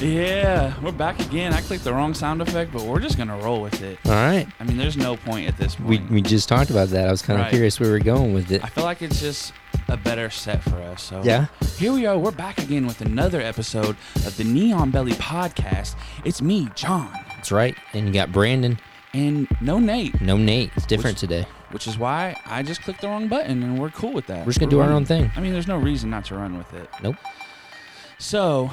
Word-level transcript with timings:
Yeah, 0.00 0.72
we're 0.82 0.92
back 0.92 1.20
again. 1.20 1.52
I 1.52 1.60
clicked 1.60 1.84
the 1.84 1.92
wrong 1.92 2.14
sound 2.14 2.40
effect, 2.40 2.72
but 2.72 2.82
we're 2.82 3.00
just 3.00 3.18
gonna 3.18 3.36
roll 3.36 3.60
with 3.60 3.82
it. 3.82 3.98
All 4.06 4.12
right. 4.12 4.46
I 4.58 4.64
mean, 4.64 4.78
there's 4.78 4.96
no 4.96 5.16
point 5.16 5.46
at 5.46 5.58
this 5.58 5.78
We, 5.78 5.98
point. 5.98 6.10
we 6.10 6.22
just 6.22 6.48
talked 6.48 6.70
about 6.70 6.88
that. 6.88 7.06
I 7.06 7.10
was 7.10 7.20
kind 7.20 7.38
of 7.38 7.44
Right. 7.44 7.50
curious 7.52 7.78
where 7.78 7.90
we're 7.90 7.98
going 7.98 8.32
with 8.32 8.50
it. 8.50 8.64
I 8.64 8.68
feel 8.68 8.84
like 8.84 9.02
it's 9.02 9.20
just 9.20 9.52
a 9.88 9.98
better 9.98 10.30
set 10.30 10.62
for 10.62 10.76
us. 10.76 11.02
So 11.02 11.20
Yeah. 11.22 11.46
here 11.76 11.92
we 11.92 12.06
are. 12.06 12.16
We're 12.16 12.30
back 12.30 12.56
again 12.58 12.86
with 12.86 13.02
another 13.02 13.42
episode 13.42 13.96
of 14.24 14.34
the 14.38 14.44
Neon 14.44 14.90
Belly 14.90 15.12
Podcast. 15.12 15.96
It's 16.24 16.40
me, 16.40 16.70
John, 16.74 17.10
That's 17.36 17.52
right. 17.52 17.76
And 17.92 18.06
you 18.06 18.12
got 18.14 18.32
Brandon. 18.32 18.78
and 19.12 19.48
no 19.60 19.78
Nate, 19.78 20.18
No 20.22 20.38
Nate. 20.38 20.70
It's 20.76 20.86
different 20.86 21.18
today. 21.18 21.44
Which 21.72 21.86
is 21.86 21.98
why 21.98 22.36
I 22.46 22.62
just 22.62 22.82
clicked 22.82 23.00
the 23.00 23.08
wrong 23.08 23.28
button, 23.28 23.62
and 23.62 23.78
we're 23.78 23.90
cool 23.90 24.12
with 24.12 24.26
that. 24.26 24.40
We're 24.46 24.52
just 24.52 24.60
gonna 24.60 24.70
do 24.70 24.80
our 24.80 24.90
own 24.90 25.04
thing. 25.04 25.30
I 25.36 25.40
mean, 25.40 25.52
there's 25.52 25.66
no 25.68 25.76
reason 25.78 26.10
not 26.10 26.24
to 26.26 26.34
run 26.36 26.56
with 26.58 26.72
it. 26.74 26.88
Nope. 27.02 27.16
So, 28.18 28.70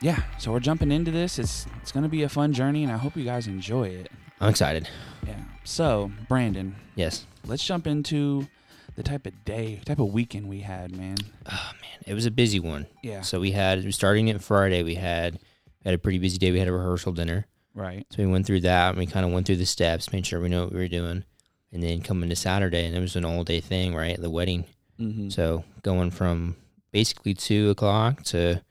yeah. 0.00 0.22
So 0.38 0.52
we're 0.52 0.60
jumping 0.60 0.92
into 0.92 1.10
this. 1.10 1.38
It's 1.38 1.66
it's 1.82 1.92
gonna 1.92 2.08
be 2.08 2.22
a 2.22 2.28
fun 2.28 2.52
journey, 2.52 2.82
and 2.82 2.92
I 2.92 2.96
hope 2.96 3.16
you 3.16 3.24
guys 3.24 3.46
enjoy 3.46 3.84
it. 3.88 4.10
I'm 4.40 4.50
excited. 4.50 4.88
Yeah. 5.26 5.40
So, 5.64 6.10
Brandon, 6.28 6.76
Yes. 6.94 7.26
let's 7.46 7.64
jump 7.64 7.86
into 7.86 8.46
the 8.94 9.02
type 9.02 9.26
of 9.26 9.44
day, 9.44 9.80
type 9.84 9.98
of 9.98 10.12
weekend 10.12 10.48
we 10.48 10.60
had, 10.60 10.94
man. 10.94 11.16
Oh 11.50 11.70
man, 11.80 12.02
it 12.06 12.14
was 12.14 12.26
a 12.26 12.30
busy 12.30 12.60
one. 12.60 12.86
Yeah. 13.02 13.22
So 13.22 13.40
we 13.40 13.52
had 13.52 13.92
starting 13.94 14.28
it 14.28 14.42
Friday. 14.42 14.82
We 14.82 14.94
had 14.94 15.38
had 15.84 15.94
a 15.94 15.98
pretty 15.98 16.18
busy 16.18 16.38
day. 16.38 16.50
We 16.52 16.58
had 16.58 16.68
a 16.68 16.72
rehearsal 16.72 17.12
dinner. 17.12 17.46
Right. 17.74 18.06
So 18.10 18.22
we 18.22 18.26
went 18.30 18.46
through 18.46 18.60
that 18.60 18.90
and 18.90 18.98
we 18.98 19.06
kind 19.06 19.26
of 19.26 19.32
went 19.32 19.46
through 19.46 19.56
the 19.56 19.66
steps, 19.66 20.12
made 20.12 20.26
sure 20.26 20.40
we 20.40 20.48
know 20.48 20.64
what 20.64 20.72
we 20.72 20.78
were 20.78 20.88
doing. 20.88 21.24
And 21.72 21.82
then 21.82 22.00
coming 22.00 22.30
to 22.30 22.36
Saturday, 22.36 22.86
and 22.86 22.96
it 22.96 23.00
was 23.00 23.16
an 23.16 23.24
all 23.24 23.44
day 23.44 23.60
thing, 23.60 23.94
right? 23.94 24.20
The 24.20 24.30
wedding. 24.30 24.64
Mm-hmm. 25.00 25.28
So 25.30 25.64
going 25.82 26.10
from 26.10 26.56
basically 26.92 27.34
two 27.34 27.70
o'clock 27.70 28.22
to 28.24 28.62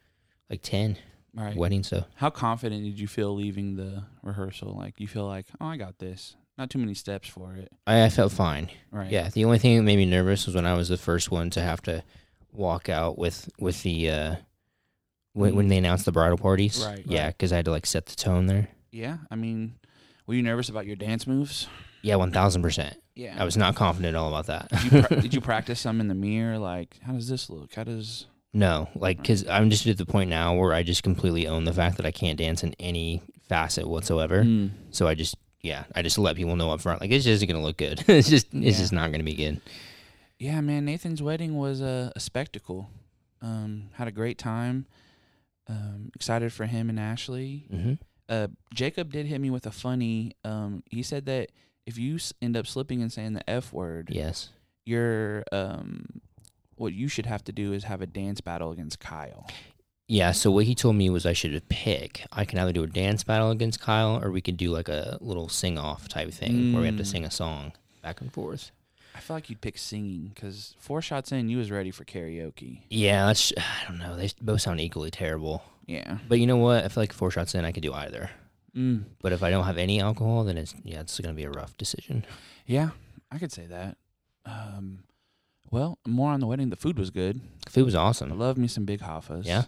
like 0.50 0.62
10 0.62 0.98
right. 1.36 1.56
wedding 1.56 1.84
So 1.84 2.06
How 2.16 2.30
confident 2.30 2.84
did 2.84 3.00
you 3.00 3.08
feel 3.08 3.36
leaving 3.36 3.76
the 3.76 4.04
rehearsal? 4.24 4.76
Like 4.76 5.00
you 5.00 5.08
feel 5.08 5.28
like, 5.28 5.46
oh, 5.60 5.66
I 5.68 5.78
got 5.78 6.00
this. 6.00 6.36
Not 6.58 6.70
too 6.70 6.80
many 6.80 6.94
steps 6.94 7.28
for 7.28 7.54
it. 7.56 7.72
I, 7.86 8.06
I 8.06 8.10
felt 8.10 8.32
fine. 8.32 8.70
Right. 8.90 9.12
Yeah. 9.12 9.30
The 9.30 9.44
only 9.44 9.60
thing 9.60 9.78
that 9.78 9.84
made 9.84 9.98
me 9.98 10.06
nervous 10.06 10.46
was 10.46 10.56
when 10.56 10.66
I 10.66 10.74
was 10.74 10.88
the 10.88 10.98
first 10.98 11.30
one 11.30 11.50
to 11.52 11.62
have 11.62 11.82
to 11.84 12.04
walk 12.54 12.88
out 12.88 13.18
with 13.18 13.50
with 13.60 13.84
the 13.84 14.10
uh, 14.10 14.36
when, 15.34 15.56
when 15.56 15.68
they 15.68 15.78
announced 15.78 16.06
the 16.06 16.14
bridal 16.14 16.38
parties. 16.38 16.84
Right, 16.86 17.04
Yeah, 17.06 17.26
right. 17.26 17.38
because 17.38 17.52
I 17.52 17.58
had 17.58 17.66
to 17.66 17.72
like 17.72 17.86
set 17.86 18.06
the 18.06 18.16
tone 18.16 18.46
there. 18.46 18.70
Yeah. 18.92 19.18
I 19.30 19.36
mean, 19.36 19.76
were 20.26 20.36
you 20.36 20.44
nervous 20.44 20.70
about 20.70 20.86
your 20.86 20.96
dance 20.96 21.28
moves? 21.28 21.68
Yeah, 22.06 22.16
one 22.18 22.32
thousand 22.32 22.62
percent. 22.62 22.96
Yeah. 23.16 23.36
I 23.38 23.46
was 23.46 23.56
not 23.58 23.76
confident 23.76 24.16
at 24.16 24.20
all 24.20 24.28
about 24.30 24.48
that. 24.48 24.70
Did 24.70 24.84
you, 24.92 25.02
pra- 25.04 25.22
did 25.22 25.34
you 25.34 25.42
practice 25.42 25.80
some 25.80 26.00
in 26.02 26.08
the 26.08 26.16
mirror? 26.16 26.58
Like, 26.60 27.00
how 27.02 27.14
does 27.14 27.28
this 27.30 27.50
look? 27.50 27.74
How 27.74 27.84
does? 27.84 28.28
No, 28.54 28.90
like 28.96 29.18
because 29.18 29.48
I'm 29.48 29.70
just 29.70 29.86
at 29.88 29.98
the 29.98 30.06
point 30.06 30.30
now 30.30 30.56
where 30.56 30.74
I 30.74 30.84
just 30.84 31.04
completely 31.04 31.48
own 31.48 31.64
the 31.66 31.74
fact 31.74 31.98
that 31.98 32.06
I 32.06 32.12
can't 32.12 32.38
dance 32.38 32.64
in 32.64 32.74
any 32.80 33.22
facet 33.50 33.88
whatsoever. 33.88 34.44
Mm. 34.44 34.72
So 34.92 35.08
I 35.08 35.16
just 35.16 35.36
yeah, 35.62 35.86
I 35.96 36.02
just 36.04 36.18
let 36.18 36.36
people 36.36 36.56
know 36.56 36.72
up 36.72 36.82
front 36.82 37.02
like 37.02 37.12
it's 37.12 37.26
just 37.26 37.36
isn't 37.44 37.48
gonna 37.50 37.64
look 37.64 37.78
good. 37.78 38.04
it's 38.08 38.30
just 38.30 38.48
it's 38.54 38.78
just 38.78 38.94
not 38.94 39.12
gonna 39.12 39.24
be 39.24 39.36
good. 39.36 39.62
Yeah, 40.38 40.62
man. 40.62 40.86
Nathan's 40.86 41.22
wedding 41.24 41.56
was 41.58 41.82
a, 41.82 42.12
a 42.16 42.20
spectacle. 42.20 42.90
Um, 43.42 43.90
had 43.94 44.08
a 44.08 44.12
great 44.12 44.38
time. 44.38 44.86
Um, 45.68 46.12
excited 46.16 46.54
for 46.54 46.66
him 46.66 46.90
and 46.90 47.00
Ashley. 47.00 47.66
hmm 47.72 47.94
Uh, 48.30 48.48
Jacob 48.74 49.12
did 49.12 49.26
hit 49.26 49.40
me 49.42 49.50
with 49.50 49.66
a 49.66 49.72
funny. 49.72 50.34
Um, 50.44 50.84
he 50.90 51.04
said 51.04 51.26
that 51.26 51.50
if 51.86 51.98
you 51.98 52.18
end 52.42 52.58
up 52.58 52.68
slipping 52.68 53.02
and 53.02 53.12
saying 53.12 53.34
the 53.34 53.48
F 53.50 53.72
word, 53.74 54.10
Yes. 54.12 54.50
you're 54.86 55.44
um, 55.52 56.22
what 56.76 56.94
you 56.94 57.08
should 57.08 57.26
have 57.26 57.44
to 57.46 57.52
do 57.52 57.74
is 57.74 57.84
have 57.86 58.02
a 58.02 58.08
dance 58.08 58.42
battle 58.42 58.72
against 58.72 59.00
Kyle. 59.00 59.48
Yeah. 60.08 60.34
So 60.34 60.52
what 60.52 60.66
he 60.66 60.76
told 60.76 60.96
me 60.98 61.10
was 61.10 61.26
I 61.26 61.34
should 61.34 61.68
pick. 61.70 62.26
I 62.32 62.46
can 62.46 62.60
either 62.60 62.74
do 62.74 62.84
a 62.84 62.88
dance 62.88 63.24
battle 63.24 63.50
against 63.52 63.80
Kyle, 63.80 64.22
or 64.24 64.30
we 64.32 64.42
could 64.42 64.58
do 64.58 64.72
like 64.72 64.90
a 64.90 65.18
little 65.22 65.50
sing 65.50 65.78
off 65.78 66.08
type 66.08 66.32
thing 66.32 66.74
where 66.74 66.82
we 66.82 66.88
have 66.88 66.98
to 66.98 67.04
Mm. 67.04 67.08
sing 67.08 67.26
a 67.26 67.32
song 67.32 67.72
back 68.04 68.22
and 68.22 68.32
forth. 68.32 68.72
I 69.16 69.20
feel 69.20 69.36
like 69.38 69.50
you'd 69.50 69.62
pick 69.62 69.78
singing 69.78 70.32
because 70.36 70.76
four 70.78 71.02
shots 71.02 71.32
in, 71.32 71.48
you 71.50 71.58
was 71.58 71.72
ready 71.72 71.90
for 71.90 72.04
karaoke. 72.04 72.82
Yeah, 72.90 73.26
that's 73.28 73.54
I 73.58 73.88
don't 73.88 73.98
know. 73.98 74.16
They 74.18 74.30
both 74.42 74.62
sound 74.62 74.82
equally 74.82 75.10
terrible. 75.10 75.64
Yeah. 75.88 76.18
But 76.28 76.40
you 76.40 76.48
know 76.48 76.58
what? 76.58 76.84
I 76.84 76.88
feel 76.90 77.02
like 77.02 77.14
four 77.14 77.32
shots 77.32 77.56
in, 77.56 77.64
I 77.64 77.72
could 77.72 77.82
do 77.84 77.94
either. 77.94 78.30
Mm. 78.76 79.06
But 79.22 79.32
if 79.32 79.42
I 79.44 79.50
don't 79.50 79.64
have 79.66 79.78
any 79.78 80.02
alcohol, 80.02 80.44
then 80.44 80.58
it's 80.58 80.76
yeah, 80.84 81.00
it's 81.02 81.20
gonna 81.20 81.34
be 81.34 81.44
a 81.44 81.50
rough 81.50 81.78
decision. 81.78 82.26
Yeah, 82.66 82.90
I 83.32 83.38
could 83.38 83.52
say 83.52 83.66
that. 83.68 83.98
Um, 84.46 85.04
well, 85.72 85.98
more 86.06 86.32
on 86.32 86.40
the 86.40 86.48
wedding. 86.48 86.70
The 86.70 86.76
food 86.76 86.98
was 87.00 87.10
good. 87.10 87.42
Food 87.70 87.86
was 87.86 87.96
awesome. 87.96 88.32
I 88.32 88.36
love 88.36 88.58
me 88.58 88.68
some 88.68 88.86
big 88.86 89.02
Hoffas. 89.02 89.46
Yeah. 89.46 89.64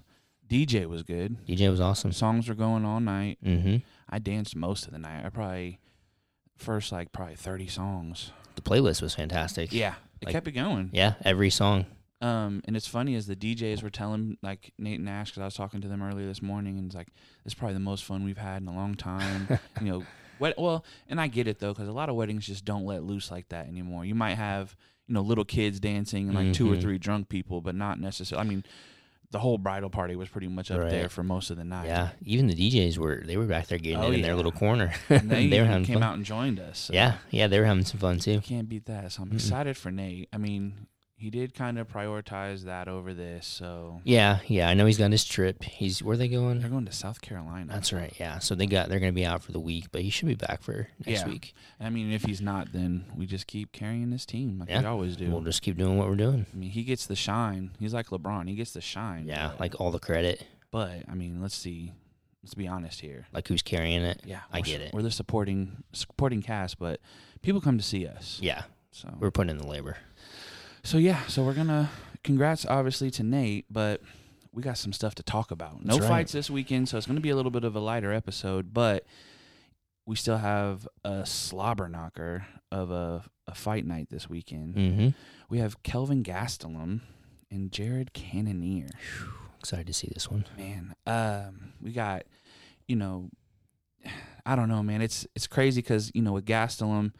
DJ 0.47 0.85
was 0.87 1.03
good. 1.03 1.45
DJ 1.45 1.69
was 1.69 1.81
awesome. 1.81 2.11
Songs 2.11 2.47
were 2.47 2.55
going 2.55 2.85
all 2.85 2.99
night. 3.01 3.37
Mm-hmm. 3.43 3.77
I 4.09 4.19
danced 4.19 4.55
most 4.55 4.85
of 4.85 4.93
the 4.93 4.99
night. 4.99 5.25
I 5.25 5.29
probably 5.29 5.79
first 6.57 6.91
like 6.91 7.11
probably 7.11 7.35
thirty 7.35 7.67
songs. 7.67 8.31
The 8.55 8.61
playlist 8.61 9.01
was 9.01 9.13
fantastic. 9.15 9.73
Yeah, 9.73 9.95
it 10.21 10.25
Like- 10.27 10.33
kept 10.33 10.47
it 10.47 10.53
going. 10.53 10.89
Yeah, 10.93 11.13
every 11.23 11.49
song. 11.49 11.85
Um, 12.19 12.61
and 12.65 12.75
it's 12.75 12.87
funny 12.87 13.13
as 13.15 13.27
the 13.27 13.35
DJs 13.35 13.83
were 13.83 13.91
telling 13.91 14.37
like 14.41 14.73
Nate 14.79 14.99
and 14.99 15.07
Ash 15.07 15.29
because 15.29 15.41
I 15.41 15.45
was 15.45 15.53
talking 15.53 15.81
to 15.81 15.87
them 15.87 16.01
earlier 16.01 16.25
this 16.25 16.41
morning, 16.41 16.77
and 16.77 16.87
it's 16.87 16.95
like 16.95 17.09
this 17.43 17.51
is 17.51 17.53
probably 17.53 17.75
the 17.75 17.79
most 17.79 18.03
fun 18.05 18.23
we've 18.23 18.37
had 18.39 18.61
in 18.63 18.67
a 18.67 18.73
long 18.75 18.95
time. 18.95 19.47
you 19.81 19.87
know, 19.91 20.03
wed- 20.39 20.55
well, 20.57 20.83
and 21.07 21.21
I 21.21 21.27
get 21.27 21.47
it 21.47 21.59
though 21.59 21.73
because 21.73 21.87
a 21.87 21.91
lot 21.93 22.09
of 22.09 22.15
weddings 22.15 22.47
just 22.47 22.65
don't 22.65 22.85
let 22.85 23.03
loose 23.03 23.29
like 23.29 23.49
that 23.49 23.67
anymore. 23.67 24.03
You 24.03 24.15
might 24.15 24.33
have 24.35 24.75
you 25.07 25.13
know 25.13 25.21
little 25.21 25.45
kids 25.45 25.79
dancing 25.79 26.27
and 26.29 26.35
like 26.35 26.53
two 26.53 26.71
or 26.71 26.75
Mhm. 26.75 26.81
three 26.81 26.97
drunk 26.97 27.29
people, 27.29 27.61
but 27.61 27.75
not 27.75 27.99
necessarily. 27.99 28.47
I 28.47 28.49
mean, 28.49 28.63
the 29.29 29.37
whole 29.39 29.59
bridal 29.59 29.91
party 29.91 30.15
was 30.15 30.27
pretty 30.27 30.47
much 30.47 30.71
up 30.71 30.89
there 30.89 31.09
for 31.09 31.21
most 31.21 31.51
of 31.51 31.57
the 31.57 31.65
night. 31.65 31.85
Yeah, 31.85 32.09
even 32.23 32.47
the 32.47 32.55
DJs 32.55 32.97
were 32.97 33.21
they 33.25 33.37
were 33.37 33.45
back 33.45 33.67
there 33.67 33.77
getting 33.77 33.99
Oh, 33.99 34.07
it 34.09 34.15
in 34.15 34.19
yeah. 34.21 34.25
their 34.25 34.35
little 34.35 34.51
corner. 34.51 34.91
and 35.09 35.29
they, 35.29 35.47
they 35.49 35.57
came 35.83 35.85
fun. 35.99 36.03
out 36.03 36.15
and 36.15 36.25
joined 36.25 36.59
us. 36.59 36.79
so 36.79 36.93
Yeah, 36.93 37.17
yeah, 37.29 37.45
they 37.45 37.59
were 37.59 37.65
having 37.67 37.85
some 37.85 37.99
fun 37.99 38.17
too. 38.17 38.31
you 38.31 38.41
can't 38.41 38.67
beat 38.67 38.85
that. 38.85 39.11
So 39.11 39.21
I'm 39.21 39.29
Mm-mm. 39.29 39.33
excited 39.35 39.77
for 39.77 39.91
Nate. 39.91 40.29
I 40.33 40.37
mean, 40.39 40.87
he 41.19 41.31
did 41.31 41.55
kind 41.55 41.79
of 41.79 41.87
prioritize 41.87 42.65
that 42.65 42.87
over 42.87 43.11
this. 43.13 43.47
So 43.47 44.01
Yeah, 44.03 44.39
yeah. 44.45 44.69
I 44.69 44.75
know 44.75 44.85
he's 44.85 44.99
got 44.99 45.11
his 45.11 45.25
trip. 45.25 45.63
He's 45.63 46.03
where 46.03 46.15
they 46.15 46.27
going? 46.27 46.59
they're 46.59 46.69
going? 46.69 46.83
going 46.83 46.85
to 46.85 46.91
South 46.91 47.21
Carolina. 47.21 47.73
That's 47.73 47.91
right. 47.91 48.13
Yeah. 48.19 48.37
So 48.39 48.53
they 48.53 48.67
got 48.67 48.87
they're 48.89 48.99
gonna 48.99 49.11
be 49.13 49.25
out 49.25 49.41
for 49.43 49.51
the 49.51 49.59
week, 49.59 49.85
but 49.91 50.01
he 50.03 50.11
should 50.11 50.27
be 50.27 50.35
back 50.35 50.61
for 50.61 50.87
next 51.05 51.21
Yeah. 51.21 51.27
week. 51.27 51.55
I 51.79 51.89
mean, 51.89 52.11
if 52.11 52.23
he's 52.23 52.39
not, 52.39 52.71
then 52.71 53.05
we 53.15 53.25
just 53.25 53.47
keep 53.47 53.71
carrying 53.71 54.11
this 54.11 54.25
team 54.27 54.59
like 54.59 54.69
Yeah. 54.69 54.81
we 54.81 54.85
always 54.85 55.15
do. 55.17 55.31
We'll 55.31 55.41
just 55.41 55.63
keep 55.63 55.75
doing 55.77 55.97
what 55.97 56.07
we're 56.07 56.15
doing. 56.15 56.45
I 56.53 56.55
mean, 56.55 56.69
he 56.69 56.83
gets 56.83 57.07
the 57.07 57.15
shine. 57.15 57.71
He's 57.79 57.93
like 57.95 58.07
LeBron. 58.09 58.47
He 58.47 58.53
gets 58.55 58.73
the 58.73 58.81
shine. 58.81 59.25
Yeah, 59.27 59.49
but, 59.49 59.59
like 59.59 59.81
all 59.81 59.89
the 59.91 59.99
credit. 59.99 60.45
but 60.69 61.01
I 61.09 61.15
mean, 61.15 61.41
let's 61.41 61.55
see. 61.55 61.93
Let's 62.43 62.53
be 62.53 62.67
honest 62.67 63.01
here. 63.01 63.25
Like 63.33 63.47
who's 63.47 63.63
carrying 63.63 64.03
it? 64.03 64.21
Yeah, 64.23 64.41
I 64.53 64.61
get 64.61 64.81
it. 64.81 64.93
We're 64.93 65.01
the 65.01 65.09
supporting 65.11 65.83
supporting 65.93 66.43
cast, 66.43 66.77
but 66.77 67.01
people 67.41 67.59
come 67.59 67.77
to 67.79 67.83
see 67.83 68.05
us. 68.05 68.39
Yeah, 68.41 68.61
So 68.91 69.09
we're 69.19 69.31
putting 69.31 69.49
in 69.49 69.57
the 69.57 69.67
labor. 69.67 69.97
So 70.87 70.97
yeah. 70.97 71.25
So 71.27 71.43
we're 71.43 71.53
gonna 71.53 71.89
congrats 72.23 72.65
obviously 72.65 73.11
to 73.11 73.23
Nate, 73.23 73.65
but 73.69 74.01
we 74.53 74.63
got 74.63 74.77
some 74.77 74.93
stuff 74.93 75.15
to 75.15 75.23
talk 75.23 75.51
about. 75.51 75.83
No 75.83 75.97
right. 75.97 76.07
fights 76.07 76.31
this 76.31 76.49
weekend, 76.49 76.87
so 76.87 76.97
it's 76.97 77.05
gonna 77.05 77.19
be 77.19 77.29
a 77.29 77.35
little 77.35 77.51
bit 77.51 77.65
of 77.65 77.75
a 77.75 77.81
lighter 77.81 78.13
episode, 78.13 78.73
but 78.73 79.05
we 80.05 80.15
still 80.15 80.37
have 80.37 80.87
a 81.03 81.25
slobber 81.25 81.89
knocker 81.89 82.47
of 82.71 82.89
a, 82.89 83.25
a 83.47 83.53
fight 83.53 83.85
night 83.85 84.07
this 84.09 84.29
weekend. 84.29 84.75
Mm-hmm. 84.75 85.07
We 85.49 85.57
have 85.59 85.83
Kelvin 85.83 86.23
Gastelum 86.23 87.01
and 87.51 87.69
Jared 87.69 88.13
Cannonier. 88.13 88.87
Excited 89.59 89.87
to 89.87 89.93
see 89.93 90.09
this 90.13 90.31
one. 90.31 90.45
Man, 90.57 90.95
um, 91.05 91.73
we 91.81 91.91
got, 91.91 92.23
you 92.87 92.95
know, 92.95 93.29
I 94.45 94.55
don't 94.55 94.69
know, 94.69 94.81
man. 94.81 95.01
It's 95.01 95.27
it's 95.35 95.47
crazy 95.47 95.81
because 95.81 96.11
you 96.13 96.21
know 96.21 96.31
with 96.31 96.45
Gastelum, 96.45 97.11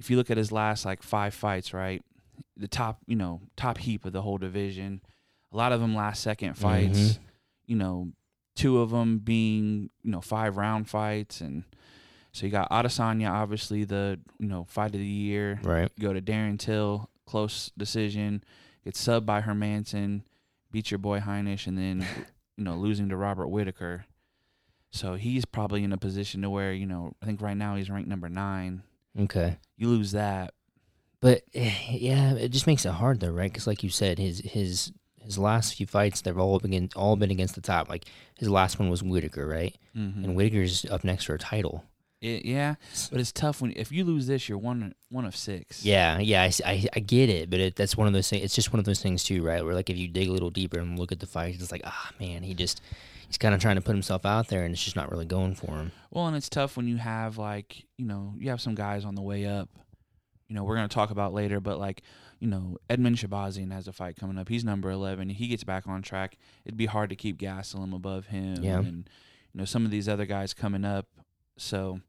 if 0.00 0.10
you 0.10 0.16
look 0.16 0.32
at 0.32 0.36
his 0.36 0.50
last 0.50 0.84
like 0.84 1.04
five 1.04 1.32
fights, 1.32 1.72
right, 1.72 2.02
the 2.56 2.68
top, 2.68 2.98
you 3.06 3.16
know, 3.16 3.40
top 3.56 3.78
heap 3.78 4.04
of 4.04 4.12
the 4.12 4.22
whole 4.22 4.38
division, 4.38 5.00
a 5.52 5.56
lot 5.56 5.72
of 5.72 5.80
them 5.80 5.94
last 5.94 6.22
second 6.22 6.54
fights. 6.54 6.98
Mhm. 6.98 7.18
You 7.66 7.76
know, 7.76 8.12
two 8.56 8.78
of 8.78 8.90
them 8.90 9.18
being 9.18 9.90
you 10.02 10.10
know 10.10 10.20
five 10.20 10.56
round 10.56 10.88
fights, 10.88 11.40
and 11.40 11.64
so 12.32 12.46
you 12.46 12.52
got 12.52 12.70
Adesanya, 12.70 13.30
obviously 13.30 13.84
the 13.84 14.20
you 14.38 14.46
know 14.46 14.64
fight 14.64 14.94
of 14.94 15.00
the 15.00 15.06
year 15.06 15.60
Right. 15.62 15.90
go 15.98 16.12
to 16.12 16.20
Darren 16.22 16.58
Till, 16.58 17.08
close 17.26 17.70
decision, 17.76 18.42
get 18.84 18.94
subbed 18.94 19.26
by 19.26 19.40
Hermansson, 19.40 20.22
beat 20.70 20.90
your 20.90 20.98
boy 20.98 21.20
Heinisch, 21.20 21.66
and 21.66 21.76
then 21.78 22.00
you 22.56 22.64
know 22.64 22.76
losing 22.76 23.08
to 23.08 23.16
Robert 23.16 23.48
Whitaker. 23.48 24.04
So 24.92 25.14
he's 25.14 25.44
probably 25.44 25.82
in 25.82 25.92
a 25.92 25.96
position 25.98 26.42
to 26.42 26.50
where 26.50 26.72
you 26.72 26.86
know 26.86 27.14
I 27.22 27.26
think 27.26 27.40
right 27.40 27.56
now 27.56 27.74
he's 27.76 27.90
ranked 27.90 28.08
number 28.08 28.28
nine. 28.28 28.82
Okay. 29.18 29.58
You 29.76 29.88
lose 29.88 30.12
that, 30.12 30.54
But 31.24 31.42
yeah, 31.54 32.34
it 32.34 32.50
just 32.50 32.66
makes 32.66 32.84
it 32.84 32.92
hard 32.92 33.20
though, 33.20 33.30
right? 33.30 33.50
Because 33.50 33.66
like 33.66 33.82
you 33.82 33.88
said, 33.88 34.18
his 34.18 34.40
his 34.40 34.92
his 35.22 35.38
last 35.38 35.74
few 35.74 35.86
fights 35.86 36.20
they've 36.20 36.38
all 36.38 36.60
been 36.60 36.90
all 36.94 37.16
been 37.16 37.30
against 37.30 37.54
the 37.54 37.62
top. 37.62 37.88
Like 37.88 38.04
his 38.38 38.50
last 38.50 38.78
one 38.78 38.90
was 38.90 39.02
Whitaker, 39.02 39.46
right? 39.46 39.74
mm-hmm. 39.96 40.22
And 40.22 40.34
Whitaker's 40.34 40.84
up 40.84 41.02
next 41.02 41.24
for 41.24 41.34
a 41.34 41.38
title. 41.38 41.82
It, 42.20 42.44
yeah, 42.44 42.76
but 43.10 43.20
it's 43.20 43.32
tough 43.32 43.60
when 43.60 43.72
if 43.74 43.90
you 43.90 44.04
lose 44.04 44.26
this, 44.26 44.48
you're 44.48 44.58
one 44.58 44.94
one 45.08 45.24
of 45.24 45.34
six. 45.34 45.84
Yeah, 45.84 46.18
yeah, 46.18 46.50
I 46.64 46.86
I 46.94 47.00
get 47.00 47.30
it, 47.30 47.48
but 47.48 47.58
it, 47.58 47.76
that's 47.76 47.96
one 47.96 48.06
of 48.06 48.12
those 48.12 48.28
things. 48.28 48.44
It's 48.44 48.54
just 48.54 48.72
one 48.72 48.78
of 48.78 48.84
those 48.84 49.00
things 49.00 49.24
too, 49.24 49.42
right? 49.42 49.64
Where 49.64 49.74
like 49.74 49.88
if 49.88 49.96
you 49.96 50.08
dig 50.08 50.28
a 50.28 50.32
little 50.32 50.50
deeper 50.50 50.78
and 50.78 50.98
look 50.98 51.12
at 51.12 51.20
the 51.20 51.26
fight, 51.26 51.54
it's 51.54 51.72
like, 51.72 51.82
ah, 51.84 52.12
man, 52.20 52.42
he 52.42 52.54
just 52.54 52.82
he's 53.26 53.38
kind 53.38 53.54
of 53.54 53.60
trying 53.60 53.76
to 53.76 53.82
put 53.82 53.92
himself 53.92 54.24
out 54.24 54.48
there, 54.48 54.64
and 54.64 54.72
it's 54.74 54.84
just 54.84 54.96
not 54.96 55.10
really 55.10 55.26
going 55.26 55.54
for 55.54 55.72
him. 55.72 55.92
Well, 56.10 56.26
and 56.26 56.36
it's 56.36 56.48
tough 56.48 56.76
when 56.76 56.88
you 56.88 56.96
have 56.96 57.36
like 57.36 57.84
you 57.98 58.06
know 58.06 58.34
you 58.38 58.50
have 58.50 58.60
some 58.60 58.74
guys 58.74 59.04
on 59.04 59.14
the 59.14 59.22
way 59.22 59.46
up. 59.46 59.68
You 60.48 60.54
know 60.54 60.64
we're 60.64 60.74
gonna 60.76 60.88
talk 60.88 61.10
about 61.10 61.32
later, 61.32 61.60
but 61.60 61.78
like 61.78 62.02
you 62.38 62.46
know 62.48 62.76
Edmen 62.90 63.16
Shahbazyan 63.16 63.72
has 63.72 63.88
a 63.88 63.92
fight 63.92 64.16
coming 64.16 64.36
up. 64.38 64.48
He's 64.48 64.64
number 64.64 64.90
eleven. 64.90 65.28
He 65.30 65.46
gets 65.48 65.64
back 65.64 65.86
on 65.86 66.02
track. 66.02 66.36
It'd 66.64 66.76
be 66.76 66.86
hard 66.86 67.10
to 67.10 67.16
keep 67.16 67.38
Gastelum 67.38 67.94
above 67.94 68.26
him. 68.26 68.62
Yeah. 68.62 68.78
And 68.80 69.08
you 69.52 69.58
know 69.58 69.64
some 69.64 69.84
of 69.84 69.90
these 69.90 70.08
other 70.08 70.26
guys 70.26 70.52
coming 70.54 70.84
up. 70.84 71.06
So 71.56 72.00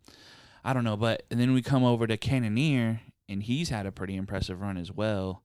I 0.64 0.74
don't 0.74 0.84
know, 0.84 0.98
but 0.98 1.24
and 1.32 1.40
then 1.40 1.54
we 1.54 1.62
come 1.62 1.84
over 1.84 2.08
to 2.08 2.18
Cannonier, 2.18 3.02
and 3.30 3.42
he's 3.44 3.70
had 3.70 3.86
a 3.86 3.92
pretty 3.92 4.16
impressive 4.16 4.60
run 4.62 4.78
as 4.78 4.92
well. 4.92 5.44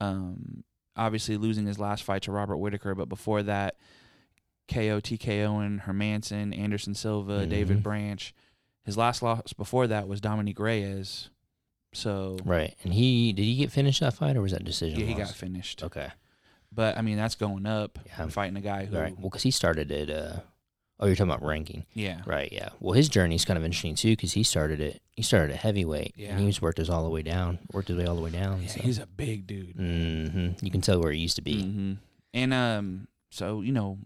Um, 0.00 0.62
obviously 0.94 1.36
losing 1.36 1.66
his 1.66 1.78
last 1.78 2.04
fight 2.04 2.22
to 2.22 2.32
Robert 2.32 2.58
Whitaker, 2.58 2.94
but 2.94 3.08
before 3.08 3.42
that, 3.44 3.76
KO, 4.68 5.00
TKO, 5.00 5.64
and 5.64 5.80
Hermansson, 5.80 6.56
Anderson 6.56 6.94
Silva, 6.94 7.46
David 7.46 7.78
Mhm. 7.78 7.82
Branch. 7.82 8.34
His 8.84 8.96
last 8.96 9.22
loss 9.22 9.52
before 9.52 9.86
that 9.86 10.06
was 10.08 10.20
Dominick 10.20 10.58
Reyes. 10.58 11.30
So 11.98 12.36
Right, 12.44 12.74
and 12.84 12.94
he 12.94 13.32
did 13.32 13.42
he 13.44 13.56
get 13.56 13.72
finished 13.72 14.00
that 14.00 14.14
fight, 14.14 14.36
or 14.36 14.42
was 14.42 14.52
that 14.52 14.64
decision? 14.64 15.00
yeah, 15.00 15.06
he 15.06 15.14
got 15.14 15.30
finished. 15.30 15.82
okay. 15.82 16.08
But 16.72 16.96
I 16.98 17.02
mean, 17.02 17.16
that's 17.16 17.34
going 17.34 17.66
up. 17.66 17.98
Yeah. 18.06 18.22
and 18.22 18.32
fighting 18.32 18.56
a 18.56 18.60
guy 18.60 18.84
who, 18.84 18.96
Right. 18.96 19.14
Well, 19.18 19.30
because 19.30 19.42
he 19.42 19.50
started 19.50 19.90
at. 19.90 20.10
Uh, 20.10 20.40
oh, 21.00 21.06
you're 21.06 21.16
talking 21.16 21.30
about 21.32 21.42
ranking, 21.44 21.86
yeah, 21.94 22.20
right? 22.26 22.52
Yeah. 22.52 22.68
Well, 22.78 22.92
his 22.92 23.08
journey 23.08 23.34
is 23.36 23.44
kind 23.44 23.56
of 23.58 23.64
interesting 23.64 23.94
too, 23.94 24.12
because 24.12 24.32
he 24.34 24.42
started 24.42 24.80
it. 24.80 25.00
He 25.12 25.22
started 25.22 25.52
at 25.54 25.60
heavyweight, 25.60 26.14
Yeah. 26.16 26.30
and 26.30 26.40
he 26.40 26.46
was 26.46 26.60
worked 26.62 26.78
his 26.78 26.90
all 26.90 27.02
the 27.04 27.10
way 27.10 27.22
down. 27.22 27.58
Worked 27.72 27.88
his 27.88 27.96
way 27.96 28.04
all 28.06 28.16
the 28.16 28.22
way 28.22 28.30
down. 28.30 28.62
Yeah, 28.62 28.68
so. 28.68 28.80
he's 28.82 28.98
a 28.98 29.06
big 29.06 29.46
dude. 29.46 29.76
hmm 29.76 30.50
You 30.64 30.70
can 30.70 30.80
tell 30.82 31.00
where 31.00 31.10
he 31.12 31.18
used 31.20 31.36
to 31.36 31.42
be. 31.42 31.62
hmm 31.62 31.92
And 32.34 32.52
um, 32.54 33.08
so 33.30 33.62
you 33.62 33.72
know, 33.72 33.98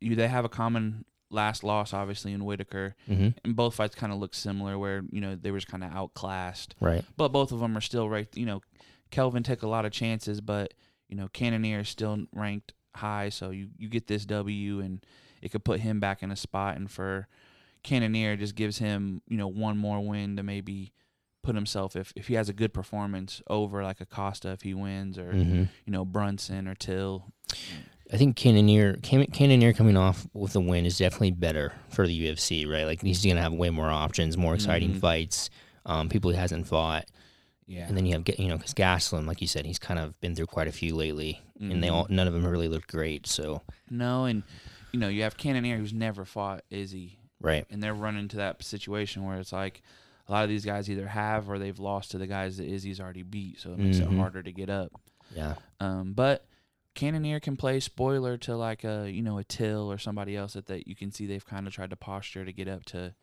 you 0.00 0.16
they 0.16 0.28
have 0.28 0.44
a 0.44 0.48
common 0.48 1.04
last 1.32 1.64
loss, 1.64 1.92
obviously 1.92 2.32
in 2.32 2.44
Whitaker, 2.44 2.94
hmm 3.06 3.28
and 3.44 3.56
both 3.56 3.74
fights 3.74 3.94
kind 3.94 4.12
of 4.12 4.18
look 4.18 4.34
similar, 4.34 4.78
where 4.78 5.02
you 5.10 5.20
know 5.20 5.34
they 5.34 5.50
were 5.50 5.58
just 5.58 5.68
kind 5.70 5.82
of 5.84 5.92
outclassed. 5.92 6.74
Right. 6.80 7.04
but 7.16 7.28
both 7.28 7.50
of 7.52 7.60
them 7.60 7.76
are 7.76 7.80
still 7.80 8.08
right. 8.08 8.28
You 8.36 8.46
know, 8.46 8.62
Kelvin 9.10 9.42
took 9.42 9.62
a 9.62 9.68
lot 9.68 9.84
of 9.84 9.92
chances, 9.92 10.40
but 10.40 10.74
you 11.08 11.16
know, 11.16 11.28
Cannonier 11.28 11.80
is 11.80 11.88
still 11.88 12.26
ranked 12.34 12.72
high, 12.94 13.28
so 13.30 13.50
you 13.50 13.68
you 13.78 13.88
get 13.88 14.06
this 14.06 14.24
W, 14.26 14.80
and 14.80 15.04
it 15.40 15.50
could 15.50 15.64
put 15.64 15.80
him 15.80 15.98
back 16.00 16.22
in 16.22 16.30
a 16.30 16.36
spot. 16.36 16.76
And 16.76 16.90
for 16.90 17.26
Cannonier, 17.82 18.36
just 18.36 18.54
gives 18.54 18.78
him 18.78 19.22
you 19.28 19.36
know 19.36 19.48
one 19.48 19.78
more 19.78 20.00
win 20.00 20.36
to 20.36 20.42
maybe 20.42 20.92
put 21.42 21.54
himself 21.56 21.96
if 21.96 22.12
if 22.14 22.28
he 22.28 22.34
has 22.34 22.48
a 22.48 22.52
good 22.52 22.72
performance 22.72 23.42
over 23.48 23.82
like 23.82 24.00
Acosta 24.00 24.50
if 24.52 24.62
he 24.62 24.74
wins 24.74 25.18
or 25.18 25.32
hmm 25.32 25.64
you 25.84 25.92
know 25.92 26.04
Brunson 26.04 26.68
or 26.68 26.74
Till. 26.76 27.32
I 28.12 28.16
think 28.18 28.36
Cannonier, 28.36 28.96
Cannonier 29.02 29.72
coming 29.72 29.96
off 29.96 30.26
with 30.34 30.54
a 30.54 30.60
win 30.60 30.84
is 30.84 30.98
definitely 30.98 31.30
better 31.30 31.72
for 31.88 32.06
the 32.06 32.28
UFC, 32.28 32.66
right? 32.70 32.84
Like 32.84 33.00
he's 33.00 33.24
going 33.24 33.36
to 33.36 33.42
have 33.42 33.52
way 33.54 33.70
more 33.70 33.88
options, 33.90 34.36
more 34.36 34.54
exciting 34.54 34.92
Mhm. 34.94 35.00
fights, 35.00 35.48
um, 35.86 36.08
people 36.10 36.30
he 36.30 36.36
hasn't 36.36 36.66
fought, 36.68 37.06
Yeah, 37.66 37.88
and 37.88 37.96
then 37.96 38.04
you 38.04 38.12
have 38.12 38.24
you 38.38 38.48
know 38.48 38.58
because 38.58 38.74
Gastelum, 38.74 39.26
like 39.26 39.40
you 39.40 39.46
said, 39.46 39.64
he's 39.64 39.78
kind 39.78 39.98
of 39.98 40.20
been 40.20 40.34
through 40.34 40.46
quite 40.46 40.68
a 40.68 40.72
few 40.72 40.94
lately, 40.94 41.40
and 41.58 41.82
they 41.82 41.88
Mhm. 41.88 41.92
all 41.92 42.06
none 42.10 42.26
of 42.26 42.34
them 42.34 42.44
really 42.44 42.68
looked 42.68 42.88
great. 42.90 43.26
So 43.26 43.62
no, 43.88 44.24
and 44.26 44.42
you 44.92 45.00
know 45.00 45.08
you 45.08 45.22
have 45.22 45.36
Cannonier 45.38 45.78
who's 45.78 45.94
never 45.94 46.24
fought 46.26 46.64
Izzy, 46.70 47.18
right, 47.40 47.64
and 47.70 47.82
they're 47.82 47.94
running 47.94 48.22
into 48.24 48.36
that 48.36 48.62
situation 48.62 49.24
where 49.24 49.38
it's 49.38 49.52
like 49.52 49.80
a 50.28 50.32
lot 50.32 50.42
of 50.44 50.50
these 50.50 50.64
guys 50.66 50.90
either 50.90 51.06
have 51.08 51.48
or 51.48 51.58
they've 51.58 51.78
lost 51.78 52.10
to 52.10 52.18
the 52.18 52.26
guys 52.26 52.58
that 52.58 52.66
Izzy's 52.66 53.00
already 53.00 53.22
beat, 53.22 53.58
so 53.58 53.72
it 53.72 53.78
makes 53.78 53.98
Mhm. 53.98 54.12
it 54.12 54.16
harder 54.18 54.42
to 54.42 54.52
get 54.52 54.68
up. 54.68 54.92
yeah, 55.34 55.54
Um, 55.80 56.12
but 56.12 56.44
Cannonier 56.94 57.40
can 57.40 57.56
play 57.56 57.80
spoiler 57.80 58.36
to 58.38 58.56
like 58.56 58.84
a 58.84 59.10
you 59.10 59.22
know 59.22 59.38
a 59.38 59.44
Till 59.44 59.90
or 59.90 59.98
somebody 59.98 60.36
else 60.36 60.54
that, 60.54 60.66
that 60.66 60.86
you 60.86 60.94
can 60.94 61.10
see 61.10 61.26
they've 61.26 61.44
kind 61.44 61.66
of 61.66 61.72
tried 61.72 61.90
to 61.90 61.96
posture 61.96 62.44
to 62.44 62.52
get 62.52 62.68
up 62.68 62.84
to, 62.86 63.14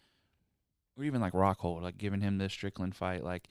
or 0.97 1.03
even 1.03 1.21
like 1.21 1.33
Rockhold, 1.33 1.81
like 1.81 1.97
giving 1.97 2.21
him 2.21 2.37
the 2.37 2.49
Strickland 2.49 2.95
fight. 2.95 3.23
Like 3.23 3.47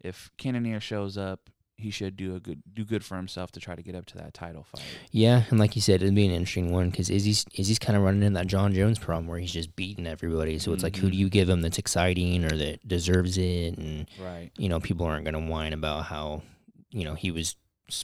if 0.00 0.30
Cannonier 0.38 0.80
shows 0.80 1.18
up, 1.18 1.50
he 1.78 1.90
should 1.90 2.16
do 2.16 2.34
a 2.34 2.40
good 2.40 2.60
do 2.74 2.84
good 2.84 3.04
for 3.04 3.16
himself 3.16 3.52
to 3.52 3.60
try 3.60 3.76
to 3.76 3.82
get 3.82 3.94
up 3.94 4.04
to 4.06 4.18
that 4.18 4.34
title 4.34 4.64
fight. 4.64 4.82
yeah, 5.12 5.44
and 5.50 5.60
like 5.60 5.76
you 5.76 5.82
said, 5.82 6.02
it'd 6.02 6.14
be 6.14 6.26
an 6.26 6.32
interesting 6.32 6.72
one 6.72 6.90
because 6.90 7.08
Izzy's 7.08 7.44
Izzy's 7.54 7.78
kind 7.78 7.96
of 7.96 8.02
running 8.02 8.24
in 8.24 8.32
that 8.32 8.48
Jon 8.48 8.74
Jones 8.74 8.98
problem 8.98 9.28
where 9.28 9.38
he's 9.38 9.52
just 9.52 9.76
beating 9.76 10.06
everybody. 10.06 10.58
So 10.58 10.72
it's 10.72 10.82
like, 10.82 10.96
who 10.96 11.02
do 11.02 11.08
mm-hmm. 11.08 11.20
you 11.20 11.28
give 11.28 11.48
him 11.48 11.60
that's 11.60 11.78
exciting 11.78 12.44
or 12.44 12.56
that 12.56 12.86
deserves 12.86 13.38
it? 13.38 13.78
And 13.78 14.08
Right. 14.20 14.50
you 14.56 14.68
know, 14.68 14.80
people 14.80 15.06
aren't 15.06 15.24
going 15.24 15.34
to 15.34 15.50
whine 15.52 15.72
about 15.72 16.04
how, 16.04 16.42
you 16.90 17.04
know, 17.04 17.14
he 17.14 17.30
was 17.30 17.54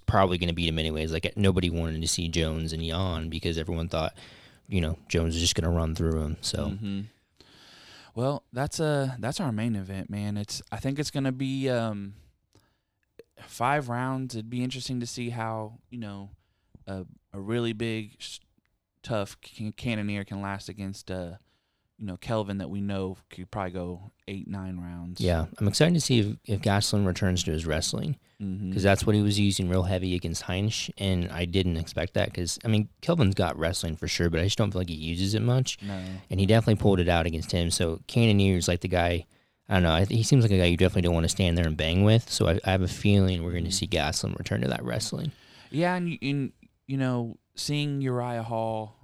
probably 0.06 0.38
going 0.38 0.48
to 0.48 0.54
beat 0.54 0.68
him 0.68 0.78
anyways. 0.78 1.12
Like 1.12 1.32
nobody 1.36 1.70
wanted 1.70 2.00
to 2.02 2.08
see 2.08 2.28
Jones 2.28 2.72
and 2.72 2.82
Jan 2.82 3.28
because 3.28 3.58
everyone 3.58 3.88
thought, 3.88 4.14
you 4.68 4.80
know, 4.80 4.98
Jones 5.08 5.34
is 5.36 5.40
just 5.42 5.54
going 5.54 5.70
to 5.70 5.76
run 5.76 5.94
through 5.94 6.20
him. 6.20 6.36
So 6.40 6.68
hmm 6.70 7.00
Well, 8.14 8.44
that's 8.52 8.80
uh 8.80 9.14
that's 9.18 9.40
our 9.40 9.52
main 9.52 9.76
event, 9.76 10.08
man. 10.10 10.36
It's 10.36 10.62
I 10.72 10.76
think 10.78 10.98
it's 10.98 11.10
gonna 11.10 11.32
be 11.32 11.68
um 11.68 12.14
five 13.40 13.88
rounds. 13.88 14.34
It'd 14.34 14.50
be 14.50 14.62
interesting 14.62 15.00
to 15.00 15.06
see 15.06 15.30
how 15.30 15.78
you 15.90 15.98
know 15.98 16.30
a 16.86 17.04
a 17.32 17.40
really 17.40 17.72
big, 17.72 18.16
tough 19.02 19.40
can- 19.40 19.72
Cannonier 19.72 20.24
can 20.24 20.40
last 20.40 20.68
against 20.68 21.10
uh 21.10 21.32
you 21.98 22.06
know 22.06 22.16
Kelvin 22.16 22.58
that 22.58 22.70
we 22.70 22.80
know 22.80 23.16
could 23.30 23.50
probably 23.50 23.72
go 23.72 24.12
eight 24.28 24.48
nine 24.48 24.78
rounds. 24.78 25.20
yeah, 25.20 25.46
I'm 25.58 25.68
excited 25.68 25.94
to 25.94 26.00
see 26.00 26.20
if, 26.20 26.36
if 26.44 26.60
Gastelum 26.60 27.06
returns 27.06 27.44
to 27.44 27.52
his 27.52 27.66
wrestling 27.66 28.16
mm-hmm. 28.40 28.68
because 28.68 28.82
that's 28.82 29.06
what 29.06 29.14
he 29.14 29.22
was 29.22 29.38
using 29.38 29.68
real 29.68 29.84
heavy 29.84 30.14
against 30.14 30.44
Heinisch. 30.44 30.90
And 30.98 31.30
I 31.30 31.44
didn't 31.44 31.76
expect 31.76 32.14
that 32.14 32.30
because, 32.30 32.58
I 32.64 32.68
mean, 32.68 32.88
Kelvin's 33.00 33.34
got 33.34 33.58
wrestling 33.58 33.96
for 33.96 34.08
sure, 34.08 34.30
but 34.30 34.40
I 34.40 34.44
just 34.44 34.58
don't 34.58 34.70
feel 34.70 34.80
like 34.80 34.88
he 34.88 34.94
uses 34.94 35.34
it 35.34 35.42
much. 35.42 35.78
no. 35.82 36.00
And 36.30 36.40
he 36.40 36.46
definitely 36.46 36.80
pulled 36.80 37.00
it 37.00 37.08
out 37.08 37.26
against 37.26 37.52
him. 37.52 37.70
So 37.70 38.00
Cannonier's 38.06 38.68
like 38.68 38.80
the 38.80 38.88
guy. 38.88 39.26
I 39.68 39.74
don't 39.74 39.84
know. 39.84 39.94
I 39.94 40.04
th- 40.04 40.16
he 40.16 40.22
seems 40.22 40.44
like 40.44 40.50
a 40.50 40.58
guy 40.58 40.66
you 40.66 40.76
definitely 40.76 41.02
don't 41.02 41.14
want 41.14 41.24
to 41.24 41.30
stand 41.30 41.56
there 41.56 41.66
and 41.66 41.76
bang 41.76 42.04
with. 42.04 42.30
So 42.30 42.48
I, 42.48 42.60
I 42.64 42.72
have 42.72 42.82
a 42.82 42.88
feeling 42.88 43.42
we're 43.42 43.52
going 43.52 43.64
to 43.64 43.72
see 43.72 43.86
mm-hmm. 43.86 44.08
Gastelum 44.08 44.38
return 44.38 44.60
to 44.60 44.68
that 44.68 44.84
wrestling. 44.84 45.32
Yeah, 45.70 45.94
and 45.94 46.18
and, 46.20 46.52
you 46.86 46.98
know, 46.98 47.38
seeing 47.56 48.02
Uriah 48.02 48.42
Hall 48.42 49.03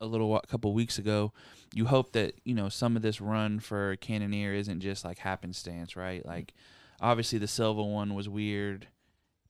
a 0.00 0.06
little 0.06 0.34
wh- 0.36 0.46
couple 0.48 0.72
weeks 0.72 0.98
ago, 0.98 1.32
you 1.74 1.86
hope 1.86 2.12
that 2.12 2.34
you 2.44 2.54
know 2.54 2.68
some 2.68 2.96
of 2.96 3.02
this 3.02 3.20
run 3.20 3.60
for 3.60 3.96
Cannonier 3.96 4.52
isn't 4.54 4.80
just 4.80 5.04
like 5.04 5.18
happenstance, 5.18 5.96
right? 5.96 6.24
Like, 6.24 6.54
obviously 7.00 7.38
the 7.38 7.48
Silva 7.48 7.82
one 7.82 8.14
was 8.14 8.28
weird, 8.28 8.86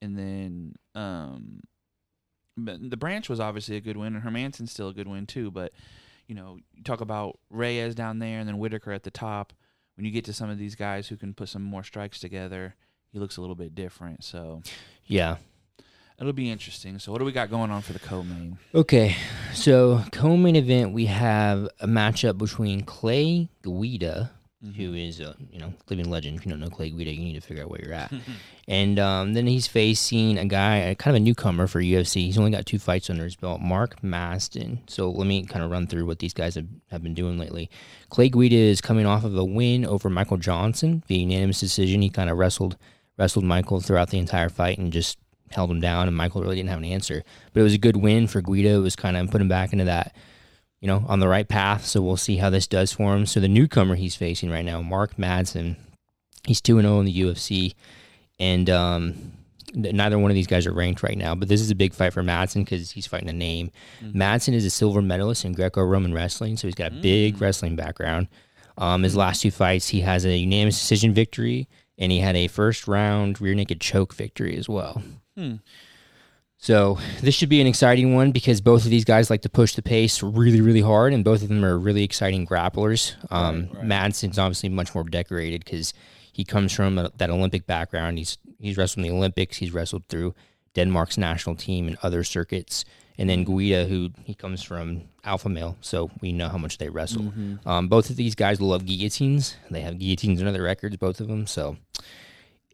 and 0.03 0.17
then 0.19 0.75
um, 0.95 1.61
the 2.57 2.97
Branch 2.97 3.29
was 3.29 3.41
obviously 3.41 3.77
a 3.77 3.81
good 3.81 3.97
win, 3.97 4.15
and 4.15 4.23
Hermansson's 4.25 4.73
still 4.73 4.89
a 4.89 4.95
good 4.95 5.09
win 5.09 5.27
too. 5.27 5.51
But 5.51 5.73
you 6.27 6.35
know, 6.35 6.59
you 6.75 6.83
talk 6.83 7.01
about 7.01 7.39
Reyes 7.51 7.95
down 7.95 8.19
there, 8.19 8.39
and 8.41 8.49
then 8.49 8.59
Whitaker 8.59 8.93
at 8.93 9.03
the 9.05 9.11
top. 9.11 9.53
When 9.97 10.05
you 10.05 10.13
get 10.13 10.25
to 10.27 10.33
some 10.33 10.49
of 10.49 10.59
these 10.59 10.77
guys 10.77 11.09
who 11.09 11.17
can 11.17 11.35
put 11.35 11.49
some 11.49 11.63
more 11.63 11.83
strikes 11.83 12.21
together, 12.21 12.77
he 13.11 13.19
looks 13.19 13.37
a 13.37 13.41
little 13.41 13.57
bit 13.57 13.75
different. 13.75 14.23
So 14.23 14.63
Yeah. 15.07 15.37
It'll 16.21 16.33
be 16.33 16.51
interesting. 16.51 16.99
So, 16.99 17.13
what 17.13 17.19
do 17.19 17.25
we 17.25 17.33
got 17.33 17.49
going 17.49 17.71
on 17.71 17.81
for 17.83 17.93
the 17.93 18.01
co-main? 18.01 18.59
Okay, 18.75 19.17
so 19.55 20.03
co-main 20.11 20.57
event 20.57 20.93
we 20.93 21.07
have 21.07 21.69
a 21.81 21.87
matchup 21.87 22.39
between 22.39 22.83
Clay 22.83 23.49
Guida, 23.63 24.33
who 24.77 24.95
is 24.95 25.21
a 25.21 25.37
you 25.53 25.61
know 25.61 25.73
living 25.89 26.11
legend. 26.11 26.37
If 26.37 26.45
you 26.45 26.51
don't 26.51 26.59
know 26.59 26.71
Clay 26.71 26.91
Guida, 26.91 27.13
you 27.13 27.21
need 27.21 27.41
to 27.41 27.41
figure 27.41 27.63
out 27.63 27.71
where 27.71 27.81
you're 27.81 27.95
at. 27.95 28.13
and 28.69 28.99
um, 28.99 29.35
then 29.35 29.47
he's 29.47 29.69
facing 29.69 30.39
a 30.39 30.45
guy, 30.45 30.79
a 30.79 30.97
kind 30.97 31.17
of 31.17 31.23
a 31.23 31.25
newcomer 31.25 31.69
for 31.69 31.81
UFC. 31.81 32.23
He's 32.23 32.37
only 32.37 32.51
got 32.51 32.67
two 32.67 32.81
fights 32.81 33.09
under 33.11 33.23
his 33.23 33.37
belt, 33.37 33.61
Mark 33.61 34.01
Madsen. 34.03 34.79
So 34.91 35.11
let 35.11 35.29
me 35.29 35.45
kind 35.45 35.65
of 35.65 35.71
run 35.71 35.87
through 35.87 36.07
what 36.07 36.19
these 36.19 36.35
guys 36.35 36.57
have, 36.57 36.67
have 36.91 37.03
been 37.03 37.15
doing 37.15 37.39
lately. 37.39 37.71
Clay 38.11 38.29
Guida 38.29 38.57
is 38.57 38.81
coming 38.81 39.07
off 39.07 39.23
of 39.23 39.37
a 39.37 39.45
win 39.45 39.87
over 39.87 40.11
Michael 40.11 40.37
Johnson 40.37 41.05
the 41.07 41.19
unanimous 41.19 41.61
decision. 41.61 42.03
He 42.03 42.11
kind 42.11 42.29
of 42.29 42.37
wrestled 42.39 42.77
wrestled 43.17 43.45
Michael 43.45 43.81
throughout 43.81 44.11
the 44.11 44.19
entire 44.19 44.49
fight 44.49 44.79
and 44.79 44.93
just 44.93 45.17
held 45.51 45.71
him 45.71 45.81
down, 45.81 46.09
and 46.09 46.17
Michael 46.17 46.43
really 46.43 46.57
didn't 46.57 46.69
have 46.71 46.79
an 46.79 46.85
answer. 46.85 47.23
But 47.53 47.61
it 47.61 47.65
was 47.65 47.75
a 47.75 47.79
good 47.79 47.97
win 47.97 48.27
for 48.27 48.41
Guida. 48.43 48.71
It 48.71 48.79
was 48.79 48.97
kind 48.97 49.17
of 49.17 49.31
put 49.31 49.41
him 49.41 49.49
back 49.49 49.73
into 49.73 49.85
that, 49.87 50.15
you 50.81 50.87
know, 50.89 51.05
on 51.09 51.21
the 51.21 51.29
right 51.29 51.49
path. 51.49 51.85
So 51.87 52.01
we'll 52.03 52.17
see 52.17 52.37
how 52.37 52.51
this 52.51 52.67
does 52.67 52.93
for 52.93 53.15
him. 53.15 53.27
So 53.27 53.41
the 53.41 53.49
newcomer 53.49 53.95
he's 53.97 54.15
facing 54.17 54.51
right 54.51 54.65
now, 54.65 54.81
Mark 54.83 55.17
Madsen, 55.17 55.77
he's 56.45 56.61
2 56.61 56.81
0 56.81 57.01
in 57.01 57.07
the 57.07 57.21
UFC. 57.21 57.75
And 58.41 58.71
um, 58.71 59.33
neither 59.75 60.19
one 60.19 60.31
of 60.31 60.35
these 60.37 60.47
guys 60.47 60.67
are 60.67 60.73
ranked 60.73 61.03
right 61.03 61.19
now. 61.19 61.35
But 61.35 61.49
this 61.49 61.61
is 61.61 61.71
a 61.71 61.75
big 61.75 61.93
fight 61.93 62.13
for 62.13 62.23
Madsen 62.23 62.65
because 62.65 62.91
he's 62.93 63.07
fighting 63.07 63.29
a 63.29 63.33
name. 63.33 63.71
Madsen 64.03 64.55
is 64.55 64.65
a 64.65 64.71
silver 64.71 65.03
medalist 65.03 65.45
in 65.45 65.53
Greco 65.53 65.83
Roman 65.83 66.15
wrestling. 66.15 66.57
So 66.57 66.67
he's 66.69 66.75
got 66.75 66.93
a 66.93 66.95
big 66.97 67.37
Mm. 67.37 67.41
wrestling 67.41 67.77
background. 67.77 68.29
Um, 68.77 69.03
his 69.03 69.17
last 69.17 69.43
two 69.43 69.51
fights, 69.51 69.89
he 69.89 70.03
has 70.03 70.25
a 70.25 70.37
unanimous 70.37 70.79
decision 70.79 71.13
victory, 71.13 71.67
and 71.99 72.13
he 72.13 72.21
had 72.21 72.37
a 72.37 72.47
first 72.47 72.87
round 72.87 73.41
rear 73.41 73.57
naked 73.57 73.81
choke 73.81 74.15
victory 74.15 74.57
as 74.57 74.69
well. 74.69 75.03
Hmm. 75.39 75.57
So 76.61 76.99
this 77.21 77.37
should 77.37 77.49
be 77.49 77.61
an 77.61 77.69
exciting 77.69 78.17
one 78.17 78.33
because 78.33 78.61
both 78.61 78.85
of 78.85 78.91
these 78.91 79.05
guys 79.05 79.31
like 79.31 79.43
to 79.43 79.49
push 79.49 79.77
the 79.77 79.83
pace 79.83 80.21
really, 80.25 80.61
really 80.61 80.81
hard, 80.81 81.13
and 81.13 81.25
both 81.25 81.43
of 81.43 81.49
them 81.49 81.65
are 81.65 81.79
really 81.79 82.03
exciting 82.03 82.45
grapplers. 82.45 83.15
Um, 83.31 83.69
Right, 83.73 83.75
right. 83.75 83.85
Madsen's 83.85 84.39
obviously 84.39 84.69
much 84.69 84.93
more 84.93 85.05
decorated 85.05 85.65
because 85.65 85.95
he 86.33 86.45
comes 86.45 86.73
from 86.73 86.99
a, 86.99 87.13
that 87.19 87.31
Olympic 87.31 87.67
background. 87.67 88.19
He's 88.19 88.39
he's 88.59 88.77
wrestled 88.77 89.05
in 89.07 89.13
the 89.13 89.17
Olympics. 89.17 89.59
He's 89.59 89.73
wrestled 89.73 90.09
through 90.09 90.35
Denmark's 90.75 91.17
national 91.17 91.55
team 91.55 91.87
and 91.87 91.97
other 92.03 92.25
circuits. 92.25 92.85
And 93.19 93.29
then 93.29 93.45
Guida, 93.45 93.87
who 93.87 94.11
he 94.25 94.35
comes 94.35 94.63
from 94.63 95.03
alpha 95.25 95.49
male, 95.49 95.77
so 95.81 96.11
we 96.21 96.33
know 96.33 96.49
how 96.49 96.59
much 96.59 96.79
they 96.79 96.89
wrestle. 96.89 97.23
Mm-hmm. 97.23 97.69
Um, 97.69 97.89
both 97.89 98.11
of 98.11 98.17
these 98.17 98.37
guys 98.37 98.61
love 98.61 98.85
guillotines. 98.87 99.57
They 99.71 99.81
have 99.81 99.99
guillotines 99.99 100.41
in 100.41 100.47
other 100.47 100.63
records, 100.63 100.97
both 100.97 101.21
of 101.21 101.27
them. 101.27 101.47
So 101.47 101.77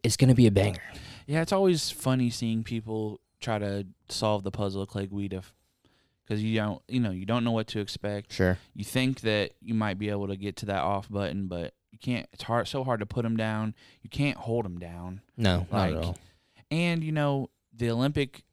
it's 0.03 0.17
going 0.17 0.29
to 0.29 0.35
be 0.35 0.45
a 0.45 0.51
banger. 0.51 0.83
Yeah, 1.27 1.41
it's 1.41 1.51
always 1.51 1.89
funny 1.91 2.29
seeing 2.29 2.63
people 2.63 3.19
try 3.41 3.59
to 3.59 3.85
solve 4.09 4.43
the 4.43 4.51
puzzle 4.51 4.81
of 4.83 4.89
Clay 4.89 5.07
Guida 5.07 5.41
because 6.23 6.43
you 6.43 6.55
don't, 6.55 6.81
you 6.87 6.99
know, 6.99 7.11
you 7.11 7.25
don't 7.25 7.43
know 7.43 7.51
what 7.51 7.67
to 7.67 7.79
expect. 7.79 8.33
Sure. 8.33 8.57
You 8.73 8.83
think 8.83 9.21
that 9.21 9.51
you 9.61 9.73
might 9.73 9.97
be 9.99 10.09
able 10.09 10.27
to 10.27 10.35
get 10.35 10.55
to 10.57 10.65
that 10.67 10.81
off 10.81 11.09
button, 11.09 11.47
but 11.47 11.73
you 11.91 11.99
can't. 11.99 12.27
It's 12.33 12.43
hard, 12.43 12.67
so 12.67 12.83
hard 12.83 12.99
to 12.99 13.05
put 13.05 13.25
him 13.25 13.37
down. 13.37 13.73
You 14.01 14.09
can't 14.09 14.37
hold 14.37 14.65
him 14.65 14.77
down, 14.79 15.21
No, 15.37 15.65
not 15.71 15.89
at 15.89 15.95
all. 15.95 16.17
and 16.71 17.03
you 17.03 17.11
know 17.11 17.49
the 17.75 17.89
Olympic, 17.89 18.43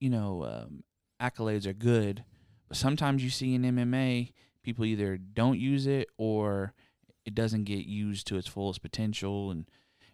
you 0.00 0.10
know, 0.10 0.44
um, 0.44 0.84
accolades 1.20 1.66
are 1.66 1.72
good, 1.72 2.24
but 2.68 2.76
sometimes 2.76 3.22
you 3.22 3.30
see 3.30 3.54
in 3.54 3.62
MMA 3.62 4.32
people 4.62 4.84
either 4.84 5.16
don't 5.16 5.58
use 5.58 5.86
it 5.86 6.08
or 6.18 6.72
it 7.24 7.34
doesn't 7.34 7.64
get 7.64 7.84
used 7.86 8.26
to 8.28 8.36
its 8.36 8.48
fullest 8.48 8.82
potential 8.82 9.50
and. 9.52 9.66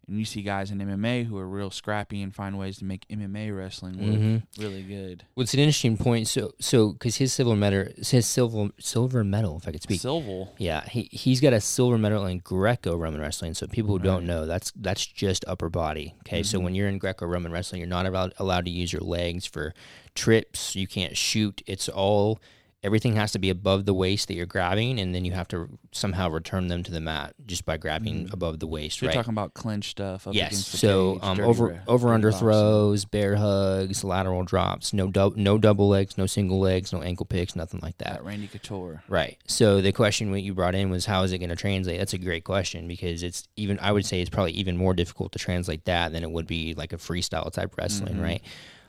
And 0.09 0.19
you 0.19 0.25
see 0.25 0.41
guys 0.41 0.71
in 0.71 0.79
MMA 0.79 1.25
who 1.27 1.37
are 1.37 1.47
real 1.47 1.71
scrappy 1.71 2.23
and 2.23 2.35
find 2.35 2.59
ways 2.59 2.79
to 2.79 2.85
make 2.87 3.07
MMA 3.11 3.51
wrestling 3.55 3.93
look 3.99 4.19
Mhm. 4.21 4.43
really 4.59 4.83
good. 4.83 5.25
What's 5.35 5.53
an 5.53 5.61
interesting 5.61 5.99
point? 5.99 6.29
So, 6.29 6.55
so 6.59 6.93
because 6.93 7.17
his 7.17 7.33
silver 7.35 7.55
medal, 7.55 7.93
his 7.99 8.27
silver 8.27 8.71
silver 8.81 9.23
medal, 9.23 9.59
if 9.59 9.69
I 9.69 9.73
could 9.73 9.83
speak. 9.83 10.01
silver. 10.01 10.51
Yeah, 10.57 10.87
he 10.89 11.11
he's 11.13 11.41
got 11.43 11.53
a 11.53 11.61
silver 11.61 11.99
medal 11.99 12.25
in 12.25 12.39
Greco-Roman 12.39 13.21
wrestling. 13.21 13.53
So 13.53 13.67
people 13.67 13.91
who 13.93 14.03
don't 14.03 14.25
know, 14.27 14.47
that's 14.47 14.73
that's 14.75 15.05
just 15.07 15.45
upper 15.47 15.69
body. 15.69 16.15
Okay, 16.21 16.43
so 16.43 16.59
Mhm. 16.59 16.63
when 16.65 16.75
you're 16.75 16.89
in 16.89 16.97
Greco-Roman 16.99 17.53
wrestling, 17.53 17.81
you're 17.83 17.89
not 17.89 18.07
allowed 18.07 18.33
allowed 18.39 18.65
to 18.65 18.71
use 18.71 18.93
your 18.93 19.03
legs 19.03 19.45
for 19.45 19.75
trips. 20.15 20.75
You 20.75 20.87
can't 20.87 21.17
shoot. 21.17 21.63
It's 21.67 21.89
all 21.89 22.41
everything 22.85 23.17
has 23.17 23.33
to 23.33 23.39
be 23.41 23.51
above 23.51 23.87
the 23.87 23.93
waist 23.95 24.29
that 24.29 24.35
you're 24.35 24.47
grabbing, 24.47 25.01
and 25.01 25.13
then 25.13 25.25
you 25.25 25.33
have 25.33 25.49
to 25.49 25.69
somehow 25.91 26.29
return 26.31 26.69
them 26.69 26.85
to 26.85 26.93
the 26.93 27.01
mat 27.01 27.35
just 27.45 27.65
by 27.65 27.77
grabbing 27.77 28.27
Mhm. 28.29 28.33
above 28.33 28.61
the 28.61 28.69
waist. 28.69 28.99
So 29.01 29.05
you're 29.07 29.11
right. 29.11 29.17
talking 29.17 29.33
about 29.35 29.53
clinch 29.53 29.91
stuff 29.91 30.29
up 30.29 30.35
Yes. 30.35 30.65
So 30.65 31.15
cage, 31.15 31.23
um, 31.25 31.41
over 31.41 31.67
ra- 31.67 31.77
over 31.89 32.15
under 32.15 32.31
throws, 32.31 33.05
bear 33.05 33.35
hugs, 33.35 34.05
lateral 34.05 34.45
drops, 34.45 34.93
no 34.93 35.09
dou- 35.09 35.35
no 35.37 35.59
double 35.59 35.89
legs, 35.89 36.17
no 36.17 36.27
single 36.27 36.61
legs, 36.61 36.93
no 36.93 37.03
ankle 37.03 37.27
picks, 37.27 37.57
nothing 37.57 37.81
like 37.83 37.99
that. 37.99 38.13
At 38.15 38.25
Randy 38.25 38.47
Couture. 38.47 39.03
Right. 39.09 39.37
So 39.47 39.81
the 39.81 39.91
question 39.93 40.31
what 40.31 40.43
you 40.43 40.55
brought 40.55 40.77
in 40.77 40.89
was 40.89 41.05
how 41.07 41.25
is 41.25 41.33
it 41.33 41.39
going 41.39 41.49
to 41.51 41.57
translate? 41.57 41.99
That's 41.99 42.13
a 42.15 42.19
great 42.19 42.45
question 42.45 42.87
because 42.87 43.25
it's 43.25 43.49
even 43.57 43.81
I 43.81 43.91
would 43.91 44.07
say 44.07 44.21
it's 44.21 44.31
probably 44.31 44.53
even 44.53 44.77
more 44.77 44.95
difficult 44.95 45.33
to 45.33 45.41
translate 45.41 45.85
that 45.87 46.13
than 46.13 46.23
it 46.23 46.31
would 46.31 46.47
be 46.47 46.75
like 46.75 46.93
a 46.93 46.97
freestyle 46.97 47.53
type 47.53 47.77
wrestling, 47.77 48.15
Mhm. 48.17 48.23
right? 48.23 48.43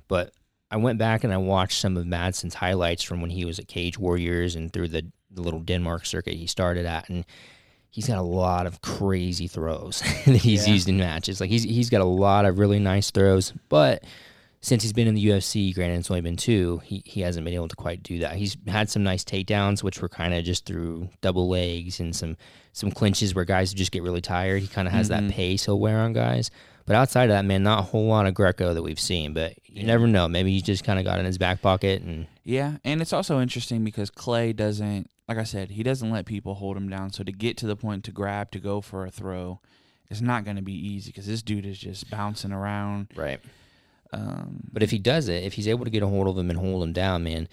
But 0.07 0.31
I 0.71 0.77
went 0.77 0.99
back 0.99 1.23
and 1.23 1.33
I 1.33 1.37
watched 1.37 1.79
some 1.81 1.97
of 1.97 2.05
Madsen's 2.05 2.53
highlights 2.55 3.03
from 3.03 3.21
when 3.21 3.29
he 3.31 3.45
was 3.45 3.59
at 3.59 3.67
Cage 3.67 3.97
Warriors 3.97 4.55
and 4.55 4.71
through 4.71 4.89
the, 4.89 5.05
the 5.31 5.41
little 5.41 5.59
Denmark 5.61 6.05
circuit 6.05 6.35
he 6.35 6.45
started 6.47 6.85
at 6.85 7.09
and 7.09 7.25
he's 7.89 8.07
got 8.07 8.17
a 8.19 8.21
lot 8.21 8.67
of 8.67 8.81
crazy 8.81 9.47
throws 9.47 10.01
that 10.25 10.35
he's 10.37 10.67
Yeah. 10.67 10.73
used 10.73 10.87
in 10.89 10.97
matches. 10.97 11.41
Like 11.41 11.49
he's 11.49 11.63
he's 11.63 11.89
got 11.89 12.01
a 12.01 12.05
lot 12.05 12.45
of 12.45 12.59
really 12.59 12.79
nice 12.79 13.09
throws, 13.11 13.51
but 13.67 14.03
since 14.61 14.83
he's 14.83 14.93
been 14.93 15.07
in 15.07 15.15
the 15.15 15.25
UFC, 15.25 15.73
granted 15.73 15.99
it's 15.99 16.11
only 16.11 16.21
been 16.21 16.35
two, 16.35 16.79
he, 16.83 17.01
he 17.05 17.21
hasn't 17.21 17.45
been 17.45 17.53
able 17.53 17.69
to 17.69 17.75
quite 17.75 18.03
do 18.03 18.19
that. 18.19 18.35
He's 18.35 18.57
had 18.67 18.89
some 18.89 19.03
nice 19.03 19.23
takedowns, 19.23 19.83
which 19.83 20.01
were 20.01 20.09
kind 20.09 20.33
of 20.33 20.43
just 20.43 20.65
through 20.65 21.09
double 21.21 21.47
legs 21.47 21.99
and 21.99 22.15
some 22.15 22.35
some 22.73 22.91
clinches 22.91 23.33
where 23.33 23.45
guys 23.45 23.73
just 23.73 23.91
get 23.91 24.03
really 24.03 24.21
tired. 24.21 24.61
He 24.61 24.67
kind 24.67 24.87
of 24.87 24.93
has 24.93 25.07
Mhm. 25.07 25.09
that 25.27 25.31
pace 25.31 25.65
he'll 25.65 25.79
wear 25.79 25.99
on 25.99 26.13
guys. 26.13 26.51
But 26.85 26.95
outside 26.95 27.23
of 27.25 27.29
that, 27.29 27.45
man, 27.45 27.61
not 27.63 27.79
a 27.79 27.83
whole 27.83 28.05
lot 28.07 28.25
of 28.25 28.33
Greco 28.33 28.73
that 28.73 28.81
we've 28.83 28.99
seen. 28.99 29.33
But 29.33 29.53
you 29.65 29.81
Yeah. 29.81 29.87
never 29.87 30.07
know. 30.07 30.27
Maybe 30.27 30.51
he 30.51 30.61
just 30.61 30.83
kind 30.83 30.97
of 30.99 31.05
got 31.05 31.19
in 31.19 31.25
his 31.25 31.37
back 31.37 31.61
pocket 31.61 32.01
and 32.03 32.27
Yeah, 32.43 32.77
and 32.83 33.01
it's 33.01 33.13
also 33.13 33.39
interesting 33.41 33.83
because 33.83 34.09
Clay 34.09 34.53
doesn't, 34.53 35.09
like 35.27 35.37
I 35.37 35.43
said, 35.43 35.71
he 35.71 35.83
doesn't 35.83 36.09
let 36.09 36.25
people 36.25 36.55
hold 36.55 36.77
him 36.77 36.89
down. 36.89 37.11
So 37.11 37.23
to 37.23 37.31
get 37.31 37.57
to 37.57 37.67
the 37.67 37.75
point 37.75 38.03
to 38.05 38.11
grab 38.11 38.49
to 38.51 38.59
go 38.59 38.81
for 38.81 39.05
a 39.05 39.11
throw, 39.11 39.59
it's 40.09 40.21
not 40.21 40.45
going 40.45 40.55
to 40.57 40.63
be 40.63 40.73
easy 40.73 41.11
because 41.11 41.27
this 41.27 41.41
dude 41.43 41.65
is 41.65 41.77
just 41.79 42.09
bouncing 42.09 42.51
around. 42.51 43.07
right. 43.15 43.39
Um, 44.11 44.61
But 44.71 44.81
if 44.83 44.91
he 44.91 44.97
does 44.99 45.29
it, 45.29 45.43
if 45.43 45.53
he's 45.53 45.67
able 45.67 45.85
to 45.85 45.91
get 45.91 46.03
a 46.03 46.07
hold 46.07 46.27
of 46.27 46.37
him 46.37 46.49
and 46.49 46.57
hold 46.59 46.83
him 46.83 46.93
down, 46.93 47.23
man, 47.23 47.47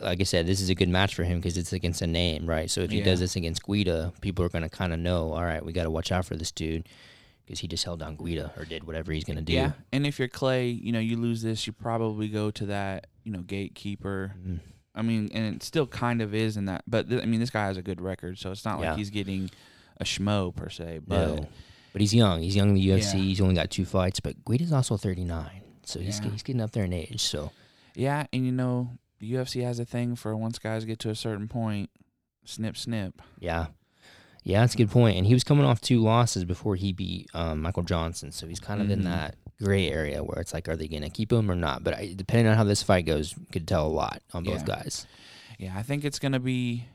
like 0.00 0.20
I 0.20 0.24
said, 0.24 0.46
this 0.46 0.60
is 0.60 0.68
a 0.68 0.74
good 0.74 0.88
match 0.88 1.14
for 1.14 1.24
him 1.24 1.38
because 1.38 1.56
it's 1.56 1.72
against 1.72 2.02
a 2.02 2.06
name, 2.06 2.46
right? 2.46 2.70
So 2.70 2.80
if 2.82 2.90
he 2.90 2.98
Yeah. 2.98 3.04
does 3.04 3.20
this 3.20 3.36
against 3.36 3.64
Guida, 3.64 4.12
people 4.20 4.44
are 4.44 4.48
going 4.48 4.62
to 4.62 4.68
kind 4.68 4.92
of 4.92 4.98
know, 4.98 5.32
all 5.32 5.44
right, 5.44 5.64
we 5.64 5.72
got 5.72 5.84
to 5.84 5.90
watch 5.90 6.10
out 6.12 6.24
for 6.24 6.36
this 6.36 6.50
dude 6.52 6.88
because 7.44 7.58
he 7.60 7.66
just 7.68 7.84
held 7.84 8.00
down 8.00 8.16
Guida 8.16 8.52
or 8.56 8.64
did 8.64 8.84
whatever 8.84 9.12
he's 9.12 9.24
going 9.24 9.36
to 9.38 9.42
do. 9.42 9.52
yeah, 9.52 9.72
and 9.92 10.06
if 10.06 10.18
you're 10.18 10.28
Clay, 10.28 10.68
you 10.68 10.92
know 10.92 11.00
you 11.00 11.16
lose 11.16 11.42
this, 11.42 11.66
you 11.66 11.72
probably 11.72 12.28
go 12.28 12.50
to 12.52 12.66
that, 12.66 13.08
you 13.24 13.32
know, 13.32 13.40
gatekeeper. 13.40 14.34
Mm. 14.46 14.60
I 14.94 15.02
mean, 15.02 15.30
and 15.32 15.54
it 15.56 15.62
still 15.62 15.86
kind 15.86 16.20
of 16.20 16.34
is 16.34 16.56
in 16.56 16.66
that. 16.66 16.82
But 16.86 17.08
th- 17.08 17.22
I 17.22 17.26
mean, 17.26 17.40
this 17.40 17.50
guy 17.50 17.66
has 17.66 17.76
a 17.76 17.82
good 17.82 18.00
record, 18.00 18.38
so 18.38 18.50
it's 18.52 18.64
not 18.64 18.78
Yeah. 18.80 18.90
like 18.90 18.98
he's 18.98 19.10
getting 19.10 19.50
a 20.00 20.04
schmo 20.04 20.54
per 20.54 20.68
se. 20.68 21.00
But 21.06 21.26
No. 21.36 21.48
But 21.92 22.00
he's 22.00 22.14
young. 22.14 22.40
He's 22.42 22.54
young 22.56 22.68
in 22.70 22.74
the 22.74 22.88
UFC. 22.88 23.18
Yeah. 23.18 23.24
He's 23.24 23.40
only 23.40 23.54
got 23.54 23.70
two 23.70 23.84
fights, 23.84 24.20
but 24.20 24.42
Guida's 24.44 24.72
also 24.72 24.96
39. 24.96 25.61
So 25.84 26.00
he's, 26.00 26.20
Yeah. 26.20 26.30
he's 26.30 26.42
getting 26.42 26.60
up 26.62 26.72
there 26.72 26.84
in 26.84 26.92
age. 26.92 27.20
So 27.22 27.50
yeah, 27.94 28.26
and 28.32 28.44
you 28.46 28.52
know, 28.52 28.90
the 29.18 29.32
UFC 29.32 29.62
has 29.62 29.78
a 29.78 29.84
thing 29.84 30.16
for 30.16 30.36
once 30.36 30.58
guys 30.58 30.84
get 30.84 30.98
to 31.00 31.10
a 31.10 31.14
certain 31.14 31.48
point, 31.48 31.90
snip, 32.44 32.76
snip. 32.76 33.20
Yeah. 33.38 33.66
Yeah, 34.44 34.60
that's 34.60 34.74
a 34.74 34.76
good 34.78 34.90
point. 34.90 35.16
And 35.16 35.26
he 35.26 35.34
was 35.34 35.44
coming 35.44 35.64
off 35.64 35.80
two 35.80 36.00
losses 36.00 36.44
before 36.44 36.74
he 36.74 36.92
beat 36.92 37.28
um, 37.32 37.62
Michael 37.62 37.84
Johnson. 37.84 38.32
So 38.32 38.48
he's 38.48 38.58
kind 38.58 38.80
of 38.82 38.90
in 38.90 39.00
Mhm. 39.00 39.04
that 39.04 39.36
gray 39.62 39.88
area 39.88 40.24
where 40.24 40.40
it's 40.40 40.52
like, 40.52 40.68
are 40.68 40.74
they 40.74 40.88
going 40.88 41.02
to 41.04 41.10
keep 41.10 41.32
him 41.32 41.48
or 41.48 41.54
not? 41.54 41.84
But 41.84 41.94
I, 41.94 42.12
depending 42.16 42.48
on 42.48 42.56
how 42.56 42.64
this 42.64 42.82
fight 42.82 43.06
goes, 43.06 43.36
could 43.52 43.68
tell 43.68 43.86
a 43.86 43.88
lot 43.88 44.20
on 44.32 44.42
both 44.42 44.66
Yeah. 44.66 44.76
guys. 44.82 45.06
Yeah, 45.60 45.78
I 45.78 45.84
think 45.84 46.04
it's 46.04 46.18
gonna 46.18 46.40
be. 46.40 46.86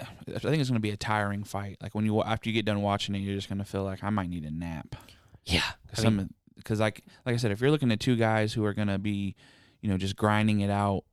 I 0.00 0.38
think 0.40 0.58
it's 0.60 0.68
gonna 0.70 0.80
be 0.80 0.90
a 0.90 0.96
tiring 0.96 1.44
fight. 1.44 1.76
Like 1.80 1.94
when 1.94 2.04
you 2.04 2.20
after 2.22 2.48
you 2.48 2.52
get 2.54 2.64
done 2.64 2.82
watching 2.82 3.14
it, 3.14 3.18
you're 3.18 3.36
just 3.36 3.48
gonna 3.48 3.64
feel 3.64 3.84
like 3.84 4.02
I 4.02 4.10
might 4.10 4.28
need 4.28 4.44
a 4.44 4.50
nap. 4.50 4.96
Yeah. 5.44 5.62
I 5.96 6.00
Some 6.02 6.16
mean, 6.16 6.34
because 6.58 6.78
like 6.80 7.02
like 7.24 7.34
I 7.34 7.38
said, 7.38 7.50
if 7.50 7.60
you're 7.60 7.70
looking 7.70 7.90
at 7.90 8.00
two 8.00 8.16
guys 8.16 8.52
who 8.52 8.64
are 8.66 8.74
gonna 8.74 8.98
be, 8.98 9.34
you 9.80 9.88
know, 9.88 9.96
just 9.96 10.14
grinding 10.16 10.60
it 10.60 10.70
out, 10.70 11.04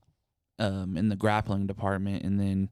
um, 0.60 0.98
in 0.98 1.08
the 1.10 1.16
grappling 1.16 1.68
department, 1.68 2.24
and 2.24 2.40
then. 2.40 2.70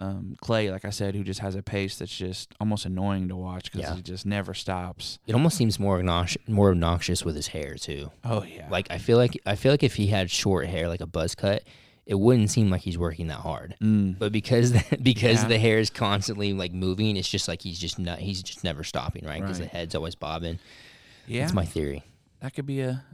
Um, 0.00 0.34
Clay, 0.40 0.68
like 0.68 0.84
I 0.84 0.90
said, 0.90 1.14
who 1.14 1.22
just 1.22 1.38
has 1.38 1.54
a 1.54 1.62
pace 1.62 1.96
that's 1.98 2.16
just 2.16 2.52
almost 2.60 2.86
annoying 2.86 3.28
to 3.28 3.36
watch 3.36 3.70
because 3.70 3.88
Yeah. 3.88 3.94
he 3.94 4.02
just 4.02 4.26
never 4.26 4.52
stops. 4.52 5.20
it 5.28 5.32
almost 5.32 5.56
seems 5.56 5.78
more 5.78 5.96
obnoxious, 6.00 6.42
more 6.48 6.70
obnoxious 6.72 7.24
with 7.24 7.36
his 7.36 7.46
hair 7.48 7.76
too. 7.76 8.10
Oh 8.24 8.42
yeah, 8.42 8.68
Like 8.68 8.88
I 8.90 8.98
feel 8.98 9.16
like 9.16 9.40
I 9.46 9.54
feel 9.54 9.70
like 9.72 9.84
if 9.84 9.94
he 9.94 10.08
had 10.08 10.28
short 10.28 10.66
hair, 10.66 10.88
like 10.88 11.02
a 11.02 11.06
buzz 11.06 11.36
cut, 11.36 11.62
it 12.04 12.16
wouldn't 12.16 12.50
seem 12.50 12.68
like 12.68 12.80
he's 12.80 12.98
working 12.98 13.28
that 13.28 13.36
hard. 13.38 13.76
mm. 13.80 14.18
But 14.18 14.32
because 14.32 14.72
the, 14.72 14.98
because 15.02 15.42
Yeah. 15.42 15.48
the 15.50 15.58
hair 15.60 15.78
is 15.78 15.88
constantly 15.88 16.52
like 16.52 16.72
moving, 16.72 17.16
it's 17.16 17.28
just 17.30 17.46
like 17.46 17.62
he's 17.62 17.78
just 17.78 18.00
not 18.00 18.18
he's 18.18 18.42
just 18.42 18.64
never 18.64 18.82
stopping, 18.82 19.24
right? 19.24 19.40
Because 19.40 19.60
Right. 19.60 19.70
the 19.70 19.76
head's 19.76 19.94
always 19.94 20.16
bobbing. 20.16 20.58
Yeah, 21.26 21.40
That's 21.42 21.52
my 21.52 21.64
theory. 21.64 22.02
that 22.40 22.54
could 22.54 22.66
be 22.66 22.80
a. 22.80 23.04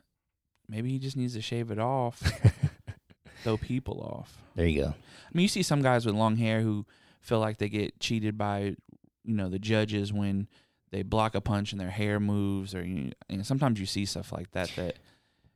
Maybe 0.69 0.91
he 0.91 0.99
just 0.99 1.17
needs 1.17 1.33
to 1.35 1.41
shave 1.41 1.71
it 1.71 1.79
off, 1.79 2.21
throw 3.43 3.57
people 3.57 4.01
off. 4.03 4.37
There 4.55 4.67
you 4.67 4.83
go. 4.83 4.89
I 4.89 5.31
mean, 5.33 5.43
you 5.43 5.49
see 5.49 5.63
some 5.63 5.81
guys 5.81 6.05
with 6.05 6.15
long 6.15 6.37
hair 6.37 6.61
who 6.61 6.85
feel 7.23 7.41
like 7.41 7.57
they 7.57 7.71
get 7.71 7.99
cheated 8.01 8.37
by, 8.37 8.77
you 9.25 9.35
know, 9.35 9.49
the 9.49 9.59
judges 9.59 10.13
when 10.13 10.47
they 10.91 11.03
block 11.03 11.35
a 11.35 11.41
punch 11.41 11.73
and 11.73 11.81
their 11.81 11.89
hair 11.91 12.21
moves, 12.21 12.75
or 12.75 12.85
you, 12.85 13.13
know, 13.31 13.43
sometimes 13.43 13.81
you 13.81 13.87
see 13.87 14.05
stuff 14.05 14.31
like 14.31 14.51
that 14.53 14.71
that 14.77 14.97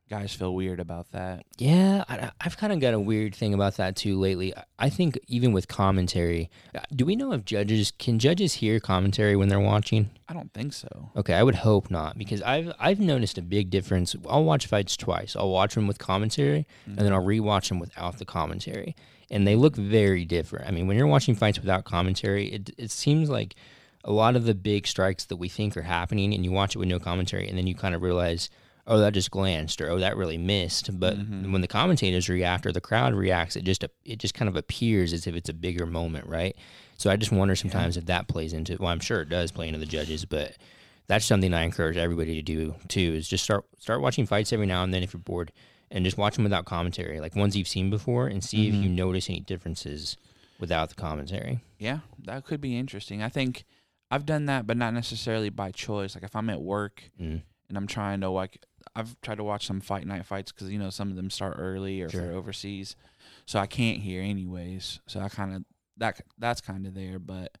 guys 0.09 0.33
feel 0.33 0.53
weird 0.53 0.79
about 0.79 1.11
that. 1.11 1.43
Yeah, 1.57 2.03
I, 2.07 2.29
I've 2.41 2.57
kind 2.57 2.71
of 2.73 2.79
got 2.79 2.93
a 2.93 2.99
weird 2.99 3.33
thing 3.35 3.53
about 3.53 3.77
that 3.77 3.95
too 3.95 4.19
lately. 4.19 4.53
I- 4.77 4.89
think 4.89 5.17
even 5.27 5.53
with 5.53 5.67
commentary, 5.67 6.51
uh, 6.75 6.81
do 6.95 7.05
we 7.05 7.15
know 7.15 7.31
if 7.31 7.45
judges 7.45 7.91
can 7.97 8.19
judges 8.19 8.55
hear 8.55 8.79
commentary 8.79 9.35
when 9.35 9.49
they're 9.49 9.59
watching? 9.59 10.11
I 10.27 10.33
don't 10.33 10.53
think 10.53 10.73
so. 10.73 11.09
Okay, 11.15 11.33
I 11.33 11.41
would 11.41 11.55
hope 11.55 11.89
not 11.89 12.17
because 12.17 12.41
I've 12.43 12.71
I've 12.79 12.99
noticed 12.99 13.37
a 13.37 13.41
big 13.41 13.69
difference. 13.69 14.15
I'll 14.29 14.43
watch 14.43 14.67
fights 14.67 14.95
twice. 14.97 15.35
I'll 15.35 15.49
watch 15.49 15.73
them 15.75 15.87
with 15.87 15.97
commentary 15.99 16.67
and 16.85 16.97
then 16.97 17.11
I'll 17.13 17.23
rewatch 17.23 17.69
them 17.69 17.79
without 17.79 18.19
the 18.19 18.25
commentary, 18.25 18.95
and 19.31 19.47
they 19.47 19.55
look 19.55 19.75
very 19.75 20.25
different. 20.25 20.67
I 20.67 20.71
mean, 20.71 20.85
when 20.85 20.97
you're 20.97 21.07
watching 21.07 21.33
fights 21.33 21.59
without 21.59 21.85
commentary, 21.85 22.47
it 22.53 22.69
it 22.77 22.91
seems 22.91 23.29
like 23.29 23.55
a 24.03 24.11
lot 24.11 24.35
of 24.35 24.43
the 24.43 24.53
big 24.53 24.85
strikes 24.85 25.23
that 25.25 25.37
we 25.37 25.47
think 25.49 25.75
are 25.77 25.81
happening, 25.83 26.33
and 26.33 26.43
you 26.43 26.51
watch 26.51 26.75
it 26.75 26.79
with 26.79 26.89
no 26.89 26.99
commentary, 26.99 27.47
and 27.47 27.57
then 27.57 27.65
you 27.67 27.73
kind 27.73 27.95
of 27.95 28.01
realize, 28.01 28.49
oh, 28.87 28.99
that 28.99 29.13
just 29.13 29.31
glanced, 29.31 29.81
or 29.81 29.89
oh, 29.89 29.99
that 29.99 30.17
really 30.17 30.37
missed. 30.37 30.99
But 30.99 31.17
Mhm. 31.17 31.51
when 31.51 31.61
the 31.61 31.67
commentators 31.67 32.29
react 32.29 32.65
or 32.65 32.71
the 32.71 32.81
crowd 32.81 33.13
reacts, 33.13 33.55
it 33.55 33.63
just 33.63 33.83
it 34.05 34.19
just 34.19 34.33
kind 34.33 34.49
of 34.49 34.55
appears 34.55 35.13
as 35.13 35.25
if 35.27 35.35
it's 35.35 35.49
a 35.49 35.53
bigger 35.53 35.85
moment, 35.85 36.27
right? 36.27 36.55
So 36.97 37.09
I 37.09 37.15
just 37.15 37.31
wonder 37.31 37.55
sometimes 37.55 37.97
if 37.97 38.05
that 38.05 38.27
plays 38.27 38.53
into. 38.53 38.77
Well, 38.77 38.89
I'm 38.89 38.99
sure 38.99 39.21
it 39.21 39.29
does 39.29 39.51
play 39.51 39.67
into 39.67 39.79
the 39.79 39.85
judges, 39.85 40.25
but 40.25 40.55
that's 41.07 41.25
something 41.25 41.53
I 41.53 41.63
encourage 41.63 41.97
everybody 41.97 42.35
to 42.35 42.41
do 42.41 42.75
too. 42.87 43.13
Is 43.15 43.27
just 43.27 43.43
start 43.43 43.65
start 43.79 44.01
watching 44.01 44.25
fights 44.25 44.53
every 44.53 44.65
now 44.67 44.83
and 44.83 44.93
then 44.93 45.03
if 45.03 45.13
you're 45.13 45.19
bored, 45.21 45.51
and 45.91 46.05
just 46.05 46.17
watch 46.17 46.35
them 46.35 46.43
without 46.43 46.65
commentary, 46.65 47.19
like 47.19 47.35
ones 47.35 47.55
you've 47.55 47.67
seen 47.67 47.89
before, 47.89 48.27
and 48.27 48.43
see 48.43 48.67
if 48.67 48.73
Mhm. 48.75 48.83
you 48.83 48.89
notice 48.89 49.29
any 49.29 49.39
differences 49.41 50.17
without 50.59 50.89
the 50.89 50.95
commentary. 50.95 51.59
Yeah, 51.79 51.99
that 52.23 52.45
could 52.45 52.61
be 52.61 52.77
interesting. 52.77 53.21
I 53.21 53.29
think 53.29 53.65
I've 54.11 54.25
done 54.25 54.45
that, 54.45 54.67
but 54.67 54.77
not 54.77 54.93
necessarily 54.93 55.49
by 55.49 55.71
choice. 55.71 56.15
Like 56.15 56.23
if 56.23 56.35
I'm 56.35 56.49
at 56.49 56.61
work 56.61 57.09
Mm. 57.19 57.41
and 57.67 57.77
I'm 57.77 57.87
trying 57.87 58.21
to 58.21 58.29
like, 58.29 58.63
I've 58.95 59.19
tried 59.21 59.35
to 59.37 59.43
watch 59.43 59.65
some 59.65 59.81
fight 59.81 60.05
night 60.05 60.25
fights 60.25 60.51
because 60.51 60.69
you 60.69 60.77
know 60.79 60.89
some 60.89 61.09
of 61.09 61.15
them 61.15 61.29
start 61.29 61.55
early 61.57 62.01
or 62.01 62.05
if 62.07 62.11
they're 62.11 62.33
overseas, 62.33 62.95
so 63.45 63.59
I 63.59 63.65
can't 63.65 63.99
hear 63.99 64.21
anyways. 64.21 64.99
So 65.07 65.19
I 65.19 65.29
kind 65.29 65.55
of 65.55 65.63
that 65.97 66.21
that's 66.37 66.61
kind 66.61 66.85
of 66.85 66.93
there, 66.93 67.19
but 67.19 67.57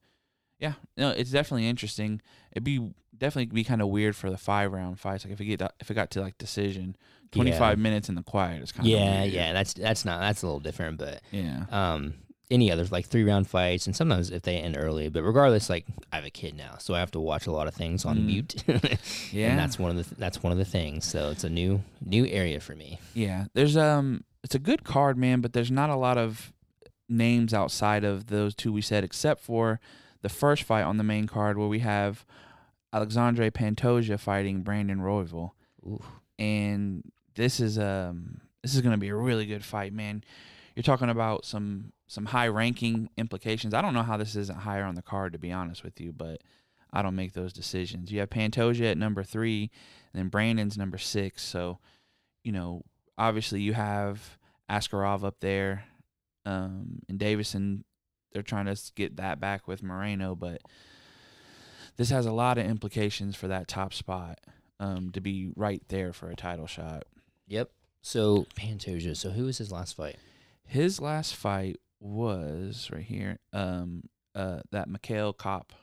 yeah, 0.59 0.73
no, 0.97 1.09
it's 1.09 1.31
definitely 1.31 1.67
interesting. 1.67 2.21
It'd 2.51 2.63
be 2.63 2.91
definitely 3.17 3.53
be 3.53 3.63
kind 3.63 3.81
of 3.81 3.87
weird 3.89 4.15
for 4.15 4.29
the 4.29 4.37
five 4.37 4.71
round 4.71 4.99
fights. 4.99 5.25
Like 5.25 5.33
if 5.33 5.41
it 5.41 5.45
get 5.45 5.61
if 5.79 5.89
it 5.91 5.93
got 5.95 6.11
to 6.11 6.21
like 6.21 6.37
decision, 6.37 6.95
twenty 7.31 7.51
five 7.51 7.79
minutes 7.79 8.09
in 8.09 8.15
the 8.15 8.23
quiet 8.23 8.61
is 8.63 8.71
kind 8.71 8.87
of 8.87 8.91
Yeah, 8.91 9.21
weird. 9.23 9.33
yeah, 9.33 9.53
that's 9.53 9.73
that's 9.73 10.05
not 10.05 10.19
that's 10.21 10.41
a 10.41 10.45
little 10.45 10.59
different, 10.59 10.97
but 10.99 11.21
yeah. 11.31 11.65
um, 11.69 12.13
any 12.51 12.71
others 12.71 12.91
like 12.91 13.05
three 13.07 13.23
round 13.23 13.47
fights, 13.47 13.85
and 13.87 13.95
sometimes 13.95 14.29
if 14.29 14.41
they 14.43 14.57
end 14.57 14.75
early. 14.77 15.09
But 15.09 15.23
regardless, 15.23 15.69
like 15.69 15.85
I 16.11 16.17
have 16.17 16.25
a 16.25 16.29
kid 16.29 16.55
now, 16.55 16.75
so 16.79 16.93
I 16.93 16.99
have 16.99 17.11
to 17.11 17.19
watch 17.19 17.47
a 17.47 17.51
lot 17.51 17.67
of 17.67 17.73
things 17.73 18.05
on 18.05 18.17
Mm. 18.19 18.25
mute. 18.25 18.63
Yeah. 19.31 19.49
and 19.49 19.59
that's 19.59 19.79
one 19.79 19.91
of 19.91 19.97
the 19.97 20.03
th- 20.03 20.17
that's 20.17 20.43
one 20.43 20.51
of 20.51 20.57
the 20.57 20.65
things. 20.65 21.05
So 21.05 21.29
it's 21.31 21.43
a 21.43 21.49
new 21.49 21.81
new 22.05 22.25
area 22.27 22.59
for 22.59 22.75
me. 22.75 22.99
Yeah, 23.13 23.45
there's 23.53 23.75
um, 23.77 24.23
it's 24.43 24.55
a 24.55 24.59
good 24.59 24.83
card, 24.83 25.17
man, 25.17 25.41
but 25.41 25.53
there's 25.53 25.71
not 25.71 25.89
a 25.89 25.95
lot 25.95 26.17
of 26.17 26.51
names 27.09 27.53
outside 27.53 28.03
of 28.03 28.27
those 28.27 28.53
two 28.55 28.71
we 28.73 28.81
said, 28.81 29.03
except 29.03 29.41
for 29.41 29.79
the 30.21 30.29
first 30.29 30.63
fight 30.63 30.83
on 30.83 30.97
the 30.97 31.03
main 31.03 31.27
card 31.27 31.57
where 31.57 31.67
we 31.67 31.79
have 31.79 32.25
Alexandre 32.91 33.49
Pantoja 33.51 34.19
fighting 34.19 34.61
Brandon 34.61 34.99
Royval, 34.99 35.51
Ooh. 35.85 36.01
and 36.37 37.03
this 37.35 37.59
is 37.59 37.79
um, 37.79 38.41
this 38.61 38.75
is 38.75 38.81
gonna 38.81 38.97
be 38.97 39.09
a 39.09 39.15
really 39.15 39.45
good 39.45 39.63
fight, 39.65 39.93
man. 39.93 40.23
You're 40.75 40.83
talking 40.83 41.09
about 41.09 41.45
some 41.45 41.93
some 42.07 42.25
high 42.25 42.47
ranking 42.47 43.09
implications. 43.17 43.73
I 43.73 43.81
don't 43.81 43.93
know 43.93 44.03
how 44.03 44.17
this 44.17 44.35
isn't 44.35 44.59
higher 44.59 44.83
on 44.83 44.95
the 44.95 45.01
card, 45.01 45.33
to 45.33 45.39
be 45.39 45.51
honest 45.51 45.83
with 45.83 45.99
you, 45.99 46.11
but 46.11 46.41
I 46.91 47.01
don't 47.01 47.15
make 47.15 47.33
those 47.33 47.53
decisions. 47.53 48.11
You 48.11 48.19
have 48.19 48.29
Pantoja 48.29 48.91
at 48.91 48.97
number 48.97 49.23
three, 49.23 49.71
and 50.13 50.19
then 50.19 50.29
Brandon's 50.29 50.77
number 50.77 50.97
six. 50.97 51.41
So, 51.43 51.79
you 52.43 52.51
know, 52.51 52.83
obviously 53.17 53.61
you 53.61 53.73
have 53.73 54.37
Askarov 54.69 55.23
up 55.23 55.39
there, 55.39 55.85
um, 56.45 56.99
and 57.09 57.19
Deiveson. 57.19 57.83
They're 58.31 58.41
trying 58.41 58.65
to 58.65 58.75
get 58.95 59.17
that 59.17 59.39
back 59.39 59.67
with 59.67 59.83
Moreno, 59.83 60.33
but 60.33 60.61
this 61.97 62.09
has 62.09 62.25
a 62.25 62.31
lot 62.31 62.57
of 62.57 62.65
implications 62.65 63.35
for 63.35 63.47
that 63.47 63.67
top 63.67 63.93
spot 63.93 64.39
um, 64.79 65.11
to 65.11 65.21
be 65.21 65.51
right 65.55 65.83
there 65.89 66.13
for 66.13 66.29
a 66.29 66.35
title 66.35 66.65
shot. 66.65 67.03
Yep. 67.47 67.69
So 68.01 68.47
Pantoja. 68.55 69.15
So 69.15 69.29
who 69.29 69.45
was 69.45 69.59
his 69.59 69.71
last 69.71 69.95
fight? 69.95 70.17
His 70.65 70.99
last 71.01 71.35
fight 71.35 71.77
was 71.99 72.89
right 72.91 73.03
here. 73.03 73.39
Um, 73.51 74.03
uh, 74.35 74.59
that 74.71 74.89
Mikhail 74.89 75.33
Kopp. 75.33 75.73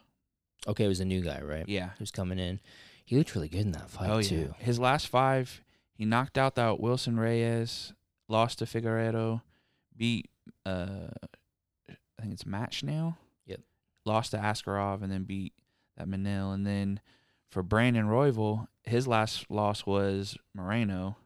Okay, 0.67 0.85
it 0.85 0.89
was 0.89 0.99
a 0.99 1.05
new 1.05 1.21
guy, 1.21 1.41
right? 1.41 1.67
Yeah. 1.67 1.91
Who's 1.97 2.11
coming 2.11 2.39
in? 2.39 2.59
He 3.05 3.17
looked 3.17 3.33
really 3.33 3.49
good 3.49 3.61
in 3.61 3.71
that 3.71 3.89
fight 3.89 4.09
oh 4.09 4.19
yeah. 4.19 4.27
too. 4.27 4.55
His 4.59 4.79
last 4.79 5.07
five, 5.07 5.61
he 5.93 6.05
knocked 6.05 6.37
out 6.37 6.55
that 6.55 6.79
Wilson 6.79 7.19
Reis, 7.19 7.93
lost 8.27 8.59
to 8.59 8.65
Figueiredo, 8.65 9.41
beat 9.95 10.29
uh, 10.65 11.09
I 11.89 12.21
think 12.21 12.33
it's 12.33 12.45
Match 12.45 12.83
now. 12.83 13.17
Yep. 13.45 13.61
Lost 14.05 14.31
to 14.31 14.37
Askarov 14.37 15.01
and 15.01 15.11
then 15.11 15.23
beat 15.23 15.53
that 15.97 16.07
Manel, 16.07 16.53
and 16.53 16.65
then 16.65 16.99
for 17.49 17.63
Brandon 17.63 18.05
Royval, 18.05 18.67
his 18.83 19.07
last 19.07 19.49
loss 19.49 19.85
was 19.85 20.37
Moreno, 20.53 21.17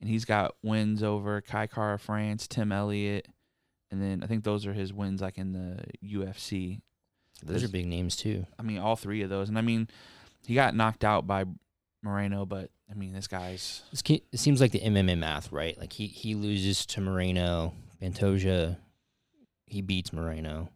and 0.00 0.08
he's 0.08 0.24
got 0.24 0.54
wins 0.62 1.02
over 1.02 1.40
Kai 1.40 1.66
Kara 1.66 1.98
France, 1.98 2.46
Tim 2.46 2.72
Elliott, 2.72 3.26
and 3.90 4.02
then 4.02 4.22
I 4.22 4.26
think 4.26 4.44
those 4.44 4.66
are 4.66 4.72
his 4.72 4.92
wins 4.92 5.20
like 5.20 5.38
in 5.38 5.52
the 5.52 5.82
UFC. 6.04 6.80
Those 7.42 7.64
are 7.64 7.68
big 7.68 7.86
names 7.86 8.16
too. 8.16 8.46
I 8.58 8.62
mean, 8.62 8.78
all 8.78 8.96
three 8.96 9.22
of 9.22 9.30
those. 9.30 9.48
And 9.48 9.56
I 9.56 9.62
mean, 9.62 9.88
he 10.46 10.54
got 10.54 10.74
knocked 10.74 11.04
out 11.04 11.26
by 11.26 11.44
Moreno, 12.02 12.44
but 12.44 12.70
I 12.90 12.94
mean, 12.94 13.12
this 13.12 13.26
guy's 13.26 13.82
This 13.90 14.02
It 14.08 14.38
seems 14.38 14.60
like 14.60 14.72
the 14.72 14.80
MMA 14.80 15.18
math, 15.18 15.50
right? 15.52 15.78
Like 15.78 15.92
he 15.92 16.06
he 16.06 16.34
loses 16.34 16.84
to 16.86 17.00
Moreno, 17.00 17.74
Pantoja, 18.00 18.76
he 19.66 19.82
beats 19.82 20.12
Moreno, 20.12 20.68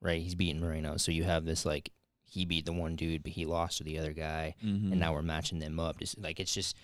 right? 0.00 0.20
He's 0.20 0.34
beating 0.34 0.60
Moreno, 0.60 0.96
so 0.96 1.10
you 1.10 1.24
have 1.24 1.44
this 1.44 1.64
like 1.64 1.90
he 2.22 2.44
beat 2.44 2.66
the 2.66 2.72
one 2.72 2.96
dude, 2.96 3.22
but 3.22 3.32
he 3.32 3.44
lost 3.44 3.78
to 3.78 3.84
the 3.84 3.98
other 3.98 4.12
guy, 4.12 4.56
mm-hmm. 4.64 4.92
and 4.92 5.00
now 5.00 5.12
we're 5.12 5.22
matching 5.22 5.60
them 5.60 5.78
up. 5.78 5.98
Just 5.98 6.18
like 6.18 6.40
it's 6.40 6.52
just, 6.52 6.76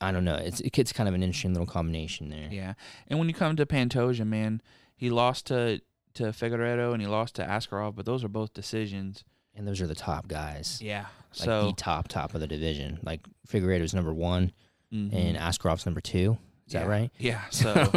I 0.00 0.12
don't 0.12 0.24
know. 0.24 0.36
It's 0.36 0.60
it's 0.60 0.92
kind 0.92 1.08
of 1.08 1.14
an 1.14 1.22
interesting 1.22 1.52
little 1.52 1.66
combination 1.66 2.28
there. 2.28 2.48
yeah. 2.50 2.74
And 3.08 3.18
when 3.18 3.28
you 3.28 3.34
come 3.34 3.56
to 3.56 3.66
Pantoja, 3.66 4.26
man, 4.26 4.60
he 4.96 5.10
lost 5.10 5.46
to 5.46 5.80
to 6.14 6.24
Figueiredo 6.24 6.92
and 6.92 7.00
he 7.00 7.08
lost 7.08 7.34
to 7.36 7.44
Askarov, 7.44 7.94
but 7.96 8.06
those 8.06 8.22
are 8.24 8.28
both 8.28 8.52
decisions. 8.54 9.24
And 9.56 9.66
those 9.68 9.80
are 9.80 9.86
the 9.86 9.94
top 9.94 10.26
guys, 10.28 10.80
Yeah. 10.82 11.02
like 11.02 11.08
So 11.32 11.66
the 11.68 11.72
top 11.74 12.08
top 12.08 12.34
of 12.34 12.40
the 12.40 12.46
division. 12.46 12.98
Like 13.02 13.20
Figueiredo's 13.48 13.94
number 13.94 14.12
one, 14.12 14.52
mhm. 14.92 15.12
and 15.14 15.36
Askarov's 15.36 15.86
number 15.86 16.00
two. 16.00 16.38
Is 16.66 16.72
that 16.72 16.86
right? 16.88 17.10
Yeah. 17.18 17.42
So 17.50 17.90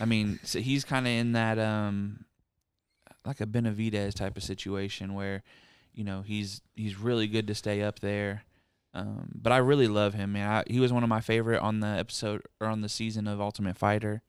I 0.00 0.04
mean, 0.04 0.38
so 0.44 0.60
he's 0.60 0.84
kind 0.84 1.06
of 1.06 1.12
in 1.12 1.32
that 1.32 1.58
um 1.58 2.24
like 3.24 3.40
a 3.40 3.46
Benavidez 3.46 4.14
type 4.14 4.36
of 4.36 4.42
situation 4.42 5.14
where 5.14 5.42
you 5.94 6.04
know 6.04 6.22
he's 6.22 6.60
he's 6.74 6.98
really 6.98 7.26
good 7.26 7.46
to 7.48 7.54
stay 7.54 7.82
up 7.82 8.00
there. 8.00 8.44
Um, 8.94 9.30
but 9.34 9.52
I 9.52 9.56
really 9.58 9.88
love 9.88 10.14
him, 10.14 10.32
man. 10.32 10.48
I, 10.50 10.64
he 10.66 10.78
was 10.80 10.92
one 10.92 11.02
of 11.02 11.08
my 11.08 11.20
favorite 11.20 11.60
on 11.60 11.80
the 11.80 11.86
episode 11.86 12.42
or 12.60 12.66
on 12.66 12.82
the 12.82 12.88
season 12.88 13.26
of 13.26 13.40
Ultimate 13.40 13.76
Fighter, 13.78 14.22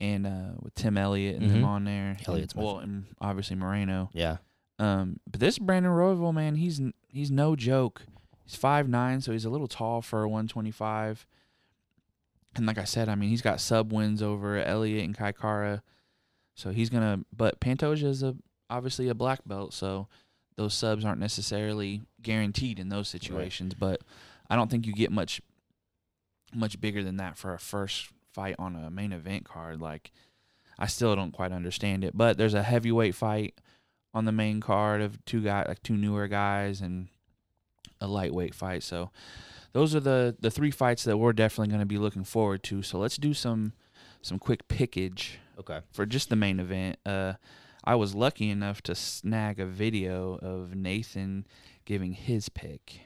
and 0.00 0.26
uh, 0.26 0.50
with 0.60 0.74
Tim 0.74 0.98
Elliott 0.98 1.40
and 1.40 1.50
them 1.50 1.62
Mhm. 1.62 1.66
on 1.66 1.84
there. 1.84 2.16
Elliott's 2.26 2.52
and, 2.54 2.62
well, 2.62 2.78
and 2.80 3.06
obviously 3.20 3.56
Moreno. 3.56 4.10
Yeah. 4.12 4.38
Um, 4.78 5.20
but 5.30 5.40
this 5.40 5.58
Brandon 5.58 5.92
Royval, 5.92 6.34
man, 6.34 6.56
he's 6.56 6.80
he's 7.08 7.30
no 7.30 7.56
joke. 7.56 8.02
He's 8.44 8.56
five 8.56 8.88
nine, 8.88 9.20
so 9.20 9.32
he's 9.32 9.44
a 9.44 9.50
little 9.50 9.68
tall 9.68 10.02
for 10.02 10.22
a 10.22 10.28
one 10.28 10.48
twenty 10.48 10.70
five. 10.72 11.26
And 12.54 12.66
like 12.66 12.76
I 12.78 12.84
said, 12.84 13.08
I 13.08 13.14
mean, 13.14 13.30
he's 13.30 13.40
got 13.42 13.60
sub 13.60 13.92
wins 13.92 14.20
over 14.22 14.58
Elliott 14.58 15.04
and 15.04 15.16
Kaikara, 15.16 15.80
so 16.54 16.70
he's 16.70 16.90
gonna. 16.90 17.20
But 17.34 17.60
Pantoja 17.60 18.04
is 18.04 18.22
a 18.22 18.36
obviously 18.68 19.08
a 19.08 19.14
black 19.14 19.40
belt, 19.46 19.72
so 19.72 20.08
those 20.56 20.74
subs 20.74 21.04
aren't 21.04 21.20
necessarily 21.20 22.02
guaranteed 22.22 22.78
in 22.78 22.88
those 22.88 23.08
situations. 23.08 23.74
But 23.74 24.02
I 24.50 24.56
don't 24.56 24.70
think 24.70 24.86
you 24.86 24.92
get 24.92 25.10
much 25.12 25.40
much 26.54 26.80
bigger 26.80 27.02
than 27.02 27.16
that 27.16 27.36
for 27.36 27.54
a 27.54 27.58
first 27.58 28.08
fight 28.34 28.54
on 28.58 28.76
a 28.76 28.90
main 28.90 29.12
event 29.12 29.44
card. 29.44 29.80
Like, 29.80 30.12
I 30.78 30.86
still 30.86 31.16
don't 31.16 31.32
quite 31.32 31.52
understand 31.52 32.04
it. 32.04 32.16
But 32.16 32.36
there's 32.36 32.54
a 32.54 32.62
heavyweight 32.62 33.14
fight 33.14 33.54
on 34.14 34.24
the 34.26 34.32
main 34.32 34.60
card 34.60 35.00
of 35.00 35.24
two 35.24 35.40
guys, 35.42 35.66
like 35.68 35.82
two 35.82 35.96
newer 35.96 36.28
guys, 36.28 36.80
and 36.80 37.08
a 38.00 38.06
lightweight 38.06 38.54
fight. 38.54 38.82
So 38.82 39.10
those 39.72 39.94
are 39.94 40.00
the 40.00 40.36
the 40.40 40.50
three 40.50 40.70
fights 40.70 41.04
that 41.04 41.16
we're 41.16 41.32
definitely 41.32 41.68
going 41.68 41.80
to 41.80 41.86
be 41.86 41.98
looking 41.98 42.24
forward 42.24 42.62
to. 42.64 42.82
So 42.82 42.98
let's 42.98 43.16
do 43.16 43.32
some 43.32 43.72
some 44.20 44.38
quick 44.38 44.68
pickage 44.68 45.38
Okay. 45.58 45.80
for 45.90 46.04
just 46.06 46.28
the 46.28 46.36
main 46.36 46.60
event. 46.60 46.96
Uh, 47.06 47.34
I 47.84 47.94
was 47.96 48.14
lucky 48.14 48.48
enough 48.50 48.82
to 48.82 48.94
snag 48.94 49.58
a 49.58 49.66
video 49.66 50.34
of 50.36 50.74
Nathan 50.74 51.46
giving 51.84 52.12
his 52.12 52.48
pick. 52.48 53.00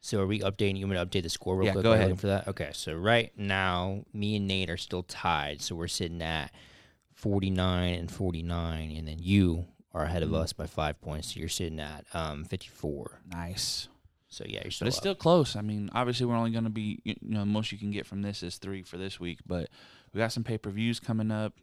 So 0.00 0.20
are 0.20 0.26
we 0.26 0.40
updating? 0.40 0.78
You 0.78 0.86
want 0.86 0.92
me 0.92 0.96
to 0.98 1.06
update 1.06 1.24
the 1.24 1.28
score 1.28 1.56
real 1.56 1.66
Yeah, 1.66 1.72
quick? 1.72 1.82
go 1.82 1.92
ahead. 1.92 2.18
For 2.18 2.28
that. 2.28 2.48
Okay. 2.48 2.70
So 2.72 2.94
right 2.94 3.32
now, 3.36 4.04
me 4.14 4.36
and 4.36 4.46
Nate 4.46 4.70
are 4.70 4.76
still 4.76 5.02
tied. 5.02 5.60
So 5.60 5.74
we're 5.74 5.88
sitting 5.88 6.22
at 6.22 6.52
49 7.14 7.94
and 7.94 8.10
49, 8.10 8.90
and 8.96 9.06
then 9.08 9.18
you 9.20 9.66
are 9.92 10.04
ahead 10.04 10.22
of 10.22 10.30
Mhm. 10.30 10.36
us 10.36 10.52
by 10.52 10.66
five 10.66 11.00
points. 11.00 11.34
So 11.34 11.40
you're 11.40 11.48
sitting 11.48 11.80
at 11.80 12.06
um 12.14 12.44
54. 12.44 13.20
Nice. 13.30 13.88
So 14.28 14.44
yeah, 14.46 14.60
you're 14.62 14.70
still. 14.70 14.84
But 14.86 14.88
it's 14.88 14.96
up. 14.98 15.02
still 15.02 15.14
close. 15.16 15.56
I 15.56 15.60
mean, 15.60 15.90
obviously, 15.92 16.24
we're 16.26 16.36
only 16.36 16.52
going 16.52 16.64
to 16.64 16.70
be, 16.70 17.00
you 17.04 17.16
know, 17.20 17.44
most 17.44 17.72
you 17.72 17.78
can 17.78 17.90
get 17.90 18.06
from 18.06 18.22
this 18.22 18.42
is 18.44 18.58
three 18.58 18.82
for 18.84 18.96
this 18.96 19.18
week. 19.18 19.40
But 19.46 19.68
we 20.14 20.18
got 20.18 20.32
some 20.32 20.44
pay 20.44 20.56
per 20.56 20.70
views 20.70 21.00
coming 21.00 21.30
up. 21.32 21.54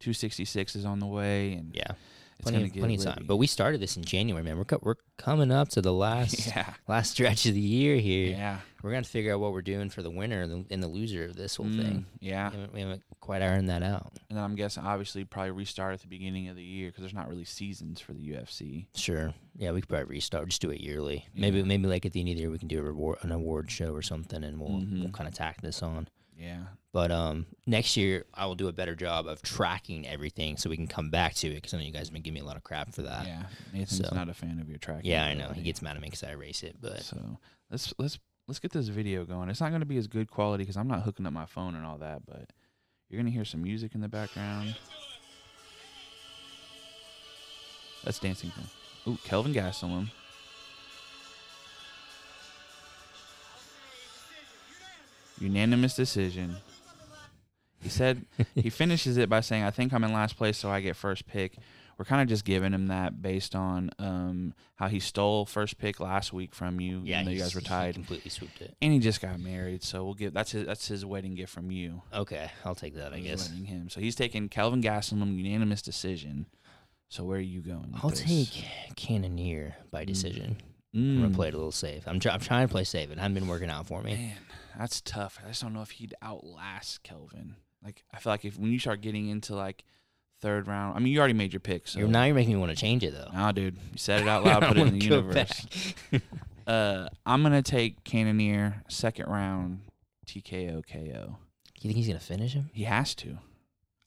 266 0.00 0.76
is 0.76 0.84
on 0.84 0.98
the 0.98 1.06
way, 1.06 1.54
and 1.54 1.74
yeah, 1.74 1.92
it's 2.38 2.50
plenty, 2.50 2.64
of, 2.66 2.72
plenty 2.74 2.94
of 2.96 3.02
time. 3.02 3.24
But 3.26 3.36
we 3.36 3.46
started 3.46 3.80
this 3.80 3.96
in 3.96 4.04
January, 4.04 4.42
man. 4.44 4.58
We're 4.58 4.64
co- 4.64 4.80
we're 4.82 4.96
coming 5.16 5.50
up 5.50 5.68
to 5.70 5.80
the 5.82 5.92
last 5.92 6.46
yeah, 6.54 6.74
last 6.86 7.12
stretch 7.12 7.46
of 7.46 7.54
the 7.54 7.60
year 7.60 7.96
here. 7.96 8.30
yeah, 8.30 8.60
We're 8.82 8.90
gonna 8.92 9.04
figure 9.04 9.32
out 9.34 9.40
what 9.40 9.52
we're 9.52 9.62
doing 9.62 9.88
for 9.90 10.02
the 10.02 10.10
winner 10.10 10.42
and 10.42 10.52
the, 10.68 10.74
and 10.74 10.82
the 10.82 10.88
loser 10.88 11.24
of 11.24 11.36
this 11.36 11.56
whole 11.56 11.66
Mm, 11.66 11.82
thing. 11.82 12.06
yeah. 12.20 12.50
We 12.50 12.54
haven't, 12.56 12.72
we 12.74 12.80
haven't 12.80 13.02
quite 13.20 13.42
ironed 13.42 13.68
that 13.70 13.82
out. 13.82 14.12
And 14.28 14.36
then 14.36 14.44
I'm 14.44 14.54
guessing, 14.54 14.84
obviously, 14.84 15.24
probably 15.24 15.50
restart 15.52 15.94
at 15.94 16.00
the 16.00 16.06
beginning 16.08 16.48
of 16.48 16.56
the 16.56 16.62
year 16.62 16.88
because 16.88 17.02
there's 17.02 17.14
not 17.14 17.28
really 17.28 17.44
seasons 17.44 18.00
for 18.00 18.12
the 18.12 18.20
UFC. 18.32 18.86
Sure. 18.94 19.32
Yeah, 19.56 19.72
we 19.72 19.80
could 19.80 19.88
probably 19.88 20.06
restart. 20.16 20.48
Just 20.48 20.60
do 20.62 20.70
it 20.70 20.80
yearly. 20.80 21.26
Maybe 21.34 21.58
Yeah. 21.58 21.64
maybe 21.64 21.86
like 21.88 22.04
at 22.04 22.12
the 22.12 22.20
end 22.20 22.28
of 22.28 22.34
the 22.36 22.40
year 22.42 22.50
we 22.50 22.58
can 22.58 22.68
do 22.68 22.78
a 22.78 22.82
reward, 22.82 23.18
an 23.22 23.32
award 23.32 23.70
show 23.70 23.92
or 23.94 24.02
something, 24.02 24.44
and 24.44 24.60
we'll 24.60 24.72
we'll 24.72 24.80
Mhm. 25.08 25.12
kind 25.12 25.26
of 25.28 25.34
tack 25.34 25.62
this 25.62 25.82
on. 25.82 26.08
Yeah, 26.38 26.64
But 26.92 27.10
um, 27.10 27.46
next 27.66 27.96
year 27.96 28.24
I 28.34 28.44
will 28.46 28.54
do 28.56 28.68
a 28.68 28.72
better 28.72 28.94
job 28.94 29.26
of 29.26 29.40
tracking 29.42 30.06
everything 30.06 30.56
so 30.58 30.68
we 30.68 30.76
can 30.76 30.86
come 30.86 31.08
back 31.10 31.34
to 31.36 31.48
it 31.48 31.54
because 31.54 31.72
I 31.72 31.78
know 31.78 31.84
you 31.84 31.92
guys 31.92 32.08
have 32.08 32.12
been 32.12 32.20
giving 32.22 32.34
me 32.34 32.40
a 32.40 32.44
lot 32.44 32.56
of 32.56 32.62
crap 32.62 32.92
for 32.94 33.02
that. 33.02 33.26
yeah. 33.26 33.44
Nathan's 33.72 34.06
so- 34.08 34.14
not 34.14 34.28
a 34.28 34.34
fan 34.34 34.58
of 34.60 34.68
your 34.68 34.78
track. 34.78 35.00
Yeah, 35.04 35.24
I 35.24 35.32
know 35.34 35.48
he 35.54 35.62
gets 35.62 35.80
mad 35.80 35.96
at 35.96 36.02
me 36.02 36.08
because 36.08 36.22
I 36.24 36.32
erase 36.32 36.62
it, 36.62 36.76
but 36.80 37.00
So 37.02 37.38
let's 37.70 37.94
let's 37.98 38.18
let's 38.48 38.58
get 38.60 38.70
this 38.72 38.88
video 38.88 39.24
going. 39.24 39.48
It's 39.48 39.60
not 39.60 39.70
going 39.70 39.80
to 39.80 39.86
be 39.86 39.96
as 39.96 40.06
good 40.08 40.30
quality 40.30 40.62
because 40.64 40.76
I'm 40.76 40.88
not 40.88 41.02
hooking 41.02 41.26
up 41.26 41.32
my 41.32 41.46
phone 41.46 41.74
and 41.74 41.84
all 41.86 41.98
that, 41.98 42.26
but 42.26 42.50
you're 43.08 43.16
going 43.20 43.26
to 43.26 43.36
hear 43.36 43.44
some 43.46 43.62
music 43.62 43.94
in 43.94 44.00
the 44.02 44.08
background. 44.08 44.76
That's 48.04 48.18
Dancing 48.18 48.50
Queen. 48.50 48.66
Ooh, 49.08 49.18
Kelvin 49.24 49.52
Gastelum. 49.54 50.10
Unanimous 55.40 55.94
decision. 55.94 56.56
He 57.82 57.88
said 57.88 58.24
he 58.54 58.70
finishes 58.70 59.16
it 59.16 59.28
by 59.28 59.40
saying, 59.40 59.62
"I 59.62 59.70
think 59.70 59.92
I'm 59.92 60.04
in 60.04 60.12
last 60.12 60.36
place, 60.36 60.56
so 60.58 60.70
I 60.70 60.80
get 60.80 60.96
first 60.96 61.26
pick." 61.26 61.56
We're 61.98 62.04
kind 62.04 62.20
of 62.20 62.28
just 62.28 62.44
giving 62.44 62.74
him 62.74 62.88
that 62.88 63.22
based 63.22 63.54
on 63.54 63.88
um, 63.98 64.52
how 64.74 64.88
he 64.88 65.00
stole 65.00 65.46
first 65.46 65.78
pick 65.78 65.98
last 65.98 66.30
week 66.30 66.54
from 66.54 66.78
you. 66.78 67.00
Yeah, 67.02 67.22
you 67.22 67.38
guys 67.38 67.54
were 67.54 67.62
he 67.62 67.66
tied, 67.66 67.94
completely 67.94 68.28
swooped 68.30 68.60
it. 68.60 68.74
and 68.82 68.92
he 68.92 68.98
just 68.98 69.22
got 69.22 69.40
married. 69.40 69.82
So 69.82 70.04
we'll 70.04 70.12
give 70.12 70.34
that's 70.34 70.50
his 70.52 70.66
that's 70.66 70.86
his 70.88 71.06
wedding 71.06 71.34
gift 71.34 71.52
from 71.54 71.70
you. 71.70 72.02
Okay, 72.12 72.50
I'll 72.66 72.74
take 72.74 72.96
that. 72.96 73.14
I 73.14 73.16
He's 73.16 73.26
guess 73.28 73.48
him. 73.50 73.88
So 73.88 74.00
he's 74.00 74.14
taking 74.14 74.50
Kelvin 74.50 74.82
Gastelum 74.82 75.34
unanimous 75.36 75.80
decision. 75.80 76.44
So 77.08 77.24
where 77.24 77.38
are 77.38 77.40
you 77.40 77.60
going? 77.62 77.94
I'll 78.02 78.10
this? 78.10 78.20
take 78.24 78.64
Cannonier 78.96 79.76
by 79.90 80.04
decision. 80.04 80.58
I'm 80.94 81.00
Mm. 81.00 81.22
gonna 81.22 81.34
play 81.34 81.48
it 81.48 81.54
a 81.54 81.56
little 81.58 81.72
safe. 81.72 82.04
I'm, 82.06 82.18
try- 82.20 82.32
I'm 82.32 82.40
trying 82.40 82.66
to 82.68 82.72
play 82.72 82.84
safe. 82.84 83.10
It 83.10 83.18
hasn't 83.18 83.34
been 83.34 83.46
working 83.48 83.68
out 83.70 83.86
for 83.86 84.02
me. 84.02 84.14
Man, 84.14 84.36
that's 84.78 85.00
tough. 85.00 85.38
I 85.44 85.48
just 85.48 85.62
don't 85.62 85.72
know 85.72 85.82
if 85.82 85.92
he'd 85.92 86.14
outlast 86.22 87.02
Kelvin. 87.02 87.56
Like 87.82 88.04
I 88.12 88.18
feel 88.18 88.32
like 88.32 88.44
if 88.44 88.58
when 88.58 88.72
you 88.72 88.78
start 88.78 89.00
getting 89.00 89.28
into 89.28 89.54
like 89.54 89.84
third 90.40 90.68
round, 90.68 90.96
I 90.96 91.00
mean 91.00 91.12
you 91.12 91.18
already 91.18 91.34
made 91.34 91.52
your 91.52 91.60
pick. 91.60 91.88
So 91.88 92.00
You're, 92.00 92.08
now 92.08 92.24
you're 92.24 92.34
making 92.34 92.54
me 92.54 92.60
want 92.60 92.70
to 92.70 92.76
change 92.76 93.02
it 93.02 93.14
though. 93.14 93.30
Nah, 93.32 93.52
dude, 93.52 93.76
you 93.92 93.98
said 93.98 94.22
it 94.22 94.28
out 94.28 94.44
loud. 94.44 94.62
Put 94.62 94.78
it 94.78 94.86
in 94.86 94.98
the 94.98 95.04
universe. 95.04 95.66
uh, 96.66 97.08
I'm 97.24 97.42
gonna 97.42 97.62
take 97.62 98.04
Cannonier 98.04 98.82
second 98.88 99.26
round 99.26 99.80
TKO 100.26 100.82
KO. 100.86 101.36
You 101.80 101.88
think 101.88 101.96
he's 101.96 102.08
gonna 102.08 102.20
finish 102.20 102.54
him? 102.54 102.70
He 102.72 102.84
has 102.84 103.14
to. 103.16 103.38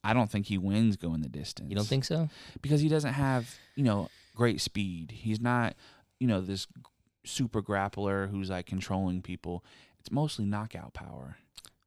I 0.02 0.14
don't 0.14 0.30
think 0.30 0.46
he 0.46 0.56
wins 0.58 0.96
going 0.96 1.20
the 1.20 1.28
distance. 1.28 1.68
You 1.68 1.76
don't 1.76 1.86
think 1.86 2.04
so? 2.04 2.28
because 2.62 2.80
he 2.80 2.88
doesn't 2.88 3.14
have 3.14 3.54
you 3.76 3.84
know 3.84 4.08
great 4.34 4.60
speed. 4.60 5.10
He's 5.10 5.40
not 5.40 5.74
you 6.18 6.26
know 6.26 6.40
this 6.40 6.66
super 7.24 7.62
grappler 7.62 8.30
who's 8.30 8.50
like 8.50 8.66
controlling 8.66 9.22
people. 9.22 9.64
It's 10.00 10.10
mostly 10.10 10.44
knockout 10.44 10.94
power. 10.94 11.36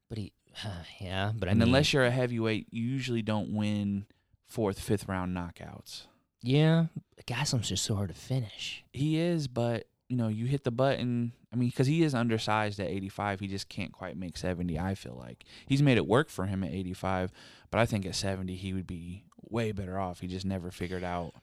But 0.10 0.18
he, 0.20 0.34
yeah. 1.02 1.32
But 1.36 1.50
I 1.50 1.52
and 1.52 1.60
mean, 1.60 1.70
unless 1.70 1.94
you're 1.94 2.06
a 2.06 2.12
heavyweight, 2.12 2.68
you 2.72 2.84
usually 2.84 3.22
don't 3.22 3.54
win 3.54 4.06
fourth, 4.48 4.80
fifth 4.80 5.08
round 5.08 5.36
knockouts. 5.36 6.04
yeah, 6.42 6.86
Gastelum's 7.26 7.70
just 7.70 7.84
so 7.86 7.96
hard 7.96 8.10
to 8.10 8.16
finish. 8.16 8.84
He 8.92 9.18
is, 9.18 9.48
but 9.48 9.88
you 10.10 10.18
know, 10.18 10.28
you 10.28 10.46
hit 10.46 10.64
the 10.64 10.72
button. 10.72 11.32
I 11.52 11.56
mean, 11.56 11.70
because 11.70 11.88
he 11.88 12.04
is 12.04 12.14
undersized 12.16 12.80
at 12.80 12.88
85, 12.88 13.40
he 13.40 13.48
just 13.48 13.70
can't 13.70 13.92
quite 13.92 14.18
make 14.18 14.38
70. 14.38 14.78
I 14.80 14.96
feel 14.96 15.16
like 15.18 15.44
he's 15.68 15.82
made 15.82 15.98
it 15.98 16.08
work 16.08 16.30
for 16.30 16.46
him 16.46 16.64
at 16.64 16.72
85, 16.72 17.32
but 17.72 17.80
I 17.80 17.86
think 17.86 18.06
at 18.06 18.16
70 18.16 18.56
he 18.56 18.74
would 18.74 18.88
be 18.88 19.24
way 19.50 19.72
better 19.72 19.98
off. 20.00 20.20
He 20.20 20.28
just 20.28 20.46
never 20.46 20.72
figured 20.72 21.04
out 21.04 21.34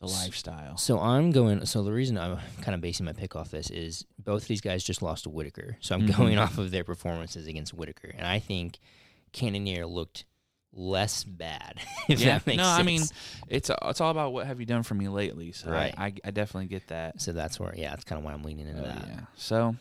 the 0.00 0.06
lifestyle. 0.06 0.76
So 0.76 0.98
I'm 0.98 1.30
going. 1.30 1.64
So 1.66 1.82
the 1.82 1.92
reason 1.92 2.16
I'm 2.18 2.38
kind 2.62 2.74
of 2.74 2.80
basing 2.80 3.06
my 3.06 3.12
pick 3.12 3.36
off 3.36 3.50
this 3.50 3.70
is 3.70 4.04
both 4.18 4.46
these 4.48 4.60
guys 4.60 4.82
just 4.82 5.02
lost 5.02 5.24
to 5.24 5.30
Whitaker. 5.30 5.76
So 5.80 5.94
I'm 5.94 6.02
Mhm. 6.06 6.16
going 6.16 6.38
off 6.38 6.58
of 6.58 6.70
their 6.70 6.84
performances 6.84 7.46
against 7.46 7.74
Whitaker, 7.74 8.10
and 8.16 8.26
I 8.26 8.38
think 8.38 8.78
Cannonier 9.32 9.86
looked 9.86 10.24
less 10.72 11.24
bad. 11.24 11.80
If 12.08 12.20
Yeah. 12.20 12.38
that 12.38 12.46
makes 12.46 12.58
No, 12.58 12.64
sense. 12.64 12.78
I 12.78 12.82
mean, 12.82 13.02
It's 13.48 13.70
it's 13.82 14.00
all 14.00 14.10
about 14.10 14.32
what 14.32 14.46
have 14.46 14.58
you 14.60 14.66
done 14.66 14.82
for 14.84 14.94
me 14.94 15.08
lately. 15.08 15.52
So 15.52 15.70
Right. 15.70 15.92
I, 15.96 16.06
I 16.06 16.12
I 16.24 16.30
definitely 16.30 16.68
get 16.68 16.86
that. 16.88 17.20
so 17.20 17.32
that's 17.32 17.58
where, 17.60 17.74
yeah, 17.76 17.90
that's 17.90 18.04
kind 18.04 18.18
of 18.18 18.24
why 18.24 18.32
I'm 18.32 18.42
leaning 18.42 18.68
into 18.68 18.82
Oh, 18.82 18.86
that. 18.86 19.06
yeah. 19.06 19.20
So 19.36 19.76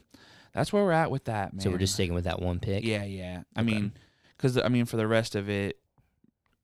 that's 0.54 0.74
where 0.74 0.84
we're 0.84 0.92
at 0.92 1.12
with 1.12 1.26
that, 1.26 1.54
man. 1.54 1.62
So 1.62 1.70
we're 1.72 1.78
just 1.78 1.94
sticking 1.94 2.14
with 2.16 2.24
that 2.26 2.42
one 2.42 2.60
pick. 2.60 2.84
Yeah, 2.84 3.04
yeah. 3.04 3.44
I 3.56 3.62
Okay. 3.62 3.72
mean, 3.72 3.94
because 4.36 4.58
I 4.58 4.68
mean, 4.68 4.86
for 4.86 4.98
the 4.98 5.08
rest 5.08 5.36
of 5.36 5.48
it, 5.50 5.78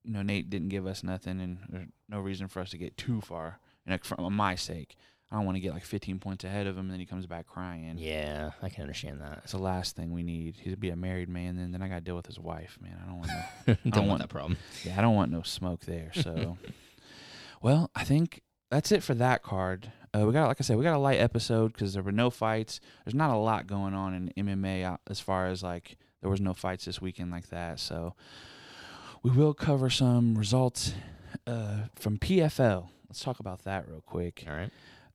you 0.06 0.12
know, 0.14 0.22
Nate 0.22 0.50
didn't 0.50 0.70
give 0.70 0.86
us 0.88 1.04
nothing, 1.04 1.42
and 1.42 1.58
there's 1.70 1.88
no 2.10 2.20
reason 2.20 2.48
for 2.48 2.60
us 2.62 2.70
to 2.72 2.78
get 2.78 2.96
too 2.98 3.22
far. 3.22 3.60
And 3.86 3.92
like, 3.94 4.04
for 4.06 4.16
my 4.30 4.56
sake, 4.56 4.96
I 5.32 5.36
don't 5.38 5.46
want 5.46 5.56
to 5.56 5.60
get 5.60 5.74
like 5.74 5.84
15 5.84 6.20
points 6.20 6.44
ahead 6.44 6.68
of 6.68 6.76
him, 6.78 6.82
and 6.86 6.92
then 6.92 7.00
he 7.00 7.06
comes 7.06 7.26
back 7.26 7.48
crying. 7.48 7.96
Yeah, 7.98 8.52
I 8.62 8.70
can 8.70 8.84
understand 8.84 9.20
that. 9.22 9.40
It's 9.44 9.52
the 9.54 9.58
last 9.58 9.96
thing 9.96 10.12
we 10.12 10.24
need. 10.24 10.56
He's 10.62 10.74
to 10.74 10.78
be 10.78 10.92
a 10.92 10.96
married 10.96 11.30
man, 11.30 11.58
then 11.58 11.72
then 11.72 11.82
I 11.82 11.88
got 11.88 11.96
to 11.96 12.02
deal 12.02 12.16
with 12.16 12.28
his 12.28 12.40
wife, 12.40 12.78
man. 12.82 12.98
I 13.04 13.08
don't 13.08 13.18
want 13.20 13.30
to. 13.66 13.78
Don't, 13.90 13.96
want- 13.96 14.08
want 14.10 14.22
that 14.22 14.30
problem. 14.30 14.58
Yeah, 14.84 14.96
I 14.98 15.02
don't 15.02 15.16
want 15.16 15.32
no 15.32 15.42
smoke 15.42 15.82
there. 15.82 16.12
So, 16.14 16.58
well, 17.62 17.90
I 17.96 18.04
think 18.04 18.42
that's 18.70 18.92
it 18.92 19.04
for 19.04 19.14
that 19.16 19.44
card. 19.44 19.92
Uh, 20.16 20.26
we 20.26 20.32
got, 20.34 20.48
like 20.48 20.58
I 20.60 20.64
said, 20.64 20.78
we 20.78 20.84
got 20.84 20.96
a 20.96 21.00
light 21.00 21.20
episode 21.20 21.74
because 21.74 21.94
there 21.94 22.04
were 22.04 22.12
no 22.12 22.30
fights. 22.30 22.80
There's 23.04 23.16
not 23.16 23.32
a 23.32 23.38
lot 23.38 23.68
going 23.68 23.94
on 23.94 24.32
in 24.36 24.46
MMA 24.46 24.98
as 25.10 25.20
far 25.20 25.48
as 25.48 25.62
like 25.64 25.98
there 26.22 26.30
was 26.30 26.40
no 26.40 26.54
fights 26.54 26.86
this 26.86 27.02
weekend 27.02 27.32
like 27.32 27.50
that. 27.50 27.80
So, 27.80 28.16
we 29.26 29.32
will 29.32 29.56
cover 29.56 29.90
some 29.90 30.38
results 30.38 30.94
uh, 31.48 31.86
from 31.96 32.20
PFL. 32.20 32.90
Let's 33.10 33.22
talk 33.24 33.40
about 33.40 33.64
that 33.64 33.90
real 33.90 34.02
quick. 34.02 34.46
All 34.48 34.54
right. 34.56 34.70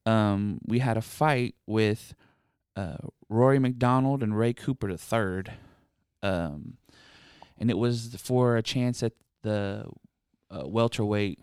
Um, 0.05 0.59
we 0.67 0.81
had 0.81 0.97
a 0.97 1.01
fight 1.01 1.55
with 1.69 2.13
uh, 2.75 2.97
Rory 3.29 3.61
MacDonald 3.61 4.25
and 4.25 4.37
Ray 4.37 4.53
Cooper 4.53 4.91
the 4.91 4.99
third, 4.99 5.53
um, 6.25 6.79
and 7.57 7.71
it 7.71 7.79
was 7.79 8.17
for 8.19 8.57
a 8.57 8.65
chance 8.65 9.05
at 9.05 9.13
the 9.43 9.87
uh, 10.51 10.67
welterweight 10.67 11.39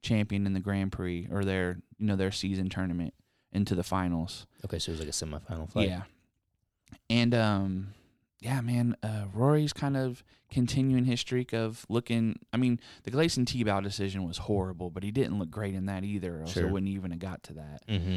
champion 0.00 0.46
in 0.46 0.54
the 0.54 0.60
Grand 0.60 0.92
Prix 0.92 1.28
or 1.30 1.44
their 1.44 1.80
you 1.98 2.06
know 2.06 2.16
their 2.16 2.32
season 2.32 2.70
tournament 2.70 3.12
into 3.52 3.74
the 3.74 3.82
finals. 3.82 4.46
Okay, 4.64 4.78
so 4.78 4.90
it 4.90 4.98
was 4.98 5.00
like 5.00 5.08
a 5.10 5.12
semifinal 5.12 5.70
fight. 5.70 5.90
Yeah, 5.90 6.02
and 7.10 7.34
um, 7.34 7.88
yeah, 8.46 8.60
man, 8.60 8.96
uh, 9.02 9.24
Rory's 9.34 9.72
kind 9.72 9.96
of 9.96 10.22
continuing 10.52 11.04
his 11.04 11.18
streak 11.18 11.52
of 11.52 11.84
looking. 11.88 12.38
I 12.52 12.56
mean, 12.58 12.78
the 13.02 13.10
Gleison 13.10 13.44
Tibau 13.44 13.82
decision 13.82 14.24
was 14.24 14.38
horrible, 14.38 14.88
but 14.88 15.02
he 15.02 15.10
didn't 15.10 15.40
look 15.40 15.50
great 15.50 15.74
in 15.74 15.86
that 15.86 16.04
either. 16.04 16.42
Or 16.42 16.46
Sure. 16.46 16.68
it 16.68 16.70
wouldn't 16.70 16.92
even 16.92 17.10
have 17.10 17.18
got 17.18 17.42
to 17.42 17.54
that. 17.54 17.82
Mm-hmm. 17.88 18.16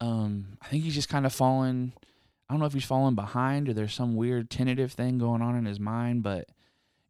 Um, 0.00 0.58
I 0.62 0.68
think 0.68 0.84
he's 0.84 0.94
just 0.94 1.08
kind 1.08 1.26
of 1.26 1.32
fallen. 1.34 1.92
I 2.48 2.54
don't 2.54 2.60
know 2.60 2.66
if 2.66 2.72
he's 2.72 2.84
fallen 2.84 3.16
behind 3.16 3.68
or 3.68 3.72
there's 3.72 3.92
some 3.94 4.14
weird 4.14 4.48
tentative 4.48 4.92
thing 4.92 5.18
going 5.18 5.42
on 5.42 5.56
in 5.56 5.64
his 5.64 5.80
mind, 5.80 6.22
but 6.22 6.48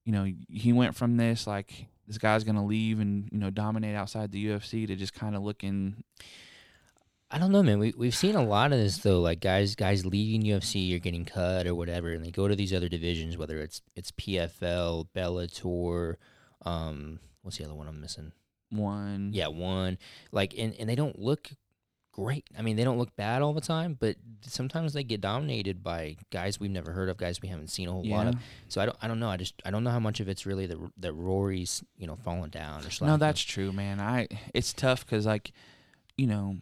you 0.06 0.12
know, 0.12 0.26
he 0.48 0.72
went 0.72 0.94
from 0.96 1.18
this 1.18 1.46
like 1.46 1.86
this 2.08 2.16
guy's 2.16 2.44
gonna 2.44 2.64
leave 2.64 2.98
and 2.98 3.28
you 3.30 3.38
know 3.38 3.50
dominate 3.50 3.94
outside 3.94 4.32
the 4.32 4.46
UFC 4.46 4.86
to 4.86 4.96
just 4.96 5.12
kind 5.12 5.36
of 5.36 5.42
looking. 5.42 6.02
I 7.34 7.38
don't 7.38 7.50
know, 7.50 7.64
man. 7.64 7.80
We 7.80 7.92
we've 7.96 8.14
seen 8.14 8.36
a 8.36 8.44
lot 8.44 8.72
of 8.72 8.78
this 8.78 8.98
though. 8.98 9.20
Like 9.20 9.40
guys, 9.40 9.74
guys 9.74 10.06
leaving 10.06 10.42
UFC 10.42 10.94
or 10.94 11.00
getting 11.00 11.24
cut 11.24 11.66
or 11.66 11.74
whatever, 11.74 12.12
and 12.12 12.24
they 12.24 12.30
go 12.30 12.46
to 12.46 12.54
these 12.54 12.72
other 12.72 12.88
divisions, 12.88 13.36
whether 13.36 13.58
it's 13.58 13.82
it's 13.96 14.12
PFL, 14.12 15.08
Bellator, 15.16 16.14
um, 16.64 17.18
what's 17.42 17.58
the 17.58 17.64
other 17.64 17.74
one 17.74 17.88
I'm 17.88 18.00
missing? 18.00 18.30
One, 18.70 19.30
Yeah, 19.32 19.48
one. 19.48 19.98
Like, 20.30 20.54
and 20.56 20.76
and 20.78 20.88
they 20.88 20.94
don't 20.94 21.18
look 21.18 21.50
great. 22.12 22.44
I 22.56 22.62
mean, 22.62 22.76
they 22.76 22.84
don't 22.84 22.98
look 22.98 23.16
bad 23.16 23.42
all 23.42 23.52
the 23.52 23.60
time, 23.60 23.96
but 23.98 24.14
sometimes 24.42 24.92
they 24.92 25.02
get 25.02 25.20
dominated 25.20 25.82
by 25.82 26.16
guys 26.30 26.60
we've 26.60 26.70
never 26.70 26.92
heard 26.92 27.08
of, 27.08 27.16
guys 27.16 27.42
we 27.42 27.48
haven't 27.48 27.70
seen 27.70 27.88
a 27.88 27.92
whole 27.92 28.06
lot 28.06 28.28
of. 28.28 28.36
So 28.68 28.80
I 28.80 28.86
don't, 28.86 28.96
I 29.02 29.08
don't 29.08 29.18
know. 29.18 29.28
I 29.28 29.38
just, 29.38 29.60
I 29.64 29.72
don't 29.72 29.82
know 29.82 29.90
how 29.90 29.98
much 29.98 30.20
of 30.20 30.28
it's 30.28 30.46
really 30.46 30.66
that 30.66 30.78
that 30.98 31.12
Rory's, 31.12 31.82
you 31.96 32.06
know, 32.06 32.14
falling 32.14 32.50
down 32.50 32.82
or 32.82 32.90
something. 32.90 33.08
No, 33.08 33.16
that's 33.16 33.42
true, 33.42 33.72
man. 33.72 33.98
I 33.98 34.28
it's 34.54 34.72
tough 34.72 35.04
because 35.04 35.26
like, 35.26 35.50
you 36.16 36.28
know, 36.28 36.58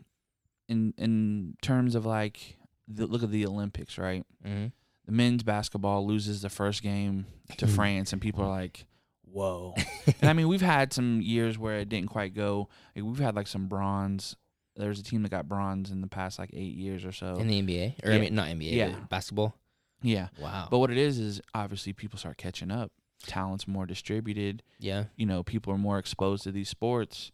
in 0.68 0.94
in 0.98 1.57
terms 1.62 1.94
of 1.94 2.05
like 2.07 2.57
the 2.88 3.07
look 3.07 3.22
at 3.22 3.31
the 3.31 3.46
Olympics, 3.46 3.98
right? 3.98 4.25
hmm 4.44 4.66
the 5.05 5.11
men's 5.12 5.42
basketball 5.42 6.07
loses 6.07 6.42
the 6.42 6.48
first 6.48 6.81
game 6.81 7.27
to 7.57 7.66
France, 7.79 8.12
and 8.12 8.22
people 8.22 8.44
are 8.44 8.48
like, 8.48 8.87
"Whoa!" 9.25 9.75
and 10.20 10.31
I 10.31 10.33
mean, 10.33 10.46
we've 10.46 10.61
had 10.62 10.92
some 10.92 11.20
years 11.20 11.59
where 11.59 11.79
it 11.81 11.88
didn't 11.88 12.09
quite 12.11 12.35
go. 12.35 12.68
Like, 12.94 13.05
we've 13.05 13.18
had 13.18 13.35
like 13.35 13.48
some 13.48 13.66
bronze. 13.66 14.37
There's 14.77 15.01
a 15.01 15.03
team 15.03 15.22
that 15.25 15.31
got 15.31 15.48
bronze 15.48 15.90
in 15.90 16.03
the 16.03 16.07
past 16.07 16.38
like 16.38 16.51
eight 16.55 16.77
years 16.77 17.05
or 17.05 17.11
so. 17.11 17.35
in 17.35 17.48
the 17.48 17.61
NBA 17.61 18.05
or 18.07 18.12
I 18.12 18.18
mean, 18.18 18.35
not 18.37 18.46
NBA, 18.46 18.72
Yeah. 18.75 18.94
basketball. 19.11 19.57
yeah, 20.03 20.29
Wow. 20.40 20.68
but 20.70 20.79
what 20.79 20.90
it 20.92 20.96
is 20.98 21.18
is 21.18 21.40
obviously 21.53 21.92
people 21.92 22.16
start 22.18 22.38
catching 22.38 22.70
up. 22.70 22.92
Talent's 23.27 23.66
more 23.68 23.87
distributed. 23.87 24.62
yeah. 24.79 25.05
You 25.16 25.27
know, 25.27 25.42
people 25.42 25.72
are 25.75 25.79
more 25.79 25.98
exposed 25.98 26.44
to 26.44 26.53
these 26.53 26.68
sports. 26.68 27.33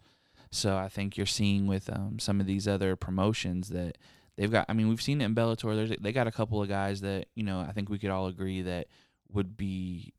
So 0.50 0.76
I 0.76 0.88
think 0.88 1.16
you're 1.16 1.26
seeing 1.26 1.66
with 1.66 1.90
um, 1.90 2.18
some 2.18 2.40
of 2.40 2.46
these 2.46 2.66
other 2.66 2.96
promotions 2.96 3.68
that 3.68 3.98
they've 4.36 4.50
got. 4.50 4.66
I 4.68 4.72
mean, 4.72 4.88
we've 4.88 5.02
seen 5.02 5.20
it 5.20 5.24
in 5.24 5.34
Bellator. 5.34 5.74
There's 5.74 5.92
they 6.00 6.12
got 6.12 6.26
a 6.26 6.32
couple 6.32 6.62
of 6.62 6.68
guys 6.68 7.00
that 7.02 7.26
you 7.34 7.42
know 7.44 7.60
I 7.60 7.72
think 7.72 7.88
we 7.88 7.98
could 7.98 8.10
all 8.10 8.26
agree 8.28 8.62
that 8.62 8.86
would 9.30 9.56
be 9.56 10.12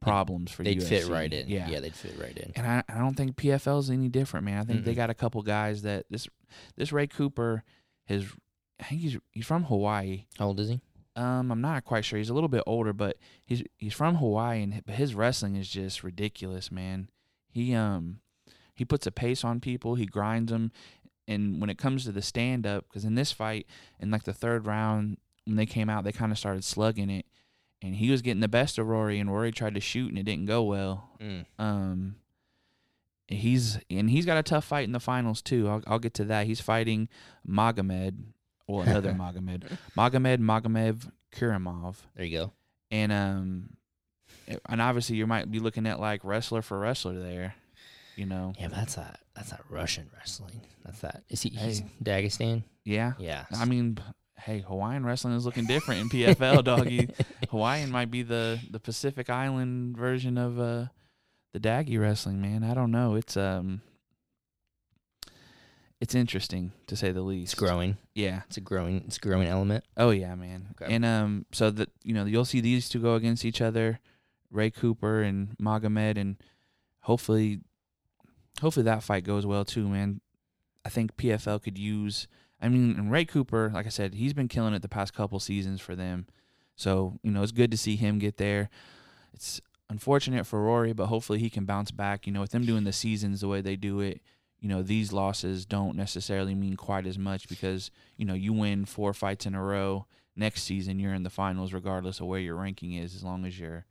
problems 0.00 0.50
for 0.50 0.62
They'd 0.64 0.82
fit 0.82 1.06
right 1.06 1.32
in. 1.32 1.48
Yeah, 1.48 1.68
Yeah, 1.68 1.80
they'd 1.80 1.94
fit 1.94 2.18
right 2.20 2.36
in. 2.36 2.52
and 2.56 2.66
I, 2.66 2.82
I 2.88 2.98
don't 2.98 3.14
think 3.14 3.36
PFL 3.36 3.78
is 3.80 3.90
any 3.90 4.08
different, 4.08 4.44
man. 4.44 4.58
I 4.58 4.64
think 4.64 4.84
they 4.84 4.92
Mm-mm. 4.92 4.96
got 4.96 5.10
a 5.10 5.14
couple 5.14 5.42
guys 5.42 5.82
that 5.82 6.06
this 6.10 6.28
this 6.76 6.92
Ray 6.92 7.06
Cooper, 7.06 7.62
his 8.04 8.26
I 8.80 8.84
think 8.84 9.00
he's 9.00 9.16
he's 9.30 9.46
from 9.46 9.64
Hawaii. 9.64 10.26
How 10.38 10.46
old 10.48 10.60
is 10.60 10.68
he? 10.68 10.80
Um, 11.14 11.52
I'm 11.52 11.60
not 11.60 11.84
quite 11.84 12.04
sure. 12.04 12.18
He's 12.18 12.30
a 12.30 12.34
little 12.34 12.48
bit 12.48 12.62
older, 12.66 12.92
but 12.92 13.16
he's 13.44 13.62
he's 13.78 13.94
from 13.94 14.16
Hawaii, 14.16 14.62
and 14.62 14.82
but 14.84 14.94
his 14.94 15.14
wrestling 15.14 15.56
is 15.56 15.68
just 15.68 16.02
ridiculous, 16.02 16.70
man. 16.72 17.08
He 17.50 17.74
um 17.74 18.20
he 18.74 18.84
puts 18.84 19.06
a 19.06 19.10
pace 19.12 19.44
on 19.44 19.60
people. 19.60 19.94
He 19.94 20.06
grinds 20.06 20.50
them, 20.52 20.72
and 21.28 21.60
when 21.60 21.70
it 21.70 21.78
comes 21.78 22.04
to 22.04 22.12
the 22.12 22.22
stand 22.22 22.66
up, 22.66 22.84
because 22.88 23.04
in 23.04 23.14
this 23.14 23.32
fight, 23.32 23.66
in 24.00 24.10
like 24.10 24.24
the 24.24 24.32
third 24.32 24.66
round, 24.66 25.18
when 25.44 25.56
they 25.56 25.66
came 25.66 25.88
out, 25.90 26.04
they 26.04 26.12
kind 26.12 26.32
of 26.32 26.38
started 26.38 26.64
slugging 26.64 27.10
it, 27.10 27.26
and 27.82 27.96
he 27.96 28.10
was 28.10 28.22
getting 28.22 28.40
the 28.40 28.48
best 28.48 28.78
of 28.78 28.86
Rory, 28.88 29.18
and 29.18 29.30
Rory 29.32 29.52
tried 29.52 29.74
to 29.74 29.80
shoot, 29.80 30.08
and 30.08 30.18
it 30.18 30.22
didn't 30.24 30.46
go 30.46 30.62
well. 30.62 31.10
Mm. 31.20 31.44
Um, 31.58 32.16
he's 33.28 33.78
and 33.90 34.10
he's 34.10 34.26
got 34.26 34.36
a 34.38 34.42
tough 34.42 34.64
fight 34.64 34.84
in 34.84 34.92
the 34.92 35.00
finals 35.00 35.42
too. 35.42 35.68
I'll, 35.68 35.82
I'll 35.86 35.98
get 35.98 36.14
to 36.14 36.24
that. 36.26 36.46
He's 36.46 36.60
fighting 36.60 37.08
Magomed, 37.48 38.14
well 38.66 38.82
another 38.82 39.12
Magomed, 39.18 39.64
Magomed 39.96 40.38
Magomed 40.38 41.10
Kuramov, 41.34 41.96
There 42.16 42.24
you 42.24 42.38
go. 42.38 42.52
and 42.90 43.12
um, 43.12 43.70
and 44.68 44.82
obviously 44.82 45.16
you 45.16 45.26
might 45.26 45.50
be 45.50 45.60
looking 45.60 45.86
at 45.86 45.98
like 46.00 46.24
wrestler 46.24 46.62
for 46.62 46.78
wrestler 46.78 47.18
there, 47.18 47.54
you 48.16 48.26
know. 48.26 48.52
Yeah, 48.58 48.68
but 48.68 48.76
that's 48.76 48.96
not 48.96 49.18
that's 49.34 49.50
not 49.50 49.60
Russian 49.70 50.10
wrestling. 50.16 50.60
That's 50.84 51.00
that. 51.00 51.22
Is 51.28 51.42
he 51.42 51.50
he's 51.50 51.80
Hey. 51.80 51.86
Dagestan? 52.02 52.64
Yeah, 52.84 53.12
Yeah. 53.18 53.44
I 53.56 53.64
mean, 53.64 53.98
hey, 54.36 54.60
Hawaiian 54.66 55.04
wrestling 55.06 55.34
is 55.34 55.44
looking 55.46 55.66
different 55.66 56.00
in 56.00 56.08
PFL, 56.08 56.64
doggy. 56.70 57.08
Hawaiian 57.50 57.90
might 57.90 58.10
be 58.10 58.22
the 58.22 58.58
the 58.70 58.80
Pacific 58.80 59.30
Island 59.30 59.96
version 59.96 60.36
of 60.38 60.58
uh 60.58 60.86
the 61.52 61.60
Daggy 61.60 62.00
wrestling, 62.00 62.40
man. 62.40 62.64
I 62.64 62.74
don't 62.74 62.90
know. 62.90 63.14
It's 63.14 63.36
um 63.36 63.82
it's 66.00 66.14
interesting 66.16 66.72
to 66.88 66.96
say 66.96 67.12
the 67.12 67.22
least. 67.22 67.52
it's 67.52 67.60
growing. 67.60 67.96
Yeah. 68.14 68.42
It's 68.48 68.56
a 68.56 68.60
growing. 68.60 69.04
It's 69.06 69.18
a 69.18 69.20
growing 69.20 69.46
element. 69.46 69.84
Oh 69.96 70.10
yeah, 70.10 70.34
man. 70.34 70.68
Okay. 70.72 70.92
And 70.92 71.04
um 71.04 71.46
so 71.52 71.70
that 71.70 71.90
you 72.02 72.12
know, 72.14 72.24
you'll 72.24 72.44
see 72.44 72.60
these 72.60 72.88
two 72.88 73.00
go 73.00 73.14
against 73.14 73.44
each 73.44 73.60
other, 73.60 74.00
Ray 74.50 74.70
Cooper 74.70 75.22
and 75.22 75.56
Magomed 75.58 76.18
and 76.18 76.36
hopefully 77.02 77.60
hopefully 78.60 78.84
that 78.84 79.02
fight 79.02 79.24
goes 79.24 79.46
well 79.46 79.64
too, 79.64 79.88
man. 79.88 80.20
I 80.84 80.88
think 80.88 81.16
PFL 81.16 81.62
could 81.62 81.78
use 81.78 82.26
I 82.62 82.68
mean, 82.68 82.94
and 82.96 83.10
Ray 83.10 83.24
Cooper, 83.24 83.72
like 83.74 83.86
I 83.86 83.90
said, 83.90 84.14
he's 84.14 84.32
been 84.32 84.46
killing 84.46 84.72
it 84.72 84.82
the 84.82 84.88
past 84.88 85.12
couple 85.12 85.40
seasons 85.40 85.80
for 85.80 85.96
them. 85.96 86.28
So, 86.76 87.18
you 87.22 87.32
know, 87.32 87.42
it's 87.42 87.52
good 87.52 87.72
to 87.72 87.76
see 87.76 87.96
him 87.96 88.20
get 88.20 88.36
there. 88.36 88.70
It's 89.34 89.60
unfortunate 89.90 90.46
for 90.46 90.62
Rory, 90.62 90.92
but 90.92 91.06
hopefully 91.06 91.40
he 91.40 91.50
can 91.50 91.64
bounce 91.64 91.90
back. 91.90 92.24
You 92.24 92.32
know, 92.32 92.40
with 92.40 92.52
them 92.52 92.64
doing 92.64 92.84
the 92.84 92.92
seasons 92.92 93.40
the 93.40 93.48
way 93.48 93.60
they 93.60 93.74
do 93.74 93.98
it, 93.98 94.22
you 94.60 94.68
know, 94.68 94.80
these 94.80 95.12
losses 95.12 95.66
don't 95.66 95.96
necessarily 95.96 96.54
mean 96.54 96.76
quite 96.76 97.04
as 97.04 97.18
much 97.18 97.48
because, 97.48 97.90
you 98.16 98.24
know, 98.24 98.34
you 98.34 98.52
win 98.52 98.84
four 98.84 99.12
fights 99.12 99.44
in 99.44 99.56
a 99.56 99.62
row. 99.62 100.06
Next 100.36 100.62
season, 100.62 101.00
you're 101.00 101.14
in 101.14 101.24
the 101.24 101.30
finals 101.30 101.72
regardless 101.72 102.20
of 102.20 102.26
where 102.26 102.40
your 102.40 102.54
ranking 102.54 102.92
is, 102.92 103.16
as 103.16 103.24
long 103.24 103.44
as 103.44 103.58
you're 103.58 103.86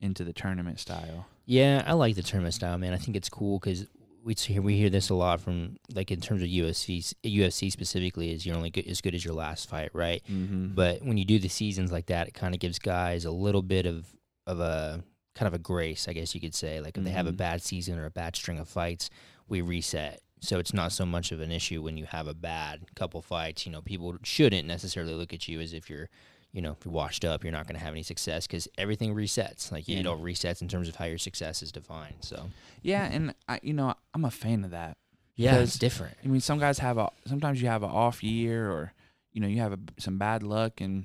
into 0.00 0.24
the 0.24 0.32
tournament 0.32 0.80
style. 0.80 1.26
Yeah, 1.44 1.84
I 1.86 1.92
like 1.92 2.16
the 2.16 2.22
tournament 2.22 2.54
style, 2.54 2.78
man. 2.78 2.94
I 2.94 2.96
think 2.96 3.16
it's 3.16 3.28
cool 3.28 3.58
because 3.58 3.86
we 4.26 4.34
hear 4.34 4.60
we 4.60 4.76
hear 4.76 4.90
this 4.90 5.08
a 5.08 5.14
lot 5.14 5.40
from 5.40 5.76
like 5.94 6.10
in 6.10 6.20
terms 6.20 6.42
of 6.42 6.48
UFC 6.48 7.14
UFC 7.24 7.70
specifically 7.70 8.32
is 8.32 8.44
you're 8.44 8.56
only 8.56 8.70
good, 8.70 8.86
as 8.88 9.00
good 9.00 9.14
as 9.14 9.24
your 9.24 9.34
last 9.34 9.68
fight, 9.70 9.90
right? 9.94 10.20
Mm-hmm. 10.30 10.74
But 10.74 11.02
when 11.02 11.16
you 11.16 11.24
do 11.24 11.38
the 11.38 11.48
seasons 11.48 11.92
like 11.92 12.06
that, 12.06 12.26
it 12.28 12.34
kind 12.34 12.52
of 12.52 12.60
gives 12.60 12.78
guys 12.80 13.24
a 13.24 13.30
little 13.30 13.62
bit 13.62 13.86
of 13.86 14.04
of 14.46 14.58
a 14.60 15.02
kind 15.36 15.46
of 15.46 15.54
a 15.54 15.58
grace, 15.58 16.08
I 16.08 16.12
guess 16.12 16.34
you 16.34 16.40
could 16.40 16.54
say. 16.54 16.80
Like 16.80 16.98
if 16.98 17.04
they 17.04 17.10
have 17.10 17.26
a 17.28 17.32
Mhm. 17.32 17.36
bad 17.36 17.62
season 17.62 17.98
or 17.98 18.04
a 18.06 18.10
bad 18.10 18.34
string 18.36 18.58
of 18.58 18.68
fights, 18.68 19.10
we 19.48 19.60
reset. 19.60 20.20
So 20.40 20.58
it's 20.58 20.74
not 20.74 20.92
so 20.92 21.06
much 21.06 21.30
of 21.32 21.40
an 21.40 21.50
issue 21.52 21.80
when 21.82 21.96
you 21.96 22.04
have 22.06 22.26
a 22.26 22.34
bad 22.34 22.80
couple 22.96 23.22
fights. 23.22 23.64
You 23.64 23.72
know, 23.72 23.80
people 23.80 24.16
shouldn't 24.24 24.66
necessarily 24.66 25.14
look 25.14 25.32
at 25.32 25.46
you 25.48 25.60
as 25.60 25.72
if 25.72 25.88
you're, 25.88 26.08
you 26.56 26.62
know, 26.62 26.72
if 26.72 26.84
you're 26.86 26.92
washed 26.92 27.22
up, 27.24 27.44
you're 27.44 27.52
not 27.52 27.66
going 27.68 27.78
to 27.78 27.84
have 27.84 27.92
any 27.92 28.02
success 28.02 28.46
because 28.46 28.66
everything 28.78 29.14
resets. 29.14 29.70
Like 29.70 29.86
Yeah. 29.86 29.98
it 29.98 30.06
all 30.06 30.18
resets 30.18 30.62
in 30.62 30.68
terms 30.68 30.88
of 30.88 30.96
how 30.96 31.04
your 31.04 31.18
success 31.18 31.62
is 31.62 31.70
defined. 31.70 32.14
So 32.20 32.48
yeah, 32.82 33.04
and 33.04 33.34
I, 33.46 33.60
you 33.62 33.74
know, 33.74 33.94
I'm 34.14 34.24
a 34.24 34.30
fan 34.30 34.64
of 34.64 34.70
that. 34.70 34.96
yeah, 35.36 35.58
it's 35.58 35.78
different. 35.78 36.16
I 36.24 36.28
mean, 36.28 36.40
some 36.40 36.58
guys 36.58 36.78
have 36.78 36.96
a 36.96 37.10
sometimes 37.26 37.60
you 37.60 37.68
have 37.68 37.82
an 37.82 37.90
off 37.90 38.22
year 38.24 38.70
or 38.70 38.94
you 39.32 39.40
know 39.42 39.46
you 39.48 39.60
have 39.60 39.74
a, 39.74 39.78
some 39.98 40.16
bad 40.16 40.42
luck, 40.42 40.80
and 40.80 41.04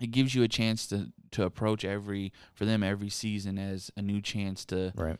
it 0.00 0.08
gives 0.10 0.34
you 0.34 0.42
a 0.42 0.48
chance 0.48 0.86
to 0.88 1.12
to 1.30 1.44
approach 1.44 1.82
every 1.84 2.30
for 2.52 2.66
them 2.66 2.82
every 2.82 3.08
season 3.08 3.58
as 3.58 3.90
a 3.96 4.02
new 4.02 4.20
chance 4.20 4.66
to 4.66 4.92
Right. 4.94 5.16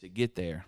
To 0.00 0.08
get 0.08 0.34
there. 0.34 0.66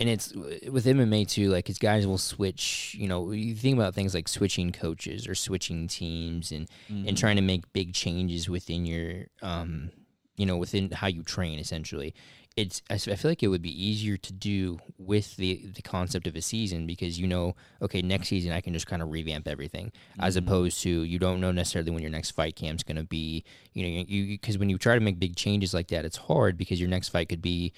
and 0.00 0.08
it's 0.08 0.32
with 0.34 0.86
MMA 0.86 1.28
too. 1.28 1.50
Like, 1.50 1.66
his 1.68 1.78
guys 1.78 2.06
will 2.06 2.18
switch. 2.18 2.96
You 2.98 3.06
know, 3.08 3.30
you 3.32 3.54
think 3.54 3.76
about 3.76 3.94
things 3.94 4.14
like 4.14 4.28
switching 4.28 4.72
coaches 4.72 5.28
or 5.28 5.34
switching 5.34 5.88
teams, 5.88 6.50
and 6.52 6.68
Mm-hmm. 6.90 7.08
and 7.08 7.16
trying 7.18 7.36
to 7.36 7.42
make 7.42 7.72
big 7.72 7.92
changes 7.94 8.48
within 8.48 8.84
your, 8.86 9.26
um, 9.42 9.90
you 10.36 10.46
know, 10.46 10.56
within 10.56 10.90
how 10.90 11.06
you 11.06 11.22
train. 11.22 11.58
Essentially, 11.58 12.14
it's 12.56 12.82
I 12.90 12.98
feel 12.98 13.30
like 13.30 13.42
it 13.42 13.48
would 13.48 13.62
be 13.62 13.72
easier 13.88 14.16
to 14.16 14.32
do 14.32 14.78
with 14.98 15.36
the 15.36 15.64
the 15.74 15.82
concept 15.82 16.26
of 16.26 16.34
a 16.36 16.42
season 16.42 16.86
because 16.86 17.18
you 17.20 17.26
know, 17.26 17.54
okay, 17.80 18.02
next 18.02 18.28
season 18.28 18.52
I 18.52 18.60
can 18.60 18.72
just 18.72 18.86
kind 18.86 19.02
of 19.02 19.10
revamp 19.10 19.46
everything, 19.48 19.92
as 20.18 20.34
Mhm. 20.36 20.38
opposed 20.40 20.82
to 20.82 21.02
you 21.04 21.18
don't 21.18 21.40
know 21.40 21.52
necessarily 21.52 21.90
when 21.90 22.02
your 22.02 22.10
next 22.10 22.32
fight 22.32 22.56
camp's 22.56 22.82
going 22.82 22.96
to 22.96 23.04
be. 23.04 23.44
You 23.74 23.82
know, 23.84 24.04
you 24.08 24.26
because 24.38 24.58
when 24.58 24.68
you 24.70 24.78
try 24.78 24.94
to 24.94 25.00
make 25.00 25.18
big 25.18 25.36
changes 25.36 25.72
like 25.74 25.88
that, 25.88 26.04
it's 26.04 26.16
hard 26.16 26.56
because 26.58 26.80
your 26.80 26.88
next 26.90 27.10
fight 27.10 27.28
could 27.28 27.42
be 27.42 27.72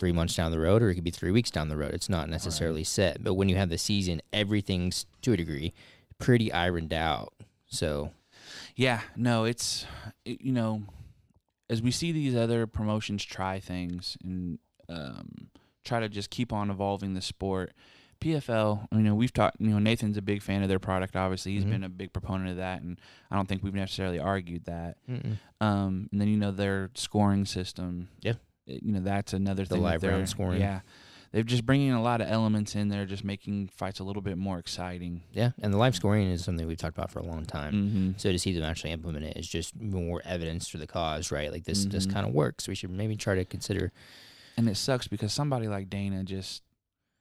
three 0.00 0.10
months 0.12 0.34
down 0.34 0.50
the 0.50 0.58
road 0.58 0.82
or 0.82 0.90
it 0.90 0.96
could 0.96 1.04
be 1.04 1.10
three 1.12 1.30
weeks 1.30 1.50
down 1.50 1.68
the 1.68 1.76
road. 1.76 1.92
It's 1.94 2.08
not 2.08 2.28
necessarily 2.28 2.82
set. 2.82 3.22
But 3.22 3.34
when 3.34 3.48
you 3.48 3.54
have 3.56 3.68
the 3.68 3.78
season, 3.78 4.20
everything's 4.32 5.06
to 5.22 5.32
a 5.32 5.36
degree 5.36 5.72
pretty 6.18 6.52
ironed 6.52 6.92
out. 6.92 7.32
So 7.68 8.10
Yeah, 8.74 9.02
no, 9.14 9.44
it's 9.44 9.86
it, 10.24 10.40
you 10.40 10.50
know, 10.52 10.82
as 11.68 11.80
we 11.82 11.90
see 11.92 12.10
these 12.10 12.34
other 12.34 12.66
promotions 12.66 13.24
try 13.24 13.60
things 13.60 14.16
and 14.24 14.58
um, 14.88 15.50
try 15.84 16.00
to 16.00 16.08
just 16.08 16.30
keep 16.30 16.52
on 16.52 16.68
evolving 16.70 17.14
the 17.14 17.20
sport. 17.22 17.72
PFL, 18.20 18.86
you 18.92 18.98
know, 18.98 19.14
we've 19.14 19.32
talked. 19.32 19.56
You 19.60 19.68
know, 19.70 19.78
Nathan's 19.78 20.18
a 20.18 20.22
big 20.22 20.42
fan 20.42 20.62
of 20.62 20.68
their 20.68 20.78
product. 20.78 21.16
Obviously, 21.16 21.52
He's 21.52 21.64
Mhm. 21.64 21.70
been 21.70 21.84
a 21.84 21.88
big 21.88 22.12
proponent 22.12 22.50
of 22.50 22.56
that, 22.56 22.82
and 22.82 23.00
I 23.30 23.36
don't 23.36 23.48
think 23.48 23.62
we've 23.62 23.72
necessarily 23.72 24.18
argued 24.18 24.64
that. 24.66 24.98
Um, 25.60 26.08
and 26.12 26.20
then 26.20 26.28
you 26.28 26.36
know 26.36 26.50
their 26.50 26.90
scoring 26.94 27.46
system. 27.46 28.08
Yeah. 28.20 28.34
You 28.82 28.92
know 28.92 29.00
that's 29.00 29.32
another 29.32 29.64
The 29.64 29.74
thing. 29.74 29.82
that 29.82 29.88
live 29.88 30.02
round 30.02 30.28
scoring. 30.28 30.60
Yeah, 30.60 30.80
they're 31.32 31.42
just 31.42 31.64
bringing 31.66 31.92
a 31.92 32.02
lot 32.02 32.20
of 32.20 32.28
elements 32.28 32.74
in 32.74 32.88
there, 32.88 33.04
just 33.06 33.24
making 33.24 33.68
fights 33.68 34.00
a 34.00 34.04
little 34.04 34.22
bit 34.22 34.36
more 34.38 34.58
exciting. 34.58 35.22
yeah, 35.32 35.50
and 35.62 35.72
the 35.72 35.78
live 35.78 35.94
scoring 35.94 36.28
is 36.28 36.44
something 36.44 36.66
we've 36.66 36.76
talked 36.78 36.96
about 36.98 37.10
for 37.10 37.20
a 37.20 37.24
long 37.26 37.44
time. 37.44 37.72
Mm-hmm. 37.74 38.10
So 38.16 38.32
to 38.32 38.38
see 38.38 38.52
them 38.52 38.64
actually 38.64 38.90
implement 38.92 39.24
it 39.26 39.36
is 39.36 39.48
just 39.48 39.78
more 39.80 40.20
evidence 40.24 40.68
for 40.68 40.78
the 40.78 40.86
cause, 40.86 41.30
right? 41.30 41.50
Like 41.52 41.64
this, 41.64 41.84
this 41.86 42.06
Mhm. 42.06 42.12
kind 42.12 42.26
of 42.26 42.34
works. 42.34 42.66
We 42.68 42.74
should 42.74 42.90
maybe 42.90 43.16
try 43.16 43.34
to 43.36 43.44
consider. 43.44 43.92
And 44.56 44.68
it 44.68 44.76
sucks 44.76 45.06
because 45.08 45.32
somebody 45.32 45.68
like 45.68 45.88
Dana 45.88 46.24
just, 46.24 46.62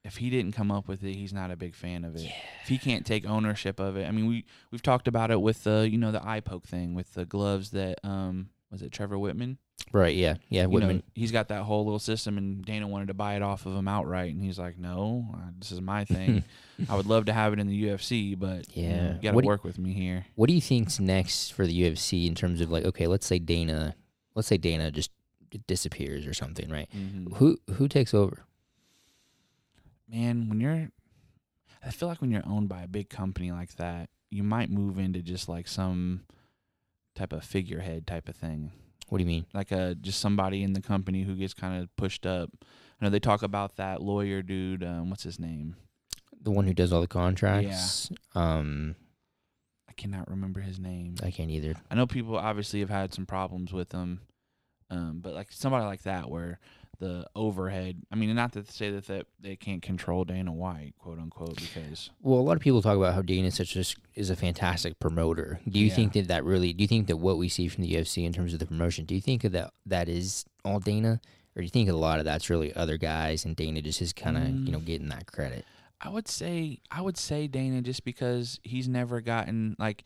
if 0.04 0.18
he 0.18 0.30
didn't 0.30 0.54
come 0.54 0.72
up 0.72 0.88
with 0.88 1.04
it, 1.04 1.14
he's 1.14 1.32
not 1.34 1.52
a 1.52 1.56
big 1.56 1.76
fan 1.76 2.04
of 2.04 2.16
it. 2.16 2.30
If 2.64 2.68
he 2.70 2.78
can't 2.78 3.06
take 3.06 3.26
ownership 3.30 3.80
of 3.80 3.96
it, 3.98 4.08
I 4.08 4.12
mean, 4.12 4.26
we 4.28 4.46
we've 4.72 4.82
talked 4.82 5.08
about 5.08 5.30
it 5.30 5.40
with 5.42 5.64
the 5.66 5.88
you 5.90 5.98
know 5.98 6.12
the 6.12 6.26
eye 6.28 6.40
poke 6.40 6.66
thing 6.66 6.96
with 6.96 7.14
the 7.14 7.26
gloves 7.26 7.70
that 7.72 8.00
um 8.04 8.50
was 8.72 8.82
it 8.82 8.92
Trevor 8.92 9.18
Wittman? 9.18 9.58
Right? 9.92 10.16
Yeah, 10.16 10.36
yeah. 10.50 10.68
You 10.68 10.80
know, 10.80 11.02
he's 11.16 11.32
got 11.32 11.48
that 11.48 11.64
whole 11.64 11.84
little 11.84 12.00
system, 12.00 12.38
and 12.38 12.64
Dana 12.64 12.88
wanted 12.88 13.08
to 13.08 13.14
buy 13.14 13.36
it 13.36 13.42
off 13.42 13.66
of 13.66 13.76
him 13.76 13.88
outright, 13.88 14.34
and 14.34 14.44
he's 14.44 14.60
like, 14.60 14.78
"No, 14.78 15.26
uh, 15.34 15.50
this 15.58 15.72
is 15.72 15.82
my 15.82 16.06
thing. 16.06 16.44
I 16.90 16.96
would 16.96 17.08
love 17.08 17.26
to 17.26 17.34
have 17.34 17.54
it 17.54 17.60
in 17.60 17.68
the 17.68 17.84
UFC, 17.86 18.38
but 18.38 18.66
you, 18.78 18.84
know, 18.84 18.90
Yeah. 18.90 19.14
you 19.16 19.22
got 19.22 19.30
to 19.32 19.36
What 19.36 19.42
do 19.42 19.46
you- 19.46 19.50
work 19.50 19.64
with 19.64 19.80
me 19.80 19.94
here." 19.94 20.26
What 20.36 20.48
do 20.48 20.54
you 20.54 20.62
think's 20.62 21.00
next 21.00 21.54
for 21.54 21.66
the 21.66 21.74
UFC 21.84 22.28
in 22.28 22.36
terms 22.36 22.62
of 22.62 22.70
like, 22.72 22.86
okay, 22.86 23.08
let's 23.08 23.26
say 23.26 23.40
Dana, 23.40 23.96
let's 24.36 24.48
say 24.48 24.58
Dana 24.58 24.92
just 24.92 25.12
disappears 25.66 26.28
or 26.28 26.34
something, 26.36 26.70
right? 26.70 26.88
Mhm. 26.96 27.36
Who 27.38 27.58
who 27.74 27.88
takes 27.88 28.14
over? 28.14 28.46
man, 30.08 30.50
when 30.50 30.60
you're, 30.60 30.90
I 31.86 31.92
feel 31.92 32.10
like 32.10 32.20
when 32.22 32.32
you're 32.32 32.48
owned 32.48 32.68
by 32.70 32.82
a 32.82 32.88
big 32.88 33.10
company 33.10 33.52
like 33.52 33.76
that, 33.76 34.10
you 34.32 34.44
might 34.44 34.70
move 34.72 34.98
into 34.98 35.22
just 35.22 35.48
like 35.48 35.68
some 35.68 36.22
type 37.16 37.32
of 37.34 37.44
figurehead 37.44 38.08
type 38.08 38.28
of 38.28 38.36
thing, 38.36 38.72
What 39.10 39.18
do 39.18 39.24
you 39.24 39.28
mean? 39.28 39.46
like 39.54 39.72
a 39.72 39.96
just 39.96 40.20
somebody 40.20 40.64
in 40.64 40.74
the 40.74 40.82
company 40.82 41.24
who 41.24 41.36
gets 41.36 41.54
kind 41.54 41.82
of 41.82 41.96
pushed 41.96 42.26
up. 42.26 42.50
I 42.62 43.06
know 43.06 43.10
they 43.10 43.20
talk 43.20 43.44
about 43.44 43.78
that 43.78 44.02
lawyer 44.02 44.42
dude. 44.42 44.84
Um, 44.84 45.10
what's 45.10 45.24
his 45.24 45.40
name? 45.40 45.76
The 46.42 46.52
one 46.52 46.66
who 46.66 46.74
does 46.74 46.94
all 46.94 47.02
the 47.02 47.08
contracts. 47.08 48.12
Yeah. 48.12 48.42
Um, 48.42 48.96
I 49.90 49.94
cannot 49.94 50.30
remember 50.30 50.62
his 50.62 50.80
name. 50.80 51.16
I 51.24 51.32
can't 51.32 51.50
either. 51.50 51.76
I 51.90 51.96
know 51.96 52.08
people 52.08 52.38
obviously 52.38 52.80
have 52.82 52.90
had 52.90 53.14
some 53.14 53.26
problems 53.26 53.74
with 53.74 53.92
him, 53.92 54.22
um, 54.90 55.20
but 55.22 55.34
like 55.34 55.52
somebody 55.52 55.86
like 55.86 56.04
that 56.04 56.30
where 56.30 56.60
the 57.00 57.26
overhead. 57.36 58.02
I 58.12 58.16
mean, 58.16 58.34
not 58.36 58.52
to 58.54 58.66
say 58.66 58.92
that, 58.92 59.08
that 59.08 59.26
they 59.40 59.56
can't 59.56 59.82
control 59.82 60.26
Dana 60.26 60.52
White, 60.54 60.94
quote 61.00 61.18
unquote, 61.20 61.56
because 61.56 62.10
Well, 62.22 62.40
a 62.40 62.42
lot 62.42 62.56
of 62.58 62.62
people 62.62 62.82
talk 62.82 62.98
about 62.98 63.14
how 63.14 63.22
Dana 63.22 63.48
is 63.48 63.56
such 63.56 63.76
a, 63.76 63.84
is 64.16 64.30
a 64.30 64.36
fantastic 64.36 65.00
promoter. 65.00 65.60
Do 65.68 65.80
you 65.80 65.88
Yeah. 65.88 65.96
think 65.96 66.14
that 66.14 66.28
that 66.28 66.44
really? 66.44 66.74
Do 66.74 66.84
you 66.84 66.88
think 66.88 67.08
that 67.08 67.18
what 67.18 67.38
we 67.38 67.50
see 67.50 67.68
from 67.68 67.84
the 67.84 67.94
UFC 67.96 68.26
in 68.26 68.34
terms 68.34 68.54
of 68.54 68.60
the 68.60 68.66
promotion? 68.66 69.06
Do 69.06 69.16
you 69.16 69.22
think 69.22 69.42
that 69.44 69.74
that 69.86 70.10
is 70.10 70.46
all 70.66 70.80
Dana, 70.80 71.22
or 71.56 71.62
do 71.62 71.64
you 71.64 71.70
think 71.70 71.90
a 71.90 71.94
lot 71.94 72.20
of 72.20 72.26
that's 72.26 72.50
really 72.50 72.74
other 72.76 72.98
guys 72.98 73.46
and 73.46 73.56
Dana 73.56 73.82
just 73.82 74.02
is 74.02 74.14
kind 74.14 74.38
of 74.38 74.44
you 74.50 74.54
Mm. 74.66 74.70
know 74.74 74.80
getting 74.80 75.10
that 75.10 75.26
credit? 75.26 75.66
I 76.02 76.10
would 76.10 76.28
say 76.28 76.80
I 76.92 77.02
would 77.02 77.18
say 77.18 77.48
Dana 77.48 77.82
just 77.82 78.04
because 78.06 78.60
he's 78.64 78.88
never 78.88 79.20
gotten 79.22 79.76
like 79.80 80.04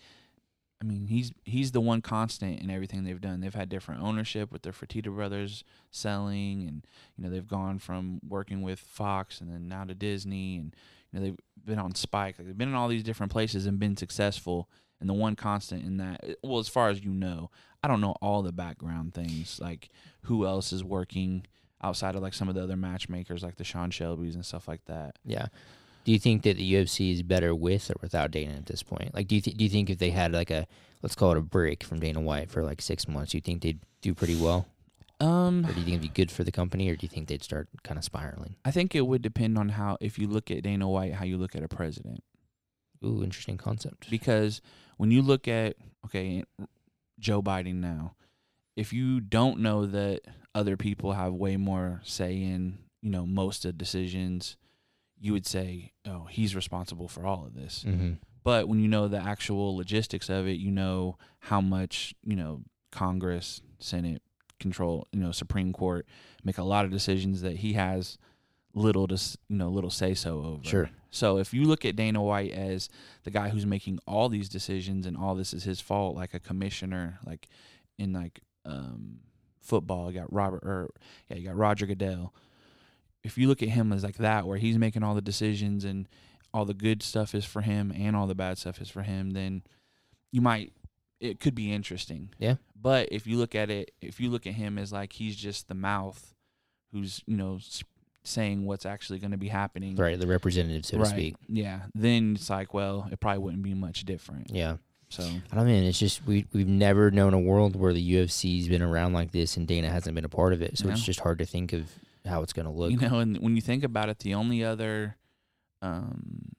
I 0.84 0.86
mean, 0.86 1.08
he's 1.08 1.32
he's 1.46 1.72
the 1.72 1.80
one 1.80 2.02
constant 2.02 2.60
in 2.60 2.70
everything 2.70 3.04
they've 3.04 3.22
done. 3.22 3.40
They've 3.40 3.54
had 3.54 3.70
different 3.70 4.02
ownership 4.02 4.52
with 4.52 4.64
their 4.64 4.74
Fertitta 4.74 5.14
brothers 5.16 5.64
selling, 5.92 6.68
and 6.68 6.86
you 7.16 7.24
know 7.24 7.30
they've 7.30 7.48
gone 7.48 7.80
from 7.80 8.20
working 8.28 8.62
with 8.62 8.80
Fox 8.80 9.40
and 9.40 9.50
then 9.50 9.70
now 9.70 9.86
to 9.86 9.94
Disney, 9.94 10.58
and 10.58 10.76
you 11.12 11.20
know 11.20 11.26
they've 11.26 11.40
been 11.66 11.80
on 11.80 11.96
Spike. 11.96 12.38
Like, 12.38 12.48
they've 12.48 12.58
been 12.58 12.68
in 12.68 12.76
all 12.76 12.90
these 12.90 13.04
different 13.04 13.32
places 13.32 13.66
and 13.66 13.80
been 13.80 13.98
successful. 13.98 14.70
And 15.00 15.10
the 15.10 15.14
one 15.14 15.36
constant 15.36 15.84
in 15.84 15.98
that, 15.98 16.24
uh, 16.24 16.34
well, 16.44 16.60
as 16.60 16.70
far 16.70 16.90
as 16.90 17.04
you 17.04 17.12
know, 17.12 17.52
I 17.84 17.90
don't 17.90 18.00
know 18.00 18.16
all 18.22 18.42
the 18.42 18.54
background 18.54 19.14
things, 19.14 19.60
like 19.62 19.90
who 20.24 20.46
else 20.46 20.72
is 20.72 20.82
working 20.82 21.46
outside 21.82 22.16
of 22.16 22.22
like 22.22 22.34
some 22.34 22.48
of 22.48 22.56
the 22.56 22.64
other 22.64 22.78
matchmakers, 22.78 23.44
like 23.44 23.58
the 23.58 23.66
Sean 23.66 23.92
Shelby's 23.92 24.36
and 24.36 24.46
stuff 24.46 24.66
like 24.66 24.86
that. 24.86 25.18
Yeah. 25.26 25.48
Do 26.04 26.12
you 26.12 26.20
think 26.20 26.44
that 26.44 26.58
the 26.58 26.74
UFC 26.74 27.12
is 27.14 27.24
better 27.24 27.56
with 27.56 27.90
or 27.90 27.96
without 28.02 28.32
Dana 28.32 28.54
at 28.56 28.66
this 28.66 28.84
point? 28.84 29.14
Like, 29.14 29.28
do 29.28 29.36
you 29.36 29.42
th- 29.42 29.56
do 29.58 29.64
you 29.64 29.70
think 29.70 29.90
if 29.90 30.00
they 30.00 30.10
had 30.10 30.34
like 30.34 30.52
a 30.52 30.68
let's 31.02 31.16
call 31.16 31.32
it 31.32 31.38
a 31.38 31.42
break 31.42 31.84
from 31.84 32.00
Dana 32.00 32.20
White 32.22 32.50
for 32.50 32.64
like 32.64 32.82
six 32.82 33.08
months, 33.08 33.34
you 33.34 33.42
think 33.42 33.62
they'd 33.62 33.80
do 34.02 34.14
pretty 34.14 34.36
well, 34.36 34.66
Um, 35.20 35.66
or 35.66 35.72
do 35.74 35.80
you 35.80 35.86
think 35.86 35.88
it'd 35.90 36.02
be 36.02 36.08
good 36.10 36.32
for 36.32 36.44
the 36.44 36.52
company, 36.52 36.90
or 36.90 36.96
do 36.96 37.04
you 37.04 37.10
think 37.10 37.28
they'd 37.28 37.44
start 37.44 37.68
kind 37.84 37.98
of 37.98 38.04
spiraling? 38.04 38.56
I 38.66 38.72
think 38.72 38.96
it 38.96 39.02
would 39.08 39.22
depend 39.22 39.58
on 39.58 39.70
how, 39.70 39.98
if 40.02 40.18
you 40.20 40.28
look 40.28 40.50
at 40.52 40.64
Dana 40.64 40.88
White, 40.90 41.14
how 41.16 41.26
you 41.26 41.38
look 41.38 41.56
at 41.56 41.64
a 41.64 41.68
president. 41.68 42.24
Ooh, 43.04 43.22
interesting 43.24 43.58
concept. 43.58 44.10
because 44.10 44.62
when 44.98 45.12
you 45.12 45.22
look 45.22 45.48
at 45.48 45.76
okay 46.06 46.44
Joe 47.20 47.42
Biden 47.42 47.76
now, 47.76 48.16
if 48.76 48.92
you 48.94 49.20
don't 49.20 49.60
know 49.60 49.86
that 49.86 50.22
other 50.56 50.78
people 50.78 51.14
have 51.14 51.34
way 51.34 51.58
more 51.58 52.02
say 52.04 52.42
in 52.42 52.78
you 53.02 53.10
know 53.10 53.26
most 53.26 53.66
of 53.66 53.70
the 53.74 53.78
decisions, 53.78 54.56
you 55.24 55.32
would 55.32 55.48
say, 55.48 55.94
oh, 56.06 56.28
he's 56.30 56.54
responsible 56.54 57.08
for 57.08 57.26
all 57.26 57.46
of 57.46 57.56
this. 57.56 57.86
Mm-hmm. 57.88 58.16
But 58.44 58.68
when 58.68 58.82
you 58.82 58.90
know 58.90 59.08
the 59.08 59.18
actual 59.18 59.78
logistics 59.78 60.28
of 60.28 60.48
it, 60.48 60.60
you 60.60 60.70
know 60.70 61.18
how 61.40 61.62
much 61.62 62.14
you 62.26 62.36
know 62.36 62.64
Congress, 62.92 63.62
Senate 63.80 64.22
control, 64.60 65.08
you 65.14 65.22
know 65.22 65.32
Supreme 65.32 65.72
Court 65.72 66.06
make 66.44 66.58
a 66.58 66.64
lot 66.64 66.84
of 66.84 66.92
decisions 66.92 67.42
that 67.42 67.56
he 67.58 67.72
has 67.72 68.18
little 68.74 69.08
to 69.08 69.16
you 69.48 69.56
know 69.56 69.70
little 69.70 69.90
say 69.90 70.14
so 70.14 70.44
over. 70.44 70.64
Sure. 70.66 70.90
So 71.10 71.38
if 71.38 71.54
you 71.54 71.64
look 71.64 71.86
at 71.86 71.96
Dana 71.96 72.22
White 72.22 72.52
as 72.52 72.90
the 73.24 73.32
guy 73.32 73.48
who's 73.48 73.66
making 73.66 74.00
all 74.06 74.28
these 74.28 74.50
decisions 74.50 75.06
and 75.06 75.16
all 75.16 75.36
this 75.36 75.54
is 75.54 75.64
his 75.64 75.80
fault, 75.80 76.18
like 76.18 76.34
a 76.34 76.40
commissioner, 76.40 77.20
like 77.26 77.48
in 77.98 78.12
like 78.12 78.42
um, 78.66 79.20
football, 79.62 80.12
you 80.12 80.20
got 80.20 80.34
Robert 80.34 80.64
or 80.66 80.90
yeah, 81.30 81.38
you 81.38 81.48
got 81.48 81.56
Roger 81.56 81.86
Goodell. 81.86 82.34
If 83.24 83.38
you 83.38 83.48
look 83.48 83.64
at 83.64 83.70
him 83.70 83.94
as 83.94 84.04
like 84.04 84.18
that, 84.18 84.46
where 84.48 84.58
he's 84.58 84.78
making 84.78 85.04
all 85.04 85.16
the 85.16 85.22
decisions 85.22 85.86
and 85.86 86.08
all 86.54 86.66
the 86.66 86.74
good 86.74 87.02
stuff 87.02 87.34
is 87.34 87.46
for 87.46 87.62
him 87.62 87.92
and 87.96 88.16
all 88.16 88.28
the 88.28 88.36
bad 88.36 88.58
stuff 88.58 88.82
is 88.82 88.90
for 88.90 89.02
him, 89.02 89.32
then 89.32 89.64
you 90.32 90.42
might 90.42 90.74
it 91.20 91.40
could 91.40 91.56
be 91.56 91.72
interesting. 91.72 92.30
Yeah. 92.38 92.56
But 92.80 93.10
if 93.12 93.26
you 93.26 93.38
look 93.38 93.56
at 93.56 93.70
it, 93.70 93.92
if 94.02 94.20
you 94.20 94.30
look 94.30 94.46
at 94.46 94.54
him 94.54 94.78
as 94.78 94.92
like 94.92 95.14
he's 95.14 95.36
just 95.38 95.68
the 95.70 95.74
mouth, 95.74 96.34
who's 96.92 97.24
you 97.26 97.38
know 97.38 97.60
saying 98.26 98.66
what's 98.66 98.86
actually 98.86 99.20
going 99.20 99.32
to 99.32 99.38
be 99.38 99.48
happening, 99.50 99.96
Right, 99.96 100.20
the 100.20 100.28
representative, 100.28 100.86
so 100.86 100.98
to 100.98 101.06
speak. 101.06 101.36
yeah. 101.48 101.82
Then 101.94 102.36
it's 102.36 102.50
like, 102.50 102.74
well, 102.74 103.08
it 103.12 103.20
probably 103.20 103.40
wouldn't 103.40 103.64
be 103.64 103.74
much 103.74 104.06
different. 104.06 104.52
Yeah. 104.52 104.78
So 105.10 105.24
I 105.52 105.56
don't 105.56 105.68
mean 105.68 105.84
it's 105.84 106.00
just 106.00 106.26
we 106.26 106.46
we've 106.54 106.68
never 106.68 107.12
known 107.12 107.34
a 107.34 107.40
world 107.40 107.76
where 107.76 107.94
the 107.94 108.14
UFC's 108.16 108.68
been 108.68 108.82
around 108.82 109.14
like 109.14 109.32
this 109.32 109.58
and 109.58 109.68
Dana 109.68 109.90
hasn't 109.90 110.16
been 110.16 110.26
a 110.26 110.30
part 110.30 110.54
of 110.54 110.62
it. 110.62 110.78
So 110.78 110.90
it's 110.90 111.04
just 111.04 111.20
hard 111.20 111.38
to 111.40 111.46
think 111.46 111.72
of 111.72 111.90
how 112.26 112.42
it's 112.42 112.54
going 112.54 112.66
to 112.66 112.72
look. 112.72 112.92
you 112.92 112.98
know, 112.98 113.20
and 113.20 113.38
when 113.38 113.56
you 113.56 113.62
think 113.62 113.84
about 113.84 114.10
it, 114.10 114.20
the 114.20 114.34
only 114.34 114.64
other 114.64 115.18
um, 115.82 116.54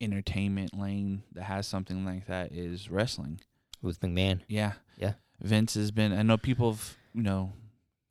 entertainment 0.00 0.76
lane 0.78 1.22
that 1.32 1.44
has 1.44 1.66
something 1.66 2.04
like 2.04 2.26
that 2.26 2.52
is 2.52 2.90
wrestling. 2.90 3.40
with 3.82 4.00
McMahon. 4.00 4.40
Yeah, 4.48 4.72
Yeah. 4.96 5.14
Vince 5.40 5.74
has 5.74 5.90
been. 5.90 6.12
I 6.12 6.22
know 6.22 6.36
people 6.38 6.72
have. 6.72 6.96
You 7.14 7.22
know, 7.22 7.52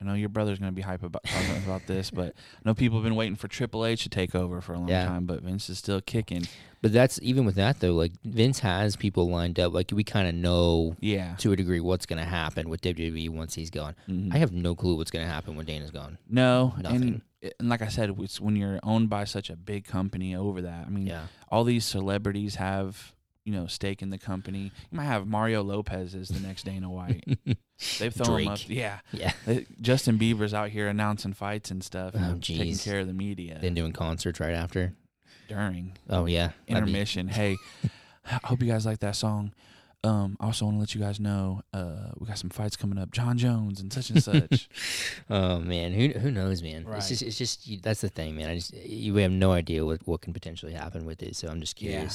I 0.02 0.06
know 0.06 0.14
your 0.14 0.28
brother's 0.30 0.60
gonna 0.60 0.74
be 0.74 0.82
hype 0.82 1.04
about 1.04 1.24
talking 1.24 1.64
about 1.64 1.88
this, 1.88 2.12
but 2.12 2.34
I 2.36 2.60
know 2.66 2.74
people 2.74 2.98
have 2.98 3.04
been 3.06 3.16
waiting 3.16 3.38
for 3.38 3.48
Triple 3.48 3.86
H 3.86 4.04
to 4.04 4.10
take 4.10 4.36
over 4.36 4.60
for 4.60 4.74
a 4.74 4.80
long 4.80 4.90
Yeah. 4.90 5.06
time. 5.06 5.26
But 5.26 5.42
Vince 5.42 5.70
is 5.70 5.78
still 5.78 6.02
kicking. 6.02 6.48
But 6.82 6.92
that's 6.92 7.18
even 7.24 7.46
with 7.46 7.56
that 7.56 7.80
though. 7.80 7.94
Like 7.94 8.12
Vince 8.24 8.60
has 8.60 8.96
people 8.98 9.30
lined 9.30 9.58
up. 9.60 9.74
Like 9.74 9.92
we 9.94 10.04
kind 10.04 10.28
of 10.28 10.36
know 10.36 10.98
Yeah. 11.00 11.36
to 11.38 11.54
a 11.54 11.56
degree 11.56 11.80
what's 11.80 12.06
going 12.06 12.20
to 12.20 12.26
happen 12.30 12.68
with 12.70 12.82
WWE 12.82 13.30
once 13.30 13.56
he's 13.56 13.70
gone. 13.70 13.96
Mhm. 14.08 14.34
I 14.34 14.38
have 14.38 14.52
no 14.52 14.76
clue 14.76 14.96
what's 14.98 15.12
going 15.12 15.26
to 15.26 15.32
happen 15.32 15.56
when 15.56 15.66
Dana's 15.66 15.92
gone. 15.92 16.18
no, 16.30 16.74
and, 16.76 16.84
Nothing. 16.84 17.22
and 17.60 17.70
like 17.70 17.82
I 17.82 17.88
said, 17.88 18.14
it's 18.20 18.42
when 18.42 18.56
you're 18.58 18.80
owned 18.84 19.10
by 19.10 19.24
such 19.24 19.50
a 19.50 19.56
big 19.56 19.86
company 19.86 20.36
over 20.36 20.62
that. 20.62 20.86
I 20.86 20.90
mean, 20.90 21.08
Yeah. 21.08 21.28
all 21.50 21.64
these 21.64 21.86
celebrities 21.86 22.56
have 22.56 23.14
you 23.46 23.54
know 23.54 23.68
stake 23.68 24.02
in 24.02 24.10
the 24.10 24.18
company. 24.18 24.72
You 24.92 24.98
might 24.98 25.06
have 25.06 25.28
Mario 25.28 25.64
Lopez 25.64 26.16
as 26.16 26.30
the 26.30 26.46
next 26.46 26.64
Dana 26.64 26.90
White. 26.90 27.24
They've 28.00 28.14
thrown 28.14 28.42
him 28.42 28.48
up. 28.50 28.60
Yeah, 28.68 29.00
Yeah. 29.14 29.34
They- 29.46 29.66
Justin 29.82 30.18
Bieber's 30.18 30.54
out 30.54 30.70
here 30.70 30.88
announcing 30.88 31.34
fights 31.34 31.72
and 31.72 31.84
stuff, 31.84 32.14
Oh, 32.16 32.20
and 32.20 32.44
taking 32.44 32.76
care 32.78 33.00
of 33.00 33.08
the 33.08 33.14
media 33.14 33.60
Then 33.62 33.74
doing 33.74 33.94
concerts 33.94 34.40
right 34.40 34.54
after. 34.54 34.94
during 35.48 35.94
Oh 36.10 36.26
yeah. 36.26 36.48
That'd 36.48 36.56
be- 36.68 36.74
intermission. 36.74 37.28
hey, 37.28 37.58
I 38.26 38.40
hope 38.48 38.62
you 38.62 38.68
guys 38.68 38.86
like 38.86 39.00
that 39.00 39.16
song. 39.16 39.54
Um, 40.04 40.38
I 40.40 40.46
also 40.46 40.66
want 40.66 40.76
to 40.78 40.80
let 40.82 40.94
you 40.94 41.02
guys 41.02 41.20
know 41.20 41.62
uh, 41.74 42.12
we 42.20 42.28
got 42.28 42.38
some 42.38 42.52
fights 42.52 42.76
coming 42.76 43.00
up. 43.00 43.12
Jon 43.12 43.38
Jones 43.40 43.80
and 43.82 43.92
such 43.92 44.10
and 44.12 44.24
such. 44.24 44.70
Oh 45.32 45.58
man, 45.60 45.94
who 45.94 46.10
who 46.20 46.30
knows, 46.32 46.62
man? 46.62 46.86
Right. 46.86 46.98
It's 46.98 47.10
just 47.10 47.22
it's 47.24 47.38
just 47.40 47.82
that's 47.84 48.02
the 48.02 48.10
thing, 48.10 48.36
man. 48.36 48.50
I 48.52 48.56
just 48.56 48.74
you 48.76 49.16
have 49.16 49.32
no 49.32 49.52
idea 49.52 49.84
what 49.84 50.06
what 50.08 50.22
can 50.22 50.32
potentially 50.34 50.74
happen 50.74 51.06
with 51.06 51.24
it. 51.24 51.36
So 51.36 51.48
I'm 51.48 51.60
just 51.60 51.82
Yeah. 51.82 52.08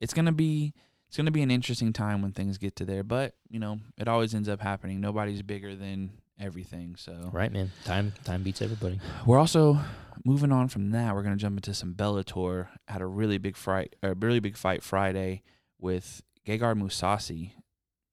It's 0.00 0.14
gonna 0.14 0.32
be 0.32 0.74
it's 1.08 1.16
gonna 1.16 1.30
be 1.30 1.42
an 1.42 1.50
interesting 1.50 1.92
time 1.92 2.22
when 2.22 2.32
things 2.32 2.58
get 2.58 2.76
to 2.76 2.84
there. 2.84 3.02
But 3.02 3.34
you 3.48 3.58
know, 3.58 3.78
it 3.96 4.08
always 4.08 4.34
ends 4.34 4.48
up 4.48 4.60
happening. 4.60 5.00
Nobody's 5.00 5.42
bigger 5.42 5.74
than 5.74 6.10
everything. 6.38 6.96
So 6.96 7.30
Right, 7.32 7.52
man. 7.52 7.70
Time 7.84 8.12
time 8.24 8.42
beats 8.42 8.62
everybody. 8.62 9.00
We're 9.24 9.38
also 9.38 9.78
moving 10.24 10.52
on 10.52 10.68
from 10.68 10.90
that. 10.90 11.14
We're 11.14 11.22
gonna 11.22 11.36
jump 11.36 11.58
into 11.58 11.74
some 11.74 11.94
Bellator. 11.94 12.68
Had 12.88 13.00
a 13.00 13.06
really 13.06 13.38
big 13.38 13.56
fight, 13.56 13.96
a 14.02 14.14
really 14.14 14.40
big 14.40 14.56
fight 14.56 14.82
Friday 14.82 15.42
with 15.78 16.22
Gegard 16.46 16.80
Mousasi 16.80 17.52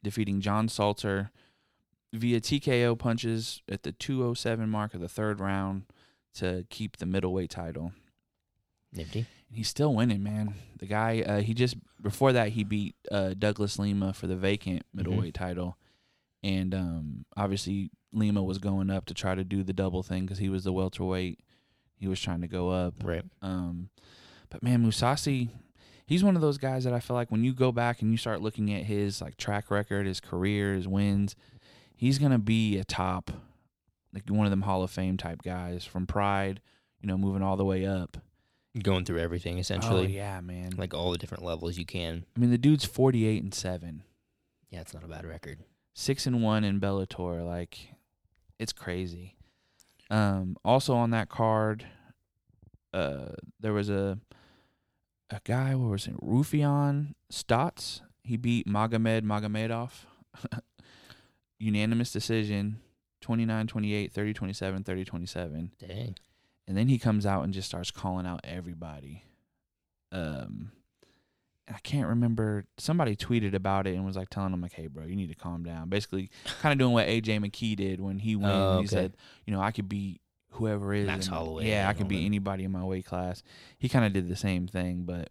defeating 0.04 0.41
John 0.41 0.67
Salter 0.67 1.32
via 2.12 2.39
TKO 2.39 2.98
punches 2.98 3.62
at 3.69 3.84
the 3.84 3.91
207 3.91 4.69
mark 4.69 4.93
of 4.93 5.02
the 5.02 5.10
third 5.10 5.39
round 5.39 5.84
to 6.36 6.65
keep 6.69 6.98
the 6.98 7.06
middleweight 7.06 7.50
title. 7.50 7.93
Nifty. 8.91 9.26
He's 9.54 9.68
still 9.68 9.94
winning, 9.94 10.24
man. 10.24 10.56
The 10.80 10.88
guy, 10.88 11.22
uh, 11.22 11.42
he 11.42 11.54
just 11.54 11.76
before 12.02 12.34
that 12.34 12.50
he 12.50 12.63
beat 12.63 12.96
uh, 13.12 13.36
Douglas 13.38 13.80
Lima 13.80 14.13
for 14.13 14.28
the 14.28 14.36
vacant 14.36 14.84
middleweight 14.94 15.34
title, 15.34 15.78
and 16.42 16.74
um, 16.74 17.26
obviously 17.38 17.92
Lima 18.12 18.44
was 18.44 18.58
going 18.58 18.89
up 18.89 19.06
to 19.06 19.13
try 19.13 19.36
to 19.36 19.44
do 19.44 19.63
the 19.63 19.74
double 19.74 20.04
thing 20.04 20.24
because 20.24 20.39
he 20.39 20.50
was 20.50 20.63
the 20.63 20.74
welterweight. 20.74 21.39
He 21.96 22.08
was 22.08 22.20
trying 22.20 22.42
to 22.42 22.48
go 22.48 22.70
up. 22.70 22.96
Right. 23.04 23.24
Um, 23.42 23.89
but 24.50 24.62
man, 24.62 24.86
Mousasi, 24.86 25.50
he's 26.06 26.24
one 26.24 26.36
of 26.36 26.42
those 26.42 26.58
guys 26.58 26.84
that 26.84 26.94
I 26.94 27.00
feel 27.00 27.16
like 27.16 27.32
when 27.32 27.44
you 27.44 27.54
go 27.54 27.72
back 27.72 28.02
and 28.02 28.12
you 28.12 28.18
start 28.18 28.42
looking 28.42 28.74
at 28.74 28.84
his 28.84 29.22
like 29.22 29.38
track 29.38 29.72
record, 29.72 30.06
his 30.06 30.20
career, 30.20 30.74
his 30.74 30.88
wins, 30.88 31.36
he's 31.96 32.20
gonna 32.20 32.39
be 32.39 32.78
a 32.78 32.84
top, 32.84 33.32
like 34.13 34.24
one 34.28 34.46
of 34.46 34.52
them 34.52 34.63
Hall 34.63 34.84
of 34.84 34.92
Fame 34.92 35.18
type 35.18 35.42
guys 35.44 35.86
from 35.86 36.06
Pride. 36.06 36.60
You 37.02 37.08
know, 37.08 37.18
moving 37.18 37.42
all 37.42 37.58
the 37.58 37.66
way 37.66 37.86
up. 37.86 38.18
Going 38.81 39.05
through 39.05 39.19
everything 39.19 39.59
essentially. 39.59 40.05
Oh 40.05 40.07
yeah, 40.09 40.41
man. 40.41 40.71
Like 40.77 40.93
all 40.95 41.12
the 41.12 41.17
different 41.19 41.43
levels 41.43 41.77
you 41.77 41.86
can. 41.86 42.25
I 42.36 42.39
mean, 42.39 42.49
the 42.49 42.57
dude's 42.57 42.86
forty-eight 42.86 43.43
and 43.43 43.53
seven, 43.53 44.03
Yeah, 44.71 44.81
it's 44.81 44.93
not 44.95 45.03
a 45.03 45.07
bad 45.07 45.25
record. 45.25 45.59
six 45.93 46.25
and 46.25 46.41
one 46.41 46.63
in 46.63 46.79
Bellator. 46.79 47.45
Like, 47.45 47.77
it's 48.57 48.73
crazy. 48.73 49.36
Um, 50.09 50.57
also 50.65 50.95
on 50.95 51.12
that 51.12 51.29
card, 51.29 51.86
uh, 52.93 53.33
there 53.59 53.73
was 53.73 53.89
a 53.91 54.17
a 55.29 55.39
guy. 55.43 55.75
What 55.75 55.91
was 55.91 56.07
it? 56.07 56.17
Raufeon 56.19 57.13
Stots. 57.31 58.01
He 58.23 58.38
beat 58.38 58.67
Magomed 58.67 59.21
Magomedov. 59.21 59.91
Unanimous 61.59 62.12
decision. 62.12 62.79
29-28, 63.23 64.12
30-27, 64.12 64.83
30-27. 64.83 65.69
Dang. 65.79 66.15
And 66.67 66.78
then 66.78 66.88
he 66.88 66.97
comes 66.97 67.26
out 67.26 67.43
and 67.43 67.54
just 67.54 67.67
starts 67.67 67.91
calling 67.91 68.26
out 68.26 68.41
everybody. 68.43 69.24
Um, 70.11 70.72
I 71.68 71.80
can't 71.80 72.07
remember. 72.07 72.66
Somebody 72.78 73.16
tweeted 73.16 73.53
about 73.53 73.88
it 73.88 73.95
and 73.95 74.05
was 74.05 74.16
like 74.18 74.30
telling 74.30 74.53
him 74.53 74.61
like, 74.61 74.74
"Hey, 74.74 74.88
bro, 74.88 75.05
you 75.05 75.16
need 75.16 75.30
to 75.30 75.36
calm 75.36 75.64
down." 75.64 75.89
Basically, 75.89 76.30
kind 76.61 76.74
of 76.74 76.80
doing 76.80 76.93
what 76.93 77.07
AJ 77.07 77.39
McKee 77.39 77.76
did 77.76 78.01
when 78.01 78.20
he 78.20 78.36
went. 78.36 78.53
Oh, 78.53 78.80
He 78.82 78.88
said, 78.88 79.16
"You 79.45 79.53
know, 79.53 79.61
I 79.61 79.72
could 79.72 79.88
beat 79.88 80.22
whoever 80.51 80.93
is 80.93 81.07
Max 81.07 81.26
Holloway 81.28 81.68
Yeah, 81.68 81.88
I 81.89 81.93
could 81.93 82.07
beat 82.07 82.26
anybody 82.26 82.64
in 82.66 82.72
my 82.72 82.84
weight 82.84 83.05
class." 83.05 83.43
He 83.80 83.88
kind 83.89 84.05
of 84.05 84.11
did 84.14 84.28
the 84.30 84.36
same 84.36 84.68
thing, 84.68 85.03
but 85.03 85.30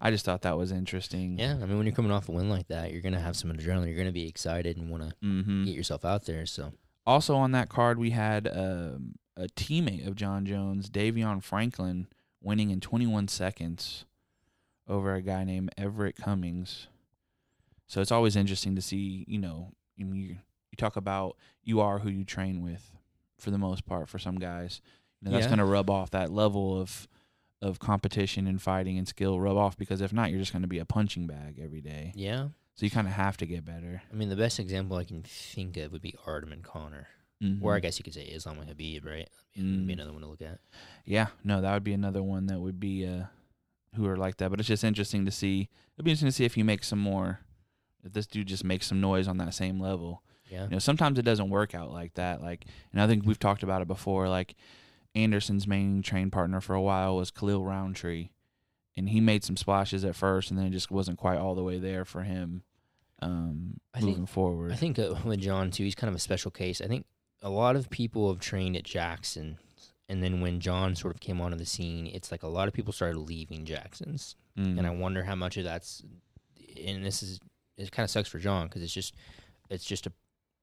I 0.00 0.10
just 0.12 0.24
thought 0.24 0.42
that 0.42 0.56
was 0.56 0.70
interesting. 0.72 1.38
Yeah, 1.38 1.54
I 1.54 1.66
mean, 1.66 1.76
when 1.78 1.86
you're 1.86 1.94
coming 1.96 2.12
off 2.12 2.28
a 2.28 2.32
win 2.32 2.48
like 2.48 2.68
that, 2.68 2.92
you're 2.92 3.02
gonna 3.02 3.20
have 3.20 3.36
some 3.36 3.50
adrenaline. 3.52 3.88
You're 3.88 3.98
gonna 3.98 4.12
be 4.12 4.28
excited 4.28 4.76
and 4.76 4.88
want 4.88 5.02
to 5.10 5.16
Mm-hmm. 5.26 5.64
get 5.64 5.74
yourself 5.74 6.04
out 6.04 6.26
there. 6.26 6.46
So 6.46 6.72
Also 7.04 7.34
on 7.34 7.50
that 7.52 7.68
card, 7.68 7.98
we 7.98 8.10
had 8.10 8.46
um, 8.46 9.16
a 9.36 9.46
teammate 9.48 10.06
of 10.06 10.16
Jon 10.16 10.46
Jones, 10.46 10.88
Davion 10.88 11.42
Franklin, 11.42 12.06
winning 12.42 12.70
in 12.70 12.80
21 12.80 13.28
seconds 13.28 14.04
over 14.88 15.14
a 15.14 15.22
guy 15.22 15.44
named 15.44 15.70
Everett 15.76 16.16
Cummings. 16.16 16.86
So 17.86 18.00
it's 18.00 18.12
always 18.12 18.36
interesting 18.36 18.74
to 18.76 18.82
see, 18.82 19.24
you 19.28 19.38
know, 19.38 19.72
you 19.96 20.06
you 20.14 20.36
talk 20.76 20.96
about 20.96 21.36
you 21.62 21.80
are 21.80 22.00
who 22.00 22.08
you 22.10 22.24
train 22.24 22.60
with, 22.62 22.92
for 23.38 23.50
the 23.50 23.58
most 23.58 23.86
part. 23.86 24.08
For 24.08 24.18
some 24.18 24.38
guys, 24.38 24.80
you 25.20 25.26
know, 25.26 25.32
that's 25.32 25.44
Yeah. 25.44 25.50
going 25.50 25.58
to 25.58 25.64
rub 25.64 25.88
off 25.90 26.10
that 26.10 26.30
level 26.30 26.80
of 26.80 27.08
of 27.62 27.78
competition 27.78 28.46
and 28.46 28.60
fighting 28.60 28.98
and 28.98 29.08
skill 29.08 29.40
rub 29.40 29.56
off 29.56 29.76
because 29.78 30.00
if 30.02 30.12
not, 30.12 30.30
you're 30.30 30.38
just 30.40 30.52
going 30.52 30.62
to 30.62 30.68
be 30.68 30.78
a 30.78 30.84
punching 30.84 31.26
bag 31.26 31.58
every 31.62 31.80
day. 31.80 32.12
Yeah. 32.14 32.48
So 32.74 32.84
you 32.84 32.90
kind 32.90 33.06
of 33.06 33.14
have 33.14 33.38
to 33.38 33.46
get 33.46 33.64
better. 33.64 34.02
I 34.12 34.14
mean, 34.14 34.28
the 34.28 34.36
best 34.36 34.58
example 34.60 34.98
I 34.98 35.04
can 35.04 35.22
think 35.22 35.78
of 35.78 35.90
would 35.92 36.02
be 36.02 36.14
Artem 36.26 36.52
and 36.52 36.62
Conor, 36.62 37.08
or 37.62 37.74
I 37.74 37.78
Mhm. 37.78 37.82
guess 37.82 37.98
you 37.98 38.02
could 38.04 38.14
say 38.14 38.22
Islam 38.24 38.56
with 38.58 38.68
Khabib, 38.68 39.04
right? 39.04 39.28
Would 39.56 39.86
be 39.86 39.92
Mm. 39.92 39.94
another 39.94 40.12
one 40.12 40.22
to 40.22 40.28
look 40.28 40.42
at. 40.42 40.58
Yeah, 41.04 41.28
no, 41.44 41.60
that 41.60 41.72
would 41.74 41.84
be 41.84 41.92
another 41.92 42.22
one 42.22 42.46
that 42.46 42.60
would 42.60 42.80
be 42.80 43.06
uh 43.06 43.26
who 43.94 44.06
are 44.06 44.16
like 44.16 44.36
that. 44.38 44.50
But 44.50 44.60
it's 44.60 44.68
just 44.68 44.84
interesting 44.84 45.24
to 45.24 45.30
see. 45.30 45.68
It'd 45.94 46.04
be 46.04 46.10
interesting 46.10 46.28
to 46.28 46.32
see 46.32 46.44
if 46.44 46.54
he 46.54 46.62
makes 46.62 46.86
some 46.88 46.98
more. 46.98 47.40
If 48.04 48.12
this 48.12 48.26
dude 48.26 48.46
just 48.48 48.62
makes 48.64 48.86
some 48.86 49.00
noise 49.00 49.26
on 49.28 49.38
that 49.38 49.54
same 49.54 49.80
level. 49.80 50.22
Yeah. 50.50 50.64
You 50.64 50.70
know, 50.70 50.78
sometimes 50.78 51.18
it 51.18 51.22
doesn't 51.22 51.48
work 51.50 51.74
out 51.74 51.90
like 51.92 52.14
that. 52.14 52.40
Like, 52.42 52.66
and 52.92 53.00
I 53.00 53.06
think 53.06 53.24
we've 53.26 53.38
talked 53.38 53.62
about 53.62 53.82
it 53.82 53.88
before. 53.88 54.28
Like, 54.28 54.54
Anderson's 55.14 55.66
main 55.66 56.02
train 56.02 56.30
partner 56.30 56.60
for 56.60 56.74
a 56.74 56.80
while 56.82 57.16
was 57.16 57.30
Khalil 57.30 57.64
Rountree, 57.64 58.28
and 58.96 59.08
he 59.08 59.20
made 59.20 59.42
some 59.44 59.56
splashes 59.56 60.04
at 60.04 60.14
first, 60.14 60.50
and 60.50 60.58
then 60.58 60.66
it 60.66 60.70
just 60.70 60.90
wasn't 60.90 61.18
quite 61.18 61.38
all 61.38 61.54
the 61.54 61.64
way 61.64 61.78
there 61.78 62.04
for 62.04 62.22
him. 62.22 62.62
Um, 63.22 63.80
I 63.94 63.98
think- 64.00 64.10
moving 64.10 64.26
forward. 64.26 64.72
I 64.72 64.76
think 64.76 64.98
uh, 64.98 65.14
with 65.24 65.40
Jon 65.40 65.70
too, 65.70 65.84
he's 65.84 65.94
kind 65.94 66.10
of 66.10 66.14
a 66.14 66.20
special 66.20 66.50
case. 66.50 66.80
I 66.82 66.86
think 66.86 67.06
a 67.42 67.50
lot 67.50 67.76
of 67.76 67.90
people 67.90 68.28
have 68.32 68.40
trained 68.40 68.76
at 68.76 68.84
Jackson, 68.84 69.58
and 70.08 70.22
then 70.22 70.40
when 70.40 70.60
Jon 70.60 70.94
sort 70.94 71.14
of 71.14 71.20
came 71.20 71.40
onto 71.40 71.56
the 71.56 71.66
scene, 71.66 72.06
it's 72.06 72.30
like 72.30 72.42
a 72.42 72.48
lot 72.48 72.68
of 72.68 72.74
people 72.74 72.92
started 72.92 73.18
leaving 73.18 73.64
Jackson's, 73.64 74.36
Mm. 74.58 74.78
and 74.78 74.86
I 74.86 74.90
wonder 74.90 75.24
how 75.24 75.34
much 75.34 75.56
of 75.58 75.64
that's. 75.64 76.02
And 76.82 77.04
this 77.04 77.22
is 77.22 77.38
it. 77.76 77.90
Kind 77.92 78.04
of 78.04 78.10
sucks 78.10 78.28
for 78.28 78.38
Jon 78.38 78.66
because 78.68 78.82
it's 78.82 78.92
just 78.94 79.14
it's 79.68 79.84
just 79.84 80.06
a 80.06 80.12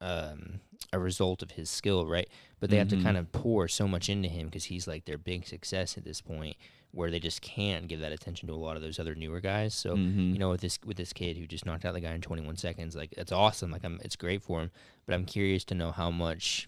um, 0.04 0.60
a 0.92 1.00
result 1.00 1.42
of 1.42 1.52
his 1.52 1.70
skill, 1.70 2.06
right? 2.06 2.28
But 2.60 2.70
they 2.70 2.78
have 2.78 2.90
to 2.90 2.98
Mhm. 2.98 3.04
kind 3.04 3.18
of 3.18 3.32
pour 3.32 3.68
so 3.68 3.88
much 3.88 4.10
into 4.10 4.30
him 4.30 4.48
because 4.48 4.66
he's 4.66 4.88
like 4.88 5.06
their 5.06 5.18
big 5.18 5.46
success 5.48 5.98
at 5.98 6.04
this 6.04 6.22
point, 6.22 6.56
where 6.92 7.10
they 7.10 7.20
just 7.20 7.42
can't 7.42 7.88
give 7.88 8.00
that 8.02 8.12
attention 8.12 8.48
to 8.48 8.54
a 8.54 8.56
lot 8.66 8.76
of 8.76 8.84
those 8.84 9.00
other 9.00 9.16
newer 9.16 9.40
guys. 9.40 9.74
So 9.74 9.96
Mhm. 9.96 10.34
you 10.34 10.40
know, 10.40 10.50
with 10.52 10.62
this 10.62 10.78
with 10.86 10.98
this 10.98 11.14
kid 11.14 11.38
who 11.38 11.48
just 11.48 11.66
knocked 11.66 11.86
out 11.86 11.94
the 11.94 12.00
guy 12.02 12.14
in 12.14 12.22
21 12.22 12.58
seconds, 12.58 12.96
like 12.96 13.14
it's 13.18 13.32
awesome. 13.32 13.72
Like 13.72 13.84
I'm, 13.84 14.00
it's 14.04 14.16
great 14.16 14.42
for 14.44 14.62
him. 14.62 14.72
But 15.06 15.16
I'm 15.16 15.26
curious 15.26 15.64
to 15.66 15.76
know 15.76 15.92
how 15.92 16.12
much, 16.12 16.68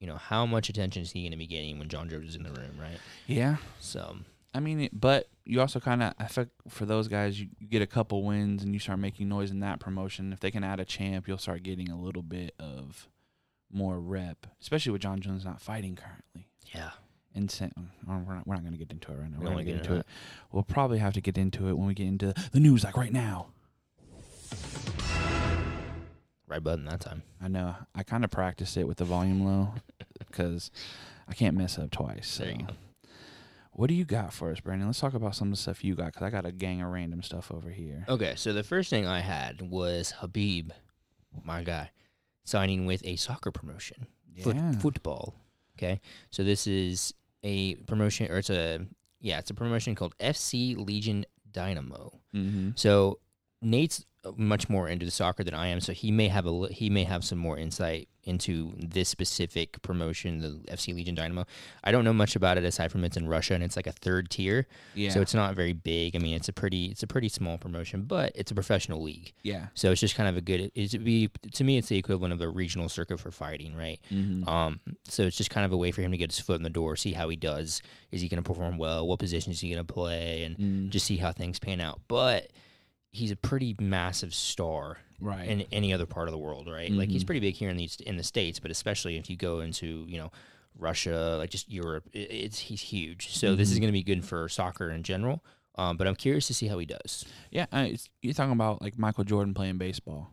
you 0.00 0.06
know, 0.06 0.16
how 0.16 0.44
much 0.44 0.68
attention 0.68 1.02
is 1.02 1.12
he 1.12 1.22
going 1.22 1.30
to 1.30 1.38
be 1.38 1.46
getting 1.46 1.78
when 1.78 1.88
Jon 1.88 2.08
Jones 2.10 2.28
is 2.30 2.36
in 2.36 2.42
the 2.42 2.50
room, 2.52 2.76
right? 2.78 2.98
yeah, 3.26 3.56
So 3.80 4.18
I 4.54 4.60
mean, 4.60 4.88
but 4.92 5.28
you 5.44 5.60
also 5.60 5.80
kind 5.80 6.02
of, 6.02 6.14
I 6.18 6.24
think 6.26 6.48
for 6.68 6.86
those 6.86 7.08
guys, 7.08 7.40
you, 7.40 7.48
you 7.58 7.66
get 7.66 7.82
a 7.82 7.86
couple 7.86 8.22
wins 8.22 8.62
and 8.62 8.72
you 8.72 8.78
start 8.78 9.00
making 9.00 9.28
noise 9.28 9.50
in 9.50 9.58
that 9.60 9.80
promotion. 9.80 10.32
If 10.32 10.38
they 10.40 10.52
can 10.52 10.62
add 10.62 10.78
a 10.78 10.84
champ, 10.84 11.26
you'll 11.26 11.38
start 11.38 11.64
getting 11.64 11.90
a 11.90 12.00
little 12.00 12.22
bit 12.22 12.54
of 12.60 13.08
more 13.72 13.98
rep, 13.98 14.46
especially 14.60 14.92
with 14.92 15.02
Jon 15.02 15.20
Jones 15.20 15.44
not 15.44 15.60
fighting 15.60 15.96
currently. 15.96 16.46
yeah, 16.72 16.90
And 17.34 17.52
oh, 18.08 18.22
we're 18.24 18.34
not, 18.36 18.46
we're 18.46 18.54
not 18.54 18.62
going 18.62 18.72
to 18.72 18.78
get 18.78 18.92
into 18.92 19.10
it 19.10 19.16
right 19.16 19.30
now. 19.30 19.38
We 19.38 19.44
We're 19.44 19.46
don't 19.46 19.54
going 19.54 19.66
to 19.66 19.72
get 19.72 19.80
into 19.80 19.92
into 19.94 20.00
it. 20.00 20.06
We'll 20.52 20.62
probably 20.62 20.98
have 20.98 21.14
to 21.14 21.20
get 21.20 21.36
into 21.36 21.68
it 21.68 21.76
when 21.76 21.88
we 21.88 21.94
get 21.94 22.06
into 22.06 22.32
the 22.52 22.60
news, 22.60 22.84
like 22.84 22.96
right 22.96 23.12
now. 23.12 23.48
right 26.46 26.62
button 26.62 26.84
that 26.84 27.00
time. 27.00 27.22
I 27.42 27.48
know. 27.48 27.74
I 27.94 28.04
kind 28.04 28.22
of 28.24 28.30
practiced 28.30 28.76
it 28.76 28.86
with 28.86 28.98
the 28.98 29.04
volume 29.04 29.44
low 29.44 29.74
because 30.18 30.70
I 31.28 31.34
can't 31.34 31.56
mess 31.56 31.78
up 31.78 31.90
twice. 31.90 32.36
There 32.38 32.50
you 32.50 32.58
go. 32.58 32.66
What 33.76 33.88
do 33.88 33.94
you 33.94 34.04
got 34.04 34.32
for 34.32 34.50
us, 34.52 34.60
Brandon? 34.60 34.86
Let's 34.86 35.00
talk 35.00 35.14
about 35.14 35.34
some 35.34 35.48
of 35.48 35.52
the 35.52 35.60
stuff 35.60 35.82
you 35.82 35.94
got 35.94 36.06
because 36.06 36.22
I 36.22 36.30
got 36.30 36.46
a 36.46 36.52
gang 36.52 36.80
of 36.80 36.90
random 36.90 37.22
stuff 37.22 37.50
over 37.50 37.70
here. 37.70 38.04
Okay, 38.08 38.34
so 38.36 38.52
the 38.52 38.62
first 38.62 38.88
thing 38.88 39.06
I 39.06 39.18
had 39.20 39.62
was 39.62 40.12
Khabib, 40.20 40.70
my 41.42 41.64
guy, 41.64 41.90
signing 42.44 42.86
with 42.86 43.02
a 43.04 43.16
soccer 43.16 43.50
promotion, 43.50 44.06
foot, 44.42 44.54
Yeah. 44.56 44.72
football. 44.78 45.34
Okay, 45.76 46.00
so 46.30 46.44
this 46.44 46.68
is 46.68 47.14
a 47.42 47.74
promotion, 47.74 48.30
or 48.30 48.38
it's 48.38 48.50
a 48.50 48.86
yeah, 49.20 49.38
it's 49.38 49.50
a 49.50 49.54
promotion 49.54 49.94
called 49.94 50.14
FC 50.18 50.76
Legion 50.76 51.24
Dynamo. 51.50 52.20
Mm-hmm. 52.34 52.70
So 52.76 53.18
Nate's 53.64 54.04
much 54.38 54.70
more 54.70 54.88
into 54.88 55.04
the 55.04 55.10
soccer 55.12 55.44
than 55.44 55.52
I 55.54 55.66
am, 55.68 55.80
so 55.80 55.92
he 55.92 56.10
may 56.10 56.28
have 56.28 56.46
a 56.46 56.68
he 56.68 56.88
may 56.88 57.04
have 57.04 57.24
some 57.24 57.38
more 57.38 57.58
insight 57.58 58.08
into 58.26 58.72
this 58.78 59.10
specific 59.10 59.82
promotion, 59.82 60.38
the 60.38 60.48
FC 60.72 60.94
Legion 60.94 61.14
Dynamo. 61.14 61.44
I 61.82 61.92
don't 61.92 62.04
know 62.04 62.12
much 62.14 62.34
about 62.36 62.56
it 62.56 62.64
aside 62.64 62.90
from 62.90 63.04
it's 63.04 63.18
in 63.18 63.28
Russia 63.28 63.52
and 63.52 63.62
it's 63.62 63.76
like 63.76 63.86
a 63.86 63.92
third 63.92 64.30
tier, 64.30 64.66
Yeah. 64.94 65.10
so 65.10 65.20
it's 65.20 65.34
not 65.34 65.54
very 65.54 65.74
big. 65.74 66.16
I 66.16 66.20
mean, 66.20 66.34
it's 66.34 66.48
a 66.48 66.54
pretty 66.54 66.86
it's 66.86 67.02
a 67.02 67.06
pretty 67.06 67.28
small 67.28 67.58
promotion, 67.58 68.04
but 68.04 68.32
it's 68.34 68.50
a 68.50 68.54
professional 68.54 69.02
league, 69.02 69.34
yeah. 69.42 69.66
so 69.74 69.90
it's 69.90 70.00
just 70.00 70.14
kind 70.14 70.28
of 70.30 70.38
a 70.38 70.40
good. 70.40 70.72
It's 70.74 70.96
be 70.96 71.28
to 71.52 71.62
me, 71.64 71.76
it's 71.76 71.88
the 71.88 71.98
equivalent 71.98 72.32
of 72.32 72.40
a 72.40 72.48
regional 72.48 72.88
circuit 72.88 73.20
for 73.20 73.30
fighting, 73.30 73.76
right? 73.76 74.00
Mm-hmm. 74.10 74.48
Um, 74.48 74.80
so 75.06 75.24
it's 75.24 75.36
just 75.36 75.50
kind 75.50 75.66
of 75.66 75.72
a 75.72 75.76
way 75.76 75.90
for 75.92 76.00
him 76.00 76.12
to 76.12 76.16
get 76.16 76.30
his 76.32 76.40
foot 76.40 76.56
in 76.56 76.62
the 76.62 76.70
door, 76.70 76.96
see 76.96 77.12
how 77.12 77.28
he 77.28 77.36
does. 77.36 77.82
Is 78.10 78.22
he 78.22 78.28
going 78.28 78.42
to 78.42 78.48
perform 78.48 78.78
well? 78.78 79.06
What 79.06 79.18
position 79.18 79.52
is 79.52 79.60
he 79.60 79.68
going 79.70 79.84
to 79.86 79.92
play? 79.92 80.44
And 80.44 80.56
Mm. 80.56 80.88
just 80.88 81.04
see 81.04 81.18
how 81.18 81.30
things 81.32 81.58
pan 81.58 81.80
out. 81.82 82.00
But 82.08 82.50
he's 83.14 83.30
a 83.30 83.36
pretty 83.36 83.76
massive 83.80 84.34
star 84.34 84.98
right. 85.20 85.48
in 85.48 85.62
any 85.72 85.92
other 85.94 86.04
part 86.06 86.26
of 86.28 86.32
the 86.32 86.38
world, 86.38 86.68
right? 86.70 86.90
Like 86.90 87.08
he's 87.08 87.22
Mhm. 87.22 87.26
pretty 87.26 87.40
big 87.40 87.54
here 87.54 87.70
in 87.70 87.76
the 87.76 87.88
in 88.06 88.16
the 88.16 88.24
states, 88.24 88.58
but 88.60 88.70
especially 88.70 89.16
if 89.16 89.30
you 89.30 89.36
go 89.36 89.60
into 89.60 90.04
you 90.08 90.18
know 90.18 90.30
Russia, 90.76 91.36
like 91.38 91.50
just 91.50 91.70
Europe, 91.70 92.04
i 92.14 92.18
it's 92.18 92.58
he's 92.58 92.80
huge. 92.82 93.30
So 93.34 93.54
this 93.54 93.70
is 93.70 93.76
Mhm. 93.78 93.80
going 93.82 93.88
to 93.88 93.92
be 93.92 94.02
good 94.02 94.24
for 94.24 94.48
soccer 94.48 94.90
in 94.90 95.02
general. 95.04 95.44
Um, 95.76 95.96
but 95.96 96.06
I'm 96.06 96.14
curious 96.16 96.46
to 96.48 96.54
see 96.54 96.66
how 96.68 96.78
he 96.78 96.86
does. 96.86 97.24
yeah. 97.50 97.66
Uh, 97.72 97.86
it's, 97.90 98.08
you're 98.22 98.34
talking 98.34 98.52
about 98.52 98.80
like 98.82 98.96
Michael 98.98 99.24
Jordan 99.24 99.54
playing 99.54 99.78
baseball. 99.78 100.30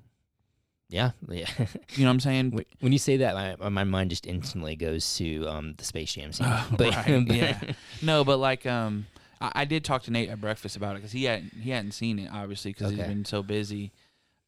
Yeah, 0.90 1.12
yeah. 1.30 1.48
You 1.96 2.04
know 2.04 2.10
what 2.10 2.14
I'm 2.16 2.20
saying? 2.20 2.60
When 2.82 2.92
you 2.92 3.00
say 3.00 3.18
that, 3.18 3.58
my 3.60 3.70
my 3.70 3.84
mind 3.86 4.10
just 4.10 4.28
instantly 4.28 4.76
goes 4.76 5.16
to 5.18 5.48
um 5.48 5.74
the 5.78 5.86
Space 5.86 6.14
Jam 6.14 6.34
scene. 6.34 6.48
Oh, 6.50 6.68
but, 6.78 6.96
right, 6.96 7.26
but- 7.28 7.36
yeah. 7.36 7.60
No, 8.02 8.24
but 8.24 8.38
like 8.38 8.66
um, 8.66 9.08
I, 9.42 9.52
I 9.56 9.66
did 9.66 9.84
talk 9.84 10.04
to 10.04 10.12
Nate 10.12 10.30
at 10.30 10.40
breakfast 10.40 10.76
about 10.76 10.92
it 10.96 11.00
because 11.00 11.12
he 11.12 11.24
hadn't 11.26 11.54
he 11.54 11.72
hadn't 11.72 11.92
seen 11.92 12.20
it 12.20 12.30
obviously 12.32 12.72
because 12.74 12.92
he's 12.92 13.00
Okay. 13.00 13.08
been 13.08 13.26
so 13.26 13.44
busy. 13.44 13.92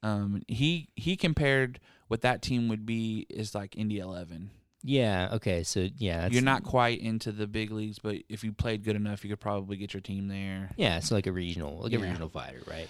Um, 0.04 0.44
he 0.48 0.90
he 0.96 1.16
compared 1.16 1.80
what 2.08 2.22
that 2.22 2.42
team 2.42 2.68
would 2.68 2.86
be 2.86 3.26
is 3.30 3.56
like 3.56 3.78
Indy 3.78 4.00
Eleven. 4.00 4.52
yeah. 4.84 5.30
Okay. 5.34 5.64
So 5.64 5.88
yeah, 5.98 6.22
that's, 6.22 6.34
You're 6.34 6.44
not 6.44 6.64
quite 6.64 7.00
into 7.00 7.32
the 7.32 7.48
big 7.48 7.72
leagues, 7.72 8.00
but 8.00 8.18
if 8.30 8.44
you 8.44 8.52
played 8.52 8.84
good 8.84 8.96
enough, 8.98 9.24
you 9.24 9.30
could 9.30 9.40
probably 9.40 9.78
get 9.78 9.94
your 9.94 10.02
team 10.02 10.28
there. 10.28 10.72
Yeah, 10.76 10.98
it's 10.98 11.12
like 11.12 11.26
a 11.28 11.32
regional, 11.32 11.80
like 11.84 11.94
a 11.94 11.98
Yeah. 11.98 12.04
regional 12.04 12.30
fighter, 12.30 12.62
right? 12.68 12.90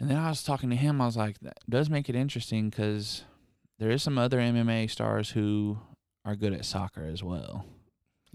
And 0.00 0.08
then 0.10 0.16
I 0.18 0.28
was 0.28 0.42
talking 0.42 0.70
to 0.70 0.76
him. 0.76 1.00
I 1.00 1.06
was 1.06 1.16
like, 1.16 1.38
that 1.40 1.58
does 1.68 1.90
make 1.90 2.08
it 2.08 2.14
interesting 2.14 2.70
because 2.70 3.24
there 3.78 3.90
is 3.90 4.02
some 4.02 4.18
other 4.18 4.38
MMA 4.38 4.88
stars 4.90 5.30
who 5.30 5.78
are 6.24 6.36
good 6.36 6.52
at 6.52 6.64
soccer 6.64 7.04
as 7.04 7.22
well. 7.22 7.64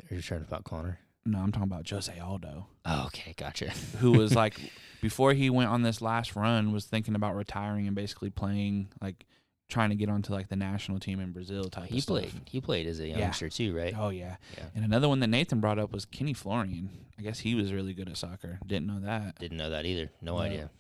Are 0.10 0.16
you 0.16 0.22
trying 0.22 0.42
to 0.42 0.48
about 0.48 0.64
Conor? 0.66 1.00
No, 1.26 1.40
I'm 1.40 1.52
talking 1.52 1.68
about 1.72 1.88
Jose 1.90 2.18
Aldo, 2.20 2.66
Oh, 2.86 3.04
okay, 3.08 3.34
gotcha. 3.38 3.70
who 4.00 4.12
was 4.14 4.34
like, 4.36 4.60
before 5.02 5.34
he 5.34 5.50
went 5.50 5.70
on 5.70 5.84
this 5.84 6.02
last 6.02 6.36
run, 6.36 6.72
was 6.72 6.86
thinking 6.86 7.14
about 7.16 7.36
retiring 7.36 7.86
and 7.88 7.96
basically 7.96 8.30
playing, 8.32 8.90
like, 9.02 9.26
trying 9.70 9.90
to 9.92 9.96
get 9.96 10.10
onto 10.10 10.34
like 10.34 10.50
the 10.50 10.56
national 10.58 11.00
team 11.00 11.20
in 11.22 11.32
Brazil 11.32 11.64
type. 11.66 11.86
he 11.90 11.98
of 12.00 12.04
stuff. 12.04 12.18
played. 12.18 12.32
He 12.46 12.60
played 12.60 12.88
as 12.88 13.00
a 13.00 13.08
Yeah. 13.08 13.20
youngster 13.20 13.48
too, 13.48 13.74
right? 13.74 13.94
Oh 13.98 14.10
yeah. 14.10 14.36
Yeah. 14.58 14.66
And 14.76 14.84
another 14.84 15.08
one 15.08 15.22
that 15.22 15.28
Nathan 15.30 15.62
brought 15.62 15.80
up 15.80 15.94
was 15.94 16.04
Kenny 16.04 16.34
Florian. 16.34 16.90
I 17.18 17.22
guess 17.22 17.40
he 17.40 17.56
was 17.56 17.72
really 17.72 17.94
good 17.94 18.10
at 18.10 18.18
soccer. 18.18 18.60
Didn't 18.68 18.88
know 18.88 19.00
that. 19.00 19.40
Didn't 19.40 19.56
know 19.58 19.70
that 19.70 19.86
either. 19.86 20.10
No 20.22 20.34
No. 20.36 20.40
idea. 20.40 20.72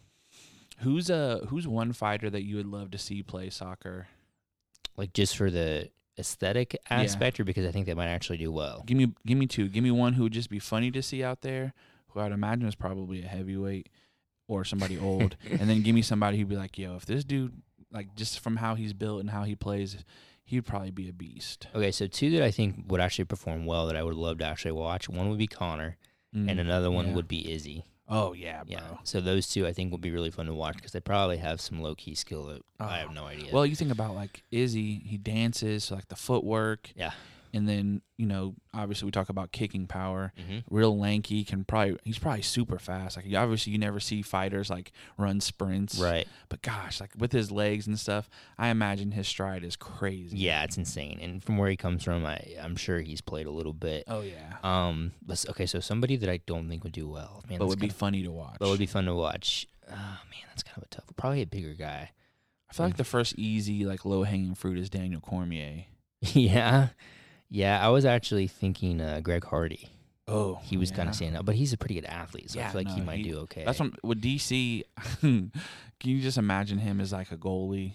Who's 0.79 1.09
a 1.09 1.45
who's 1.47 1.67
one 1.69 1.93
fighter 1.93 2.29
that 2.31 2.43
you 2.43 2.57
would 2.57 2.65
love 2.65 2.91
to 2.91 2.97
see 2.97 3.23
play 3.23 3.49
soccer? 3.49 4.07
Like 4.97 5.13
just 5.13 5.37
for 5.37 5.49
the 5.49 5.89
aesthetic 6.17 6.73
Yeah. 6.89 7.01
aspect, 7.01 7.39
or 7.39 7.43
because 7.43 7.65
I 7.65 7.71
think 7.71 7.85
they 7.85 7.93
might 7.93 8.07
actually 8.07 8.37
do 8.37 8.51
well. 8.51 8.83
Give 8.85 8.97
me 8.97 9.13
give 9.25 9.37
me 9.37 9.47
two. 9.47 9.67
Give 9.69 9.83
me 9.83 9.91
one 9.91 10.13
who 10.13 10.23
would 10.23 10.33
just 10.33 10.49
be 10.49 10.59
funny 10.59 10.91
to 10.91 11.01
see 11.01 11.23
out 11.23 11.41
there, 11.41 11.73
who 12.09 12.19
I'd 12.19 12.31
imagine 12.31 12.67
is 12.67 12.75
probably 12.75 13.23
a 13.23 13.27
heavyweight 13.27 13.89
or 14.47 14.63
somebody 14.65 14.97
old. 15.09 15.37
and 15.49 15.69
then 15.69 15.81
give 15.81 15.95
me 15.95 16.01
somebody 16.01 16.37
who'd 16.37 16.49
be 16.49 16.57
like, 16.57 16.77
yo, 16.77 16.95
if 16.95 17.05
this 17.05 17.23
dude 17.23 17.53
like 17.91 18.15
just 18.15 18.39
from 18.39 18.57
how 18.57 18.75
he's 18.75 18.93
built 18.93 19.19
and 19.19 19.29
how 19.31 19.43
he 19.43 19.55
plays, 19.55 19.97
he'd 20.43 20.61
probably 20.65 20.91
be 20.91 21.09
a 21.09 21.13
beast. 21.13 21.67
Okay, 21.75 21.91
so 21.91 22.07
two 22.07 22.29
that 22.31 22.41
I 22.43 22.51
think 22.51 22.85
would 22.87 23.01
actually 23.01 23.25
perform 23.25 23.65
well 23.65 23.87
that 23.87 23.95
I 23.97 24.03
would 24.03 24.15
love 24.15 24.37
to 24.39 24.45
actually 24.45 24.71
watch. 24.73 25.09
One 25.09 25.29
would 25.29 25.37
be 25.39 25.47
Conor, 25.47 25.97
and 26.33 26.49
Mm, 26.49 26.59
another 26.61 26.89
one 26.91 27.07
yeah. 27.09 27.15
would 27.15 27.27
be 27.27 27.51
Izzy. 27.51 27.83
Oh 28.13 28.33
yeah, 28.33 28.63
bro. 28.65 28.73
Yeah. 28.73 28.81
So 29.05 29.21
those 29.21 29.47
two 29.47 29.65
I 29.65 29.71
think 29.73 29.91
would 29.91 30.01
be 30.01 30.11
really 30.11 30.29
fun 30.31 30.45
to 30.47 30.53
watch 30.53 30.75
because 30.75 30.91
they 30.91 30.99
probably 30.99 31.37
have 31.37 31.61
some 31.61 31.81
low 31.81 31.95
key 31.95 32.13
skill 32.13 32.43
that 32.47 32.61
I 32.79 32.97
have 32.99 33.09
Oh. 33.11 33.13
no 33.13 33.25
idea. 33.25 33.51
Well, 33.53 33.65
you 33.65 33.75
think 33.75 33.91
about 33.91 34.13
like 34.15 34.43
Izzy, 34.51 34.99
he 35.05 35.17
dances, 35.17 35.85
so 35.85 35.95
like 35.95 36.09
the 36.09 36.15
footwork, 36.17 36.91
yeah. 36.95 37.11
And 37.53 37.67
then 37.67 38.01
you 38.17 38.25
know 38.25 38.55
obviously 38.73 39.05
we 39.05 39.11
talk 39.11 39.29
about 39.29 39.51
kicking 39.51 39.87
power. 39.87 40.33
hmm 40.37 40.59
Real 40.69 40.97
lanky, 40.97 41.43
can 41.43 41.63
probably 41.63 41.97
he's 42.03 42.17
probably 42.19 42.41
super 42.41 42.79
fast. 42.79 43.17
Like 43.17 43.25
obviously 43.35 43.73
you 43.73 43.77
never 43.79 43.99
see 43.99 44.21
fighters 44.21 44.69
like 44.69 44.91
run 45.17 45.39
sprints, 45.41 45.97
Right. 45.99 46.27
But 46.49 46.61
gosh, 46.61 46.99
like 47.01 47.11
with 47.17 47.31
his 47.31 47.51
legs 47.51 47.87
and 47.87 47.99
stuff, 47.99 48.29
I 48.57 48.69
imagine 48.69 49.11
his 49.11 49.27
stride 49.27 49.63
is 49.63 49.75
crazy. 49.75 50.37
Yeah, 50.37 50.63
it's 50.63 50.77
insane. 50.77 51.19
And 51.21 51.43
from 51.43 51.57
where 51.57 51.69
he 51.69 51.77
comes 51.77 52.03
from, 52.03 52.25
I 52.25 52.55
I'm 52.61 52.75
sure 52.75 52.99
he's 53.01 53.21
played 53.21 53.45
a 53.47 53.51
little 53.51 53.73
bit. 53.73 54.03
Oh 54.07 54.21
yeah. 54.21 54.57
Um, 54.63 55.11
but 55.21 55.33
s- 55.33 55.49
okay, 55.49 55.65
so 55.65 55.79
somebody 55.79 56.15
that 56.17 56.29
I 56.29 56.37
don't 56.45 56.69
think 56.69 56.83
would 56.83 56.93
do 56.93 57.07
well, 57.07 57.43
man, 57.49 57.59
but 57.59 57.67
would 57.67 57.79
be 57.79 57.87
kinda- 57.87 57.95
funny 57.95 58.23
to 58.23 58.31
watch. 58.31 58.57
but 58.59 58.69
would 58.69 58.79
be 58.79 58.85
fun 58.85 59.05
to 59.05 59.15
watch. 59.15 59.67
Oh 59.89 59.93
man, 59.93 60.45
that's 60.49 60.63
kind 60.63 60.77
of 60.77 60.83
a 60.83 60.87
tough. 60.87 61.05
Probably 61.17 61.41
a 61.41 61.45
bigger 61.47 61.73
guy. 61.73 62.11
I 62.69 62.73
feel 62.73 62.85
like 62.85 62.95
the 62.95 63.03
first 63.03 63.35
easy, 63.37 63.83
like 63.83 64.05
low 64.05 64.23
hanging 64.23 64.55
fruit 64.55 64.77
is 64.77 64.89
Daniel 64.89 65.19
Cormier. 65.19 65.83
yeah, 66.21 66.89
yeah. 67.51 67.85
I 67.85 67.89
was 67.89 68.03
actually 68.05 68.47
thinking 68.47 68.99
uh, 69.01 69.19
Greg 69.21 69.43
Hardy. 69.45 69.89
Oh, 70.27 70.59
He 70.63 70.77
was 70.77 70.89
kind 70.91 71.09
of 71.09 71.15
standing 71.15 71.37
out, 71.37 71.45
but 71.45 71.55
he's 71.55 71.73
a 71.73 71.77
pretty 71.77 71.95
good 71.95 72.05
athlete, 72.05 72.49
so 72.51 72.59
I 72.61 72.67
feel 72.69 72.81
like 72.83 72.87
he 72.93 73.01
might 73.01 73.17
he- 73.17 73.23
do 73.31 73.39
okay. 73.39 73.63
That's 73.65 73.79
what 73.79 74.01
with 74.03 74.21
DC. 74.21 74.83
can 75.21 75.51
you 76.03 76.21
just 76.21 76.37
imagine 76.37 76.77
him 76.79 77.01
as 77.01 77.11
like 77.11 77.31
a 77.31 77.37
goalie? 77.37 77.93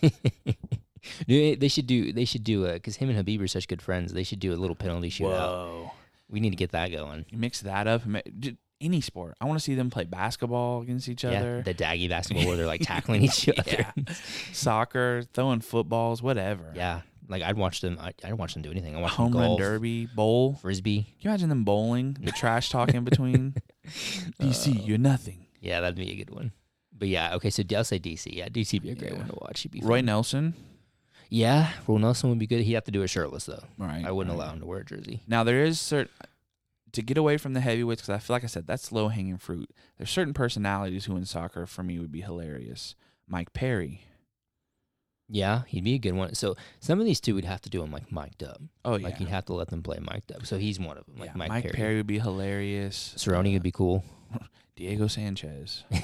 they 1.26 1.54
they 1.54 1.68
should 1.68 1.86
do. 1.86 2.12
They 2.12 2.24
should 2.24 2.44
do 2.44 2.64
a 2.66 2.74
because 2.74 2.96
him 2.96 3.10
and 3.10 3.18
Khabib 3.26 3.40
are 3.42 3.48
such 3.48 3.68
good 3.68 3.82
friends. 3.82 4.12
They 4.12 4.22
should 4.24 4.40
do 4.40 4.52
a 4.54 4.56
little 4.56 4.76
penalty 4.76 5.10
shootout. 5.10 5.30
Whoa! 5.30 5.90
We 6.30 6.40
need 6.40 6.50
to 6.50 6.56
get 6.56 6.72
that 6.72 6.90
going. 6.90 7.26
You 7.30 7.38
mix 7.38 7.60
that 7.62 7.86
up. 7.86 8.02
Any 8.80 9.00
sport. 9.00 9.34
I 9.40 9.44
want 9.46 9.58
to 9.58 9.62
see 9.64 9.74
them 9.74 9.88
play 9.90 10.04
basketball 10.04 10.82
against 10.82 11.08
each 11.08 11.24
Yeah, 11.24 11.38
other. 11.38 11.62
the 11.62 11.72
daggy 11.74 12.08
basketball 12.08 12.46
where 12.46 12.56
they're 12.56 12.66
like 12.66 12.80
tackling 12.82 13.22
each 13.22 13.48
other. 13.48 13.86
Soccer, 14.52 15.22
throwing 15.32 15.60
footballs, 15.60 16.22
whatever. 16.22 16.72
Yeah, 16.74 17.00
like 17.28 17.42
I'd 17.42 17.56
watch 17.56 17.80
them. 17.80 17.98
I, 18.00 18.12
I'd 18.24 18.34
watch 18.34 18.54
them 18.54 18.62
do 18.62 18.70
anything. 18.70 18.94
I 18.96 19.00
watch 19.00 19.12
Home 19.12 19.32
them 19.32 19.40
run 19.40 19.56
derby, 19.56 20.06
bowl. 20.06 20.54
frisbee. 20.60 21.02
Can 21.02 21.14
you 21.20 21.30
imagine 21.30 21.48
them 21.48 21.64
bowling? 21.64 22.16
The 22.20 22.32
trash 22.36 22.70
talk 22.70 22.90
in 22.94 23.04
between. 23.04 23.54
DC, 24.40 24.76
Uh, 24.76 24.82
you're 24.84 24.98
nothing. 24.98 25.46
Yeah, 25.60 25.80
that'd 25.80 25.96
be 25.96 26.10
a 26.12 26.16
good 26.16 26.30
one. 26.34 26.52
But 26.96 27.08
yeah, 27.08 27.34
okay. 27.36 27.50
So 27.50 27.62
I'll 27.76 27.84
say 27.84 27.98
DC. 27.98 28.26
Yeah, 28.34 28.48
DC 28.48 28.74
would 28.74 28.82
be 28.82 28.90
a 28.90 28.94
great 28.94 29.12
Yeah. 29.12 29.18
one 29.18 29.28
to 29.28 29.38
watch. 29.40 29.60
He'd 29.62 29.72
be 29.72 29.80
Roy 29.80 29.98
fun. 29.98 30.04
Nelson. 30.06 30.54
Yeah, 31.30 31.70
Roy 31.86 31.98
Nelson 31.98 32.30
would 32.30 32.38
be 32.38 32.46
good. 32.46 32.60
He'd 32.60 32.74
have 32.74 32.84
to 32.84 32.90
do 32.92 33.02
it 33.02 33.08
shirtless 33.08 33.46
though. 33.46 33.64
Right. 33.78 34.04
I 34.06 34.10
wouldn't 34.12 34.36
right. 34.36 34.44
allow 34.44 34.52
him 34.52 34.60
to 34.60 34.66
wear 34.66 34.80
a 34.80 34.84
jersey. 34.84 35.22
Now 35.26 35.42
there 35.42 35.64
is 35.64 35.80
certain 35.80 36.12
to 36.92 37.02
get 37.02 37.18
away 37.18 37.38
from 37.38 37.54
the 37.54 37.60
heavyweights 37.60 38.02
because 38.02 38.14
I 38.14 38.18
feel 38.18 38.34
like 38.34 38.44
I 38.44 38.48
said 38.48 38.66
that's 38.68 38.92
low 38.92 39.08
hanging 39.08 39.38
fruit. 39.38 39.68
There's 39.98 40.10
certain 40.10 40.34
personalities 40.34 41.06
who 41.06 41.16
in 41.16 41.24
soccer 41.24 41.66
for 41.66 41.82
me 41.82 41.98
would 41.98 42.12
be 42.12 42.20
hilarious. 42.20 42.94
Mike 43.26 43.52
Perry. 43.52 44.02
Yeah, 45.28 45.62
he'd 45.68 45.84
be 45.84 45.94
a 45.94 45.98
good 45.98 46.12
one. 46.12 46.34
So 46.34 46.54
some 46.80 47.00
of 47.00 47.06
these 47.06 47.20
two 47.20 47.34
we'd 47.34 47.44
have 47.46 47.62
to 47.62 47.70
do 47.70 47.82
him 47.82 47.90
like 47.90 48.12
mic'd 48.12 48.42
up. 48.42 48.60
Oh 48.84 48.96
yeah. 48.96 49.04
Like 49.08 49.20
you'd 49.20 49.30
have 49.30 49.46
to 49.46 49.54
let 49.54 49.68
them 49.68 49.82
play 49.82 49.98
mic'd 49.98 50.32
up. 50.32 50.44
So 50.46 50.58
he's 50.58 50.78
one 50.78 50.98
of 50.98 51.06
them. 51.06 51.16
Like 51.18 51.30
Yeah, 51.30 51.36
Mike, 51.36 51.72
Perry. 51.72 51.96
would 51.96 52.06
be 52.06 52.18
hilarious. 52.18 53.14
Cerrone 53.16 53.52
would 53.54 53.62
be 53.62 53.72
cool. 53.72 54.04
Diego 54.76 55.06
Sanchez. 55.06 55.84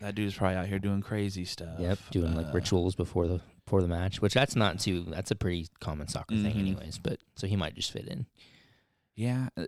That 0.00 0.14
dude's 0.14 0.34
probably 0.36 0.56
out 0.58 0.66
here 0.66 0.78
doing 0.78 1.00
crazy 1.02 1.44
stuff. 1.44 1.80
Yep, 1.80 1.98
doing 2.12 2.36
like 2.36 2.46
Uh, 2.46 2.52
rituals 2.52 2.94
before 2.94 3.26
the 3.26 3.40
before 3.64 3.82
the 3.82 3.88
match, 3.88 4.20
which 4.22 4.32
that's 4.34 4.54
not 4.54 4.78
too. 4.78 5.02
That's 5.08 5.30
a 5.32 5.34
pretty 5.34 5.66
common 5.80 6.06
soccer 6.06 6.36
thing, 6.36 6.54
Mhm. 6.54 6.58
anyways. 6.60 6.98
But 6.98 7.18
so 7.34 7.48
he 7.48 7.56
might 7.56 7.74
just 7.74 7.90
fit 7.90 8.06
in. 8.06 8.26
Yeah, 9.16 9.48
uh, 9.56 9.66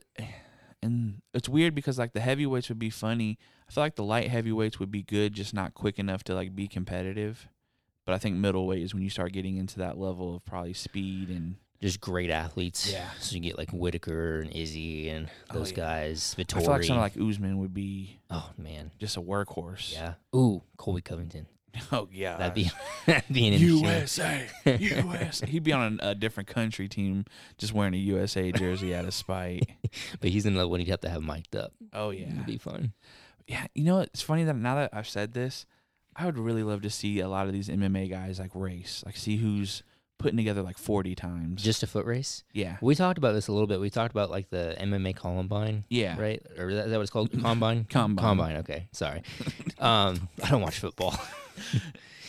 and 0.83 1.21
it's 1.33 1.49
weird 1.49 1.75
because 1.75 1.99
like 1.99 2.13
the 2.13 2.21
heavyweights 2.21 2.69
would 2.69 2.79
be 2.79 2.91
funny. 2.91 3.39
I 3.69 3.73
feel 3.73 3.83
like 3.83 3.97
the 3.97 4.05
light 4.05 4.29
heavyweights 4.31 4.79
would 4.79 4.91
be 4.93 5.03
good, 5.03 5.33
just 5.33 5.53
not 5.53 5.75
quick 5.75 5.99
enough 5.99 6.23
to 6.25 6.35
like 6.35 6.55
be 6.55 6.69
competitive. 6.69 7.49
But 8.05 8.15
I 8.15 8.19
think 8.19 8.37
middleweight 8.37 8.83
is 8.83 8.93
when 8.95 9.03
you 9.03 9.11
start 9.11 9.33
getting 9.33 9.57
into 9.57 9.79
that 9.79 9.99
level 9.99 10.37
of 10.37 10.45
probably 10.45 10.75
speed 10.75 11.29
and 11.31 11.57
Just 11.81 12.01
great 12.01 12.31
athletes. 12.31 12.91
Yeah. 12.93 13.09
So 13.19 13.35
you 13.35 13.41
get 13.41 13.57
like 13.59 13.71
Whittaker 13.71 14.41
and 14.41 14.51
Izzy 14.53 15.09
and 15.09 15.29
Oh, 15.51 15.55
those 15.55 15.71
yeah. 15.71 15.77
guys. 15.77 16.35
I 16.39 16.43
Vettori. 16.43 16.61
feel 16.63 16.71
like 16.71 16.85
someone 16.85 17.03
like 17.03 17.17
Usman 17.19 17.59
would 17.59 17.73
be 17.75 18.21
oh 18.31 18.51
man. 18.59 18.91
just 18.99 19.17
a 19.17 19.21
workhorse. 19.23 19.93
Yeah. 19.93 20.15
Ooh, 20.35 20.63
Colby 20.77 21.01
Covington. 21.03 21.47
Oh 21.91 22.09
yeah. 22.13 22.37
That'd 22.37 22.55
be 22.55 22.71
that'd 23.07 23.25
be 23.33 23.49
an 23.49 23.55
USA, 23.55 24.47
USA. 24.65 25.45
He'd 25.47 25.65
be 25.65 25.73
on 25.73 25.99
a, 26.03 26.11
a 26.11 26.15
different 26.15 26.49
country 26.49 26.89
team, 26.89 27.25
just 27.59 27.73
wearing 27.73 27.95
a 27.95 27.99
USA 27.99 28.53
jersey 28.53 28.95
out 28.95 29.05
of 29.07 29.15
spite. 29.15 29.69
But 30.21 30.31
he's 30.31 30.45
another 30.47 30.67
one 30.69 30.81
he'd 30.81 30.89
have 30.91 31.01
to 31.03 31.09
have 31.09 31.23
mic'd 31.23 31.55
up. 31.57 31.73
Oh 31.93 32.11
yeah. 32.11 32.27
It'd 32.33 32.47
be 32.47 32.59
fun. 32.59 32.93
Yeah, 33.47 33.67
you 33.75 33.85
know, 33.85 34.01
it's 34.01 34.23
funny 34.23 34.45
that 34.45 34.55
now 34.57 34.75
that 34.77 34.91
I've 34.93 35.09
said 35.09 35.35
this, 35.35 35.67
I 36.17 36.27
would 36.27 36.39
really 36.39 36.63
love 36.63 36.83
to 36.83 36.91
see 36.91 37.21
a 37.21 37.29
lot 37.29 37.47
of 37.47 37.53
these 37.53 37.69
MMA 37.69 38.09
guys 38.11 38.39
like 38.39 38.51
race, 38.55 39.03
like 39.07 39.17
see 39.17 39.37
who's 39.37 39.83
putting 40.19 40.37
together 40.37 40.63
like 40.63 40.79
forty 40.79 41.15
times. 41.15 41.63
Just 41.63 41.83
a 41.83 41.87
foot 41.87 42.07
race. 42.07 42.45
yeah, 42.53 42.77
We 42.81 42.95
talked 42.95 43.19
about 43.19 43.33
this 43.33 43.49
a 43.49 43.53
little 43.53 43.67
bit. 43.67 43.81
We 43.81 43.91
talked 43.91 44.13
about 44.13 44.31
like 44.31 44.49
the 44.51 44.77
MMA 44.81 45.17
Columbine, 45.17 45.85
yeah, 45.89 46.19
right? 46.21 46.41
Or 46.59 46.71
is 46.71 46.77
that, 46.77 46.85
is 46.87 46.91
that 46.93 46.97
what 46.97 47.03
it's 47.03 47.11
called? 47.11 47.31
Combine. 47.43 47.85
Combine. 47.91 48.23
Combine. 48.25 48.57
Okay, 48.59 48.89
sorry. 48.93 49.23
um, 49.81 50.29
I 50.43 50.51
don't 50.51 50.63
watch 50.63 50.79
football, 50.79 51.19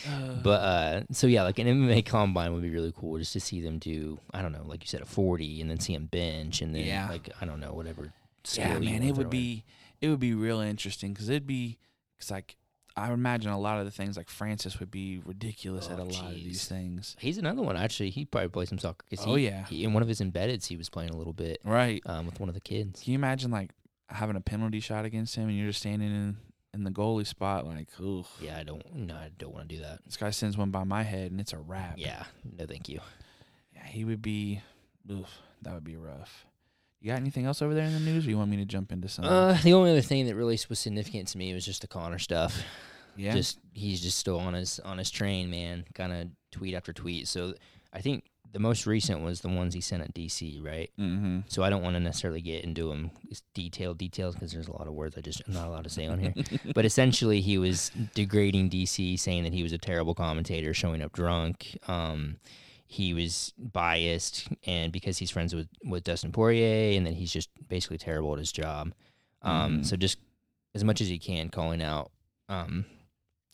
Uh, 0.08 0.32
but 0.42 0.60
uh, 0.62 1.00
so 1.12 1.26
yeah, 1.26 1.42
like 1.44 1.58
an 1.58 1.66
MMA 1.66 2.04
Combine 2.06 2.52
would 2.52 2.62
be 2.62 2.70
really 2.70 2.92
cool 2.96 3.18
just 3.18 3.32
to 3.34 3.40
see 3.40 3.60
them 3.60 3.78
do. 3.78 4.18
I 4.32 4.42
don't 4.42 4.52
know, 4.52 4.64
like 4.66 4.82
you 4.82 4.88
said, 4.88 5.00
a 5.00 5.06
forty, 5.06 5.60
and 5.60 5.70
then 5.70 5.78
see 5.80 5.94
them 5.94 6.06
bench, 6.06 6.60
and 6.62 6.74
then 6.74 6.84
Yeah. 6.84 7.08
like 7.08 7.30
I 7.40 7.44
don't 7.44 7.60
know, 7.60 7.72
whatever. 7.72 8.12
yeah, 8.54 8.78
man, 8.78 9.02
it 9.04 9.12
would 9.16 9.30
be 9.30 9.64
it 10.00 10.08
would 10.08 10.20
be 10.20 10.34
real 10.34 10.60
interesting 10.60 11.12
because 11.12 11.28
it'd 11.28 11.46
be 11.46 11.78
because 12.16 12.30
like 12.30 12.56
I 12.98 13.08
would 13.08 13.14
imagine 13.14 13.50
a 13.50 13.58
lot 13.58 13.78
of 13.78 13.84
the 13.84 13.90
things 13.90 14.16
like 14.16 14.28
Francis 14.30 14.80
would 14.80 14.90
be 14.90 15.20
ridiculous 15.24 15.88
at 15.88 15.98
Oh, 15.98 16.02
a 16.02 16.04
lot 16.04 16.28
of 16.28 16.34
these 16.34 16.66
things. 16.66 17.14
He's 17.18 17.36
another 17.38 17.60
one 17.62 17.76
actually. 17.76 18.10
He 18.10 18.24
probably 18.24 18.48
plays 18.48 18.68
some 18.70 18.78
soccer. 18.78 19.04
'cause 19.10 19.26
Oh, 19.26 19.34
he- 19.34 19.44
yeah. 19.44 19.66
he- 19.66 19.84
in 19.84 19.92
one 19.92 20.02
of 20.02 20.08
his 20.08 20.20
embeddeds, 20.20 20.66
he 20.66 20.76
was 20.76 20.88
playing 20.88 21.10
a 21.10 21.16
little 21.16 21.34
bit 21.34 21.60
Right? 21.64 22.02
um, 22.06 22.24
with 22.26 22.40
one 22.40 22.48
of 22.48 22.54
the 22.54 22.60
kids. 22.60 23.02
Can 23.02 23.12
you 23.12 23.18
imagine 23.18 23.50
like 23.50 23.70
having 24.08 24.36
a 24.36 24.40
penalty 24.40 24.80
shot 24.80 25.04
against 25.04 25.34
him 25.36 25.48
and 25.48 25.58
you're 25.58 25.66
just 25.68 25.80
standing 25.80 26.08
in 26.10 26.36
in 26.74 26.84
the 26.84 26.90
goalie 26.90 27.26
spot 27.26 27.66
like, 27.66 27.88
ooh, 28.00 28.24
Yeah, 28.40 28.58
I 28.58 28.62
don't. 28.62 28.94
No, 28.94 29.14
I 29.14 29.30
don't 29.38 29.52
want 29.54 29.68
to 29.68 29.74
do 29.76 29.80
that. 29.82 30.04
this 30.04 30.16
guy 30.18 30.28
sends 30.30 30.56
one 30.58 30.70
by 30.70 30.84
my 30.84 31.02
head 31.02 31.30
and 31.30 31.40
it's 31.40 31.52
a 31.54 31.58
wrap. 31.58 31.94
Yeah, 31.98 32.24
no, 32.58 32.66
thank 32.66 32.88
you. 32.90 33.00
Yeah, 33.74 33.86
he 33.86 34.04
would 34.04 34.20
be. 34.22 34.60
Oof, 35.10 35.28
that 35.62 35.72
would 35.74 35.84
be 35.84 35.96
rough. 35.96 36.44
You 37.06 37.12
got 37.12 37.20
anything 37.20 37.46
else 37.46 37.62
over 37.62 37.72
there 37.72 37.84
in 37.84 37.92
the 37.92 38.00
news, 38.00 38.26
or 38.26 38.30
you 38.30 38.36
want 38.36 38.50
me 38.50 38.56
to 38.56 38.64
jump 38.64 38.90
into 38.90 39.08
something? 39.08 39.32
Uh, 39.32 39.56
the 39.62 39.74
only 39.74 39.92
other 39.92 40.00
thing 40.00 40.26
that 40.26 40.34
really 40.34 40.58
was 40.68 40.80
significant 40.80 41.28
to 41.28 41.38
me 41.38 41.54
was 41.54 41.64
just 41.64 41.82
the 41.82 41.86
Conor 41.86 42.18
stuff. 42.18 42.60
yeah, 43.16 43.32
Just 43.32 43.60
he's 43.72 44.00
just 44.00 44.18
still 44.18 44.40
on 44.40 44.54
his 44.54 44.80
on 44.80 44.98
his 44.98 45.08
train, 45.08 45.48
man. 45.48 45.84
Kind 45.94 46.12
of 46.12 46.26
tweet 46.50 46.74
after 46.74 46.92
tweet. 46.92 47.28
So 47.28 47.54
I 47.92 48.00
think 48.00 48.24
the 48.52 48.58
most 48.58 48.86
recent 48.86 49.20
was 49.20 49.40
the 49.40 49.48
ones 49.48 49.72
he 49.72 49.80
sent 49.80 50.02
at 50.02 50.14
DC, 50.14 50.60
right? 50.60 50.90
mm-hmm. 50.98 51.42
So 51.46 51.62
I 51.62 51.70
don't 51.70 51.84
want 51.84 51.94
to 51.94 52.00
necessarily 52.00 52.40
get 52.40 52.64
into 52.64 52.88
them 52.88 53.12
detailed 53.54 53.98
details 53.98 54.34
because 54.34 54.50
there's 54.50 54.66
a 54.66 54.72
lot 54.72 54.88
of 54.88 54.92
words 54.94 55.16
I 55.16 55.20
just 55.20 55.42
am 55.46 55.54
not 55.54 55.68
allowed 55.68 55.84
to 55.84 55.90
say 55.90 56.08
on 56.08 56.18
here. 56.18 56.34
but 56.74 56.84
essentially, 56.84 57.40
he 57.40 57.56
was 57.56 57.92
degrading 58.16 58.70
DC, 58.70 59.16
saying 59.16 59.44
that 59.44 59.52
he 59.52 59.62
was 59.62 59.72
a 59.72 59.78
terrible 59.78 60.16
commentator, 60.16 60.74
showing 60.74 61.02
up 61.02 61.12
drunk. 61.12 61.78
Um, 61.86 62.38
he 62.86 63.12
was 63.14 63.52
biased, 63.58 64.48
and 64.64 64.92
because 64.92 65.18
he's 65.18 65.30
friends 65.30 65.54
with 65.54 65.68
with 65.84 66.04
Dustin 66.04 66.32
Poirier, 66.32 66.96
and 66.96 67.06
then 67.06 67.14
he's 67.14 67.32
just 67.32 67.50
basically 67.68 67.98
terrible 67.98 68.32
at 68.32 68.38
his 68.38 68.52
job. 68.52 68.92
Um, 69.42 69.80
Mhm. 69.80 69.86
So 69.86 69.96
just 69.96 70.18
as 70.74 70.84
much 70.84 71.00
as 71.00 71.08
he 71.08 71.18
can, 71.18 71.48
calling 71.50 71.82
out 71.82 72.10
um, 72.48 72.84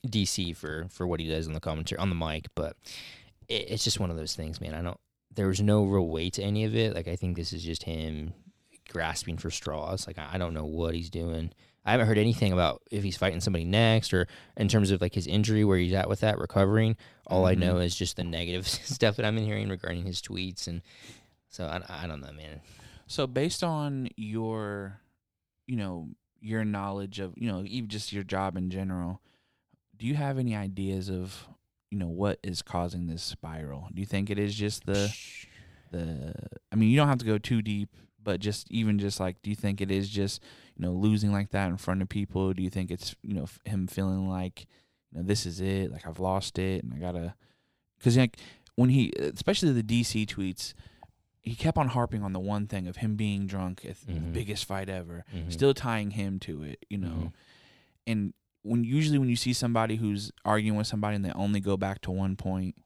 DC 0.07 0.55
for 0.57 0.87
for 0.91 1.07
what 1.07 1.21
he 1.21 1.29
does 1.29 1.47
on 1.47 1.55
the 1.55 1.61
commentary 1.61 1.99
on 1.99 2.09
the 2.09 2.15
mic, 2.15 2.47
but 2.55 2.77
it, 3.49 3.71
it's 3.71 3.85
just 3.85 4.01
one 4.01 4.11
of 4.11 4.17
those 4.17 4.35
things, 4.37 4.61
man. 4.61 4.75
I 4.75 4.83
don't. 4.83 5.01
There 5.35 5.49
was 5.49 5.61
no 5.63 5.85
real 5.85 6.09
weight 6.09 6.35
to 6.35 6.43
any 6.43 6.65
of 6.65 6.75
it. 6.75 6.95
Like 6.95 7.09
I 7.09 7.17
think 7.17 7.37
this 7.37 7.53
is 7.53 7.63
just 7.65 7.85
him 7.85 8.35
grasping 8.91 9.39
for 9.39 9.51
straws. 9.51 10.07
Like 10.07 10.19
I, 10.19 10.31
I 10.35 10.39
don't 10.39 10.53
know 10.55 10.67
what 10.67 10.95
he's 10.95 11.09
doing. 11.11 11.53
I 11.85 11.91
haven't 11.93 12.07
heard 12.07 12.19
anything 12.19 12.53
about 12.53 12.81
if 12.91 13.03
he's 13.03 13.17
fighting 13.17 13.41
somebody 13.41 13.65
next 13.65 14.13
or 14.15 14.29
in 14.57 14.69
terms 14.69 14.91
of 14.91 15.01
like 15.01 15.15
his 15.15 15.27
injury, 15.27 15.65
where 15.65 15.79
he's 15.79 15.93
at 15.93 16.09
with 16.09 16.21
that 16.21 16.39
recovering. 16.39 16.97
All 17.27 17.45
I 17.47 17.55
Mhm. 17.55 17.59
know 17.59 17.79
is 17.79 17.97
just 17.97 18.17
the 18.17 18.25
negative 18.25 18.67
stuff 18.69 19.17
that 19.17 19.25
I've 19.27 19.35
been 19.35 19.45
hearing 19.45 19.69
regarding 19.69 20.05
his 20.05 20.23
tweets, 20.23 20.67
and 20.69 20.83
so 21.49 21.67
I, 21.67 22.05
I 22.05 22.07
don't 22.07 22.21
know, 22.21 22.33
man. 22.33 22.61
So 23.07 23.27
based 23.27 23.63
on 23.65 24.09
your, 24.17 25.01
you 25.67 25.77
know, 25.77 26.09
your 26.41 26.65
knowledge 26.65 27.19
of, 27.21 27.35
you 27.37 27.51
know, 27.51 27.63
even 27.67 27.89
just 27.89 28.13
your 28.13 28.25
job 28.25 28.57
in 28.57 28.71
general, 28.71 29.21
do 29.97 30.07
you 30.07 30.15
have 30.15 30.39
any 30.39 30.57
ideas 30.57 31.09
of, 31.11 31.47
you 31.91 31.99
know, 31.99 32.09
what 32.09 32.39
is 32.43 32.63
causing 32.63 33.07
this 33.07 33.23
spiral? 33.23 33.89
Do 33.93 34.01
you 34.01 34.07
think 34.07 34.31
it 34.31 34.39
is 34.39 34.55
just 34.55 34.87
the 34.87 35.13
the? 35.91 36.33
I 36.73 36.77
mean, 36.77 36.91
you 36.91 36.97
don't 36.97 37.09
have 37.09 37.19
to 37.19 37.25
go 37.27 37.39
too 37.39 37.61
deep, 37.63 37.91
but 38.23 38.41
just 38.41 38.71
even 38.71 38.99
just 38.99 39.21
like, 39.21 39.43
do 39.43 39.51
you 39.51 39.57
think 39.57 39.81
it 39.81 39.91
is 39.91 40.09
just, 40.09 40.41
you 40.77 40.85
know, 40.87 40.93
losing 40.93 41.33
like 41.33 41.51
that 41.51 41.69
in 41.69 41.77
front 41.77 42.03
of 42.03 42.09
people? 42.09 42.53
Do 42.53 42.63
you 42.63 42.71
think 42.71 42.91
it's, 42.91 43.15
you 43.23 43.35
know, 43.35 43.47
him 43.65 43.87
feeling 43.87 44.29
like, 44.29 44.67
you 45.11 45.19
know, 45.19 45.25
this 45.25 45.47
is 45.47 45.61
it, 45.61 45.91
like 45.93 46.07
I've 46.07 46.21
lost 46.21 46.59
it, 46.59 46.83
and 46.85 46.93
I 46.95 46.99
gotta, 46.99 47.35
because 47.99 48.17
like 48.17 48.37
when 48.77 48.89
he, 48.91 49.13
especially 49.19 49.73
the 49.73 49.83
DC 49.83 50.27
tweets, 50.27 50.73
he 51.41 51.55
kept 51.55 51.77
on 51.77 51.89
harping 51.89 52.23
on 52.23 52.33
the 52.33 52.41
one 52.41 52.67
thing 52.67 52.87
of 52.87 52.97
him 52.97 53.17
being 53.17 53.47
drunk 53.47 53.85
at 53.85 53.97
the 54.07 54.13
Mhm. 54.13 54.33
biggest 54.33 54.65
fight 54.65 54.89
ever, 54.89 55.25
Mhm. 55.35 55.53
still 55.53 55.75
tying 55.75 56.13
him 56.13 56.39
to 56.41 56.63
it, 56.63 56.85
you 56.89 56.97
know. 56.99 57.09
Mhm. 57.09 57.33
And 58.07 58.35
when 58.63 58.85
usually 58.85 59.19
when 59.19 59.29
you 59.29 59.35
see 59.37 59.53
somebody 59.53 59.97
who's 59.97 60.31
arguing 60.45 60.77
with 60.79 60.87
somebody 60.87 61.17
and 61.17 61.25
they 61.25 61.33
only 61.33 61.59
go 61.61 61.77
back 61.77 62.01
to 62.03 62.11
one 62.13 62.37
point, 62.37 62.77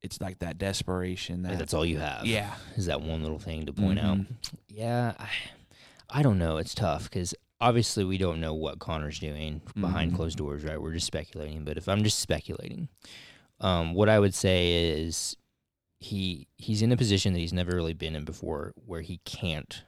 it's 0.00 0.20
like 0.22 0.38
that 0.38 0.56
desperation. 0.58 1.42
That 1.42 1.58
that's 1.58 1.74
all 1.74 1.84
you 1.84 1.98
have. 1.98 2.24
yeah, 2.24 2.54
is 2.76 2.86
that 2.86 3.02
one 3.02 3.22
little 3.22 3.38
thing 3.38 3.66
to 3.66 3.72
point 3.74 3.98
out. 3.98 4.18
Mhm. 4.18 4.26
Yeah, 4.68 5.14
I, 5.18 5.28
I 6.10 6.22
don't 6.22 6.38
know. 6.38 6.56
It's 6.56 6.74
tough 6.74 7.04
because 7.04 7.34
obviously 7.60 8.04
we 8.04 8.18
don't 8.18 8.40
know 8.40 8.54
what 8.54 8.78
Conor's 8.78 9.18
doing 9.18 9.60
behind 9.78 10.12
Mhm. 10.12 10.16
closed 10.16 10.38
doors, 10.38 10.64
right? 10.64 10.80
We're 10.80 10.94
just 10.94 11.06
speculating. 11.06 11.64
But 11.64 11.76
if 11.76 11.88
I'm 11.88 12.02
just 12.02 12.18
speculating, 12.20 12.88
um, 13.60 13.94
what 13.94 14.08
I 14.08 14.18
would 14.18 14.34
say 14.34 14.90
is 15.00 15.36
he 16.00 16.46
he's 16.56 16.80
in 16.82 16.92
a 16.92 16.96
position 16.96 17.32
that 17.32 17.40
he's 17.40 17.52
never 17.52 17.74
really 17.74 17.92
been 17.94 18.14
in 18.14 18.24
before, 18.24 18.72
where 18.86 19.00
he 19.02 19.18
can't 19.24 19.82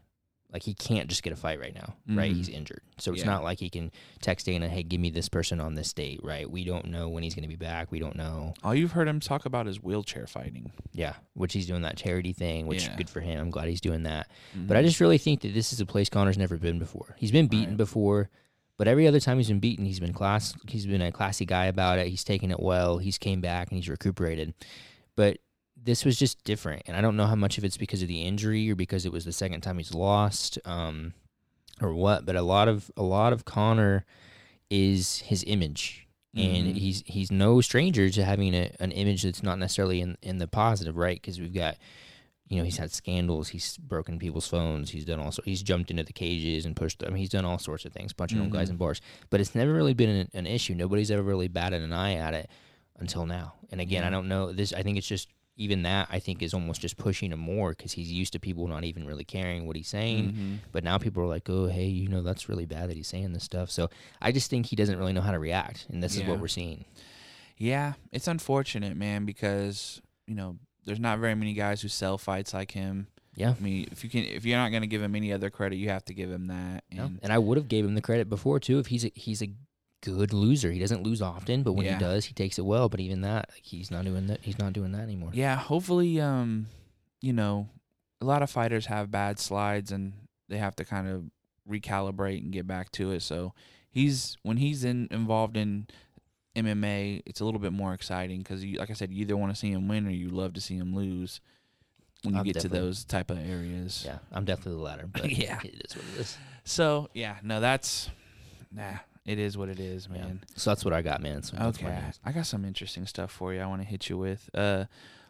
Like 0.53 0.63
he 0.65 0.75
can't 0.75 1.09
just 1.09 1.23
get 1.23 1.33
a 1.33 1.37
fight 1.37 1.61
right 1.61 1.75
now, 1.75 1.95
right? 2.09 2.33
Mhm. 2.33 2.37
He's 2.37 2.49
injured, 2.49 2.81
so 2.99 3.13
it's 3.13 3.21
Yeah. 3.21 3.27
not 3.27 3.45
like 3.45 3.61
he 3.61 3.71
can 3.71 3.93
text 4.21 4.47
Dana, 4.47 4.69
"Hey, 4.69 4.83
give 4.83 5.01
me 5.01 5.09
this 5.11 5.29
person 5.29 5.61
on 5.61 5.75
this 5.75 5.93
date," 5.93 6.19
right? 6.25 6.51
We 6.51 6.65
don't 6.65 6.87
know 6.89 7.09
when 7.09 7.23
he's 7.23 7.35
going 7.35 7.43
to 7.45 7.49
be 7.49 7.55
back. 7.57 7.93
We 7.93 8.01
don't 8.01 8.17
know. 8.17 8.55
All 8.65 8.75
you've 8.75 8.93
heard 8.93 9.07
him 9.07 9.21
talk 9.21 9.47
about 9.47 9.69
is 9.69 9.81
wheelchair 9.83 10.27
fighting. 10.27 10.73
Yeah, 10.93 11.15
which 11.35 11.53
he's 11.53 11.67
doing 11.67 11.83
that 11.83 11.97
charity 11.97 12.33
thing, 12.33 12.67
which 12.67 12.85
Yeah. 12.85 12.97
good 12.97 13.09
for 13.09 13.21
him. 13.21 13.39
I'm 13.41 13.51
glad 13.51 13.69
he's 13.69 13.81
doing 13.81 14.03
that. 14.03 14.29
But 14.55 14.75
Mhm. 14.75 14.79
I 14.79 14.83
just 14.83 15.01
really 15.01 15.19
think 15.19 15.43
that 15.43 15.55
this 15.55 15.73
is 15.73 15.81
a 15.81 15.87
place 15.87 16.09
Conor's 16.09 16.37
never 16.39 16.57
been 16.57 16.79
before. 16.81 17.15
He's 17.19 17.31
been 17.33 17.47
beaten 17.47 17.71
Right. 17.71 17.77
before, 17.77 18.29
but 18.77 18.89
every 18.89 19.07
other 19.07 19.21
time 19.21 19.37
he's 19.37 19.49
been 19.49 19.61
beaten, 19.61 19.85
he's 19.87 20.01
been 20.01 20.13
class. 20.13 20.55
He's 20.69 20.87
been 20.87 21.03
a 21.03 21.13
classy 21.13 21.45
guy 21.47 21.67
about 21.67 21.99
it. 22.01 22.09
He's 22.09 22.25
taken 22.25 22.51
it 22.51 22.59
well. 22.61 22.99
He's 22.99 23.19
came 23.19 23.41
back 23.41 23.69
and 23.71 23.77
he's 23.77 23.89
recuperated. 23.89 24.55
But 25.17 25.39
this 25.83 26.05
was 26.05 26.19
just 26.19 26.43
different, 26.45 26.83
and 26.87 26.97
I 26.97 27.01
don't 27.01 27.17
know 27.17 27.27
how 27.27 27.35
much 27.37 27.57
of 27.59 27.65
it's 27.65 27.77
because 27.77 28.03
of 28.03 28.09
the 28.09 28.23
injury 28.23 28.71
or 28.71 28.75
because 28.75 29.07
it 29.07 29.13
was 29.13 29.25
the 29.25 29.33
second 29.33 29.63
time 29.63 29.79
he's 29.79 29.95
lost, 29.95 30.59
um, 30.65 31.15
or 31.81 31.95
what. 31.95 32.27
But 32.27 32.37
a 32.37 32.43
lot 32.43 32.69
of 32.69 32.91
a 32.97 33.03
lot 33.03 33.33
of 33.33 33.45
Conor 33.45 34.05
is 34.71 35.19
his 35.21 35.45
image. 35.47 36.07
And 36.37 36.69
Mhm. 36.69 36.77
he's 36.77 37.03
he's 37.07 37.33
no 37.33 37.61
stranger 37.61 38.09
to 38.09 38.25
having 38.25 38.55
a, 38.55 38.71
an 38.79 38.93
image 38.93 39.25
that's 39.25 39.43
not 39.43 39.59
necessarily 39.59 40.01
in, 40.01 40.17
in 40.23 40.39
the 40.39 40.47
positive, 40.47 40.97
right? 40.97 41.17
Because 41.21 41.41
we've 41.41 41.53
got 41.55 41.77
you 42.49 42.57
know, 42.59 42.65
he's 42.65 42.79
had 42.79 42.91
scandals. 42.93 43.49
He's 43.49 43.77
broken 43.77 44.19
people's 44.19 44.49
phones. 44.49 44.91
He's 44.91 45.05
done 45.05 45.21
all 45.21 45.31
so. 45.31 45.41
He's 45.45 45.63
jumped 45.63 45.89
into 45.91 46.03
the 46.03 46.13
cages 46.13 46.67
and 46.67 46.75
pushed. 46.75 47.03
I 47.05 47.09
mean, 47.09 47.19
he's 47.19 47.29
done 47.29 47.45
all 47.45 47.59
sorts 47.59 47.85
of 47.85 47.93
things, 47.93 48.13
punching 48.13 48.41
old 48.41 48.51
guys 48.51 48.67
Mhm. 48.69 48.73
in 48.73 48.77
bars. 48.77 49.01
But 49.31 49.41
it's 49.41 49.55
never 49.55 49.73
really 49.73 49.95
been 49.95 50.09
an, 50.11 50.29
an 50.35 50.47
issue. 50.49 50.75
Nobody's 50.75 51.13
ever 51.13 51.23
really 51.23 51.47
batted 51.47 51.81
an 51.83 51.93
eye 51.93 52.15
at 52.15 52.35
it 52.35 52.51
until 52.99 53.25
now. 53.25 53.55
And 53.71 53.81
again, 53.81 54.03
I 54.03 54.11
don't 54.11 54.27
know 54.27 54.53
this. 54.53 54.73
I 54.73 54.83
think 54.83 54.99
it's 54.99 55.07
just 55.07 55.29
even 55.57 55.83
that. 55.83 56.09
I 56.11 56.19
think 56.19 56.43
is 56.43 56.55
almost 56.55 56.81
just 56.81 56.97
pushing 56.97 57.33
him 57.33 57.41
more 57.41 57.71
because 57.71 57.93
he's 57.93 58.11
used 58.11 58.33
to 58.33 58.41
people 58.41 58.67
not 58.67 58.85
even 58.85 59.07
really 59.07 59.25
caring 59.25 59.67
what 59.67 59.77
he's 59.77 59.89
saying. 59.89 60.33
Mhm. 60.33 60.59
But 60.73 60.85
now 60.85 60.99
people 60.99 61.23
are 61.23 61.27
like, 61.27 61.49
"Oh, 61.51 61.67
hey, 61.67 61.87
you 61.87 62.09
know, 62.09 62.23
that's 62.23 62.49
really 62.49 62.67
bad 62.67 62.89
that 62.91 62.97
he's 62.97 63.09
saying 63.09 63.33
this 63.33 63.45
stuff." 63.45 63.71
So 63.71 63.91
I 64.23 64.33
just 64.33 64.49
think 64.51 64.67
he 64.67 64.77
doesn't 64.77 64.99
really 64.99 65.13
know 65.13 65.21
how 65.21 65.33
to 65.33 65.39
react, 65.39 65.87
and 65.91 66.03
this 66.03 66.17
is 66.17 66.25
what 66.25 66.41
we're 66.41 66.49
seeing. 66.49 66.85
Yeah, 67.59 67.95
it's 68.11 68.27
unfortunate, 68.27 68.97
man, 68.97 69.27
because 69.27 70.01
you 70.27 70.35
know 70.35 70.57
there's 70.87 71.01
not 71.01 71.19
very 71.19 71.35
many 71.35 71.53
guys 71.53 71.83
who 71.83 71.89
sell 71.89 72.17
fights 72.17 72.55
like 72.55 72.73
him. 72.73 73.09
Yeah. 73.37 73.55
I 73.59 73.63
mean, 73.63 73.87
if 73.93 74.03
you 74.03 74.11
can, 74.11 74.25
if 74.25 74.45
you're 74.45 74.59
not 74.59 74.71
going 74.71 74.81
to 74.83 74.87
give 74.89 75.03
him 75.03 75.15
any 75.15 75.33
other 75.33 75.51
credit, 75.51 75.77
you 75.77 75.89
have 75.91 76.05
to 76.07 76.15
give 76.15 76.31
him 76.31 76.49
that. 76.49 76.85
No. 76.91 77.05
And 77.05 77.21
And 77.23 77.33
I 77.33 77.39
would 77.39 77.59
have 77.59 77.69
gave 77.69 77.85
him 77.85 77.95
the 77.95 78.01
credit 78.03 78.29
before 78.29 78.59
too 78.59 78.79
if 78.79 78.87
he's 78.89 79.05
a, 79.05 79.13
he's 79.15 79.41
a 79.43 79.51
good 80.03 80.33
loser. 80.33 80.71
He 80.73 80.79
doesn't 80.79 81.03
lose 81.03 81.21
often, 81.23 81.63
but 81.63 81.73
when 81.75 81.85
Yeah. 81.87 81.95
he 81.95 81.99
does, 82.01 82.25
he 82.27 82.35
takes 82.35 82.59
it 82.59 82.65
well. 82.65 82.89
But 82.89 83.01
even 83.01 83.21
that, 83.23 83.51
like, 83.51 83.65
he's 83.65 83.91
not 83.91 84.05
doing 84.05 84.27
that. 84.29 84.41
He's 84.43 84.59
not 84.59 84.73
doing 84.73 84.93
that 84.93 85.03
anymore. 85.03 85.31
yeah, 85.35 85.57
hopefully, 85.57 86.21
um, 86.21 86.67
you 87.21 87.33
know, 87.33 87.69
a 88.21 88.25
lot 88.25 88.43
of 88.43 88.51
fighters 88.51 88.87
have 88.87 89.11
bad 89.11 89.39
slides 89.39 89.93
and 89.93 90.13
they 90.49 90.59
have 90.59 90.75
to 90.77 90.85
kind 90.85 91.09
of 91.09 91.25
recalibrate 91.69 92.39
and 92.43 92.53
get 92.53 92.67
back 92.67 92.91
to 92.93 93.11
it. 93.13 93.21
So 93.21 93.53
he's 93.91 94.37
when 94.43 94.57
he's 94.59 94.85
in 94.85 95.09
involved 95.11 95.57
in 95.57 95.87
MMA, 96.57 97.23
it's 97.27 97.41
a 97.41 97.45
little 97.45 97.61
bit 97.61 97.73
more 97.73 97.95
exciting 97.95 98.39
because, 98.39 98.65
like 98.65 98.91
I 98.91 98.95
said, 98.95 99.13
you 99.13 99.21
either 99.23 99.37
want 99.37 99.53
to 99.53 99.59
see 99.59 99.71
him 99.71 99.87
win 99.89 100.07
or 100.07 100.11
you 100.11 100.29
love 100.31 100.55
to 100.55 100.61
see 100.61 100.77
him 100.77 100.95
lose. 100.95 101.41
When 102.23 102.35
you 102.35 102.41
I'm 102.41 102.45
get 102.47 102.59
to 102.61 102.69
those 102.69 103.05
type 103.05 103.31
of 103.31 103.39
areas, 103.39 104.03
Yeah, 104.05 104.19
I'm 104.33 104.45
definitely 104.45 104.73
the 104.75 104.83
latter. 104.83 105.07
But 105.13 105.31
Yeah. 105.31 105.59
it 105.65 105.87
is 105.87 105.97
what 105.97 106.05
it 106.15 106.21
is. 106.21 106.37
So 106.65 107.09
yeah, 107.15 107.37
no, 107.43 107.61
that's 107.61 108.11
nah. 108.73 108.99
It 109.27 109.39
is 109.39 109.57
what 109.59 109.69
it 109.69 109.79
is, 109.79 110.09
Yeah. 110.11 110.23
man. 110.23 110.41
So 110.57 110.71
that's 110.71 110.85
what 110.85 110.95
I 110.95 111.03
got, 111.03 111.21
man. 111.23 111.43
So 111.43 111.57
okay. 111.59 112.03
I 112.25 112.33
got 112.33 112.47
some 112.47 112.65
interesting 112.65 113.07
stuff 113.07 113.31
for 113.31 113.53
you. 113.53 113.61
I 113.61 113.67
want 113.67 113.83
to 113.83 113.87
hit 113.89 114.09
you 114.09 114.17
with. 114.19 114.49
Uh, 114.55 114.87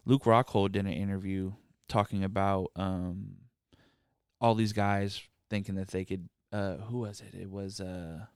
Luke 0.07 0.25
Rockhold 0.25 0.73
did 0.73 0.87
an 0.87 0.93
interview 0.93 1.53
talking 1.89 2.23
about 2.25 2.71
um, 2.77 3.37
all 4.41 4.55
these 4.55 4.73
guys 4.73 5.21
thinking 5.51 5.75
that 5.75 5.89
they 5.89 6.05
could. 6.05 6.29
Uh, 6.53 6.77
who 6.77 7.01
was 7.01 7.21
it? 7.21 7.35
It 7.39 7.51
was. 7.51 7.81
Uh, 7.81 8.27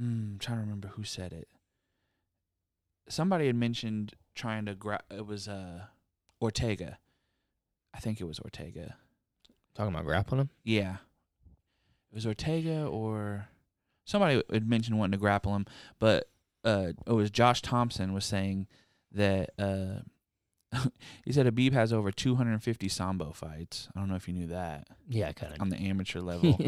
mm, 0.00 0.32
I'm 0.34 0.36
trying 0.38 0.58
to 0.58 0.62
remember 0.62 0.88
who 0.88 1.04
said 1.04 1.32
it. 1.32 1.48
Somebody 3.08 3.46
had 3.46 3.56
mentioned 3.56 4.14
trying 4.34 4.66
to 4.66 4.74
grab. 4.74 5.02
It 5.10 5.26
was 5.26 5.48
uh, 5.48 5.82
Ortega. 6.40 6.98
I 7.94 8.00
think 8.00 8.20
it 8.20 8.24
was 8.24 8.38
Ortega. 8.38 8.96
Talking 9.74 9.94
about 9.94 10.04
grappling 10.04 10.42
him. 10.42 10.50
Yeah. 10.64 10.96
It 12.10 12.14
was 12.14 12.26
Ortega 12.26 12.84
or 12.86 13.48
somebody 14.04 14.42
had 14.52 14.68
mentioned 14.68 14.98
wanting 14.98 15.12
to 15.12 15.18
grapple 15.18 15.54
him, 15.54 15.66
but 15.98 16.28
uh, 16.64 16.92
it 17.06 17.12
was 17.12 17.30
Josh 17.30 17.62
Thomson 17.62 18.12
was 18.12 18.24
saying 18.24 18.66
that 19.12 19.50
uh, 19.58 20.00
he 21.24 21.32
said 21.32 21.46
Khabib 21.46 21.72
has 21.72 21.92
over 21.92 22.10
250 22.10 22.88
sambo 22.88 23.32
fights. 23.32 23.88
I 23.94 24.00
don't 24.00 24.08
know 24.08 24.16
if 24.16 24.26
you 24.28 24.34
knew 24.34 24.46
that 24.48 24.88
Yeah, 25.08 25.32
kind 25.32 25.54
of. 25.54 25.60
on 25.60 25.68
the 25.68 25.76
amateur 25.76 26.20
level. 26.22 26.58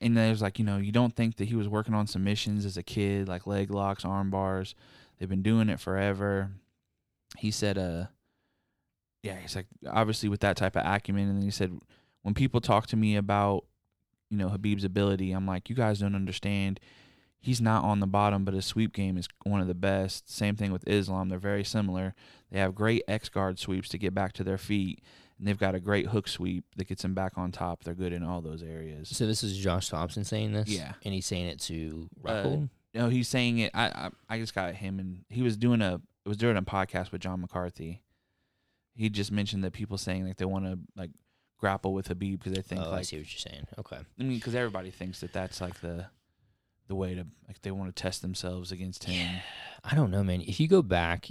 and 0.00 0.16
there's 0.16 0.40
like, 0.42 0.58
you 0.58 0.64
know, 0.64 0.76
you 0.78 0.92
don't 0.92 1.14
think 1.16 1.36
that 1.36 1.48
he 1.48 1.54
was 1.56 1.68
working 1.68 1.94
on 1.94 2.06
submissions 2.06 2.64
as 2.64 2.76
a 2.76 2.82
kid, 2.82 3.28
like 3.28 3.46
leg 3.46 3.70
locks, 3.70 4.04
arm 4.04 4.30
bars. 4.30 4.74
They've 5.18 5.28
been 5.28 5.42
doing 5.42 5.68
it 5.68 5.80
forever. 5.80 6.50
He 7.38 7.50
said, 7.50 7.76
uh, 7.78 8.06
yeah, 9.22 9.36
he's 9.36 9.54
like, 9.56 9.66
obviously 9.86 10.28
with 10.28 10.40
that 10.40 10.56
type 10.56 10.76
of 10.76 10.82
acumen. 10.86 11.28
And 11.28 11.36
then 11.38 11.42
he 11.44 11.50
said, 11.50 11.78
when 12.22 12.32
people 12.34 12.60
talk 12.60 12.86
to 12.88 12.96
me 12.96 13.16
about, 13.16 13.64
you 14.30 14.36
know, 14.36 14.48
Khabib's 14.48 14.84
ability, 14.84 15.32
I'm 15.32 15.46
like, 15.46 15.68
you 15.68 15.76
guys 15.76 15.98
don't 16.00 16.14
understand. 16.14 16.80
He's 17.42 17.60
not 17.60 17.84
on 17.84 18.00
the 18.00 18.06
bottom, 18.06 18.44
but 18.44 18.54
his 18.54 18.66
sweep 18.66 18.92
game 18.92 19.16
is 19.16 19.26
one 19.44 19.60
of 19.60 19.66
the 19.66 19.74
best. 19.74 20.30
Same 20.30 20.56
thing 20.56 20.72
with 20.72 20.86
Islam. 20.86 21.28
They're 21.28 21.38
very 21.38 21.64
similar. 21.64 22.14
They 22.50 22.58
have 22.58 22.74
great 22.74 23.02
X 23.08 23.28
guard 23.28 23.58
sweeps 23.58 23.88
to 23.90 23.98
get 23.98 24.14
back 24.14 24.32
to 24.34 24.44
their 24.44 24.58
feet 24.58 25.02
and 25.38 25.48
they've 25.48 25.58
got 25.58 25.74
a 25.74 25.80
great 25.80 26.08
hook 26.08 26.28
sweep 26.28 26.64
that 26.76 26.86
gets 26.86 27.00
them 27.00 27.14
back 27.14 27.32
on 27.36 27.50
top. 27.50 27.82
They're 27.82 27.94
good 27.94 28.12
in 28.12 28.22
all 28.22 28.42
those 28.42 28.62
areas. 28.62 29.08
so 29.08 29.26
this 29.26 29.42
is 29.42 29.56
Josh 29.56 29.88
Thomson 29.88 30.22
saying 30.22 30.52
this. 30.52 30.68
Yeah. 30.68 30.92
and 31.02 31.14
he's 31.14 31.24
saying 31.24 31.46
it 31.46 31.60
to 31.60 32.08
Uh, 32.26 32.56
No, 32.94 33.08
he's 33.08 33.26
saying 33.28 33.58
it. 33.58 33.70
I, 33.72 33.86
I 33.86 34.10
I 34.28 34.38
just 34.38 34.54
got 34.54 34.74
him, 34.74 34.98
and 34.98 35.24
he 35.30 35.40
was 35.40 35.56
doing 35.56 35.80
a 35.80 35.94
it 35.94 36.28
was 36.28 36.36
doing 36.36 36.58
a 36.58 36.62
podcast 36.62 37.10
with 37.10 37.22
John 37.22 37.40
McCarthy. 37.40 38.02
He 38.94 39.08
just 39.08 39.32
mentioned 39.32 39.64
that 39.64 39.72
people 39.72 39.96
saying 39.96 40.26
like 40.26 40.36
they 40.36 40.44
want 40.44 40.66
to 40.66 40.78
like 40.94 41.10
grapple 41.60 41.92
with 41.92 42.08
Khabib 42.08 42.38
because 42.38 42.52
they 42.54 42.62
think 42.62 42.80
oh, 42.84 42.92
I 42.94 43.02
see 43.02 43.18
what 43.18 43.30
you're 43.32 43.52
saying. 43.52 43.66
Okay. 43.78 43.96
I 44.18 44.22
mean 44.22 44.36
because 44.38 44.54
everybody 44.54 44.90
thinks 44.90 45.20
that 45.20 45.32
that's 45.32 45.60
like 45.60 45.80
the 45.80 46.06
the 46.88 46.94
way 46.94 47.14
to 47.14 47.24
like 47.46 47.60
they 47.62 47.70
want 47.70 47.94
to 47.94 48.02
test 48.02 48.22
themselves 48.22 48.72
against 48.72 49.04
him. 49.04 49.40
I 49.84 49.94
don't 49.94 50.10
know, 50.10 50.24
man. 50.24 50.40
If 50.40 50.58
you 50.58 50.66
go 50.68 50.82
back, 50.82 51.28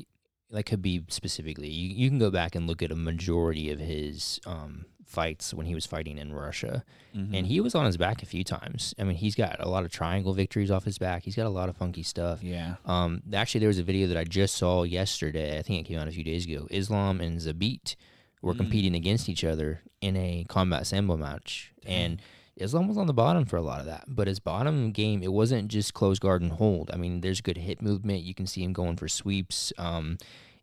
like 0.49 0.67
Khabib 0.69 1.11
specifically, 1.11 1.69
you, 1.69 1.89
you 1.89 2.09
can 2.09 2.17
go 2.19 2.31
back 2.31 2.55
and 2.55 2.65
look 2.67 2.81
at 2.81 2.91
a 2.91 2.95
majority 2.95 3.69
of 3.71 3.79
his 3.79 4.39
um, 4.45 4.85
fights 5.05 5.53
when 5.53 5.65
he 5.65 5.75
was 5.75 5.85
fighting 5.85 6.17
in 6.17 6.31
Russia, 6.33 6.83
Mhm. 7.15 7.35
and 7.37 7.47
he 7.47 7.59
was 7.59 7.75
on 7.75 7.85
his 7.85 7.97
back 7.97 8.23
a 8.23 8.25
few 8.25 8.43
times. 8.43 8.93
I 8.97 9.03
mean, 9.03 9.17
he's 9.17 9.35
got 9.35 9.57
a 9.59 9.67
lot 9.67 9.83
of 9.83 9.91
triangle 9.91 10.33
victories 10.33 10.71
off 10.71 10.85
his 10.85 10.97
back. 10.97 11.23
He's 11.23 11.35
got 11.35 11.45
a 11.45 11.49
lot 11.49 11.67
of 11.69 11.75
funky 11.75 12.03
stuff. 12.03 12.41
yeah 12.43 12.75
Um, 12.85 13.21
actually, 13.33 13.59
there 13.59 13.67
was 13.67 13.79
a 13.79 13.83
video 13.83 14.07
that 14.07 14.17
I 14.17 14.23
just 14.23 14.55
saw 14.55 14.83
yesterday. 14.83 15.59
I 15.59 15.61
think 15.61 15.81
it 15.81 15.89
came 15.89 15.99
out 15.99 16.07
a 16.07 16.11
few 16.11 16.23
days 16.23 16.45
ago. 16.45 16.67
Islam 16.71 17.19
and 17.21 17.37
Zabit 17.39 17.95
were 18.41 18.53
Mm. 18.53 18.57
competing 18.57 18.95
against 18.95 19.27
each 19.29 19.43
other 19.43 19.81
in 20.01 20.15
a 20.15 20.45
combat 20.47 20.87
sambo 20.87 21.17
match, 21.17 21.71
Dang. 21.83 21.93
and 21.93 22.21
Islam 22.55 22.87
was 22.87 22.97
on 22.97 23.07
the 23.07 23.13
bottom 23.13 23.45
for 23.45 23.55
a 23.57 23.61
lot 23.61 23.79
of 23.79 23.85
that. 23.85 24.03
But 24.07 24.27
his 24.27 24.39
bottom 24.39 24.91
game, 24.91 25.23
it 25.23 25.31
wasn't 25.31 25.69
just 25.69 25.93
close 25.93 26.19
guard 26.19 26.41
and 26.41 26.51
hold. 26.51 26.89
I 26.91 26.97
mean, 26.97 27.21
there's 27.21 27.39
good 27.41 27.57
hip 27.57 27.81
movement. 27.81 28.23
You 28.23 28.33
can 28.33 28.47
see 28.47 28.63
him 28.63 28.73
going 28.73 28.97
for 28.97 29.07
sweeps. 29.07 29.71
Um, 29.77 30.17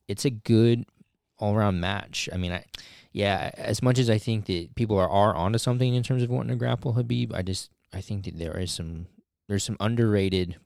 it's 0.08 0.24
a 0.26 0.30
good 0.30 0.84
all 1.38 1.54
around 1.54 1.80
match. 1.80 2.28
I 2.32 2.36
mean, 2.36 2.52
I 2.52 2.64
yeah, 3.12 3.50
as 3.56 3.82
much 3.82 3.98
as 3.98 4.10
I 4.10 4.18
think 4.18 4.44
that 4.46 4.74
people 4.74 4.98
are, 4.98 5.08
are 5.08 5.34
onto 5.34 5.58
something 5.58 5.94
in 5.94 6.02
terms 6.02 6.22
of 6.22 6.28
wanting 6.30 6.50
to 6.50 6.56
grapple 6.56 6.92
Khabib, 6.94 7.32
I 7.34 7.40
just 7.42 7.70
I 7.94 8.00
think 8.02 8.24
that 8.24 8.38
there 8.38 8.58
is 8.58 8.72
some 8.72 9.06
there's 9.48 9.64
some 9.64 9.76
underrated 9.80 10.56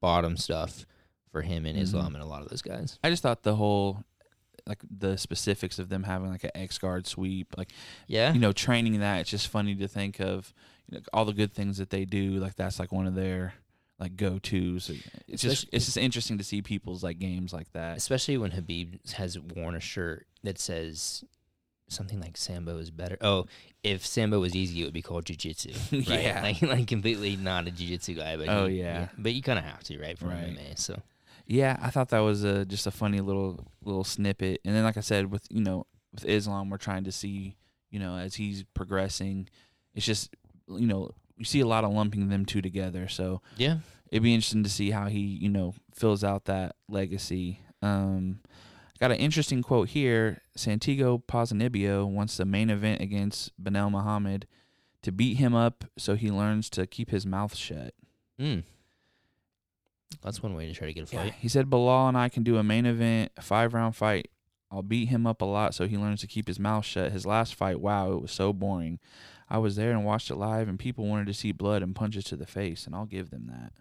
bottom 0.00 0.36
stuff 0.36 0.86
for 1.30 1.42
him 1.42 1.66
and 1.66 1.78
Mhm. 1.78 1.82
Islam 1.82 2.14
and 2.14 2.22
a 2.22 2.26
lot 2.26 2.42
of 2.42 2.48
those 2.48 2.62
guys. 2.62 2.98
I 3.04 3.10
just 3.10 3.22
thought 3.22 3.42
the 3.44 3.54
whole 3.56 4.02
like 4.66 4.78
the 4.90 5.16
specifics 5.16 5.78
of 5.78 5.88
them 5.88 6.02
having 6.04 6.30
like 6.30 6.44
an 6.44 6.50
X 6.54 6.78
guard 6.78 7.06
sweep 7.06 7.54
like 7.56 7.70
Yeah. 8.06 8.32
you 8.32 8.40
know 8.40 8.52
training 8.52 8.98
that 9.00 9.20
it's 9.20 9.30
just 9.30 9.48
funny 9.48 9.74
to 9.76 9.88
think 9.88 10.20
of 10.20 10.52
you 10.90 10.98
know, 10.98 11.04
all 11.12 11.24
the 11.24 11.32
good 11.32 11.52
things 11.52 11.78
that 11.78 11.90
they 11.90 12.04
do 12.04 12.32
like 12.32 12.56
that's 12.56 12.78
like 12.78 12.92
one 12.92 13.06
of 13.06 13.14
their 13.14 13.54
like 13.98 14.16
go 14.16 14.38
tos 14.38 14.90
it's 15.28 15.42
just 15.42 15.66
it's 15.72 15.84
just 15.84 15.96
interesting 15.98 16.38
to 16.38 16.44
see 16.44 16.62
people's 16.62 17.02
like 17.04 17.18
games 17.18 17.52
like 17.52 17.70
that 17.72 17.96
Especially 17.96 18.38
when 18.38 18.50
Khabib 18.50 19.12
has 19.12 19.38
worn 19.38 19.74
a 19.74 19.80
shirt 19.80 20.26
that 20.42 20.58
says 20.58 21.22
something 21.88 22.20
like 22.20 22.36
Sambo 22.36 22.78
is 22.78 22.88
better. 22.90 23.18
Oh, 23.20 23.46
if 23.82 24.06
Sambo 24.06 24.38
was 24.38 24.54
easy, 24.54 24.80
it 24.80 24.84
would 24.84 24.94
be 24.94 25.02
called 25.02 25.24
Jiu-Jitsu. 25.26 25.72
Right? 25.92 26.08
Yeah. 26.22 26.40
Like, 26.40 26.62
like 26.76 26.86
completely 26.86 27.34
not 27.34 27.66
a 27.66 27.72
Jiu-Jitsu 27.72 28.14
guy. 28.14 28.36
But 28.36 28.48
Oh, 28.48 28.66
he- 28.66 28.78
yeah. 28.78 29.08
But 29.18 29.34
you 29.34 29.42
kind 29.42 29.58
of 29.58 29.64
have 29.64 29.82
to, 29.84 29.98
right? 29.98 30.16
For 30.16 30.26
Right. 30.26 30.56
MMA. 30.56 30.78
So 30.78 31.02
yeah 31.50 31.76
i 31.82 31.90
thought 31.90 32.08
that 32.08 32.20
was 32.20 32.44
a 32.44 32.64
just 32.64 32.86
a 32.86 32.90
funny 32.90 33.20
little 33.20 33.66
little 33.84 34.04
snippet 34.04 34.60
and 34.64 34.74
then 34.74 34.84
like 34.84 34.96
i 34.96 35.00
said 35.00 35.30
with 35.30 35.46
you 35.50 35.60
know 35.60 35.86
with 36.12 36.24
islam 36.24 36.70
we're 36.70 36.76
trying 36.76 37.04
to 37.04 37.12
see 37.12 37.56
you 37.90 37.98
know 37.98 38.16
as 38.16 38.36
he's 38.36 38.64
progressing 38.74 39.48
it's 39.94 40.06
just 40.06 40.34
you 40.68 40.86
know 40.86 41.10
you 41.36 41.44
see 41.44 41.60
a 41.60 41.66
lot 41.66 41.84
of 41.84 41.92
lumping 41.92 42.28
them 42.28 42.44
two 42.44 42.62
together 42.62 43.08
so 43.08 43.40
yeah. 43.56 43.78
it'd 44.10 44.22
be 44.22 44.34
interesting 44.34 44.62
to 44.62 44.70
see 44.70 44.90
how 44.90 45.06
he 45.06 45.20
you 45.20 45.48
know 45.48 45.74
fills 45.94 46.22
out 46.22 46.44
that 46.44 46.76
legacy 46.88 47.60
um 47.82 48.40
Got 49.00 49.12
an 49.12 49.16
interesting 49.16 49.62
quote 49.62 49.88
here. 49.88 50.42
Santiago 50.54 51.22
Ponzinibbio 51.26 52.06
wants 52.06 52.36
the 52.36 52.44
main 52.44 52.68
event 52.68 53.00
against 53.00 53.50
Belal 53.62 53.90
Muhammad 53.90 54.46
to 55.02 55.10
beat 55.10 55.38
him 55.38 55.54
up 55.54 55.86
so 55.96 56.14
he 56.14 56.30
learns 56.30 56.68
to 56.70 56.86
keep 56.86 57.10
his 57.10 57.24
mouth 57.24 57.56
shut. 57.56 57.94
Mm. 58.38 58.64
That's 60.22 60.42
one 60.42 60.54
way 60.54 60.66
to 60.66 60.74
try 60.74 60.86
to 60.86 60.92
get 60.92 61.04
a 61.04 61.06
fight. 61.06 61.34
He 61.38 61.48
said 61.48 61.70
Belal 61.70 62.08
and 62.08 62.18
I 62.18 62.28
can 62.28 62.42
do 62.42 62.58
a 62.58 62.62
main 62.62 62.86
event, 62.86 63.32
a 63.36 63.42
five 63.42 63.74
round 63.74 63.96
fight. 63.96 64.28
I'll 64.70 64.82
beat 64.82 65.08
him 65.08 65.26
up 65.26 65.42
a 65.42 65.46
lot 65.46 65.74
so 65.74 65.86
he 65.86 65.96
learns 65.96 66.20
to 66.20 66.26
keep 66.26 66.46
his 66.46 66.60
mouth 66.60 66.84
shut. 66.84 67.12
His 67.12 67.26
last 67.26 67.54
fight, 67.54 67.80
wow, 67.80 68.12
it 68.12 68.22
was 68.22 68.32
so 68.32 68.52
boring. 68.52 68.98
I 69.48 69.58
was 69.58 69.74
there 69.74 69.90
and 69.90 70.04
watched 70.04 70.30
it 70.30 70.36
live, 70.36 70.68
and 70.68 70.78
people 70.78 71.06
wanted 71.06 71.26
to 71.26 71.34
see 71.34 71.50
blood 71.50 71.82
and 71.82 71.94
punches 71.94 72.22
to 72.24 72.36
the 72.36 72.46
face, 72.46 72.86
and 72.86 72.94
I'll 72.94 73.04
give 73.04 73.30
them 73.30 73.48
that. 73.48 73.72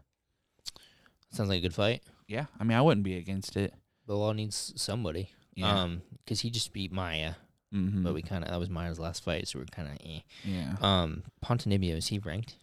Sounds 1.31 1.47
like 1.47 1.59
a 1.59 1.61
good 1.61 1.75
fight. 1.75 2.01
Yeah, 2.27 2.45
I 2.59 2.63
mean, 2.63 2.75
I 2.75 2.81
wouldn't 2.81 3.03
be 3.03 3.17
against 3.17 3.55
it. 3.55 3.73
Belal 4.07 4.35
needs 4.35 4.73
somebody. 4.75 5.29
Yeah. 5.53 5.81
Um, 5.81 6.01
because 6.23 6.39
he 6.41 6.49
just 6.49 6.73
beat 6.73 6.91
Maia, 6.91 7.33
mm-hmm. 7.73 8.03
but 8.03 8.15
we 8.15 8.23
kind 8.23 8.43
of 8.43 8.49
that 8.49 8.59
was 8.59 8.69
Maia's 8.69 8.99
last 8.99 9.23
fight, 9.23 9.47
so 9.47 9.59
we're 9.59 9.65
kind 9.65 9.89
of 9.89 9.97
eh. 10.03 10.21
yeah. 10.43 10.75
Um, 10.81 11.23
Pontonibio 11.45 11.95
is 11.95 12.07
he 12.07 12.17
ranked? 12.17 12.55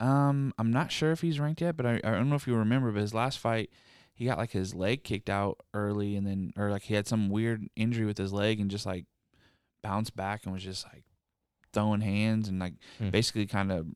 Um, 0.00 0.52
I'm 0.58 0.70
not 0.72 0.92
sure 0.92 1.12
if 1.12 1.20
he's 1.22 1.40
ranked 1.40 1.60
yet, 1.60 1.76
but 1.76 1.86
I, 1.86 1.94
I 2.04 2.10
don't 2.10 2.28
know 2.28 2.36
if 2.36 2.46
you 2.46 2.54
remember, 2.54 2.92
but 2.92 3.00
his 3.00 3.14
last 3.14 3.38
fight, 3.38 3.70
he 4.14 4.24
got 4.26 4.38
like 4.38 4.50
his 4.50 4.74
leg 4.74 5.04
kicked 5.04 5.30
out 5.30 5.58
early, 5.74 6.16
and 6.16 6.26
then 6.26 6.52
or 6.56 6.70
like 6.70 6.82
he 6.82 6.94
had 6.94 7.06
some 7.06 7.30
weird 7.30 7.66
injury 7.76 8.04
with 8.06 8.18
his 8.18 8.32
leg, 8.32 8.60
and 8.60 8.70
just 8.70 8.84
like 8.86 9.04
bounced 9.82 10.14
back 10.16 10.42
and 10.44 10.52
was 10.52 10.62
just 10.64 10.84
like 10.92 11.04
throwing 11.72 12.00
hands 12.00 12.48
and 12.48 12.58
like 12.58 12.74
Hmm. 12.98 13.10
basically 13.10 13.46
kind 13.46 13.70
of 13.72 13.86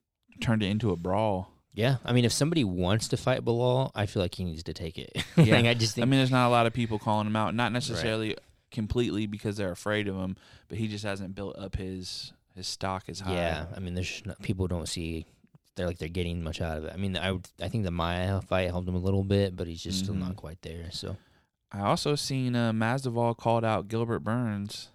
turned 0.40 0.62
it 0.62 0.66
into 0.66 0.90
a 0.90 0.96
brawl. 0.96 1.53
Yeah, 1.72 1.96
I 2.05 2.12
mean, 2.12 2.24
if 2.24 2.32
somebody 2.32 2.64
wants 2.64 3.07
to 3.09 3.16
fight 3.16 3.44
Belal, 3.44 3.90
I 3.94 4.07
feel 4.07 4.22
like 4.22 4.34
he 4.34 4.44
needs 4.44 4.64
to 4.64 4.72
take 4.74 4.98
it. 4.98 5.12
Yeah. 5.36 5.55
like, 5.57 5.66
I 5.66 5.74
just 5.74 5.98
I 5.98 6.05
mean, 6.05 6.18
there's 6.18 6.30
not 6.30 6.48
a 6.48 6.51
lot 6.51 6.66
of 6.66 6.72
people 6.72 6.98
calling 6.98 7.26
him 7.26 7.36
out, 7.36 7.55
not 7.55 7.72
necessarily 7.72 8.36
completely 8.72 9.26
because 9.26 9.57
they're 9.57 9.70
afraid 9.70 10.09
of 10.09 10.16
him, 10.16 10.36
but 10.68 10.78
he 10.78 10.88
just 10.88 11.05
hasn't 11.05 11.34
built 11.34 11.57
up 11.59 11.76
his 11.76 12.32
his 12.57 12.66
stock 12.66 13.05
as 13.09 13.20
high. 13.20 13.34
Yeah, 13.34 13.66
I 13.76 13.78
mean, 13.80 13.94
there's 13.94 14.22
not, 14.26 14.40
people 14.42 14.66
don't 14.66 14.88
see 14.88 15.26
they're 15.76 15.86
like 15.86 15.98
they're 15.98 16.08
getting 16.08 16.42
much 16.42 16.60
out 16.60 16.76
of 16.78 16.84
it. 16.84 16.92
I 16.92 16.96
mean, 16.96 17.16
I 17.16 17.32
would, 17.32 17.46
I 17.60 17.68
think 17.68 17.84
the 17.84 17.90
Maia 17.90 18.40
fight 18.40 18.68
helped 18.70 18.88
him 18.88 18.94
a 18.94 18.98
little 18.98 19.24
bit, 19.24 19.56
but 19.56 19.66
he's 19.66 19.82
just 19.82 20.00
still 20.00 20.14
Mhm. 20.14 20.18
not 20.20 20.36
quite 20.36 20.60
there. 20.62 20.90
So 20.90 21.16
I 21.72 21.80
also 21.80 22.14
seen 22.16 22.54
uh, 22.56 22.72
Masvidal 22.72 23.36
called 23.36 23.64
out 23.64 23.88
Gilbert 23.88 24.20
Burns. 24.20 24.88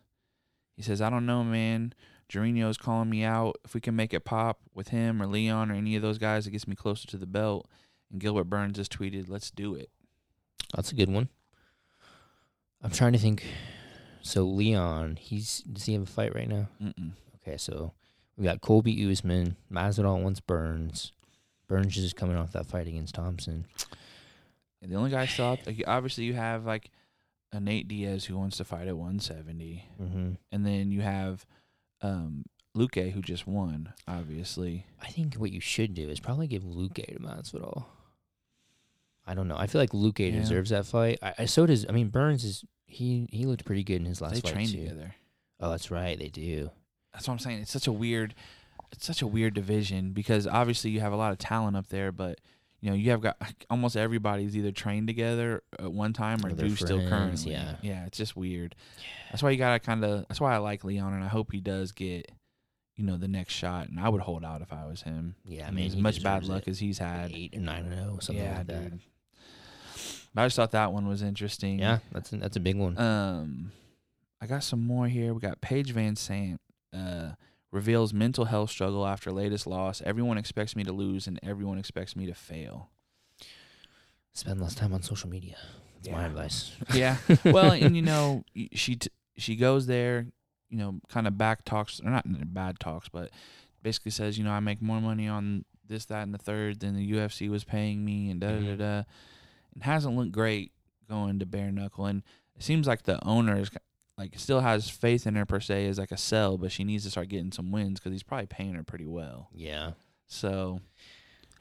He 0.75 0.81
says, 0.83 1.01
"I 1.01 1.09
don't 1.09 1.25
know, 1.25 1.43
man. 1.43 1.93
Durinho's 2.29 2.77
calling 2.77 3.09
me 3.09 3.23
out. 3.23 3.55
If 3.63 3.73
we 3.73 3.81
can 3.81 3.95
make 3.95 4.13
it 4.13 4.25
pop 4.25 4.59
with 4.73 4.89
him 4.89 5.21
or 5.21 5.27
Leon 5.27 5.71
or 5.71 5.75
any 5.75 5.95
of 5.95 6.01
those 6.01 6.17
guys, 6.17 6.45
it 6.47 6.51
gets 6.51 6.67
me 6.67 6.75
closer 6.75 7.07
to 7.07 7.17
the 7.17 7.25
belt." 7.27 7.69
And 8.11 8.19
Gilbert 8.19 8.45
Burns 8.45 8.75
just 8.77 8.91
tweeted, 8.91 9.29
"Let's 9.29 9.51
do 9.51 9.73
it." 9.75 9.89
that's 10.73 10.91
a 10.91 10.95
good 10.95 11.09
one. 11.09 11.29
I'm 12.81 12.91
trying 12.91 13.13
to 13.13 13.19
think. 13.19 13.45
So 14.21 14.43
Leon, 14.43 15.17
he's 15.17 15.59
does 15.59 15.85
he 15.85 15.93
have 15.93 16.01
a 16.03 16.05
fight 16.07 16.33
right 16.35 16.49
now? 16.49 16.67
Mm-mm. 16.81 17.11
Okay, 17.41 17.57
so 17.57 17.93
we 18.37 18.43
got 18.43 18.61
Colby 18.61 18.91
Usman, 19.09 19.55
Masvidal 19.71 20.21
wants 20.21 20.39
Burns. 20.39 21.11
Burns 21.67 21.97
is 21.97 22.13
coming 22.13 22.35
off 22.35 22.51
that 22.51 22.65
fight 22.67 22.87
against 22.87 23.15
Thompson. 23.15 23.65
And 24.81 24.91
the 24.91 24.95
only 24.97 25.09
guy 25.11 25.27
out, 25.39 25.65
like, 25.65 25.83
obviously 25.87 26.25
you 26.25 26.33
have 26.35 26.65
like 26.65 26.91
a 27.51 27.59
Nate 27.59 27.87
Diaz 27.87 28.25
who 28.25 28.37
wants 28.37 28.57
to 28.57 28.63
fight 28.65 28.87
at 28.87 28.95
170, 28.97 29.87
Mm-hmm. 30.01 30.31
and 30.51 30.65
then 30.65 30.91
you 30.91 31.01
have 31.01 31.45
um, 32.01 32.43
Luque 32.77 33.11
who 33.11 33.21
just 33.21 33.47
won. 33.47 33.93
Obviously, 34.07 34.85
I 35.01 35.07
think 35.07 35.35
what 35.35 35.51
you 35.51 35.59
should 35.61 35.93
do 35.95 36.09
is 36.09 36.19
probably 36.19 36.47
give 36.47 36.63
Luque 36.63 37.05
to 37.07 37.19
Masvidal. 37.19 37.85
I 39.25 39.33
don't 39.33 39.47
know. 39.47 39.57
I 39.57 39.65
feel 39.67 39.81
like 39.81 39.91
Luque 39.91 40.19
Yeah. 40.31 40.39
deserves 40.39 40.69
that 40.69 40.85
fight. 40.85 41.17
I, 41.23 41.33
I 41.39 41.45
so 41.45 41.65
does. 41.65 41.85
I 41.89 41.91
mean, 41.93 42.09
Burns 42.09 42.43
is 42.43 42.63
he 42.85 43.27
he 43.31 43.45
looked 43.45 43.65
pretty 43.65 43.83
good 43.83 43.95
in 44.01 44.05
his 44.05 44.21
last 44.21 44.35
they 44.35 44.41
fight 44.41 44.53
train 44.53 44.67
too. 44.67 44.77
together. 44.83 45.15
Oh, 45.59 45.71
that's 45.71 45.89
right, 45.89 46.19
they 46.19 46.27
do. 46.27 46.69
That's 47.15 47.27
what 47.27 47.33
I'm 47.33 47.39
saying. 47.39 47.61
It's 47.61 47.71
such 47.71 47.87
a 47.87 47.91
weird, 47.91 48.35
it's 48.91 49.05
such 49.05 49.21
a 49.21 49.27
weird 49.27 49.53
division 49.55 50.11
because 50.11 50.45
obviously 50.45 50.91
you 50.91 50.99
have 50.99 51.13
a 51.13 51.17
lot 51.17 51.31
of 51.31 51.37
talent 51.39 51.75
up 51.75 51.87
there, 51.87 52.11
but 52.11 52.39
you 52.81 52.89
know 52.91 52.95
you 52.95 53.09
have 53.11 53.21
got 53.21 53.37
almost 53.69 53.97
everybody's 53.97 54.55
either 54.55 54.71
trained 54.71 55.07
together 55.07 55.63
at 55.79 55.91
one 55.91 56.13
time 56.13 56.45
or, 56.45 56.49
Or 56.49 56.51
do 56.53 56.75
still 56.75 56.99
currently. 57.09 57.53
yeah. 57.53 57.77
yeah, 57.81 58.05
it's 58.05 58.17
just 58.17 58.35
weird. 58.35 58.75
That's 59.31 59.41
why 59.41 59.49
you 59.51 59.57
gotta 59.57 59.79
kind 59.79 60.03
of. 60.05 60.27
That's 60.27 60.39
why 60.41 60.53
I 60.53 60.57
like 60.57 60.83
Leon, 60.83 61.13
and 61.13 61.23
I 61.23 61.27
hope 61.27 61.51
he 61.51 61.61
does 61.61 61.93
get, 61.93 62.31
you 62.95 63.03
know, 63.05 63.17
the 63.17 63.27
next 63.27 63.53
shot. 63.53 63.87
And 63.89 63.99
I 63.99 64.09
would 64.09 64.21
hold 64.21 64.43
out 64.45 64.61
if 64.61 64.71
I 64.71 64.85
was 64.85 65.01
him. 65.01 65.35
Yeah, 65.45 65.63
I 65.63 65.71
mean, 65.71 65.75
mean, 65.75 65.85
as 65.87 65.95
much 65.95 66.21
bad 66.21 66.43
luck 66.43 66.63
it. 66.67 66.71
as 66.71 66.79
he's 66.79 66.99
had. 66.99 67.31
Eight 67.33 67.55
or 67.55 67.59
nine 67.61 67.85
and 67.85 67.93
zero, 67.95 68.17
something 68.19 68.43
yeah, 68.43 68.57
like 68.57 68.67
that. 68.67 68.89
dude. 68.91 68.99
But 70.33 70.41
I 70.41 70.45
just 70.47 70.57
thought 70.57 70.71
that 70.71 70.91
one 70.91 71.07
was 71.07 71.21
interesting. 71.21 71.79
Yeah, 71.79 71.99
that's 72.11 72.33
a, 72.33 72.37
that's 72.37 72.57
a 72.57 72.59
big 72.59 72.75
one. 72.75 72.97
Um, 72.99 73.71
I 74.41 74.47
got 74.47 74.63
some 74.63 74.85
more 74.85 75.07
here. 75.07 75.33
We 75.33 75.39
got 75.39 75.61
Paige 75.61 75.95
VanZant 75.95 76.57
uh, 76.95 77.31
reveals 77.71 78.13
mental 78.13 78.45
health 78.45 78.69
struggle 78.69 79.05
after 79.05 79.31
latest 79.31 79.67
loss. 79.67 80.01
Everyone 80.05 80.37
expects 80.37 80.75
me 80.75 80.83
to 80.83 80.93
lose, 80.93 81.27
and 81.27 81.39
everyone 81.43 81.77
expects 81.77 82.15
me 82.15 82.25
to 82.25 82.33
fail. 82.33 82.89
Spend 84.33 84.59
less 84.59 84.75
time 84.75 84.93
on 84.93 85.01
social 85.01 85.29
media. 85.29 85.55
That's 85.95 86.09
my 86.09 86.25
advice. 86.25 86.71
Yeah. 86.93 87.17
well, 87.45 87.71
and 87.71 87.95
you 87.95 88.01
know, 88.01 88.43
she 88.73 88.95
t- 88.97 89.09
she 89.37 89.55
goes 89.55 89.87
there, 89.87 90.27
you 90.69 90.77
know, 90.77 90.99
kind 91.09 91.27
of 91.27 91.37
back 91.37 91.65
talks, 91.65 92.01
or 92.03 92.09
not 92.09 92.25
bad 92.53 92.79
talks, 92.79 93.09
but 93.09 93.31
basically 93.81 94.11
says, 94.11 94.37
you 94.37 94.43
know, 94.43 94.51
I 94.51 94.59
make 94.59 94.81
more 94.81 95.01
money 95.01 95.27
on 95.27 95.65
this, 95.87 96.05
that, 96.05 96.23
and 96.23 96.33
the 96.33 96.37
third 96.39 96.79
than 96.79 96.95
the 96.95 97.11
UFC 97.13 97.49
was 97.49 97.63
paying 97.63 98.03
me, 98.03 98.29
and 98.29 98.39
da 98.41 98.49
da 98.51 98.59
da 98.59 98.75
da. 98.75 98.99
It 99.75 99.83
hasn't 99.83 100.15
looked 100.15 100.31
great 100.31 100.71
going 101.09 101.39
to 101.39 101.45
bare 101.45 101.71
knuckle, 101.71 102.05
and 102.05 102.23
it 102.55 102.63
seems 102.63 102.87
like 102.87 103.03
the 103.03 103.23
owner 103.25 103.57
is 103.59 103.69
like 104.17 104.37
still 104.39 104.61
has 104.61 104.89
faith 104.89 105.27
in 105.27 105.35
her 105.35 105.45
per 105.45 105.59
se 105.59 105.87
as 105.87 105.97
like 105.99 106.11
a 106.11 106.17
sell, 106.17 106.57
but 106.57 106.71
she 106.71 106.83
needs 106.83 107.03
to 107.03 107.09
start 107.11 107.27
getting 107.29 107.51
some 107.51 107.71
wins 107.71 107.99
because 107.99 108.11
he's 108.13 108.23
probably 108.23 108.47
paying 108.47 108.73
her 108.73 108.83
pretty 108.83 109.05
well. 109.05 109.49
Yeah. 109.53 109.91
So 110.27 110.79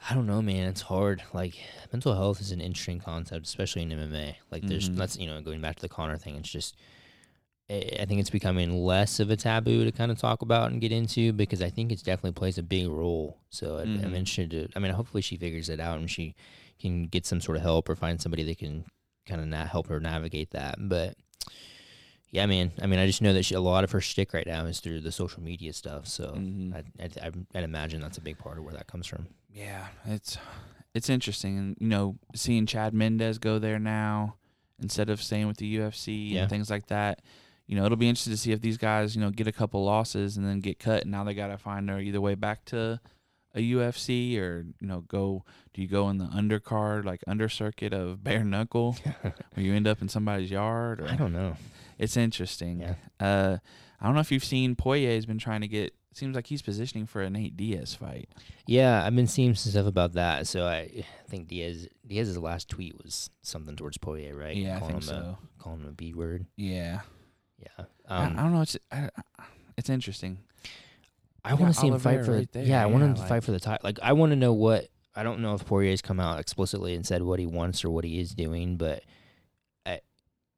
I 0.09 0.15
don't 0.15 0.27
know, 0.27 0.41
man. 0.43 0.69
It's 0.69 0.83
hard. 0.83 1.23
Like 1.33 1.55
mental 1.93 2.15
health 2.15 2.41
is 2.41 2.53
an 2.53 2.61
interesting 2.61 3.01
concept, 3.01 3.47
especially 3.47 3.83
in 3.83 3.91
MMA. 3.91 4.37
Like 4.51 4.63
there's 4.67 4.89
Mhm. 4.89 4.97
that's 4.97 5.17
you 5.19 5.27
know 5.27 5.41
going 5.41 5.61
back 5.61 5.77
to 5.77 5.83
the 5.83 5.89
Conor 5.89 6.17
thing. 6.19 6.37
It's 6.37 6.51
just 6.51 6.77
I 7.71 8.05
think 8.07 8.21
it's 8.21 8.29
becoming 8.29 8.85
less 8.85 9.21
of 9.21 9.31
a 9.31 9.37
taboo 9.37 9.85
to 9.87 9.91
kind 9.93 10.13
of 10.13 10.19
talk 10.19 10.43
about 10.43 10.71
and 10.71 10.83
get 10.83 10.93
into 10.93 11.33
because 11.33 11.63
I 11.63 11.71
think 11.71 11.91
it 11.91 12.05
definitely 12.05 12.33
plays 12.33 12.59
a 12.59 12.63
big 12.63 12.89
role. 12.89 13.39
So 13.49 13.79
I, 13.79 13.83
I'm 13.83 14.15
interested 14.15 14.51
to. 14.51 14.69
I 14.77 14.81
mean, 14.81 14.93
hopefully 14.93 15.23
she 15.23 15.39
figures 15.39 15.71
it 15.71 15.81
out 15.81 15.99
and 15.99 16.11
she 16.11 16.35
can 16.79 17.07
get 17.07 17.25
some 17.25 17.41
sort 17.41 17.57
of 17.57 17.63
help 17.63 17.89
or 17.89 17.97
find 17.97 18.21
somebody 18.21 18.43
that 18.45 18.59
can 18.59 18.85
kind 19.27 19.41
of 19.41 19.47
na- 19.47 19.65
help 19.65 19.87
her 19.87 19.99
navigate 19.99 20.51
that. 20.51 20.75
But 20.79 21.15
yeah, 22.35 22.47
man. 22.47 22.73
I 22.83 22.87
mean, 22.87 22.99
I 22.99 23.07
just 23.07 23.23
know 23.23 23.33
that 23.33 23.45
she, 23.45 23.55
a 23.55 23.61
lot 23.61 23.85
of 23.85 23.93
her 23.93 24.01
shtick 24.01 24.35
right 24.35 24.47
now 24.47 24.67
is 24.67 24.81
through 24.81 25.01
the 25.03 25.13
social 25.13 25.41
media 25.41 25.73
stuff. 25.73 26.09
So 26.09 26.35
mhm. 26.37 26.75
I, 26.75 27.05
I, 27.25 27.31
I'd 27.55 27.63
imagine 27.65 28.01
that's 28.01 28.19
a 28.19 28.21
big 28.21 28.39
part 28.39 28.59
of 28.59 28.65
where 28.65 28.75
that 28.75 28.89
comes 28.89 29.07
from. 29.07 29.29
Yeah, 29.53 29.87
it's 30.05 30.37
it's 30.95 31.09
interesting, 31.09 31.57
and 31.59 31.77
you 31.79 31.87
know, 31.87 32.17
seeing 32.35 32.67
Chad 32.67 32.93
Mendes 32.93 33.39
go 33.39 33.61
there 33.61 33.79
now 33.79 34.35
instead 34.83 35.09
of 35.11 35.23
staying 35.23 35.47
with 35.47 35.59
the 35.59 35.79
UFC 35.79 36.33
Yeah. 36.33 36.41
and 36.43 36.51
things 36.51 36.71
like 36.71 36.89
that. 36.89 37.23
You 37.69 37.77
know, 37.77 37.85
it'll 37.87 37.97
be 37.97 38.09
interesting 38.09 38.33
to 38.33 38.37
see 38.37 38.51
if 38.53 38.61
these 38.61 38.77
guys, 38.79 39.15
you 39.15 39.23
know, 39.23 39.31
get 39.31 39.47
a 39.47 39.53
couple 39.53 39.85
losses 39.85 40.37
and 40.37 40.45
then 40.45 40.59
get 40.59 40.79
cut, 40.81 41.03
and 41.03 41.13
now 41.13 41.23
they 41.23 41.35
got 41.35 41.47
to 41.47 41.57
find 41.57 41.89
their 41.89 42.01
either 42.01 42.21
way 42.21 42.35
back 42.35 42.65
to 42.67 43.01
a 43.55 43.61
UFC 43.61 44.37
or 44.39 44.67
you 44.81 44.87
know 44.89 45.03
go. 45.03 45.45
Do 45.73 45.81
you 45.83 45.87
go 45.89 46.11
in 46.11 46.19
the 46.19 46.27
undercard, 46.27 47.05
like 47.05 47.23
under 47.29 47.49
circuit 47.49 47.93
of 47.95 48.25
bare 48.25 48.43
knuckle, 48.45 48.97
where 49.23 49.65
you 49.65 49.73
end 49.73 49.87
up 49.87 50.03
in 50.03 50.09
somebody's 50.09 50.51
yard? 50.51 51.01
Or 51.01 51.07
I 51.09 51.15
don't 51.15 51.33
know. 51.33 51.57
It's 51.99 52.17
interesting. 52.17 52.81
Yeah. 52.81 52.95
Uh, 53.21 53.59
I 54.01 54.07
don't 54.07 54.15
know 54.15 54.21
if 54.21 54.31
you've 54.33 54.45
seen 54.45 54.77
Poirier's 54.77 55.27
been 55.27 55.39
trying 55.39 55.61
to 55.63 55.69
get. 55.69 55.95
Seems 56.13 56.37
like 56.37 56.47
he's 56.47 56.63
positioning 56.63 57.07
for 57.07 57.23
a 57.23 57.29
Nate 57.31 57.57
Diaz 57.57 57.95
fight. 57.95 58.29
Yeah, 58.69 59.05
I've 59.05 59.17
been 59.17 59.27
seeing 59.27 59.55
some 59.57 59.73
stuff 59.73 59.87
about 59.87 60.13
that. 60.13 60.47
So 60.47 60.65
I 60.65 61.05
think 61.29 61.49
Diaz 61.49 61.89
Diaz's 62.07 62.39
last 62.39 62.69
tweet 62.69 62.97
was 63.03 63.31
something 63.43 63.75
towards 63.75 63.99
Poirier, 63.99 64.37
right? 64.37 64.55
Yeah, 64.57 64.77
I 64.77 64.79
calling 64.79 65.01
think 65.01 65.03
him 65.05 65.09
so. 65.09 65.15
A, 65.17 65.39
calling 65.63 65.81
him 65.81 65.89
a 65.89 65.93
B 65.93 66.15
word. 66.15 66.47
Yeah. 66.57 67.01
Yeah. 67.59 67.87
I, 68.09 68.25
Um, 68.27 68.39
I 68.39 68.43
don't 68.43 68.53
know. 68.53 68.61
It's 68.63 68.77
I, 68.93 69.11
it's 69.77 69.91
interesting. 69.91 70.39
I 71.45 71.55
want 71.55 71.75
to 71.75 71.81
see 71.81 71.89
him 71.89 71.99
fight 71.99 72.25
for 72.25 72.33
right 72.37 72.53
the 72.53 72.63
yeah. 72.63 72.83
I 72.83 72.87
want 72.87 73.03
him 73.05 73.15
to 73.15 73.21
like- 73.21 73.29
fight 73.29 73.45
for 73.45 73.51
the 73.51 73.59
title. 73.61 73.81
Like 73.83 73.99
I 74.01 74.13
want 74.13 74.31
to 74.31 74.37
know 74.37 74.53
what 74.53 74.87
I 75.17 75.23
don't 75.25 75.41
know 75.41 75.55
if 75.55 75.65
Poirier's 75.67 76.01
come 76.03 76.21
out 76.21 76.39
explicitly 76.39 76.95
and 76.95 77.05
said 77.07 77.23
what 77.23 77.39
he 77.41 77.47
wants 77.47 77.85
or 77.85 77.91
what 77.91 78.05
he 78.05 78.19
is 78.21 78.35
doing, 78.35 78.77
but 78.77 78.99
I, 78.99 79.03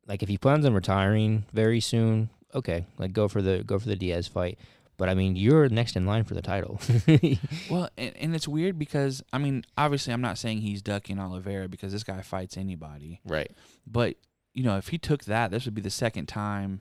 like 0.07 0.22
if 0.22 0.28
he 0.28 0.38
plans 0.38 0.64
on 0.64 0.74
retiring 0.74 1.44
very 1.52 1.80
soon, 1.80 2.30
okay, 2.54 2.86
like 2.98 3.12
go 3.12 3.28
for 3.28 3.42
the 3.42 3.62
go 3.64 3.78
for 3.78 3.88
the 3.88 3.96
Diaz 3.96 4.26
fight. 4.28 4.59
But 4.98 5.11
I 5.11 5.14
mean, 5.14 5.36
you're 5.36 5.68
next 5.68 5.94
in 5.96 6.07
line 6.07 6.24
for 6.24 6.34
the 6.34 6.42
title. 6.42 6.80
Well, 7.70 7.90
and, 7.98 8.16
and 8.16 8.34
it's 8.34 8.48
weird 8.48 8.78
because 8.78 9.22
I 9.32 9.38
mean, 9.38 9.64
obviously, 9.76 10.12
I'm 10.12 10.20
not 10.20 10.38
saying 10.38 10.59
he's 10.59 10.80
ducking 10.82 11.18
Oliveira 11.18 11.68
because 11.68 11.92
this 11.92 12.04
guy 12.04 12.22
fights 12.22 12.57
anybody. 12.57 13.20
right. 13.26 13.50
But 13.86 14.16
you 14.54 14.62
know, 14.62 14.78
if 14.78 14.88
he 14.88 14.98
took 14.98 15.24
that, 15.24 15.50
this 15.50 15.64
would 15.66 15.74
be 15.74 15.82
the 15.82 15.90
second 15.90 16.26
time 16.26 16.80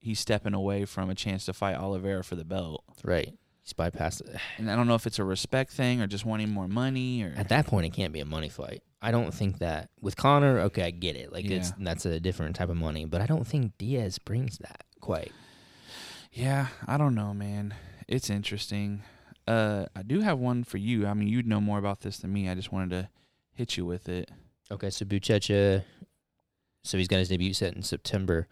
he's 0.00 0.20
stepping 0.20 0.52
away 0.54 0.84
from 0.84 1.08
a 1.10 1.14
chance 1.14 1.46
to 1.46 1.52
fight 1.52 1.76
Oliveira 1.76 2.22
for 2.22 2.36
the 2.36 2.44
belt. 2.44 2.84
Right. 3.02 3.32
He's 3.62 3.72
bypassed 3.72 4.20
it. 4.20 4.36
And 4.58 4.70
I 4.70 4.76
don't 4.76 4.86
know 4.86 4.94
if 4.94 5.06
it's 5.06 5.18
a 5.18 5.24
respect 5.24 5.72
thing 5.72 6.00
or 6.00 6.06
just 6.06 6.24
wanting 6.24 6.50
more 6.50 6.68
money 6.68 7.22
or 7.22 7.32
At 7.36 7.48
that 7.48 7.66
point, 7.66 7.86
it 7.86 7.92
can't 7.92 8.12
be 8.12 8.20
a 8.20 8.24
money 8.24 8.48
fight. 8.48 8.82
I 9.06 9.12
don't 9.12 9.32
think 9.32 9.58
that 9.58 9.90
with 10.00 10.16
Conor. 10.16 10.58
Okay, 10.62 10.82
I 10.82 10.90
get 10.90 11.14
it. 11.16 11.32
Like 11.32 11.44
it's 11.44 11.72
that's 11.78 12.04
a 12.06 12.18
different 12.18 12.56
type 12.56 12.68
of 12.68 12.76
money, 12.76 13.04
but 13.04 13.20
I 13.20 13.26
don't 13.26 13.46
think 13.46 13.78
Diaz 13.78 14.18
brings 14.18 14.58
that 14.58 14.84
quite. 15.00 15.30
Yeah, 16.32 16.66
I 16.86 16.96
don't 16.98 17.14
know, 17.14 17.32
man. 17.32 17.74
It's 18.08 18.28
interesting. 18.30 19.02
Uh, 19.46 19.86
I 19.94 20.02
do 20.02 20.20
have 20.20 20.38
one 20.38 20.64
for 20.64 20.78
you. 20.78 21.06
I 21.06 21.14
mean, 21.14 21.28
you'd 21.28 21.46
know 21.46 21.60
more 21.60 21.78
about 21.78 22.00
this 22.00 22.18
than 22.18 22.32
me. 22.32 22.48
I 22.48 22.54
just 22.54 22.72
wanted 22.72 22.90
to 22.90 23.08
hit 23.54 23.76
you 23.76 23.86
with 23.86 24.08
it. 24.08 24.30
Okay, 24.70 24.90
so 24.90 25.04
Buchecha, 25.04 25.84
so 26.82 26.98
he's 26.98 27.08
got 27.08 27.18
his 27.18 27.28
debut 27.28 27.54
set 27.54 27.74
in 27.74 27.82
September. 27.82 28.48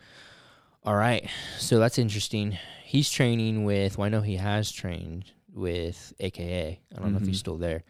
All 0.84 0.94
right, 0.94 1.28
so 1.58 1.78
that's 1.78 1.98
interesting. 1.98 2.56
He's 2.84 3.10
training 3.10 3.64
with. 3.64 3.98
Well, 3.98 4.06
I 4.06 4.08
know 4.08 4.20
he 4.20 4.36
has 4.36 4.70
trained 4.70 5.32
with 5.52 6.12
AKA. 6.20 6.80
I 6.94 7.00
don't 7.00 7.12
know 7.12 7.18
if 7.18 7.26
he's 7.26 7.36
Mhm. 7.36 7.40
still 7.40 7.58
there, 7.58 7.82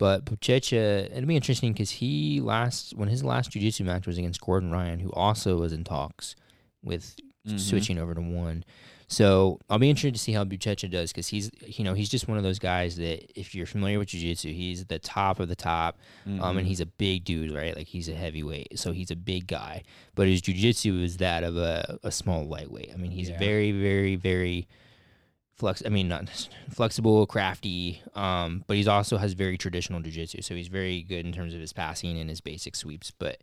but 0.00 0.24
Buchecha. 0.24 1.06
It'll 1.14 1.26
be 1.26 1.36
interesting 1.36 1.72
because 1.72 1.90
he 1.90 2.40
last 2.40 2.96
when 2.96 3.08
his 3.08 3.22
last 3.22 3.52
jiu-jitsu 3.52 3.84
match 3.84 4.06
was 4.06 4.18
against 4.18 4.40
Gordon 4.40 4.72
Ryan, 4.72 4.98
who 4.98 5.12
also 5.12 5.58
was 5.58 5.72
in 5.72 5.84
talks 5.84 6.34
with 6.82 7.14
Mhm. 7.46 7.60
switching 7.60 7.98
over 7.98 8.14
to 8.14 8.20
one. 8.20 8.64
So 9.08 9.58
I'll 9.68 9.78
be 9.78 9.90
interested 9.90 10.14
to 10.14 10.20
see 10.20 10.32
how 10.32 10.44
Buchecha 10.44 10.88
does 10.90 11.10
because 11.10 11.26
he's 11.28 11.50
you 11.66 11.84
know 11.84 11.94
he's 11.94 12.08
just 12.08 12.28
one 12.28 12.36
of 12.38 12.44
those 12.44 12.58
guys 12.58 12.96
that 12.96 13.18
if 13.38 13.54
you're 13.54 13.66
familiar 13.66 13.98
with 13.98 14.08
jiu-jitsu, 14.08 14.52
he's 14.52 14.84
the 14.84 14.98
top 14.98 15.40
of 15.40 15.48
the 15.48 15.56
top. 15.56 15.98
Um, 16.26 16.38
Mhm. 16.38 16.58
and 16.58 16.66
he's 16.66 16.80
a 16.80 16.86
big 16.86 17.24
dude, 17.24 17.50
right? 17.52 17.74
Like 17.76 17.88
he's 17.88 18.08
a 18.08 18.14
heavyweight, 18.14 18.78
so 18.78 18.92
he's 18.92 19.10
a 19.10 19.16
big 19.16 19.46
guy. 19.46 19.82
But 20.14 20.28
his 20.28 20.40
jujitsu 20.42 21.02
is 21.02 21.16
that 21.18 21.42
of 21.44 21.56
a, 21.56 21.98
a 22.04 22.10
small 22.12 22.44
lightweight. 22.46 22.90
I 22.94 22.96
mean, 22.96 23.10
he's 23.10 23.30
Yeah. 23.30 23.38
very, 23.38 23.72
very, 23.72 24.16
very 24.16 24.68
flex. 25.60 25.82
I 25.86 25.88
mean, 25.90 26.08
not 26.08 26.28
flexible, 26.70 27.26
crafty. 27.26 28.02
Um, 28.14 28.64
but 28.66 28.76
he's 28.76 28.88
also 28.88 29.16
has 29.18 29.34
very 29.34 29.56
traditional 29.56 30.00
jujitsu, 30.00 30.42
so 30.42 30.54
he's 30.54 30.68
very 30.68 31.02
good 31.02 31.24
in 31.24 31.32
terms 31.32 31.54
of 31.54 31.60
his 31.60 31.72
passing 31.72 32.18
and 32.18 32.28
his 32.28 32.40
basic 32.40 32.74
sweeps. 32.74 33.12
But 33.12 33.40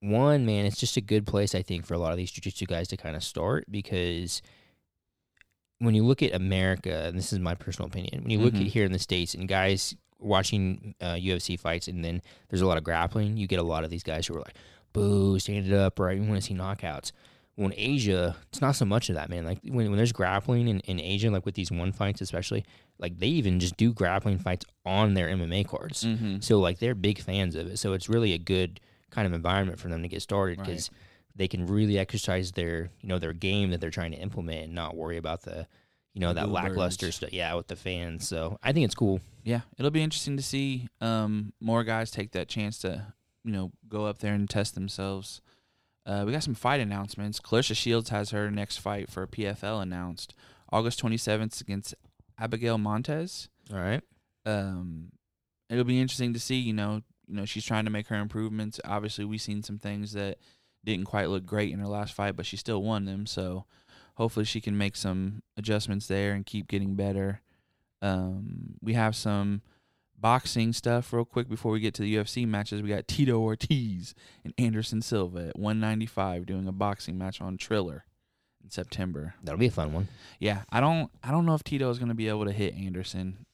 one 0.00 0.44
man, 0.44 0.66
it's 0.66 0.78
just 0.80 0.96
a 0.96 1.00
good 1.00 1.26
place 1.26 1.54
I 1.54 1.62
think 1.62 1.86
for 1.86 1.94
a 1.94 1.98
lot 1.98 2.10
of 2.12 2.16
these 2.18 2.32
jujitsu 2.32 2.66
guys 2.66 2.88
to 2.88 2.96
kind 2.96 3.14
of 3.16 3.22
start 3.22 3.64
because 3.70 4.42
when 5.78 5.94
you 5.94 6.04
look 6.04 6.22
at 6.22 6.34
America, 6.34 7.04
and 7.06 7.16
this 7.18 7.32
is 7.32 7.38
my 7.38 7.54
personal 7.54 7.88
opinion, 7.88 8.22
when 8.22 8.30
you 8.30 8.38
look 8.40 8.54
Mhm. 8.54 8.62
at 8.62 8.66
here 8.68 8.84
in 8.84 8.92
the 8.92 8.98
states 8.98 9.34
and 9.34 9.48
guys 9.48 9.94
watching 10.18 10.94
uh, 11.00 11.14
UFC 11.14 11.56
fights, 11.58 11.88
and 11.88 12.04
then 12.04 12.22
there's 12.48 12.62
a 12.62 12.66
lot 12.66 12.78
of 12.78 12.84
grappling, 12.84 13.36
you 13.36 13.46
get 13.46 13.58
a 13.58 13.62
lot 13.64 13.84
of 13.84 13.90
these 13.90 14.02
guys 14.02 14.26
who 14.26 14.34
are 14.34 14.40
like, 14.40 14.56
"Boo, 14.92 15.38
stand 15.38 15.66
it 15.66 15.72
up!" 15.74 15.98
Right? 15.98 16.18
We 16.18 16.26
want 16.26 16.40
to 16.40 16.46
see 16.46 16.54
knockouts. 16.54 17.12
Well, 17.56 17.68
in 17.68 17.74
Asia, 17.76 18.34
it's 18.48 18.60
not 18.60 18.72
so 18.76 18.84
much 18.84 19.08
of 19.10 19.14
that, 19.14 19.30
man. 19.30 19.44
Like 19.44 19.58
when, 19.62 19.88
when 19.88 19.96
there's 19.96 20.12
grappling 20.12 20.66
in, 20.66 20.80
in 20.80 20.98
Asia, 21.00 21.30
like 21.30 21.46
with 21.46 21.54
these 21.54 21.70
one 21.70 21.92
fights, 21.92 22.20
especially, 22.20 22.64
like 22.98 23.18
they 23.18 23.28
even 23.28 23.60
just 23.60 23.76
do 23.76 23.92
grappling 23.92 24.38
fights 24.38 24.64
on 24.84 25.14
their 25.14 25.28
MMA 25.28 25.66
cards. 25.68 26.02
Mhm. 26.04 26.42
So 26.42 26.58
like 26.58 26.78
they're 26.80 26.94
big 26.96 27.20
fans 27.20 27.54
of 27.54 27.68
it. 27.68 27.78
So 27.78 27.92
it's 27.92 28.08
really 28.08 28.32
a 28.32 28.38
good 28.38 28.80
kind 29.10 29.26
of 29.26 29.32
environment 29.32 29.78
for 29.78 29.88
them 29.88 30.02
to 30.02 30.08
get 30.08 30.20
started 30.22 30.58
Right. 30.58 30.66
because 30.66 30.90
they 31.36 31.46
can 31.48 31.66
really 31.66 31.98
exercise 31.98 32.52
their 32.52 32.90
you 33.00 33.08
know 33.08 33.18
their 33.18 33.32
game 33.32 33.70
that 33.70 33.80
they're 33.80 33.90
trying 33.90 34.12
to 34.12 34.18
implement 34.18 34.64
and 34.64 34.74
not 34.74 34.96
worry 34.96 35.16
about 35.16 35.42
the 35.42 35.66
you 36.12 36.20
know 36.20 36.28
The 36.32 36.40
that 36.42 36.48
lackluster 36.48 37.10
stuff. 37.12 37.32
Yeah, 37.32 37.54
with 37.54 37.68
the 37.68 37.76
fans. 37.76 38.26
So 38.26 38.58
I 38.62 38.72
think 38.72 38.84
it's 38.84 38.94
cool. 38.96 39.20
Yeah, 39.44 39.60
it'll 39.78 39.90
be 39.92 40.02
interesting 40.02 40.36
to 40.36 40.42
see 40.42 40.88
um, 41.00 41.52
more 41.60 41.84
guys 41.84 42.10
take 42.10 42.32
that 42.32 42.48
chance 42.48 42.78
to, 42.78 43.12
you 43.44 43.52
know, 43.52 43.70
go 43.88 44.06
up 44.06 44.18
there 44.18 44.32
and 44.34 44.48
test 44.50 44.74
themselves. 44.74 45.40
Uh, 46.06 46.24
we 46.26 46.32
got 46.32 46.42
some 46.42 46.54
fight 46.54 46.80
announcements. 46.80 47.40
Claressa 47.40 47.74
Shields 47.74 48.10
has 48.10 48.30
her 48.30 48.50
next 48.50 48.78
fight 48.78 49.10
for 49.10 49.26
PFL 49.26 49.82
announced 49.82 50.34
August 50.70 51.02
27th 51.02 51.60
against 51.60 51.94
Abigail 52.38 52.78
Montes. 52.78 53.48
All 53.72 53.78
right. 53.78 54.02
Um, 54.44 55.12
it'll 55.70 55.84
be 55.84 56.00
interesting 56.00 56.34
to 56.34 56.40
see. 56.40 56.56
You 56.56 56.74
know, 56.74 57.02
you 57.26 57.36
know, 57.36 57.44
she's 57.44 57.64
trying 57.64 57.84
to 57.84 57.90
make 57.90 58.08
her 58.08 58.16
improvements. 58.16 58.80
Obviously, 58.84 59.24
we've 59.24 59.40
seen 59.40 59.62
some 59.62 59.78
things 59.78 60.12
that 60.12 60.38
didn't 60.84 61.06
quite 61.06 61.30
look 61.30 61.46
great 61.46 61.72
in 61.72 61.78
her 61.78 61.86
last 61.86 62.12
fight, 62.12 62.36
but 62.36 62.44
she 62.44 62.56
still 62.58 62.82
won 62.82 63.06
them. 63.06 63.24
So 63.24 63.64
hopefully, 64.16 64.44
she 64.44 64.60
can 64.60 64.76
make 64.76 64.96
some 64.96 65.42
adjustments 65.56 66.06
there 66.06 66.32
and 66.32 66.44
keep 66.44 66.68
getting 66.68 66.94
better. 66.94 67.40
Um, 68.02 68.74
we 68.82 68.92
have 68.92 69.16
some 69.16 69.62
boxing 70.18 70.72
stuff 70.72 71.12
real 71.12 71.24
quick 71.24 71.48
before 71.48 71.72
we 71.72 71.80
get 71.80 71.94
to 71.94 72.02
the 72.02 72.16
UFC 72.16 72.46
matches. 72.46 72.82
We 72.82 72.88
got 72.88 73.08
Tito 73.08 73.38
Ortiz 73.40 74.14
and 74.44 74.54
Anderson 74.58 75.02
Silva 75.02 75.48
at 75.48 75.58
195 75.58 76.46
doing 76.46 76.66
a 76.66 76.72
boxing 76.72 77.18
match 77.18 77.40
on 77.40 77.56
Triller 77.56 78.04
in 78.62 78.70
September. 78.70 79.34
That'll 79.42 79.58
be 79.58 79.66
a 79.66 79.70
fun 79.70 79.92
one. 79.92 80.08
Yeah, 80.38 80.62
I 80.70 80.80
don't 80.80 81.10
I 81.22 81.30
don't 81.30 81.46
know 81.46 81.54
if 81.54 81.64
Tito 81.64 81.90
is 81.90 81.98
going 81.98 82.08
to 82.08 82.14
be 82.14 82.28
able 82.28 82.46
to 82.46 82.52
hit 82.52 82.74
Anderson. 82.74 83.46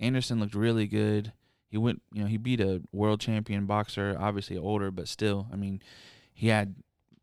Anderson 0.00 0.40
looked 0.40 0.54
really 0.54 0.86
good. 0.86 1.32
He 1.68 1.78
went, 1.78 2.02
you 2.12 2.22
know, 2.22 2.28
he 2.28 2.36
beat 2.36 2.60
a 2.60 2.82
world 2.92 3.20
champion 3.20 3.66
boxer, 3.66 4.16
obviously 4.18 4.56
older, 4.56 4.90
but 4.90 5.08
still, 5.08 5.48
I 5.52 5.56
mean, 5.56 5.82
he 6.32 6.48
had 6.48 6.76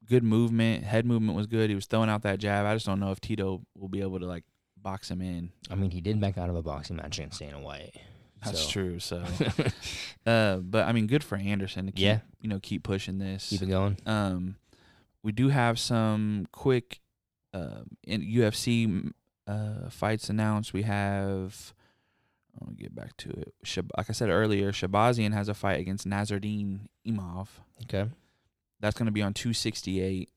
good 0.09 0.23
movement, 0.23 0.83
head 0.83 1.05
movement 1.05 1.37
was 1.37 1.47
good. 1.47 1.69
He 1.69 1.75
was 1.75 1.85
throwing 1.85 2.09
out 2.09 2.23
that 2.23 2.39
jab. 2.39 2.65
I 2.65 2.73
just 2.73 2.85
don't 2.85 2.99
know 2.99 3.11
if 3.11 3.21
Tito 3.21 3.61
will 3.77 3.87
be 3.87 4.01
able 4.01 4.19
to 4.19 4.25
like 4.25 4.43
box 4.75 5.09
him 5.09 5.21
in. 5.21 5.51
I 5.69 5.75
mean, 5.75 5.91
he 5.91 6.01
did 6.01 6.19
back 6.19 6.37
out 6.37 6.49
of 6.49 6.55
a 6.55 6.61
boxing 6.61 6.97
match 6.97 7.17
against 7.17 7.39
Dana 7.39 7.59
White. 7.61 7.95
That's 8.43 8.61
So- 8.63 8.69
true. 8.69 8.99
So, 8.99 9.23
uh, 10.25 10.57
but 10.57 10.87
I 10.87 10.91
mean, 10.91 11.07
good 11.07 11.23
for 11.23 11.37
Anderson 11.37 11.85
to 11.87 11.91
keep, 11.91 12.01
Yeah. 12.03 12.19
you 12.41 12.49
know, 12.49 12.59
keep 12.61 12.83
pushing 12.83 13.17
this. 13.19 13.49
Keep 13.49 13.63
it 13.63 13.69
going. 13.69 13.97
Um, 14.05 14.55
we 15.23 15.31
do 15.31 15.49
have 15.49 15.77
some 15.79 16.47
quick 16.51 16.99
uh, 17.53 17.81
in 18.03 18.21
UFC 18.21 19.11
uh, 19.47 19.89
fights 19.89 20.29
announced. 20.29 20.73
We 20.73 20.83
have. 20.83 21.73
Let 22.59 22.69
me 22.69 22.75
get 22.75 22.93
back 22.93 23.15
to 23.17 23.29
it. 23.29 23.53
Shab- 23.65 23.91
like 23.95 24.09
I 24.09 24.13
said 24.13 24.29
earlier, 24.29 24.71
Shahbazyan 24.73 25.33
has 25.33 25.47
a 25.47 25.53
fight 25.53 25.79
against 25.79 26.05
Nassourdine 26.07 26.81
Imov. 27.07 27.47
Okay. 27.83 28.09
That's 28.81 28.97
going 28.97 29.05
to 29.05 29.11
be 29.11 29.21
on 29.21 29.33
268. 29.33 30.29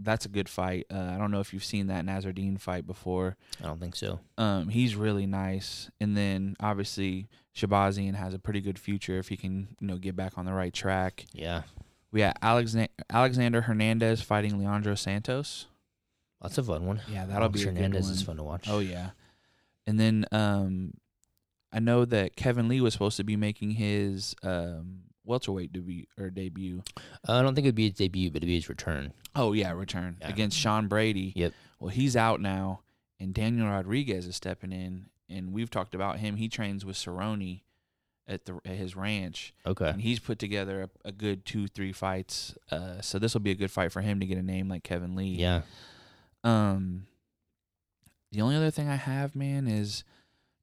That's 0.00 0.26
a 0.26 0.28
good 0.28 0.48
fight. 0.48 0.86
Uh, 0.92 1.12
I 1.14 1.18
don't 1.18 1.30
know 1.30 1.40
if 1.40 1.52
you've 1.52 1.64
seen 1.64 1.86
that 1.86 2.04
Nassourdine 2.04 2.60
fight 2.60 2.86
before. 2.86 3.36
I 3.62 3.66
don't 3.66 3.80
think 3.80 3.94
so. 3.94 4.20
Um, 4.36 4.68
he's 4.68 4.96
really 4.96 5.26
nice, 5.26 5.90
and 6.00 6.16
then 6.16 6.56
obviously 6.60 7.28
Shahbazyan 7.54 8.14
has 8.14 8.34
a 8.34 8.38
pretty 8.38 8.60
good 8.60 8.78
future 8.78 9.18
if 9.18 9.28
he 9.28 9.36
can, 9.36 9.68
you 9.80 9.86
know, 9.86 9.96
get 9.96 10.16
back 10.16 10.36
on 10.36 10.44
the 10.46 10.52
right 10.52 10.74
track. 10.74 11.26
Yeah. 11.32 11.62
We 12.10 12.20
got 12.20 12.38
Alexander 12.42 12.88
Alexander 13.10 13.60
Hernandez 13.62 14.22
fighting 14.22 14.58
Leonardo 14.58 14.94
Santos. 14.94 15.66
That's 16.40 16.58
a 16.58 16.62
fun 16.62 16.86
one. 16.86 17.00
Yeah, 17.08 17.26
that'll 17.26 17.44
Alex 17.44 17.54
be 17.54 17.62
a 17.62 17.72
good 17.72 17.76
Hernandez 17.76 18.08
is 18.10 18.22
fun 18.22 18.36
to 18.36 18.42
watch. 18.44 18.66
Oh 18.68 18.78
yeah, 18.78 19.10
and 19.86 19.98
then 19.98 20.24
um, 20.30 20.94
I 21.72 21.80
know 21.80 22.04
that 22.04 22.36
Kevin 22.36 22.68
Lee 22.68 22.80
was 22.80 22.92
supposed 22.92 23.16
to 23.16 23.24
be 23.24 23.36
making 23.36 23.72
his 23.72 24.36
um 24.44 25.02
welterweight 25.24 25.72
debut 25.72 26.06
or 26.18 26.30
debut. 26.30 26.82
I 27.26 27.42
don't 27.42 27.54
think 27.54 27.64
it'd 27.66 27.74
be 27.74 27.88
his 27.88 27.94
debut, 27.98 28.30
but 28.30 28.38
it'd 28.38 28.46
be 28.48 28.54
his 28.54 28.68
return. 28.68 29.12
Oh 29.34 29.52
yeah, 29.52 29.72
return 29.72 30.16
Yeah. 30.20 30.28
against 30.28 30.56
Sean 30.58 30.86
Brady. 30.88 31.32
Yep. 31.34 31.52
Well, 31.80 31.90
he's 31.90 32.16
out 32.16 32.40
now, 32.40 32.80
and 33.18 33.34
Daniel 33.34 33.66
Rodriguez 33.68 34.26
is 34.26 34.36
stepping 34.36 34.72
in, 34.72 35.06
and 35.28 35.52
we've 35.52 35.70
talked 35.70 35.94
about 35.94 36.18
him. 36.18 36.36
He 36.36 36.48
trains 36.48 36.84
with 36.84 36.96
Cerrone 36.96 37.62
at 38.26 38.44
the 38.46 38.58
at 38.64 38.76
his 38.76 38.96
ranch, 38.96 39.52
Okay. 39.66 39.88
and 39.88 40.00
he's 40.00 40.18
put 40.18 40.38
together 40.38 40.82
a, 41.04 41.08
a 41.08 41.12
good 41.12 41.44
two 41.44 41.66
three 41.68 41.92
fights. 41.92 42.54
Uh, 42.70 43.00
so 43.00 43.18
this 43.18 43.34
will 43.34 43.40
be 43.42 43.50
a 43.50 43.54
good 43.56 43.70
fight 43.70 43.92
for 43.92 44.00
him 44.02 44.20
to 44.20 44.26
get 44.26 44.38
a 44.38 44.42
name 44.42 44.68
like 44.68 44.82
Kevin 44.84 45.14
Lee. 45.16 45.34
Yeah. 45.36 45.62
Um, 46.42 47.06
the 48.32 48.40
only 48.40 48.56
other 48.56 48.70
thing 48.70 48.88
I 48.88 48.96
have, 48.96 49.34
man, 49.36 49.66
is 49.66 50.04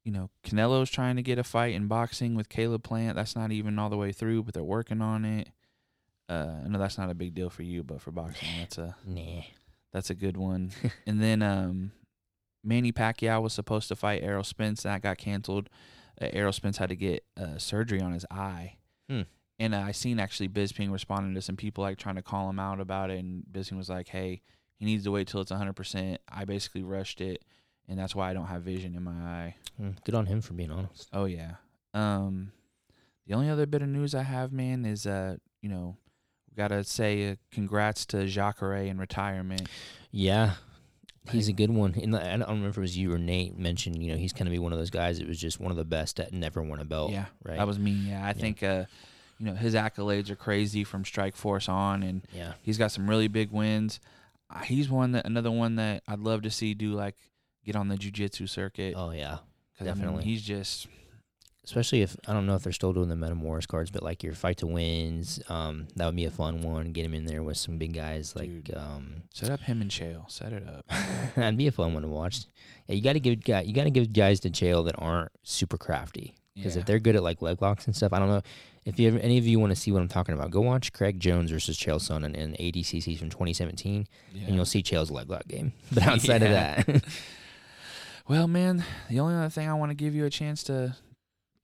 you 0.04 0.12
know 0.12 0.30
Canelo's 0.44 0.90
trying 0.90 1.16
to 1.16 1.22
get 1.22 1.38
a 1.38 1.44
fight 1.44 1.74
in 1.74 1.88
boxing 1.88 2.36
with 2.36 2.50
Caleb 2.50 2.84
Plant. 2.84 3.16
That's 3.16 3.36
not 3.36 3.52
even 3.52 3.78
all 3.80 3.90
the 3.90 3.98
way 3.98 4.12
through, 4.12 4.44
but 4.44 4.54
they're 4.54 4.64
working 4.64 5.02
on 5.02 5.26
it. 5.26 5.50
Uh, 6.30 6.62
I 6.64 6.68
know 6.68 6.80
that's 6.80 6.98
not 6.98 7.10
a 7.10 7.16
big 7.16 7.34
deal 7.34 7.50
for 7.50 7.64
you, 7.64 7.84
but 7.84 8.02
for 8.02 8.12
boxing, 8.12 8.48
that's 8.60 8.78
a 8.78 8.96
Nah. 9.06 9.42
that's 9.92 10.10
a 10.10 10.16
good 10.16 10.38
one. 10.38 10.72
and 11.06 11.22
then 11.22 11.42
um, 11.42 11.92
Manny 12.64 12.92
Pacquiao 12.92 13.42
was 13.42 13.54
supposed 13.54 13.88
to 13.90 13.96
fight 13.96 14.24
Errol 14.24 14.44
Spence. 14.44 14.84
That 14.84 15.02
got 15.02 15.18
canceled. 15.18 15.70
Uh, 16.22 16.28
Errol 16.32 16.54
Spence 16.54 16.78
had 16.78 16.90
to 16.90 16.96
get 16.96 17.26
uh, 17.40 17.58
surgery 17.58 18.02
on 18.02 18.14
his 18.14 18.26
eye. 18.32 18.78
Hmm. 19.10 19.22
And 19.60 19.76
uh, 19.76 19.80
I 19.80 19.92
seen 19.92 20.20
actually 20.20 20.50
Bisping 20.50 20.92
responding 20.92 21.36
to 21.36 21.42
some 21.42 21.56
people 21.56 21.84
like 21.84 21.98
trying 21.98 22.16
to 22.16 22.24
call 22.24 22.50
him 22.50 22.60
out 22.60 22.80
about 22.80 23.12
it, 23.12 23.20
and 23.20 23.44
Bisping 23.52 23.78
was 23.78 23.90
like, 23.90 24.08
"Hey, 24.08 24.42
he 24.82 24.86
needs 24.86 25.04
to 25.04 25.12
wait 25.12 25.28
till 25.28 25.42
it's 25.42 25.52
100%. 25.52 26.18
I 26.28 26.46
basically 26.46 26.82
rushed 26.82 27.22
it, 27.22 27.46
and 27.92 28.00
that's 28.00 28.16
why 28.16 28.32
I 28.32 28.34
don't 28.34 28.48
have 28.48 28.64
vision 28.64 28.96
in 28.96 29.04
my 29.04 29.12
eye." 29.12 29.56
Mm, 29.80 30.04
Good 30.04 30.16
on 30.16 30.26
him 30.26 30.42
for 30.42 30.54
being 30.54 30.72
honest. 30.72 31.10
Oh 31.14 31.26
yeah. 31.26 31.56
Um, 31.94 32.52
the 33.28 33.34
only 33.36 33.50
other 33.50 33.66
bit 33.66 33.82
of 33.82 33.90
news 33.90 34.16
I 34.16 34.24
have, 34.24 34.52
man, 34.52 34.86
is 34.86 35.06
uh, 35.06 35.36
you 35.62 35.70
know, 35.70 35.98
we 36.50 36.56
gotta 36.56 36.84
say 36.84 37.32
uh, 37.32 37.36
congrats 37.52 38.06
to 38.08 38.26
Jacare 38.28 38.86
in 38.88 38.98
retirement. 38.98 39.68
Yeah. 40.12 40.54
He's 41.30 41.48
a 41.48 41.54
good 41.54 41.70
one. 41.70 41.94
And 42.02 42.16
I 42.16 42.36
don't 42.38 42.48
remember 42.48 42.70
if 42.70 42.78
it 42.78 42.82
was 42.82 42.98
you 42.98 43.14
or 43.14 43.20
Nate 43.20 43.56
mentioned, 43.56 44.02
you 44.02 44.12
know, 44.12 44.18
he's 44.18 44.34
to 44.34 44.46
be 44.46 44.58
one 44.58 44.74
of 44.74 44.80
those 44.80 44.90
guys 44.90 45.20
that 45.20 45.28
was 45.28 45.40
just 45.40 45.60
one 45.60 45.70
of 45.70 45.78
the 45.78 45.86
best 45.86 46.18
that 46.18 46.34
never 46.34 46.64
won 46.64 46.80
a 46.80 46.84
belt. 46.86 47.12
yeah, 47.12 47.26
Right. 47.44 47.58
that 47.58 47.68
was 47.68 47.78
me. 47.78 47.92
Yeah, 47.92 48.26
I 48.26 48.34
think 48.34 48.64
uh, 48.64 48.86
you 49.38 49.46
know, 49.46 49.54
his 49.54 49.76
accolades 49.76 50.32
are 50.32 50.36
crazy 50.36 50.84
from 50.84 51.04
Strikeforce 51.04 51.70
on, 51.70 52.02
and 52.02 52.22
yeah. 52.34 52.54
he's 52.64 52.80
got 52.80 52.92
some 52.92 53.08
really 53.08 53.28
big 53.28 53.52
wins. 53.52 54.00
Uh, 54.50 54.60
he's 54.60 54.90
one 54.90 55.12
that 55.12 55.26
another 55.28 55.52
one 55.52 55.76
that 55.76 56.02
I'd 56.08 56.20
love 56.20 56.42
to 56.42 56.50
see 56.50 56.74
do 56.74 56.94
like 56.94 57.16
get 57.66 57.76
on 57.76 57.88
the 57.88 57.96
jujitsu 57.96 58.48
circuit. 58.50 58.94
Oh, 58.98 59.12
yeah. 59.12 59.38
'Cause, 59.78 59.88
I 59.88 59.94
mean, 59.94 59.96
definitely. 59.96 60.24
he's 60.26 60.42
just 60.44 60.88
especially 61.64 62.02
if 62.02 62.16
I 62.28 62.34
don't 62.34 62.48
know 62.48 62.56
if 62.56 62.64
they're 62.64 62.74
still 62.74 62.92
doing 62.92 63.08
the 63.10 63.16
Metamoris 63.16 63.68
cards, 63.68 63.92
but 63.92 64.02
like 64.02 64.24
your 64.24 64.34
fight 64.34 64.58
to 64.58 64.68
wins, 64.68 65.40
um, 65.48 65.88
that 65.96 66.06
would 66.08 66.16
be 66.16 66.26
a 66.26 66.32
fun 66.32 66.62
one. 66.64 66.92
Get 66.92 67.06
him 67.06 67.14
in 67.14 67.26
there 67.26 67.44
with 67.44 67.58
some 67.58 67.78
big 67.78 67.94
guys 67.94 68.36
like 68.36 68.48
Dude. 68.64 68.76
um, 68.76 69.24
Set 69.32 69.50
up 69.52 69.60
him 69.62 69.80
and 69.82 69.90
Chael. 69.92 70.30
Set 70.30 70.54
it 70.54 70.68
up. 70.68 70.86
that'd 71.36 71.58
be 71.58 71.68
a 71.68 71.72
fun 71.72 71.94
one 71.94 72.02
to 72.04 72.10
watch. 72.10 72.46
Yeah, 72.88 72.96
you 72.96 73.02
got 73.04 73.14
to 73.14 73.20
give 73.20 73.44
guy, 73.44 73.62
you 73.62 73.74
got 73.74 73.84
to 73.84 73.92
give 73.92 74.12
guys 74.12 74.40
to 74.42 74.50
Chael 74.50 74.84
that 74.86 74.96
aren't 74.98 75.32
super 75.44 75.78
crafty 75.78 76.36
because 76.56 76.76
Yeah. 76.76 76.82
if 76.82 76.86
they're 76.88 77.00
good 77.00 77.16
at 77.16 77.24
like 77.24 77.42
leg 77.44 77.62
locks 77.62 77.86
and 77.86 77.96
stuff, 77.96 78.12
I 78.12 78.18
don't 78.20 78.30
know 78.30 78.42
if 78.86 79.00
you 79.00 79.08
ever, 79.10 79.20
any 79.20 79.38
of 79.38 79.46
you 79.46 79.60
want 79.60 79.70
to 79.72 79.76
see 79.80 79.92
what 79.92 80.02
I'm 80.02 80.08
talking 80.08 80.34
about. 80.34 80.50
Go 80.50 80.62
watch 80.62 80.92
Craig 80.94 81.20
Jones 81.20 81.52
versus 81.52 81.78
Chael 81.78 81.98
Sonnen 82.02 82.36
in 82.36 82.54
ADCC 82.54 83.18
from 83.20 83.30
2017, 83.30 84.08
Yeah. 84.34 84.48
and 84.48 84.56
you'll 84.56 84.66
see 84.66 84.82
Chael's 84.82 85.12
leg 85.12 85.30
lock 85.30 85.48
game. 85.48 85.74
But 85.92 86.04
outside 86.08 86.42
of 86.42 86.50
that, 86.50 86.88
Well, 88.28 88.48
man, 88.48 88.84
the 89.10 89.20
only 89.20 89.36
other 89.36 89.50
thing 89.50 89.68
I 89.68 89.74
want 89.74 89.90
to 89.92 89.96
give 89.96 90.16
you 90.16 90.26
a 90.26 90.30
chance 90.30 90.64
to 90.66 90.96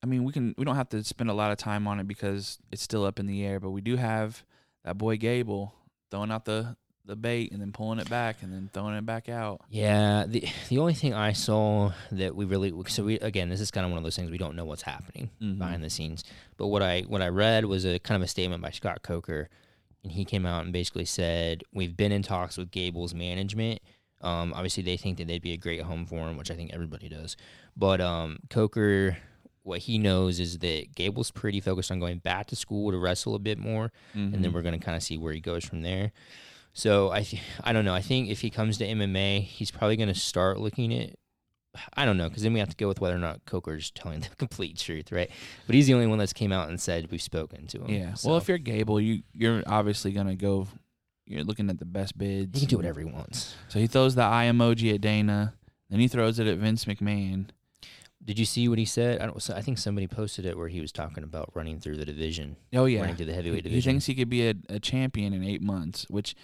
I 0.03 0.05
mean, 0.05 0.23
we 0.23 0.31
can 0.31 0.53
we 0.57 0.63
don't 0.65 0.75
have 0.75 0.89
to 0.89 1.03
spend 1.03 1.29
a 1.29 1.33
lot 1.33 1.51
of 1.51 1.57
time 1.57 1.87
on 1.87 1.99
it 1.99 2.07
because 2.07 2.59
it's 2.71 2.81
still 2.83 3.03
up 3.05 3.19
in 3.19 3.25
the 3.25 3.43
air, 3.45 3.59
but 3.59 3.71
we 3.71 3.81
do 3.81 3.95
have 3.95 4.43
that 4.83 4.97
boy 4.97 5.17
Gable 5.17 5.73
throwing 6.11 6.31
out 6.31 6.45
the 6.45 6.75
the 7.05 7.15
bait 7.15 7.51
and 7.53 7.61
then 7.61 7.71
pulling 7.71 7.99
it 7.99 8.09
back 8.09 8.37
and 8.43 8.51
then 8.53 8.69
throwing 8.73 8.93
it 8.95 9.05
back 9.05 9.27
out. 9.29 9.61
Yeah, 9.69 10.25
the 10.27 10.45
the 10.69 10.77
only 10.77 10.93
thing 10.93 11.13
I 11.13 11.31
saw 11.33 11.93
that 12.11 12.35
we 12.35 12.45
really 12.45 12.71
so 12.87 13.03
we 13.05 13.15
again 13.19 13.49
this 13.49 13.59
is 13.61 13.71
kind 13.71 13.85
of 13.85 13.91
one 13.91 13.97
of 13.97 14.03
those 14.03 14.15
things 14.15 14.29
we 14.29 14.37
don't 14.37 14.55
know 14.55 14.65
what's 14.65 14.81
happening 14.83 15.29
Mhm. 15.41 15.57
behind 15.57 15.83
the 15.83 15.89
scenes. 15.89 16.23
But 16.57 16.67
what 16.67 16.83
I 16.83 17.01
what 17.01 17.21
I 17.21 17.29
read 17.29 17.65
was 17.65 17.85
a 17.85 17.97
kind 17.99 18.21
of 18.21 18.25
a 18.25 18.27
statement 18.27 18.61
by 18.61 18.71
Scott 18.71 19.01
Coker, 19.03 19.49
and 20.03 20.11
he 20.11 20.25
came 20.25 20.45
out 20.45 20.63
and 20.63 20.71
basically 20.73 21.05
said 21.05 21.63
we've 21.73 21.95
been 21.97 22.11
in 22.11 22.21
talks 22.23 22.55
with 22.57 22.71
Gable's 22.71 23.13
management. 23.15 23.79
Um, 24.21 24.53
obviously 24.53 24.83
they 24.83 24.97
think 24.97 25.17
that 25.17 25.27
they'd 25.27 25.41
be 25.41 25.53
a 25.53 25.57
great 25.57 25.81
home 25.81 26.05
for 26.05 26.27
him, 26.27 26.37
which 26.37 26.49
I 26.51 26.55
think 26.55 26.71
everybody 26.73 27.07
does. 27.09 27.37
But 27.75 28.01
um, 28.01 28.39
Coker, 28.49 29.17
what 29.63 29.79
he 29.79 29.97
knows 29.99 30.39
is 30.39 30.59
that 30.59 30.95
Gable's 30.95 31.29
pretty 31.29 31.59
focused 31.61 31.91
on 31.91 31.99
going 31.99 32.19
back 32.19 32.47
to 32.47 32.55
school 32.55 32.91
to 32.91 32.97
wrestle 32.97 33.35
a 33.35 33.39
bit 33.39 33.57
more 33.59 33.91
and 34.13 34.33
then 34.33 34.43
Mhm. 34.51 34.53
we're 34.53 34.61
going 34.63 34.79
to 34.79 34.83
kind 34.83 34.95
of 34.95 35.03
see 35.03 35.17
where 35.17 35.33
he 35.33 35.39
goes 35.41 35.63
from 35.65 35.81
there. 35.81 36.13
So 36.73 37.11
I, 37.11 37.23
th- 37.23 37.41
I 37.63 37.73
don't 37.73 37.85
know. 37.85 37.93
I 37.93 38.01
think 38.01 38.29
if 38.29 38.41
he 38.41 38.49
comes 38.49 38.77
to 38.77 38.85
MMA, 38.85 39.41
he's 39.41 39.71
probably 39.71 39.97
going 39.97 40.09
to 40.13 40.15
start 40.19 40.59
looking 40.59 40.93
at. 40.93 41.15
I 41.93 42.05
don't 42.05 42.17
know 42.17 42.27
because 42.27 42.41
then 42.41 42.53
we 42.53 42.59
have 42.59 42.69
to 42.69 42.75
go 42.75 42.87
with 42.87 43.01
whether 43.01 43.15
or 43.15 43.19
not 43.19 43.45
Coker's 43.45 43.91
telling 43.91 44.19
the 44.21 44.29
complete 44.37 44.77
truth, 44.77 45.11
right? 45.11 45.29
But 45.67 45.75
he's 45.75 45.85
the 45.85 45.93
only 45.93 46.07
one 46.07 46.17
that's 46.17 46.33
came 46.33 46.51
out 46.51 46.69
and 46.69 46.81
said 46.81 47.11
we've 47.11 47.21
spoken 47.21 47.67
to 47.67 47.83
him. 47.83 47.89
Yeah. 47.89 48.13
So 48.15 48.29
Well, 48.29 48.37
if 48.39 48.47
you're 48.47 48.57
Gable, 48.57 48.99
you 48.99 49.21
you're 49.33 49.61
obviously 49.67 50.11
gonna 50.11 50.35
go. 50.35 50.67
You're 51.27 51.43
looking 51.43 51.69
at 51.69 51.77
the 51.79 51.85
best 51.85 52.17
bids. 52.17 52.59
he 52.59 52.65
can 52.65 52.69
do 52.69 52.77
whatever 52.77 52.99
he 53.01 53.05
wants. 53.05 53.55
So 53.67 53.79
he 53.79 53.87
throws 53.87 54.15
the 54.15 54.23
eye 54.23 54.45
emoji 54.51 54.93
at 54.95 55.01
Dana, 55.01 55.53
then 55.89 55.99
he 55.99 56.07
throws 56.07 56.39
it 56.39 56.47
at 56.47 56.57
Vince 56.57 56.85
McMahon. 56.85 57.47
Did 58.23 58.39
you 58.39 58.45
see 58.45 58.67
what 58.67 58.77
he 58.77 58.85
said? 58.85 59.21
I 59.21 59.25
don't. 59.25 59.49
I 59.51 59.61
think 59.61 59.77
somebody 59.77 60.05
posted 60.07 60.45
it 60.45 60.57
where 60.57 60.67
he 60.67 60.81
was 60.81 60.91
talking 60.91 61.23
about 61.23 61.49
running 61.53 61.79
through 61.79 61.97
the 61.97 62.05
division, 62.05 62.57
Oh 62.73 62.85
yeah, 62.85 63.01
running 63.01 63.15
through 63.15 63.27
the 63.27 63.33
heavyweight 63.33 63.63
he 63.63 63.69
division. 63.69 63.91
thinks 63.93 64.05
he 64.05 64.15
could 64.15 64.29
be 64.29 64.47
a, 64.49 64.53
a 64.69 64.79
champion 64.79 65.31
in 65.33 65.43
eight 65.45 65.61
months, 65.61 66.05
which 66.09 66.35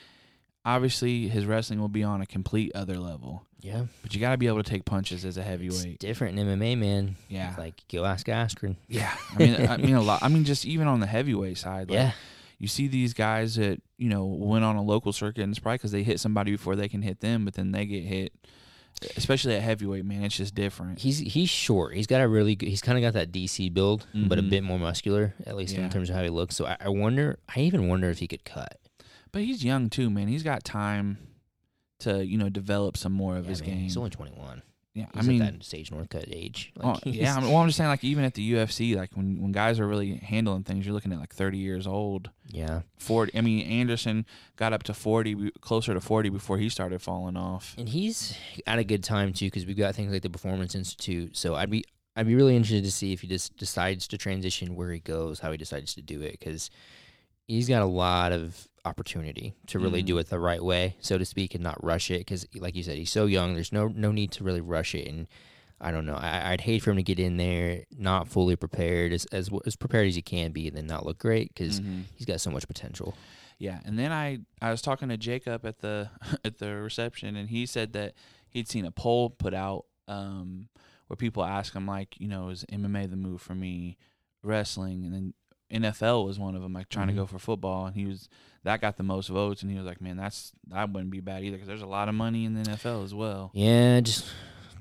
obviously 0.65 1.27
his 1.27 1.45
wrestling 1.45 1.79
will 1.79 1.89
be 1.89 2.03
on 2.03 2.21
a 2.21 2.25
complete 2.25 2.71
other 2.73 2.97
level. 2.97 3.45
yeah, 3.59 3.85
But 4.01 4.13
you 4.13 4.21
got 4.21 4.31
to 4.31 4.37
be 4.37 4.47
able 4.47 4.63
to 4.63 4.69
take 4.69 4.85
punches 4.85 5.25
as 5.25 5.35
a 5.37 5.41
it's 5.41 5.49
heavyweight. 5.49 5.99
different 5.99 6.39
in 6.39 6.47
MMA, 6.47 6.77
man. 6.77 7.15
Yeah, 7.27 7.53
Like 7.57 7.81
go 7.91 8.05
ask 8.05 8.27
Askren. 8.27 8.77
yeah. 8.87 9.13
I 9.33 9.37
mean, 9.37 9.67
I 9.67 9.77
mean 9.85 9.95
a 9.95 10.01
lot. 10.01 10.23
I 10.23 10.29
mean, 10.29 10.45
just 10.45 10.65
even 10.65 10.87
on 10.87 10.99
the 11.01 11.07
heavyweight 11.07 11.57
side, 11.57 11.89
like, 11.89 11.95
Yeah, 11.97 12.11
you 12.59 12.67
see 12.67 12.87
these 12.87 13.13
guys 13.13 13.55
that 13.55 13.81
you 13.97 14.09
know 14.09 14.25
went 14.25 14.63
on 14.65 14.75
a 14.75 14.81
local 14.83 15.13
circuit, 15.13 15.41
and 15.41 15.51
it's 15.51 15.59
probably 15.59 15.77
because 15.77 15.91
they 15.91 16.03
hit 16.03 16.19
somebody 16.19 16.51
before 16.51 16.75
they 16.75 16.87
can 16.89 17.01
hit 17.01 17.19
them, 17.19 17.45
but 17.45 17.53
then 17.55 17.71
they 17.71 17.85
get 17.85 18.03
hit. 18.03 18.33
Especially 19.17 19.55
at 19.55 19.61
heavyweight, 19.63 20.05
man, 20.05 20.23
it's 20.23 20.37
just 20.37 20.53
different. 20.55 20.99
He's 20.99 21.17
he's 21.17 21.49
short. 21.49 21.95
He's 21.95 22.07
got 22.07 22.21
a 22.21 22.27
really 22.27 22.55
good. 22.55 22.69
He's 22.69 22.81
kind 22.81 22.97
of 22.97 23.01
got 23.01 23.13
that 23.13 23.31
DC 23.31 23.73
build, 23.73 24.05
but 24.13 24.37
a 24.37 24.41
Mhm. 24.41 24.49
bit 24.51 24.63
more 24.63 24.77
muscular, 24.79 25.33
at 25.45 25.55
least 25.57 25.73
Yeah. 25.75 25.83
in 25.85 25.89
terms 25.89 26.09
of 26.09 26.15
how 26.15 26.23
he 26.23 26.29
looks. 26.29 26.55
So 26.55 26.65
I, 26.67 26.77
I 26.79 26.89
wonder. 26.89 27.39
I 27.53 27.61
even 27.61 27.87
wonder 27.89 28.09
if 28.09 28.19
he 28.19 28.27
could 28.27 28.45
cut. 28.45 28.79
But 29.31 29.41
he's 29.41 29.63
young 29.65 29.89
too, 29.89 30.09
man. 30.11 30.27
He's 30.27 30.43
got 30.43 30.63
time 30.63 31.17
to 31.99 32.23
you 32.25 32.37
know 32.37 32.49
develop 32.49 32.95
some 32.95 33.11
more 33.13 33.35
of 33.35 33.45
Yeah, 33.45 33.49
his 33.49 33.61
man, 33.61 33.69
game. 33.71 33.79
He's 33.79 33.97
only 33.97 34.11
twenty 34.11 34.31
one. 34.31 34.61
Yeah, 34.93 35.07
He's 35.15 35.27
I 35.27 35.27
mean, 35.27 35.41
at 35.41 35.53
that 35.53 35.63
Sage 35.63 35.89
Northcutt 35.89 36.31
age. 36.31 36.71
Oh, 36.79 36.89
Like, 36.89 37.01
yeah, 37.05 37.35
I 37.35 37.39
mean, 37.39 37.49
well, 37.49 37.61
I'm 37.61 37.67
just 37.67 37.77
saying, 37.77 37.89
like, 37.89 38.03
even 38.03 38.23
at 38.23 38.35
the 38.35 38.53
UFC, 38.53 38.95
like, 38.95 39.09
when, 39.15 39.41
when 39.41 39.51
guys 39.51 39.79
are 39.79 39.87
really 39.87 40.15
handling 40.17 40.63
things, 40.63 40.85
you're 40.85 40.93
looking 40.93 41.11
at, 41.11 41.19
like, 41.19 41.33
30 41.33 41.57
years 41.57 41.87
old. 41.87 42.29
yeah. 42.47 42.81
40. 42.99 43.35
I 43.37 43.41
mean, 43.41 43.65
Anderson 43.67 44.25
got 44.55 44.71
up 44.71 44.83
to 44.83 44.93
40, 44.93 45.51
closer 45.61 45.93
to 45.93 45.99
40 45.99 46.29
before 46.29 46.59
he 46.59 46.69
started 46.69 47.01
falling 47.01 47.35
off. 47.35 47.73
And 47.77 47.89
he's 47.89 48.37
at 48.67 48.77
a 48.79 48.83
good 48.83 49.03
time 49.03 49.33
too, 49.33 49.47
because 49.47 49.65
we've 49.65 49.77
got 49.77 49.95
things 49.95 50.11
like 50.13 50.21
the 50.21 50.29
Performance 50.29 50.75
Institute. 50.75 51.35
So 51.35 51.55
I'd 51.55 51.69
be 51.69 51.83
I'd 52.15 52.27
be 52.27 52.35
really 52.35 52.55
interested 52.55 52.83
to 52.83 52.91
see 52.91 53.11
if 53.11 53.21
he 53.21 53.27
just 53.27 53.57
decides 53.57 54.07
to 54.09 54.17
transition 54.17 54.75
where 54.75 54.91
he 54.91 54.99
goes, 54.99 55.39
how 55.39 55.51
he 55.51 55.57
decides 55.57 55.95
to 55.95 56.01
do 56.01 56.21
it, 56.21 56.33
because 56.39 56.69
he's 57.47 57.67
got 57.67 57.81
a 57.81 57.85
lot 57.85 58.31
of 58.31 58.67
opportunity 58.85 59.53
to 59.67 59.79
really 59.79 60.03
Mhm. 60.03 60.07
do 60.07 60.17
it 60.17 60.27
the 60.29 60.39
right 60.39 60.63
way, 60.63 60.95
so 60.99 61.17
to 61.17 61.25
speak, 61.25 61.55
and 61.55 61.63
not 61.63 61.81
rush 61.83 62.11
it. 62.11 62.19
Because, 62.19 62.45
like 62.55 62.75
you 62.75 62.83
said, 62.83 62.97
he's 62.97 63.11
so 63.11 63.25
young. 63.25 63.53
There's 63.53 63.71
no 63.71 63.87
no 63.87 64.11
need 64.11 64.31
to 64.33 64.43
really 64.43 64.61
rush 64.61 64.93
it. 64.95 65.07
And 65.07 65.27
I 65.81 65.91
don't 65.91 66.05
know. 66.05 66.15
I, 66.15 66.51
I'd 66.53 66.61
hate 66.61 66.81
for 66.83 66.91
him 66.91 66.97
to 66.97 67.03
get 67.03 67.19
in 67.19 67.37
there 67.37 67.83
not 67.97 68.27
fully 68.27 68.55
prepared, 68.55 69.13
as 69.13 69.25
as 69.27 69.49
as 69.65 69.75
prepared 69.75 70.07
as 70.07 70.15
he 70.15 70.21
can 70.21 70.51
be, 70.51 70.67
and 70.67 70.75
then 70.77 70.87
not 70.87 71.05
look 71.05 71.17
great 71.17 71.53
because 71.53 71.79
Mhm. 71.81 72.03
he's 72.15 72.25
got 72.25 72.41
so 72.41 72.51
much 72.51 72.67
potential. 72.67 73.15
Yeah, 73.59 73.79
and 73.85 73.97
then 73.97 74.11
I, 74.11 74.39
I 74.61 74.71
was 74.71 74.81
talking 74.81 75.07
to 75.09 75.17
Jacob 75.17 75.65
at 75.65 75.79
the 75.79 76.09
at 76.45 76.57
the 76.59 76.75
reception, 76.75 77.35
and 77.35 77.49
he 77.49 77.65
said 77.65 77.93
that 77.93 78.13
he'd 78.49 78.67
seen 78.67 78.85
a 78.85 78.91
poll 78.91 79.29
put 79.29 79.53
out 79.53 79.85
um, 80.07 80.67
where 81.07 81.15
people 81.17 81.43
ask 81.45 81.73
him, 81.73 81.87
like, 81.87 82.19
you 82.19 82.27
know, 82.27 82.49
is 82.49 82.65
MMA 82.71 83.09
the 83.09 83.15
move 83.15 83.41
for 83.41 83.55
me, 83.55 83.97
wrestling, 84.41 85.05
and 85.05 85.13
then 85.13 85.33
NFL 85.73 86.25
was 86.25 86.39
one 86.39 86.55
of 86.55 86.61
them, 86.61 86.73
like 86.73 86.87
trying 86.89 87.07
Mhm. 87.07 87.11
to 87.11 87.15
go 87.17 87.25
for 87.25 87.39
football, 87.39 87.85
and 87.87 87.95
he 87.95 88.05
was 88.05 88.29
that 88.63 88.79
got 88.79 88.95
the 88.97 89.03
most 89.03 89.27
votes, 89.27 89.61
and 89.61 89.69
he 89.71 89.77
was 89.77 89.85
like, 89.85 89.99
man, 89.99 90.15
that's 90.15 90.53
that 90.67 90.89
wouldn't 90.91 91.11
be 91.11 91.19
bad 91.19 91.43
either, 91.43 91.57
because 91.57 91.67
there's 91.67 91.81
a 91.81 91.85
lot 91.87 92.07
of 92.09 92.15
money 92.15 92.45
in 92.45 92.53
the 92.53 92.61
NFL 92.61 93.03
as 93.03 93.13
well. 93.13 93.51
Yeah, 93.53 93.99
just 94.01 94.25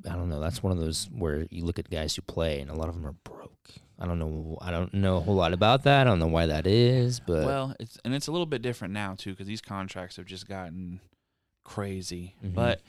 I 0.08 0.14
don't 0.14 0.28
know. 0.28 0.40
That's 0.40 0.62
one 0.62 0.72
of 0.72 0.78
those 0.78 1.08
where 1.16 1.46
you 1.50 1.64
look 1.64 1.78
at 1.78 1.88
guys 1.90 2.14
who 2.16 2.22
play, 2.22 2.60
and 2.60 2.70
a 2.70 2.74
lot 2.74 2.88
of 2.88 2.94
them 2.94 3.06
are 3.06 3.12
broke. 3.24 3.48
I 3.98 4.06
don't 4.06 4.18
know. 4.18 4.58
I 4.60 4.70
don't 4.72 4.92
know 4.94 5.18
a 5.18 5.20
whole 5.20 5.34
lot 5.36 5.52
about 5.52 5.84
that. 5.84 6.00
I 6.00 6.04
don't 6.10 6.18
know 6.18 6.26
why 6.26 6.46
that 6.46 6.66
is, 6.66 7.20
but 7.20 7.44
well, 7.46 7.74
it's 7.80 7.98
and 8.04 8.14
it's 8.14 8.26
a 8.26 8.32
little 8.32 8.46
bit 8.46 8.60
different 8.62 8.92
now 8.94 9.14
too, 9.14 9.30
because 9.30 9.46
these 9.46 9.60
contracts 9.60 10.16
have 10.16 10.26
just 10.26 10.48
gotten 10.48 11.00
crazy. 11.64 12.34
Mhm. 12.44 12.54
But 12.54 12.80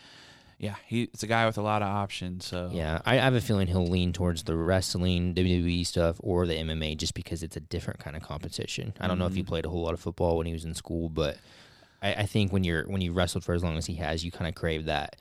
yeah, 0.64 0.76
he 0.88 1.04
it's 1.04 1.24
a 1.24 1.28
guy 1.28 1.46
with 1.46 1.58
a 1.58 1.62
lot 1.62 1.82
of 1.82 1.90
options. 1.90 2.46
So 2.46 2.70
yeah, 2.72 3.02
I, 3.06 3.16
I 3.16 3.24
have 3.28 3.36
a 3.36 3.42
feeling 3.42 3.68
he'll 3.68 3.86
lean 3.86 4.14
towards 4.14 4.44
the 4.44 4.56
wrestling, 4.56 5.34
WWE 5.36 5.86
stuff, 5.86 6.16
or 6.22 6.48
the 6.48 6.54
MMA, 6.56 6.96
just 6.98 7.14
because 7.14 7.44
it's 7.44 7.58
a 7.58 7.60
different 7.60 8.00
kind 8.00 8.16
of 8.16 8.24
competition. 8.24 8.94
I 9.02 9.08
don't 9.08 9.20
know 9.20 9.26
if 9.28 9.36
he 9.36 9.44
Mhm. 9.44 9.48
played 9.48 9.66
a 9.66 9.70
whole 9.70 9.84
lot 9.84 9.94
of 9.94 10.00
football 10.00 10.38
when 10.38 10.48
he 10.48 10.54
was 10.54 10.64
in 10.64 10.74
school, 10.74 11.10
but 11.10 11.38
I, 12.02 12.14
I 12.24 12.26
think 12.26 12.54
when 12.54 12.64
you're 12.64 12.84
when 12.88 13.02
you 13.02 13.12
wrestled 13.12 13.44
for 13.44 13.54
as 13.54 13.62
long 13.64 13.78
as 13.78 13.86
he 13.88 13.96
has, 13.96 14.24
you 14.24 14.32
kind 14.32 14.48
of 14.48 14.56
crave 14.56 14.86
that 14.86 15.18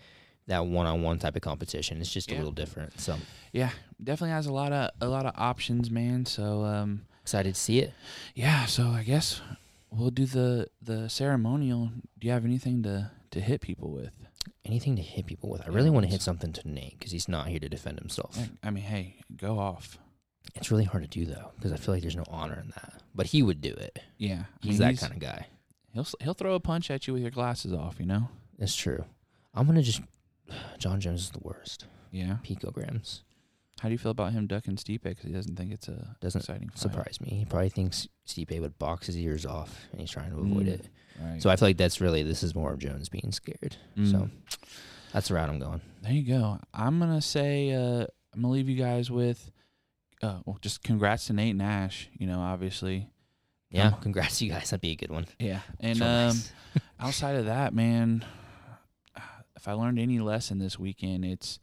that 0.46 0.64
one 0.66 0.86
on 0.86 1.02
one 1.02 1.18
type 1.18 1.34
of 1.36 1.42
competition. 1.42 2.00
It's 2.00 2.12
just 2.12 2.30
a 2.30 2.34
little 2.36 2.52
different. 2.52 3.00
So 3.00 3.16
yeah, 3.52 3.70
definitely 4.02 4.32
has 4.34 4.46
a 4.46 4.52
lot 4.52 4.72
of 4.72 4.90
a 5.00 5.08
lot 5.08 5.26
of 5.26 5.32
options, 5.36 5.90
man. 5.90 6.24
So 6.24 6.64
um, 6.64 7.02
excited 7.22 7.54
to 7.56 7.60
see 7.60 7.80
it. 7.80 7.92
yeah, 8.36 8.66
so 8.66 8.88
I 8.88 9.02
guess 9.02 9.40
we'll 9.90 10.10
do 10.10 10.26
the 10.26 10.68
the 10.80 11.08
ceremonial. 11.08 11.90
Do 12.18 12.26
you 12.28 12.32
have 12.32 12.44
anything 12.44 12.82
to 12.84 13.10
to 13.32 13.40
hit 13.40 13.60
people 13.60 13.90
with? 13.90 14.12
Anything 14.64 14.96
to 14.96 15.02
hit 15.02 15.26
people 15.26 15.48
with. 15.50 15.62
I 15.64 15.68
really 15.70 15.90
want 15.90 16.06
to 16.06 16.10
hit 16.12 16.22
something 16.22 16.52
to 16.52 16.68
Nate 16.68 16.98
because 16.98 17.12
he's 17.12 17.28
not 17.28 17.48
here 17.48 17.58
to 17.60 17.68
defend 17.68 17.98
himself. 17.98 18.38
I 18.62 18.70
mean, 18.70 18.84
hey, 18.84 19.16
go 19.36 19.58
off. 19.58 19.98
It's 20.54 20.70
really 20.70 20.84
hard 20.84 21.02
to 21.04 21.08
do 21.08 21.24
though 21.24 21.50
because 21.56 21.72
I 21.72 21.76
feel 21.76 21.94
like 21.94 22.02
there's 22.02 22.16
no 22.16 22.24
honor 22.28 22.58
in 22.62 22.70
that. 22.70 23.02
But 23.14 23.26
he 23.26 23.42
would 23.42 23.60
do 23.60 23.72
it. 23.72 23.98
Yeah, 24.18 24.44
I 24.62 24.66
He's 24.66 24.78
mean, 24.80 24.88
that 24.94 25.00
kind 25.00 25.12
of 25.12 25.18
guy. 25.20 25.46
He'll 25.92 26.06
he'll 26.20 26.34
throw 26.34 26.54
a 26.54 26.60
punch 26.60 26.90
at 26.90 27.06
you 27.06 27.12
with 27.14 27.22
your 27.22 27.30
glasses 27.30 27.72
off. 27.72 27.96
You 28.00 28.06
know. 28.06 28.28
That's 28.58 28.74
true. 28.76 29.04
I'm 29.54 29.66
gonna 29.66 29.82
just. 29.82 30.00
Jon 30.78 31.00
Jones 31.00 31.22
is 31.22 31.30
the 31.30 31.40
worst. 31.40 31.86
Yeah. 32.10 32.36
Picograms 32.44 33.22
How 33.80 33.88
do 33.88 33.92
you 33.92 33.98
feel 33.98 34.10
about 34.10 34.32
him 34.32 34.46
ducking 34.46 34.76
Stipe 34.76 35.02
because 35.02 35.24
he 35.24 35.32
doesn't 35.32 35.56
think 35.56 35.72
it's 35.72 35.88
a 35.88 36.16
Doesn't 36.20 36.40
exciting 36.42 36.68
fight? 36.68 36.78
surprise 36.78 37.20
me. 37.20 37.30
He 37.30 37.44
probably 37.46 37.70
thinks 37.70 38.06
Stipe 38.26 38.60
would 38.60 38.78
box 38.78 39.06
his 39.06 39.16
ears 39.16 39.46
off, 39.46 39.86
and 39.92 40.00
he's 40.00 40.10
trying 40.10 40.30
to 40.30 40.38
avoid 40.38 40.66
Mm. 40.66 40.74
it. 40.74 40.88
Right. 41.20 41.42
So 41.42 41.50
I 41.50 41.56
feel 41.56 41.68
like 41.68 41.76
that's 41.76 42.00
really 42.00 42.22
this 42.22 42.42
is 42.42 42.54
more 42.54 42.72
of 42.72 42.78
Jones 42.78 43.08
being 43.08 43.32
scared. 43.32 43.76
Mm. 43.96 44.10
So 44.10 44.30
that's 45.12 45.28
the 45.28 45.34
route 45.34 45.48
I'm 45.48 45.58
going. 45.58 45.80
There 46.02 46.12
you 46.12 46.22
go. 46.22 46.58
I'm 46.74 46.98
gonna 46.98 47.22
say 47.22 47.72
uh, 47.72 48.06
I'm 48.34 48.42
gonna 48.42 48.52
leave 48.52 48.68
you 48.68 48.76
guys 48.76 49.10
with, 49.10 49.50
uh, 50.22 50.38
well, 50.44 50.58
just 50.60 50.82
congrats 50.82 51.26
to 51.26 51.32
Nate 51.32 51.56
Nash. 51.56 52.08
You 52.18 52.26
know, 52.26 52.40
obviously. 52.40 53.08
Yeah, 53.70 53.86
Um, 53.88 53.94
congrats 54.02 54.38
to 54.38 54.44
you 54.44 54.52
guys. 54.52 54.68
That'd 54.68 54.82
be 54.82 54.90
a 54.90 54.96
good 54.96 55.10
one. 55.10 55.26
Yeah. 55.38 55.60
And 55.80 55.98
real 55.98 56.08
um, 56.08 56.26
nice. 56.26 56.52
outside 57.00 57.36
of 57.36 57.46
that, 57.46 57.72
man, 57.72 58.22
if 59.56 59.66
I 59.66 59.72
learned 59.72 59.98
any 59.98 60.18
lesson 60.18 60.58
this 60.58 60.78
weekend, 60.78 61.24
it's 61.24 61.58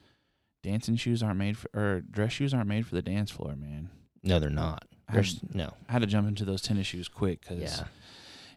dancing 0.63 0.95
shoes 0.95 1.21
aren't 1.21 1.37
made 1.37 1.55
for, 1.55 1.69
or 1.73 2.01
dress 2.01 2.31
shoes 2.31 2.51
aren't 2.53 2.67
made 2.67 2.87
for 2.87 2.95
the 2.95 3.03
dance 3.03 3.29
floor, 3.29 3.55
man. 3.55 3.89
no, 4.23 4.39
they're 4.39 4.49
not. 4.49 4.85
I 5.07 5.17
had, 5.17 5.27
no. 5.53 5.73
I 5.87 5.91
had 5.93 6.01
to 6.01 6.07
jump 6.07 6.27
into 6.27 6.45
those 6.45 6.61
tennis 6.63 6.87
shoes 6.87 7.07
quick 7.07 7.41
because 7.41 7.59
Yeah, 7.59 7.85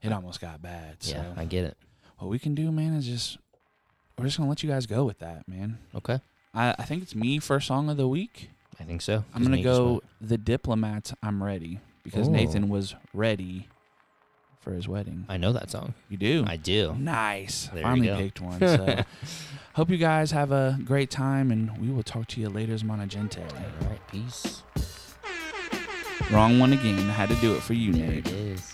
it 0.03 0.13
almost 0.13 0.41
got 0.41 0.61
bad. 0.61 0.97
So 1.03 1.17
yeah, 1.17 1.33
I 1.37 1.45
get 1.45 1.65
it. 1.65 1.77
what 2.19 2.29
we 2.31 2.39
can 2.39 2.55
do, 2.55 2.71
man, 2.73 2.95
is 2.95 3.07
just 3.07 3.39
we're 4.19 4.27
just 4.27 4.37
gonna 4.37 4.49
let 4.49 4.63
you 4.63 4.69
guys 4.71 4.87
go 4.87 5.05
with 5.05 5.19
that, 5.21 5.49
man. 5.49 5.79
Okay, 5.95 6.21
I, 6.55 6.75
I 6.79 6.85
think 6.85 7.03
it's 7.03 7.15
me 7.15 7.39
first 7.39 7.67
song 7.67 7.89
of 7.89 7.97
the 7.97 8.09
week. 8.09 8.51
I 8.81 8.85
think 8.85 9.03
so. 9.03 9.25
I'm 9.35 9.43
gonna 9.43 9.63
go 9.63 10.03
the 10.21 10.39
diplomats. 10.39 11.15
I'm 11.23 11.43
ready 11.43 11.81
because 12.03 12.29
Ooh. 12.29 12.33
Nathan 12.33 12.69
was 12.69 12.95
ready 13.15 13.69
for 14.61 14.73
his 14.73 14.87
wedding. 14.89 15.27
I 15.29 15.37
know 15.39 15.53
that 15.53 15.71
song. 15.71 15.95
You 16.09 16.17
do. 16.17 16.45
I 16.47 16.57
do. 16.57 16.95
Nice. 16.99 17.67
There 17.69 17.79
you 17.79 17.83
Finally 17.83 18.23
picked 18.23 18.41
one. 18.41 18.61
So 18.61 19.05
hope 19.75 19.91
you 19.91 19.97
guys 19.97 20.31
have 20.33 20.53
a 20.53 20.79
great 20.85 21.11
time, 21.11 21.51
and 21.51 21.77
we 21.79 21.91
will 21.91 22.03
talk 22.03 22.27
to 22.29 22.41
you 22.41 22.49
later, 22.49 22.73
as 22.75 22.83
Monagente. 22.83 23.41
All 23.41 23.89
right, 23.89 24.01
peace. 24.09 24.63
Wrong 26.31 26.59
one 26.59 26.73
again. 26.73 26.99
I 27.11 27.13
had 27.13 27.29
to 27.31 27.35
do 27.37 27.55
it 27.55 27.63
for 27.63 27.75
you, 27.75 27.93
There 27.93 28.07
Nate. 28.07 28.27
it 28.27 28.33
is. 28.33 28.73